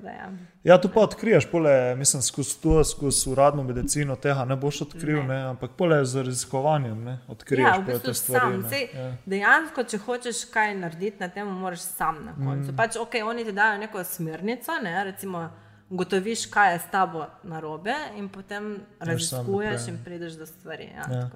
Da 0.00 0.10
ja. 0.10 0.28
Ja, 0.64 0.80
tu 0.80 0.88
pa 0.88 1.00
odkriješ, 1.00 1.50
pole, 1.50 1.94
mislim, 1.96 2.22
skozi 2.22 2.60
to, 2.60 2.84
skozi 2.84 3.30
uradno 3.30 3.62
medicino 3.62 4.16
tega 4.16 4.44
ne 4.44 4.56
boš 4.56 4.80
odkril, 4.80 5.18
ne. 5.18 5.26
Ne, 5.26 5.42
ampak 5.44 5.70
pole 5.70 6.04
z 6.04 6.22
raziskovanjem 6.22 7.04
ne, 7.04 7.18
odkriješ 7.28 7.66
Ja, 7.66 7.78
v 7.78 7.84
bistvu 7.84 8.06
te 8.06 8.14
stvari. 8.14 8.40
sam. 8.40 8.70
Sej, 8.70 8.88
Ja. 8.94 9.16
dejansko, 9.26 9.84
če 9.84 9.98
hočeš 9.98 10.44
kaj 10.46 10.74
narediti 10.74 11.16
na 11.20 11.28
tem, 11.28 11.48
moraš 11.48 11.80
sam 11.80 12.24
na 12.24 12.32
koncu. 12.34 12.72
Mm. 12.72 12.76
Pač, 12.76 12.96
okay, 12.96 13.22
oni 13.22 13.44
ti 13.44 13.52
dajo 13.52 13.78
neko 13.78 14.04
smernico, 14.04 14.72
ne, 14.82 15.04
recimo, 15.04 15.50
ugotoviš, 15.90 16.46
kaj 16.46 16.72
je 16.72 16.78
s 16.78 16.90
tabo 16.90 17.26
narobe, 17.44 17.94
in 18.16 18.28
potem 18.28 18.76
raziskuješ 19.00 19.88
in 19.88 19.98
prideš 20.04 20.32
do 20.32 20.46
stvari. 20.46 20.84
Ja, 20.86 21.04
Ja. 21.10 21.30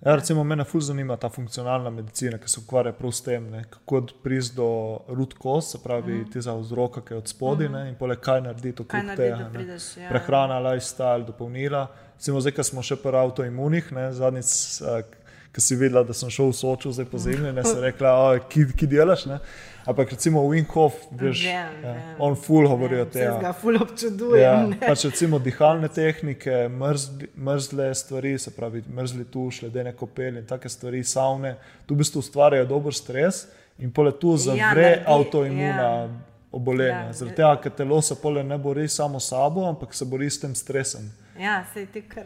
Ja, 0.00 0.14
recimo, 0.14 0.44
mene 0.44 0.64
ful 0.64 0.80
zanima 0.80 1.16
ta 1.16 1.28
funkcionalna 1.32 1.90
medicina, 1.90 2.38
ki 2.38 2.48
se 2.48 2.60
ukvarja 2.60 2.92
prav 2.92 3.12
s 3.12 3.22
tem, 3.24 3.46
ne, 3.50 3.62
kako 3.70 4.02
priti 4.22 4.52
do 4.56 4.66
root 5.08 5.34
cause, 5.42 5.70
se 5.70 5.78
pravi, 5.84 6.18
mm. 6.18 6.30
tega 6.32 6.54
vzroka, 6.60 7.00
ki 7.00 7.14
je 7.14 7.18
od 7.18 7.28
spodaj, 7.28 7.68
mm. 7.68 7.86
in 7.88 7.94
pole 7.96 8.16
kaj 8.20 8.42
narediti 8.44 8.82
okrog 8.82 9.14
tega. 9.16 9.36
ne. 9.36 9.50
prideš, 9.52 9.96
ja. 9.96 10.08
Prehrana, 10.12 10.58
lifestyle, 10.60 11.24
dopolnila. 11.24 11.86
Recimo, 12.18 12.40
zdaj, 12.40 12.52
ko 12.58 12.66
smo 12.68 12.84
še 12.84 13.00
pri 13.00 13.16
avtoimunih, 13.22 13.92
ne, 13.96 14.10
zadnjič, 14.12 14.52
ki 15.54 15.62
si 15.62 15.78
videla, 15.80 16.02
da 16.04 16.12
sem 16.12 16.30
šel 16.30 16.50
v 16.50 16.58
Soču, 16.58 16.92
zdaj 16.92 17.08
po 17.08 17.22
zemlji, 17.22 17.54
ne, 17.56 17.64
si 17.64 17.80
rekla, 17.88 18.12
"O, 18.18 18.38
ki, 18.50 18.66
ki 18.76 18.90
delaš. 18.90 19.24
Ne. 19.30 19.40
Ampak 19.86 20.10
recimo 20.10 20.40
Winkhoff, 20.48 20.94
veš, 21.12 21.42
Vem, 21.44 21.52
ja, 21.52 21.92
vem. 21.92 22.14
on 22.18 22.34
full 22.34 22.68
govori 22.68 23.00
o 23.00 23.04
tem. 23.04 23.22
Jaz 23.22 23.40
ga 23.42 23.52
ful 23.52 23.76
občudujem. 23.76 24.40
Ja, 24.40 24.66
ne. 24.66 24.78
pač 24.80 25.04
recimo 25.04 25.38
dihalne 25.38 25.88
tehnike, 25.92 26.68
mrzli, 26.72 27.28
mrzle 27.36 27.90
stvari, 27.94 28.38
se 28.38 28.50
pravi 28.56 28.80
mrzli 28.88 29.24
tuš, 29.24 29.62
ledene 29.66 29.92
kopeli 29.92 30.40
in 30.40 30.46
take 30.48 30.68
stvari, 30.72 31.02
savne, 31.04 31.56
tu 31.86 31.94
v 31.94 32.00
bistvu 32.00 32.22
ustvarjajo 32.24 32.64
dober 32.70 32.96
stres 32.96 33.44
in 33.78 33.92
pole 33.92 34.12
tu 34.16 34.36
zavre 34.40 34.62
naredi- 34.62 35.02
avtoimuna 35.06 35.90
ja. 35.90 36.08
obolenja. 36.52 37.02
Ja. 37.10 37.12
Zaradi 37.12 37.36
tega, 37.36 37.52
ker 37.60 37.76
telo 37.76 38.00
se 38.02 38.16
pole 38.22 38.44
ne 38.44 38.58
bori 38.58 38.88
samo 38.88 39.20
sabo, 39.20 39.68
ampak 39.68 39.92
se 39.94 40.08
bori 40.08 40.30
s 40.30 40.40
tem 40.40 40.54
stresom. 40.54 41.10
Ja, 41.36 41.64
sej 41.74 41.86
ti 41.86 42.02
kar. 42.04 42.24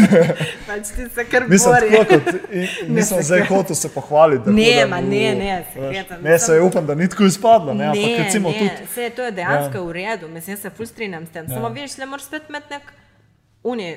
pač 0.66 0.88
ti 0.88 1.08
se 1.08 1.24
kar 1.24 1.44
Mislim, 1.48 1.74
bori. 1.74 1.96
kot 1.98 2.10
in- 2.50 2.68
in 2.82 2.94
nisem 2.94 3.16
se 3.18 3.22
zdaj 3.24 3.40
hotel 3.42 3.76
se 3.76 3.88
pohvaliti. 3.88 4.50
Ne, 4.50 4.86
ma 4.86 5.00
ne, 5.00 5.34
ne, 5.34 5.64
se 5.64 5.80
veš, 5.80 5.90
kretam, 5.92 6.22
Ne, 6.22 6.38
se 6.38 6.60
upam, 6.60 6.86
da 6.86 6.94
ni 6.94 7.08
tako 7.08 7.24
izpadlo. 7.24 7.74
Ne, 7.74 7.86
ampak 7.86 8.04
Ne, 8.08 8.18
recimo 8.18 8.50
ne, 8.50 8.58
tudi. 8.58 8.86
Vse 8.86 9.10
to 9.10 9.22
je 9.22 9.30
dejansko 9.32 9.74
Ja. 9.74 9.80
ja. 9.80 9.86
v 9.86 9.92
redu, 9.92 10.28
mislim, 10.28 10.56
se 10.56 10.70
ful 10.70 10.86
strinjam 10.86 11.26
s 11.26 11.30
tem. 11.30 11.44
Ja. 11.44 11.54
Samo 11.54 11.68
veš, 11.70 11.98
le 11.98 12.06
moraš 12.06 12.24
spet 12.24 12.42
imeti 12.48 12.66
nek 12.70 12.82
uni, 13.64 13.96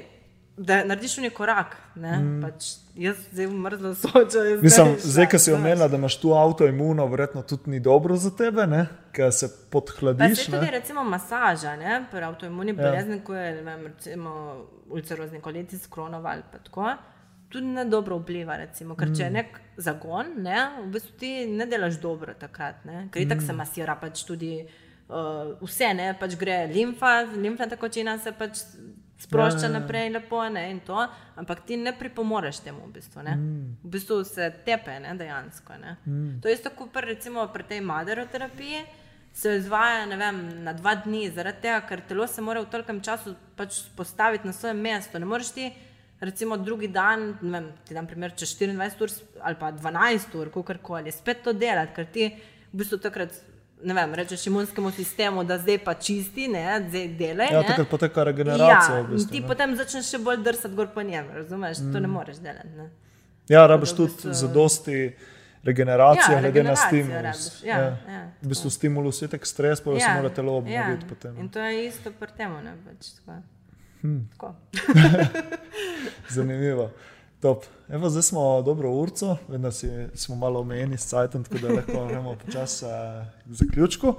da 0.57 0.83
narediš 0.83 1.17
uni 1.17 1.29
korak. 1.29 1.75
Mm. 1.95 2.41
Pač 2.41 2.65
jaz 2.95 3.17
zdaj 3.31 3.47
mrzlo 3.47 3.93
sočo. 3.95 4.43
Mislim, 4.61 4.95
zdaj, 4.99 5.27
ki 5.27 5.39
si 5.39 5.51
omenila, 5.51 5.87
da 5.87 5.97
imaš 5.97 6.17
tu 6.17 6.33
avtoimuno, 6.33 7.07
verjetno 7.07 7.41
tudi 7.43 7.69
ni 7.69 7.79
dobro 7.79 8.15
za 8.15 8.31
tebe, 8.31 8.67
ne? 8.67 8.85
ker 9.11 9.33
se 9.33 9.47
Pa 9.47 9.55
podhladiš. 9.71 10.37
se 10.37 10.45
tudi 10.45 10.65
ne. 10.65 10.71
recimo 10.71 11.03
masaža, 11.03 11.75
ne, 11.75 12.05
pri 12.11 12.19
avtoimuni 12.21 12.71
Ja. 12.71 12.75
bolezni, 12.77 13.21
ko 13.21 13.35
je 13.35 13.51
ne 13.53 13.61
vem, 13.63 13.87
recimo 13.87 14.31
ulcerozni 14.89 15.41
kolitis, 15.41 15.87
kronova 15.87 16.29
ali 16.29 16.41
pa 16.51 16.57
tako, 16.59 16.89
tudi 17.49 17.65
ne 17.67 17.85
dobro 17.85 18.17
vpliva, 18.17 18.57
recimo, 18.57 18.95
ker 18.95 19.07
če 19.09 19.23
je 19.23 19.29
nek 19.31 19.47
zagon, 19.77 20.25
ne, 20.37 20.55
v 20.81 20.89
bistvu 20.89 21.17
ti 21.17 21.45
ne 21.47 21.65
delaš 21.65 21.99
dobro 21.99 22.33
takrat, 22.33 22.85
ne, 22.85 23.07
ker 23.11 23.21
itak 23.21 23.41
se 23.41 23.53
masira 23.53 23.95
pač 23.95 24.23
tudi 24.23 24.65
uh, 25.07 25.15
vse, 25.61 25.93
ne, 25.93 26.13
pač 26.19 26.35
gre 26.35 26.65
limfa, 26.67 27.21
limfna 27.35 27.67
tekočina 27.67 28.17
se 28.19 28.31
pač 28.31 28.59
sprošča 29.17 29.57
Ja, 29.57 29.69
ja, 29.69 29.73
ja. 29.73 29.79
naprej 29.79 30.09
lepo, 30.09 30.49
ne, 30.49 30.71
in 30.71 30.79
to, 30.79 31.07
ampak 31.35 31.65
ti 31.65 31.77
ne 31.77 31.93
pripomoreš 31.97 32.59
temu 32.59 32.85
v 32.87 32.91
bistvu, 32.97 33.23
ne. 33.23 33.35
V 33.83 33.89
bistvu 33.95 34.23
se 34.23 34.51
tepe, 34.65 34.99
ne, 34.99 35.15
dejansko, 35.15 35.77
ne. 35.81 35.95
To 36.41 36.47
je 36.47 36.53
isto 36.53 36.69
kot 36.69 36.91
pri, 36.93 37.15
recimo 37.15 37.47
pri 37.53 37.63
tej 37.63 37.81
maderoterapiji, 37.81 38.83
se 39.35 39.57
izvaja 39.57 40.05
vem, 40.15 40.63
na 40.63 40.73
dva 40.73 40.95
dni, 40.95 41.29
zaradi 41.35 41.61
tega, 41.61 41.81
ker 41.87 42.01
telo 42.07 42.27
se 42.27 42.41
mora 42.41 42.61
v 42.63 42.69
tolkem 42.71 43.01
času 43.03 43.35
pač 43.55 43.81
postaviti 43.95 44.47
na 44.47 44.53
svoje 44.53 44.73
mesto. 44.73 45.19
Ne 45.19 45.25
moreš 45.25 45.51
ti, 45.51 45.71
recimo, 46.19 46.57
drugi 46.57 46.87
dan, 46.87 47.33
vem, 47.41 47.71
ti 47.87 47.93
dam 47.93 48.07
primer, 48.07 48.31
čez 48.35 48.55
24 48.59 49.03
ur 49.03 49.11
ali 49.43 49.59
pa 49.59 49.71
12 49.71 50.37
ur, 50.39 50.51
kakorkoli, 50.53 51.11
spet 51.11 51.43
to 51.43 51.53
delati, 51.53 51.93
ker 51.95 52.07
ti 52.11 52.29
v 52.31 52.79
bistvu 52.79 52.99
takrat. 53.03 53.35
Ne 53.83 53.93
vem, 53.93 54.13
rečeš 54.13 54.47
imunskemu 54.47 54.91
sistemu, 54.91 55.43
da 55.43 55.57
zdaj 55.57 55.77
pa 55.79 55.93
čisti, 55.95 56.47
ne, 56.47 56.63
zdaj 56.89 57.07
delaj. 57.09 57.47
Ja, 57.49 57.63
takrat 57.63 57.87
poteka 57.87 58.23
regeneracija. 58.23 58.95
Ja, 58.95 59.01
v 59.01 59.07
bistvu, 59.09 59.31
ti 59.31 59.39
ne. 59.39 59.47
potem 59.47 59.75
začneš 59.75 60.05
še 60.07 60.17
bolj 60.19 60.37
drsati 60.39 60.75
gor 60.75 60.87
po 60.89 61.01
njem, 61.01 61.27
razumeš? 61.31 61.77
To 61.85 61.99
ne 61.99 62.07
moreš 62.09 62.37
delati. 62.37 62.67
Ne? 62.69 62.89
Ja, 63.47 63.67
rabiš 63.67 63.91
v 63.91 63.95
tudi 63.95 64.11
bistvu- 64.11 64.33
za 64.33 64.47
dosti 64.49 65.15
regeneracije, 65.63 66.31
Ja, 66.31 66.41
glede 66.41 66.63
na 66.63 66.75
stimulus. 66.77 67.21
rabiš, 67.21 67.63
ja, 67.63 67.77
ja, 68.07 68.21
v 68.41 68.47
bistvu 68.47 68.69
stimulus 68.69 69.21
je 69.21 69.27
tak 69.27 69.45
stres, 69.45 69.81
pa 69.81 69.99
se 69.99 70.09
mora 70.13 70.29
telo 70.31 70.55
obnoviti. 70.55 71.05
potem. 71.05 71.37
In 71.37 71.49
to 71.49 71.59
je 71.59 71.87
isto 71.87 72.11
pri 72.11 72.31
tem, 72.31 72.53
ne 72.55 72.73
pač 72.79 73.11
tako. 73.17 73.41
Hm. 74.01 74.19
Tako. 74.31 74.55
Zanimivo. 76.29 76.91
Top. 77.39 77.63
Evo, 77.89 78.09
zdaj 78.09 78.23
smo 78.23 78.61
dobro 78.61 78.91
urco, 78.91 79.37
vem, 79.47 79.61
da 79.61 79.71
si, 79.71 79.89
smo 80.13 80.35
malo 80.35 80.59
omejeni 80.59 80.97
s 80.97 81.07
cajtom, 81.07 81.43
tako 81.43 81.67
da 81.67 81.73
lahko 81.73 82.07
gremo 82.07 82.35
počasi 82.45 82.85
uh, 82.85 82.91
k 83.45 83.53
zaključku. 83.53 84.15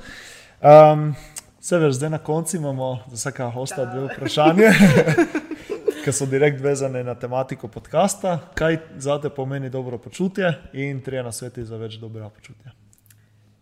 Um, 0.62 1.14
Vse 1.66 1.78
veš, 1.78 1.94
zdaj 1.94 2.10
na 2.10 2.18
koncu 2.18 2.56
imamo 2.56 2.98
za 3.06 3.14
vsaka 3.14 3.50
hosta 3.50 3.84
dve 3.84 4.08
vprašanje, 4.14 4.68
ki 6.04 6.12
so 6.12 6.26
direkt 6.26 6.60
vezane 6.60 7.04
na 7.04 7.14
tematiko 7.14 7.68
podcasta. 7.68 8.38
Kaj 8.54 8.78
za 8.96 9.18
te 9.20 9.30
pomeni 9.30 9.70
dobro 9.70 9.98
počutje 9.98 10.52
in 10.72 11.00
trije 11.00 11.22
na 11.22 11.32
svetu 11.32 11.64
za 11.64 11.76
več 11.76 11.96
dobrega 11.98 12.28
počutja? 12.30 12.70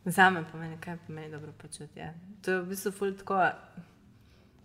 Za 0.05 0.31
me 0.31 0.45
pomeni, 0.53 0.77
kaj 0.81 0.99
pomeni 1.07 1.31
dobro 1.31 1.53
počutje. 1.63 2.13
To 2.43 2.51
je 2.51 2.61
v 2.61 2.67
bistvu 2.75 2.93
ful 2.93 3.17
tako. 3.17 3.41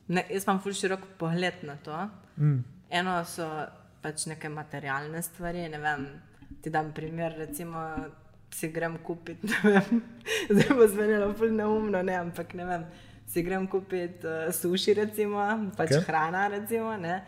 Ne, 0.07 0.25
jaz 0.29 0.43
imam 0.43 0.59
ful 0.59 0.75
širok 0.75 1.07
pogled 1.17 1.63
na 1.63 1.77
to. 1.83 2.09
Mm. 2.37 2.59
Eno 2.89 3.15
so 3.25 3.47
pač 4.01 4.25
neke 4.31 4.49
materialne 4.49 5.21
stvari. 5.21 5.67
Ne 5.69 5.79
vem, 5.83 6.07
ti 6.61 6.71
dam 6.73 6.91
primer, 6.95 7.35
recimo, 7.37 7.83
si 8.53 8.71
grem 8.73 8.97
kupiti, 9.03 9.47
ne 9.63 9.79
vem, 9.79 10.01
zdaj 10.49 10.71
bo 10.75 10.87
zvenelo 10.87 11.33
ful 11.37 11.51
neumno, 11.53 12.01
ne, 12.03 12.15
ampak 12.17 12.53
ne 12.57 12.65
vem, 12.65 12.85
si 13.29 13.43
grem 13.45 13.67
kupiti 13.69 14.25
uh, 14.25 14.47
suši, 14.53 14.95
recimo, 15.03 15.43
pač 15.77 15.93
okay. 15.93 16.07
hrana, 16.07 16.47
recimo, 16.55 16.95
ne. 16.97 17.19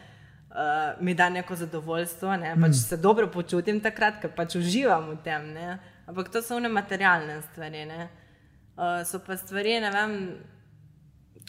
Uh, 0.52 1.00
mi 1.00 1.14
da 1.16 1.30
neko 1.30 1.56
zadovoljstvo, 1.56 2.36
ne? 2.42 2.56
pač 2.60 2.76
se 2.76 2.98
dobro 3.00 3.30
počutim 3.32 3.78
takrat, 3.80 4.18
ker 4.20 4.34
pač 4.36 4.58
uživam 4.60 5.14
v 5.14 5.22
tem. 5.24 5.46
Ne? 5.56 5.78
Ampak 6.12 6.28
to 6.34 6.42
so 6.44 6.58
ne 6.60 6.68
materialne 6.68 7.38
stvari. 7.46 7.86
Ne? 7.88 8.10
Uh, 8.76 9.00
so 9.08 9.22
pa 9.24 9.38
stvari, 9.40 9.78
ne 9.80 9.92
vem, 9.96 10.18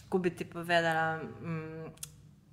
kako 0.04 0.20
bi 0.22 0.30
ti 0.30 0.46
povedala. 0.46 1.18
Mm, 1.18 1.90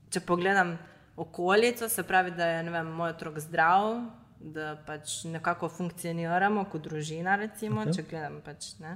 če 0.09 0.23
pogledam 0.25 0.73
okolico, 1.19 1.89
se 1.89 2.03
pravi, 2.03 2.31
da 2.31 2.45
je 2.45 2.69
vem, 2.69 2.87
moj 2.87 3.09
otrok 3.09 3.39
zdrav, 3.39 4.05
da 4.39 4.77
pač 4.87 5.23
nekako 5.27 5.67
funkcioniramo 5.69 6.63
kot 6.71 6.85
družina, 6.87 7.35
recimo, 7.35 7.83
okay. 7.83 7.97
če 7.97 8.05
gledam 8.07 8.37
pač. 8.45 8.71
Ne? 8.79 8.95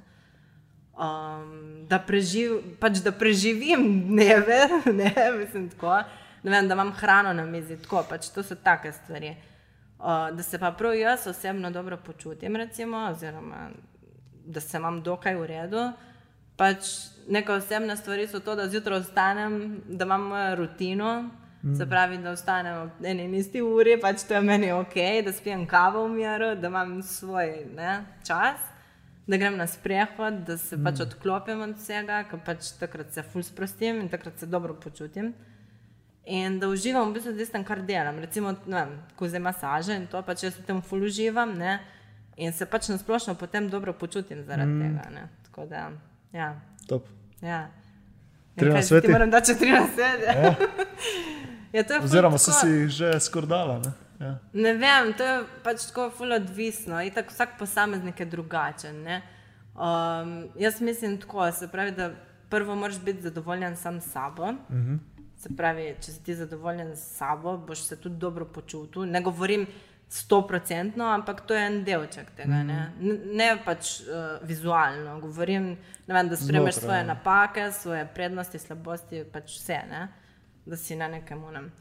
Um, 0.94 1.84
da, 1.90 2.00
preživ, 2.00 2.60
pač 2.80 3.02
da 3.04 3.12
preživim 3.12 3.84
dneve, 4.08 4.62
ne, 5.02 5.12
mislim, 5.40 5.68
tako, 5.74 5.98
ne 6.44 6.56
vem, 6.56 6.70
da 6.70 6.80
imam 6.80 6.94
hrano 6.96 7.34
na 7.36 7.44
mizi, 7.50 7.76
tako 7.84 8.06
pač 8.10 8.32
to 8.32 8.46
so 8.46 8.56
take 8.56 8.94
stvari. 8.96 9.36
Uh, 10.00 10.32
da 10.36 10.44
se 10.44 10.60
pa 10.60 10.72
prav 10.72 10.96
jaz 10.96 11.28
osebno 11.28 11.72
dobro 11.72 11.98
počutim, 11.98 12.56
recimo, 12.56 13.08
oziroma 13.12 13.70
da 14.46 14.60
se 14.60 14.78
imam 14.78 15.04
dokaj 15.04 15.36
v 15.36 15.46
redu. 15.52 15.86
Pač 16.56 16.88
neka 17.28 17.60
osebna 17.60 17.96
stvar 18.00 18.20
so 18.32 18.40
to, 18.40 18.56
da 18.56 18.68
zjutraj 18.70 19.04
vstanem, 19.04 19.82
da 19.88 20.06
imam 20.06 20.32
rutino, 20.56 21.30
mm. 21.64 21.76
se 21.76 21.86
pravi, 21.90 22.18
da 22.18 22.34
vstanem 22.34 22.82
ob 22.82 23.06
eni 23.06 23.24
in 23.24 23.34
isti 23.36 23.62
uri, 23.62 23.98
pač 24.02 24.24
to 24.28 24.34
je 24.34 24.42
meni 24.42 24.72
ok, 24.72 24.98
da 25.26 25.34
spijem 25.34 25.66
kavo 25.68 26.06
v 26.08 26.12
miru, 26.18 26.54
da 26.56 26.68
imam 26.68 27.02
svoj 27.04 27.66
ne, 27.76 28.04
čas, 28.28 28.60
da 29.28 29.38
grem 29.38 29.58
na 29.58 29.68
sprehod, 29.68 30.44
da 30.48 30.58
se 30.58 30.78
mm. 30.78 30.84
pač 30.84 31.02
odklopim 31.08 31.62
od 31.64 31.78
vsega, 31.80 32.24
ker 32.30 32.44
pač 32.46 32.74
takrat 32.80 33.14
se 33.14 33.24
ful 33.24 33.44
sprostim 33.44 34.02
in 34.04 34.10
takrat 34.12 34.40
se 34.40 34.50
dobro 34.50 34.76
počutim. 34.76 35.34
In 36.26 36.60
da 36.60 36.70
uživam 36.72 37.10
v 37.10 37.18
bistvu 37.18 37.34
v 37.34 37.42
tistem, 37.42 37.64
kar 37.68 37.82
delam. 37.84 38.20
Recimo, 38.24 38.54
vem, 38.64 38.94
ko 39.20 39.28
zdaj 39.28 39.42
masaže 39.44 39.96
in 40.00 40.06
to, 40.08 40.22
pač 40.24 40.46
jaz 40.46 40.56
v 40.56 40.64
tem 40.68 40.80
ful 40.82 41.04
uživam, 41.04 41.52
ne, 41.60 41.80
in 42.40 42.56
se 42.56 42.66
pač 42.66 42.88
nasplošno 42.92 43.36
potem 43.36 43.68
dobro 43.70 43.94
počutim 43.94 44.44
zaradi 44.48 44.72
mm. 44.72 44.84
tega, 44.84 45.10
ne. 45.16 45.28
Tako 45.48 45.68
da, 45.72 45.90
ja. 46.32 46.54
Top. 46.88 47.08
Ja. 47.42 47.68
Tri 48.56 48.68
Ja, 48.68 48.74
na 48.74 48.80
kaj, 48.80 48.88
sveti? 48.88 49.08
Ti 49.08 49.14
moram 49.14 49.32
dati 49.34 49.52
še 49.52 49.60
tri 49.60 49.72
na 49.72 49.88
svet. 49.92 50.24
Ja. 50.28 50.56
ja, 51.74 51.84
Oziroma, 52.04 52.38
tako- 52.38 52.60
si 52.60 52.68
jih 52.68 52.90
že 52.90 53.20
skordala. 53.20 53.80
Ne? 53.80 53.92
Ja. 54.20 54.38
Ne 54.54 54.74
vem, 54.74 55.14
to 55.14 55.24
je 55.24 55.44
pač 55.64 55.88
tako 55.88 56.10
ful 56.10 56.32
odvisno. 56.32 57.02
Itak 57.04 57.32
vsak 57.32 57.58
posameznik 57.60 58.20
je 58.20 58.26
drugačen. 58.26 59.04
ne. 59.04 59.22
Um, 59.76 60.50
jaz 60.56 60.82
mislim 60.82 61.18
tako, 61.18 61.52
se 61.52 61.68
pravi, 61.68 61.92
da 61.92 62.12
prvo 62.50 62.76
moraš 62.76 63.00
biti 63.00 63.22
zadovoljen 63.22 63.76
sam 63.76 64.02
s 64.02 64.12
sabo. 64.12 64.44
Uh 64.44 64.76
-huh. 64.76 65.00
Se 65.38 65.50
pravi, 65.58 65.96
če 66.02 66.12
si 66.12 66.24
ti 66.24 66.36
zadovoljen 66.36 66.96
s 66.96 67.18
sabo, 67.18 67.58
boš 67.58 67.80
se 67.80 67.96
tudi 67.96 68.16
dobro 68.16 68.46
počutil. 68.46 69.06
Ne 69.06 69.22
govorim 69.22 69.68
stoprocentno, 70.10 71.06
ampak 71.06 71.42
to 71.42 71.54
je 71.54 71.66
en 71.68 71.84
delček 71.84 72.32
tega. 72.38 72.64
Ne, 72.64 72.94
N- 73.02 73.20
ne 73.34 73.58
pač 73.66 74.00
uh, 74.00 74.48
vizualno, 74.48 75.20
govorim, 75.20 75.78
vem, 76.08 76.30
da 76.30 76.36
Znotraj, 76.36 76.72
svoje 76.72 76.98
ja. 76.98 77.04
napake, 77.04 77.72
svoje 77.72 78.08
prednosti, 78.16 78.60
slabosti, 78.60 79.24
pač 79.34 79.58
vse, 79.58 79.80
ne? 79.90 80.08
Da 80.66 80.78
si 80.78 80.96
na 80.96 81.08
nekem 81.08 81.44
unem. 81.44 81.72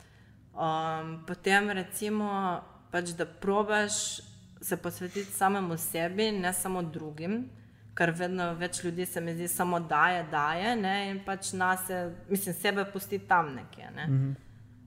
Um, 0.52 1.24
potem 1.26 1.70
recimo, 1.70 2.60
pač, 2.90 3.14
da 3.16 3.26
probaš 3.26 4.20
se 4.60 4.76
posvetiti 4.76 5.32
samemu 5.32 5.76
sebi, 5.78 6.32
ne 6.32 6.52
samo 6.52 6.82
drugim, 6.82 7.48
ker 7.96 8.12
vedno 8.16 8.52
več 8.54 8.82
ljudi 8.84 9.06
se 9.06 9.20
mi 9.20 9.34
zdi 9.34 9.48
samo 9.48 9.80
daje, 9.80 10.22
daje 10.30 10.76
ne, 10.76 10.96
in 11.10 11.20
pač 11.24 11.52
nas, 11.52 11.88
mislim, 12.28 12.54
sebe 12.54 12.84
pusti 12.92 13.18
tam 13.18 13.54
nekje. 13.54 13.90
Ne. 13.96 14.06
Mm 14.06 14.18
-hmm. 14.20 14.34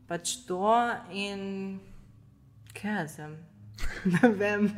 Pač 0.08 0.36
to 0.48 0.92
in 1.12 1.80
kaj 2.82 3.08
vem. 3.18 3.38
Ne 4.22 4.30
vem, 4.30 4.72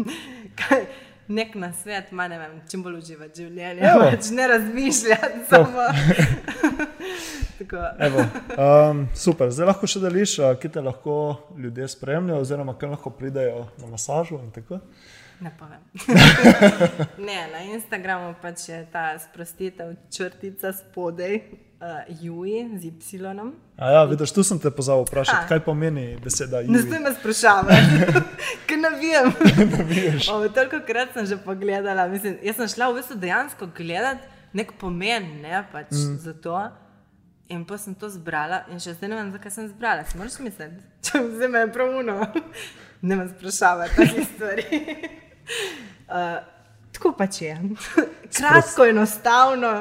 kaj. 0.55 0.87
Nek 1.27 1.55
na 1.55 1.73
svet, 1.73 2.11
ma 2.11 2.27
ne 2.27 2.37
vem, 2.39 2.61
čim 2.71 2.83
bolj 2.83 2.97
uživati 2.97 3.41
življenje. 3.41 3.81
Evo. 3.81 4.05
Pač 4.11 4.29
ne 4.31 4.47
razmišljati, 4.47 5.45
samo. 5.49 5.87
Evo, 8.07 8.21
um, 8.21 9.05
super, 9.15 9.51
zdaj 9.51 9.71
lahko 9.71 9.89
še 9.89 10.01
deliš, 10.03 10.37
kje 10.61 10.71
te 10.77 10.83
lahko 10.83 11.13
ljudje 11.57 11.87
spremljajo, 11.95 12.41
oziroma 12.41 12.77
kam 12.79 12.93
lahko 12.95 13.13
pridejo 13.13 13.67
na 13.81 13.91
masažo. 13.91 14.41
Ne 15.39 15.51
povem. 15.53 15.81
ne, 17.27 17.39
na 17.53 17.61
Instagramu 17.69 18.33
pač 18.41 18.69
je 18.71 18.79
ta 18.91 19.11
sprostitev 19.21 19.93
črtica 20.09 20.71
spodaj, 20.73 21.35
uh, 21.77 22.07
Jui 22.21 22.63
z 22.79 22.89
Y. 22.89 23.21
A 23.77 23.91
ja, 23.93 24.05
vidiš, 24.09 24.33
tu 24.33 24.41
sem 24.41 24.57
te 24.57 24.71
pozval 24.73 25.05
vprašati, 25.05 25.45
kaj 25.49 25.61
pomeni 25.65 26.15
beseda 26.23 26.63
Ne 26.65 26.79
Jui. 26.79 26.87
smem 26.87 27.05
me 27.05 27.13
sprašavati, 27.13 28.23
ker 28.69 28.81
ne 28.81 28.93
vem. 28.97 29.29
toliko 30.49 30.81
krat 30.87 31.13
sem 31.13 31.29
že 31.29 31.37
pogledala. 31.37 32.07
Mislim, 32.09 32.39
jaz 32.41 32.57
sem 32.57 32.73
šla 32.73 32.89
v 32.89 33.01
bistvu 33.01 33.21
dejansko 33.21 33.69
gledati 33.77 34.37
nek 34.57 34.73
pomen 34.79 35.27
ne, 35.43 35.61
pač 35.71 35.93
mm. 35.93 36.17
za 36.23 36.33
to. 36.33 36.57
In 37.49 37.65
pa 37.65 37.77
sem 37.77 37.95
to 37.95 38.09
zbrala, 38.11 38.65
in 38.67 38.79
še 38.83 38.97
zdaj 38.97 39.07
ne 39.07 39.17
vem, 39.21 39.29
zakaj 39.31 39.53
sem 39.55 39.67
zbrala. 39.71 40.03
Si 40.03 40.17
moraš 40.19 40.35
misliti, 40.43 40.81
če 41.07 41.21
zdaj 41.37 41.51
me 41.53 41.63
je 41.63 41.69
pravuno, 41.71 42.17
ne 43.01 43.15
me 43.15 43.27
sprašavati 43.29 43.95
takih 43.95 44.27
stvari. 44.33 44.65
Uh, 46.11 46.43
tako 46.97 47.13
pač 47.15 47.41
je. 47.45 47.55
Kratko, 48.37 48.89
enostavno, 48.91 49.71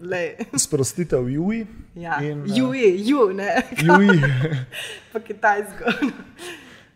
lej. 0.00 0.32
Sprostitev 0.56 1.28
Jui. 1.28 1.66
Ja, 2.00 2.22
in, 2.24 2.46
eh, 2.46 2.56
Juji, 2.56 2.92
ju, 3.10 3.28
ne. 3.36 3.50
Jui. 3.84 4.16
po 5.12 5.20
kitajsko. 5.20 5.92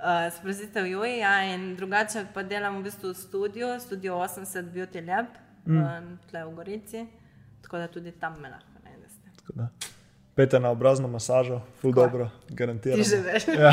Uh, 0.05 0.31
Sprostitev 0.33 0.89
Juji, 0.89 1.19
ja, 1.19 1.35
in 1.53 1.75
drugače 1.77 2.27
pa 2.33 2.47
delam 2.49 2.81
v 2.81 2.89
bistvu 2.89 3.13
v 3.13 3.19
studiu, 3.19 3.75
studio 3.81 4.17
80 4.25 4.73
Beauty 4.73 5.05
Lab, 5.05 5.37
mm. 5.69 5.85
uh, 5.85 6.31
tle 6.31 6.47
v 6.49 6.55
Gorici, 6.57 7.05
tako 7.65 7.85
da 7.85 7.93
tudi 7.93 8.17
tam 8.17 8.41
me 8.41 8.53
lahko 8.53 8.81
najdete. 8.85 10.04
Da. 10.35 10.43
Pejte 10.43 10.61
na 10.61 10.71
obrazno 10.71 11.09
masažo, 11.09 11.61
ful 11.81 11.91
Tako. 11.95 12.01
dobro, 12.01 12.31
garantiram. 12.49 12.99
Ti 12.99 13.05
že 13.11 13.17
veš. 13.17 13.45
Ja, 13.61 13.73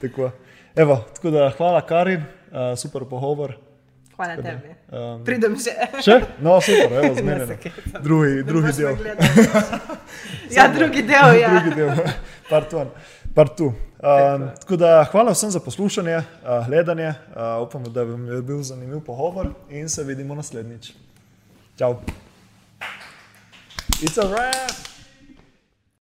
tako. 0.00 0.30
Evo, 0.76 1.04
tako 1.14 1.30
da 1.30 1.50
hvala, 1.56 1.80
Karin, 1.86 2.20
uh, 2.20 2.78
super 2.78 3.02
pogovor. 3.10 3.56
Hvala 4.16 4.36
Tako 4.36 4.42
da, 4.42 4.48
tebi. 4.48 4.74
um, 4.92 5.24
Pridem 5.24 5.56
še. 5.58 5.70
Še? 6.04 6.20
No, 6.40 6.60
super, 6.60 6.92
evo, 6.92 7.14
se 7.46 7.56
hecam. 7.56 8.02
Drugi, 8.02 8.32
Ne 8.34 8.42
drugi 8.48 8.72
del. 8.72 8.96
ja, 10.50 10.68
drugi 10.68 11.02
del, 11.02 11.40
ja. 11.40 11.60
drugi 11.60 11.76
del, 11.76 11.90
part 12.48 12.72
one, 12.72 12.90
part 13.34 13.58
two. 13.58 13.72
Um, 14.02 14.48
tako 14.60 14.76
da 14.76 15.04
hvala 15.12 15.32
vsem 15.32 15.50
za 15.50 15.60
poslušanje, 15.60 16.16
uh, 16.16 16.66
gledanje. 16.66 17.08
Uh, 17.08 17.68
upamo, 17.68 17.88
da 17.88 18.02
vam 18.02 18.26
je 18.28 18.42
bil 18.42 18.62
zanimiv 18.62 19.00
pogovor 19.00 19.52
in 19.70 19.88
se 19.88 20.04
vidimo 20.04 20.34
naslednjič. 20.34 20.92
Čau. 21.78 22.00
It's 24.02 24.18
a 24.18 24.26
wrap! 24.28 24.91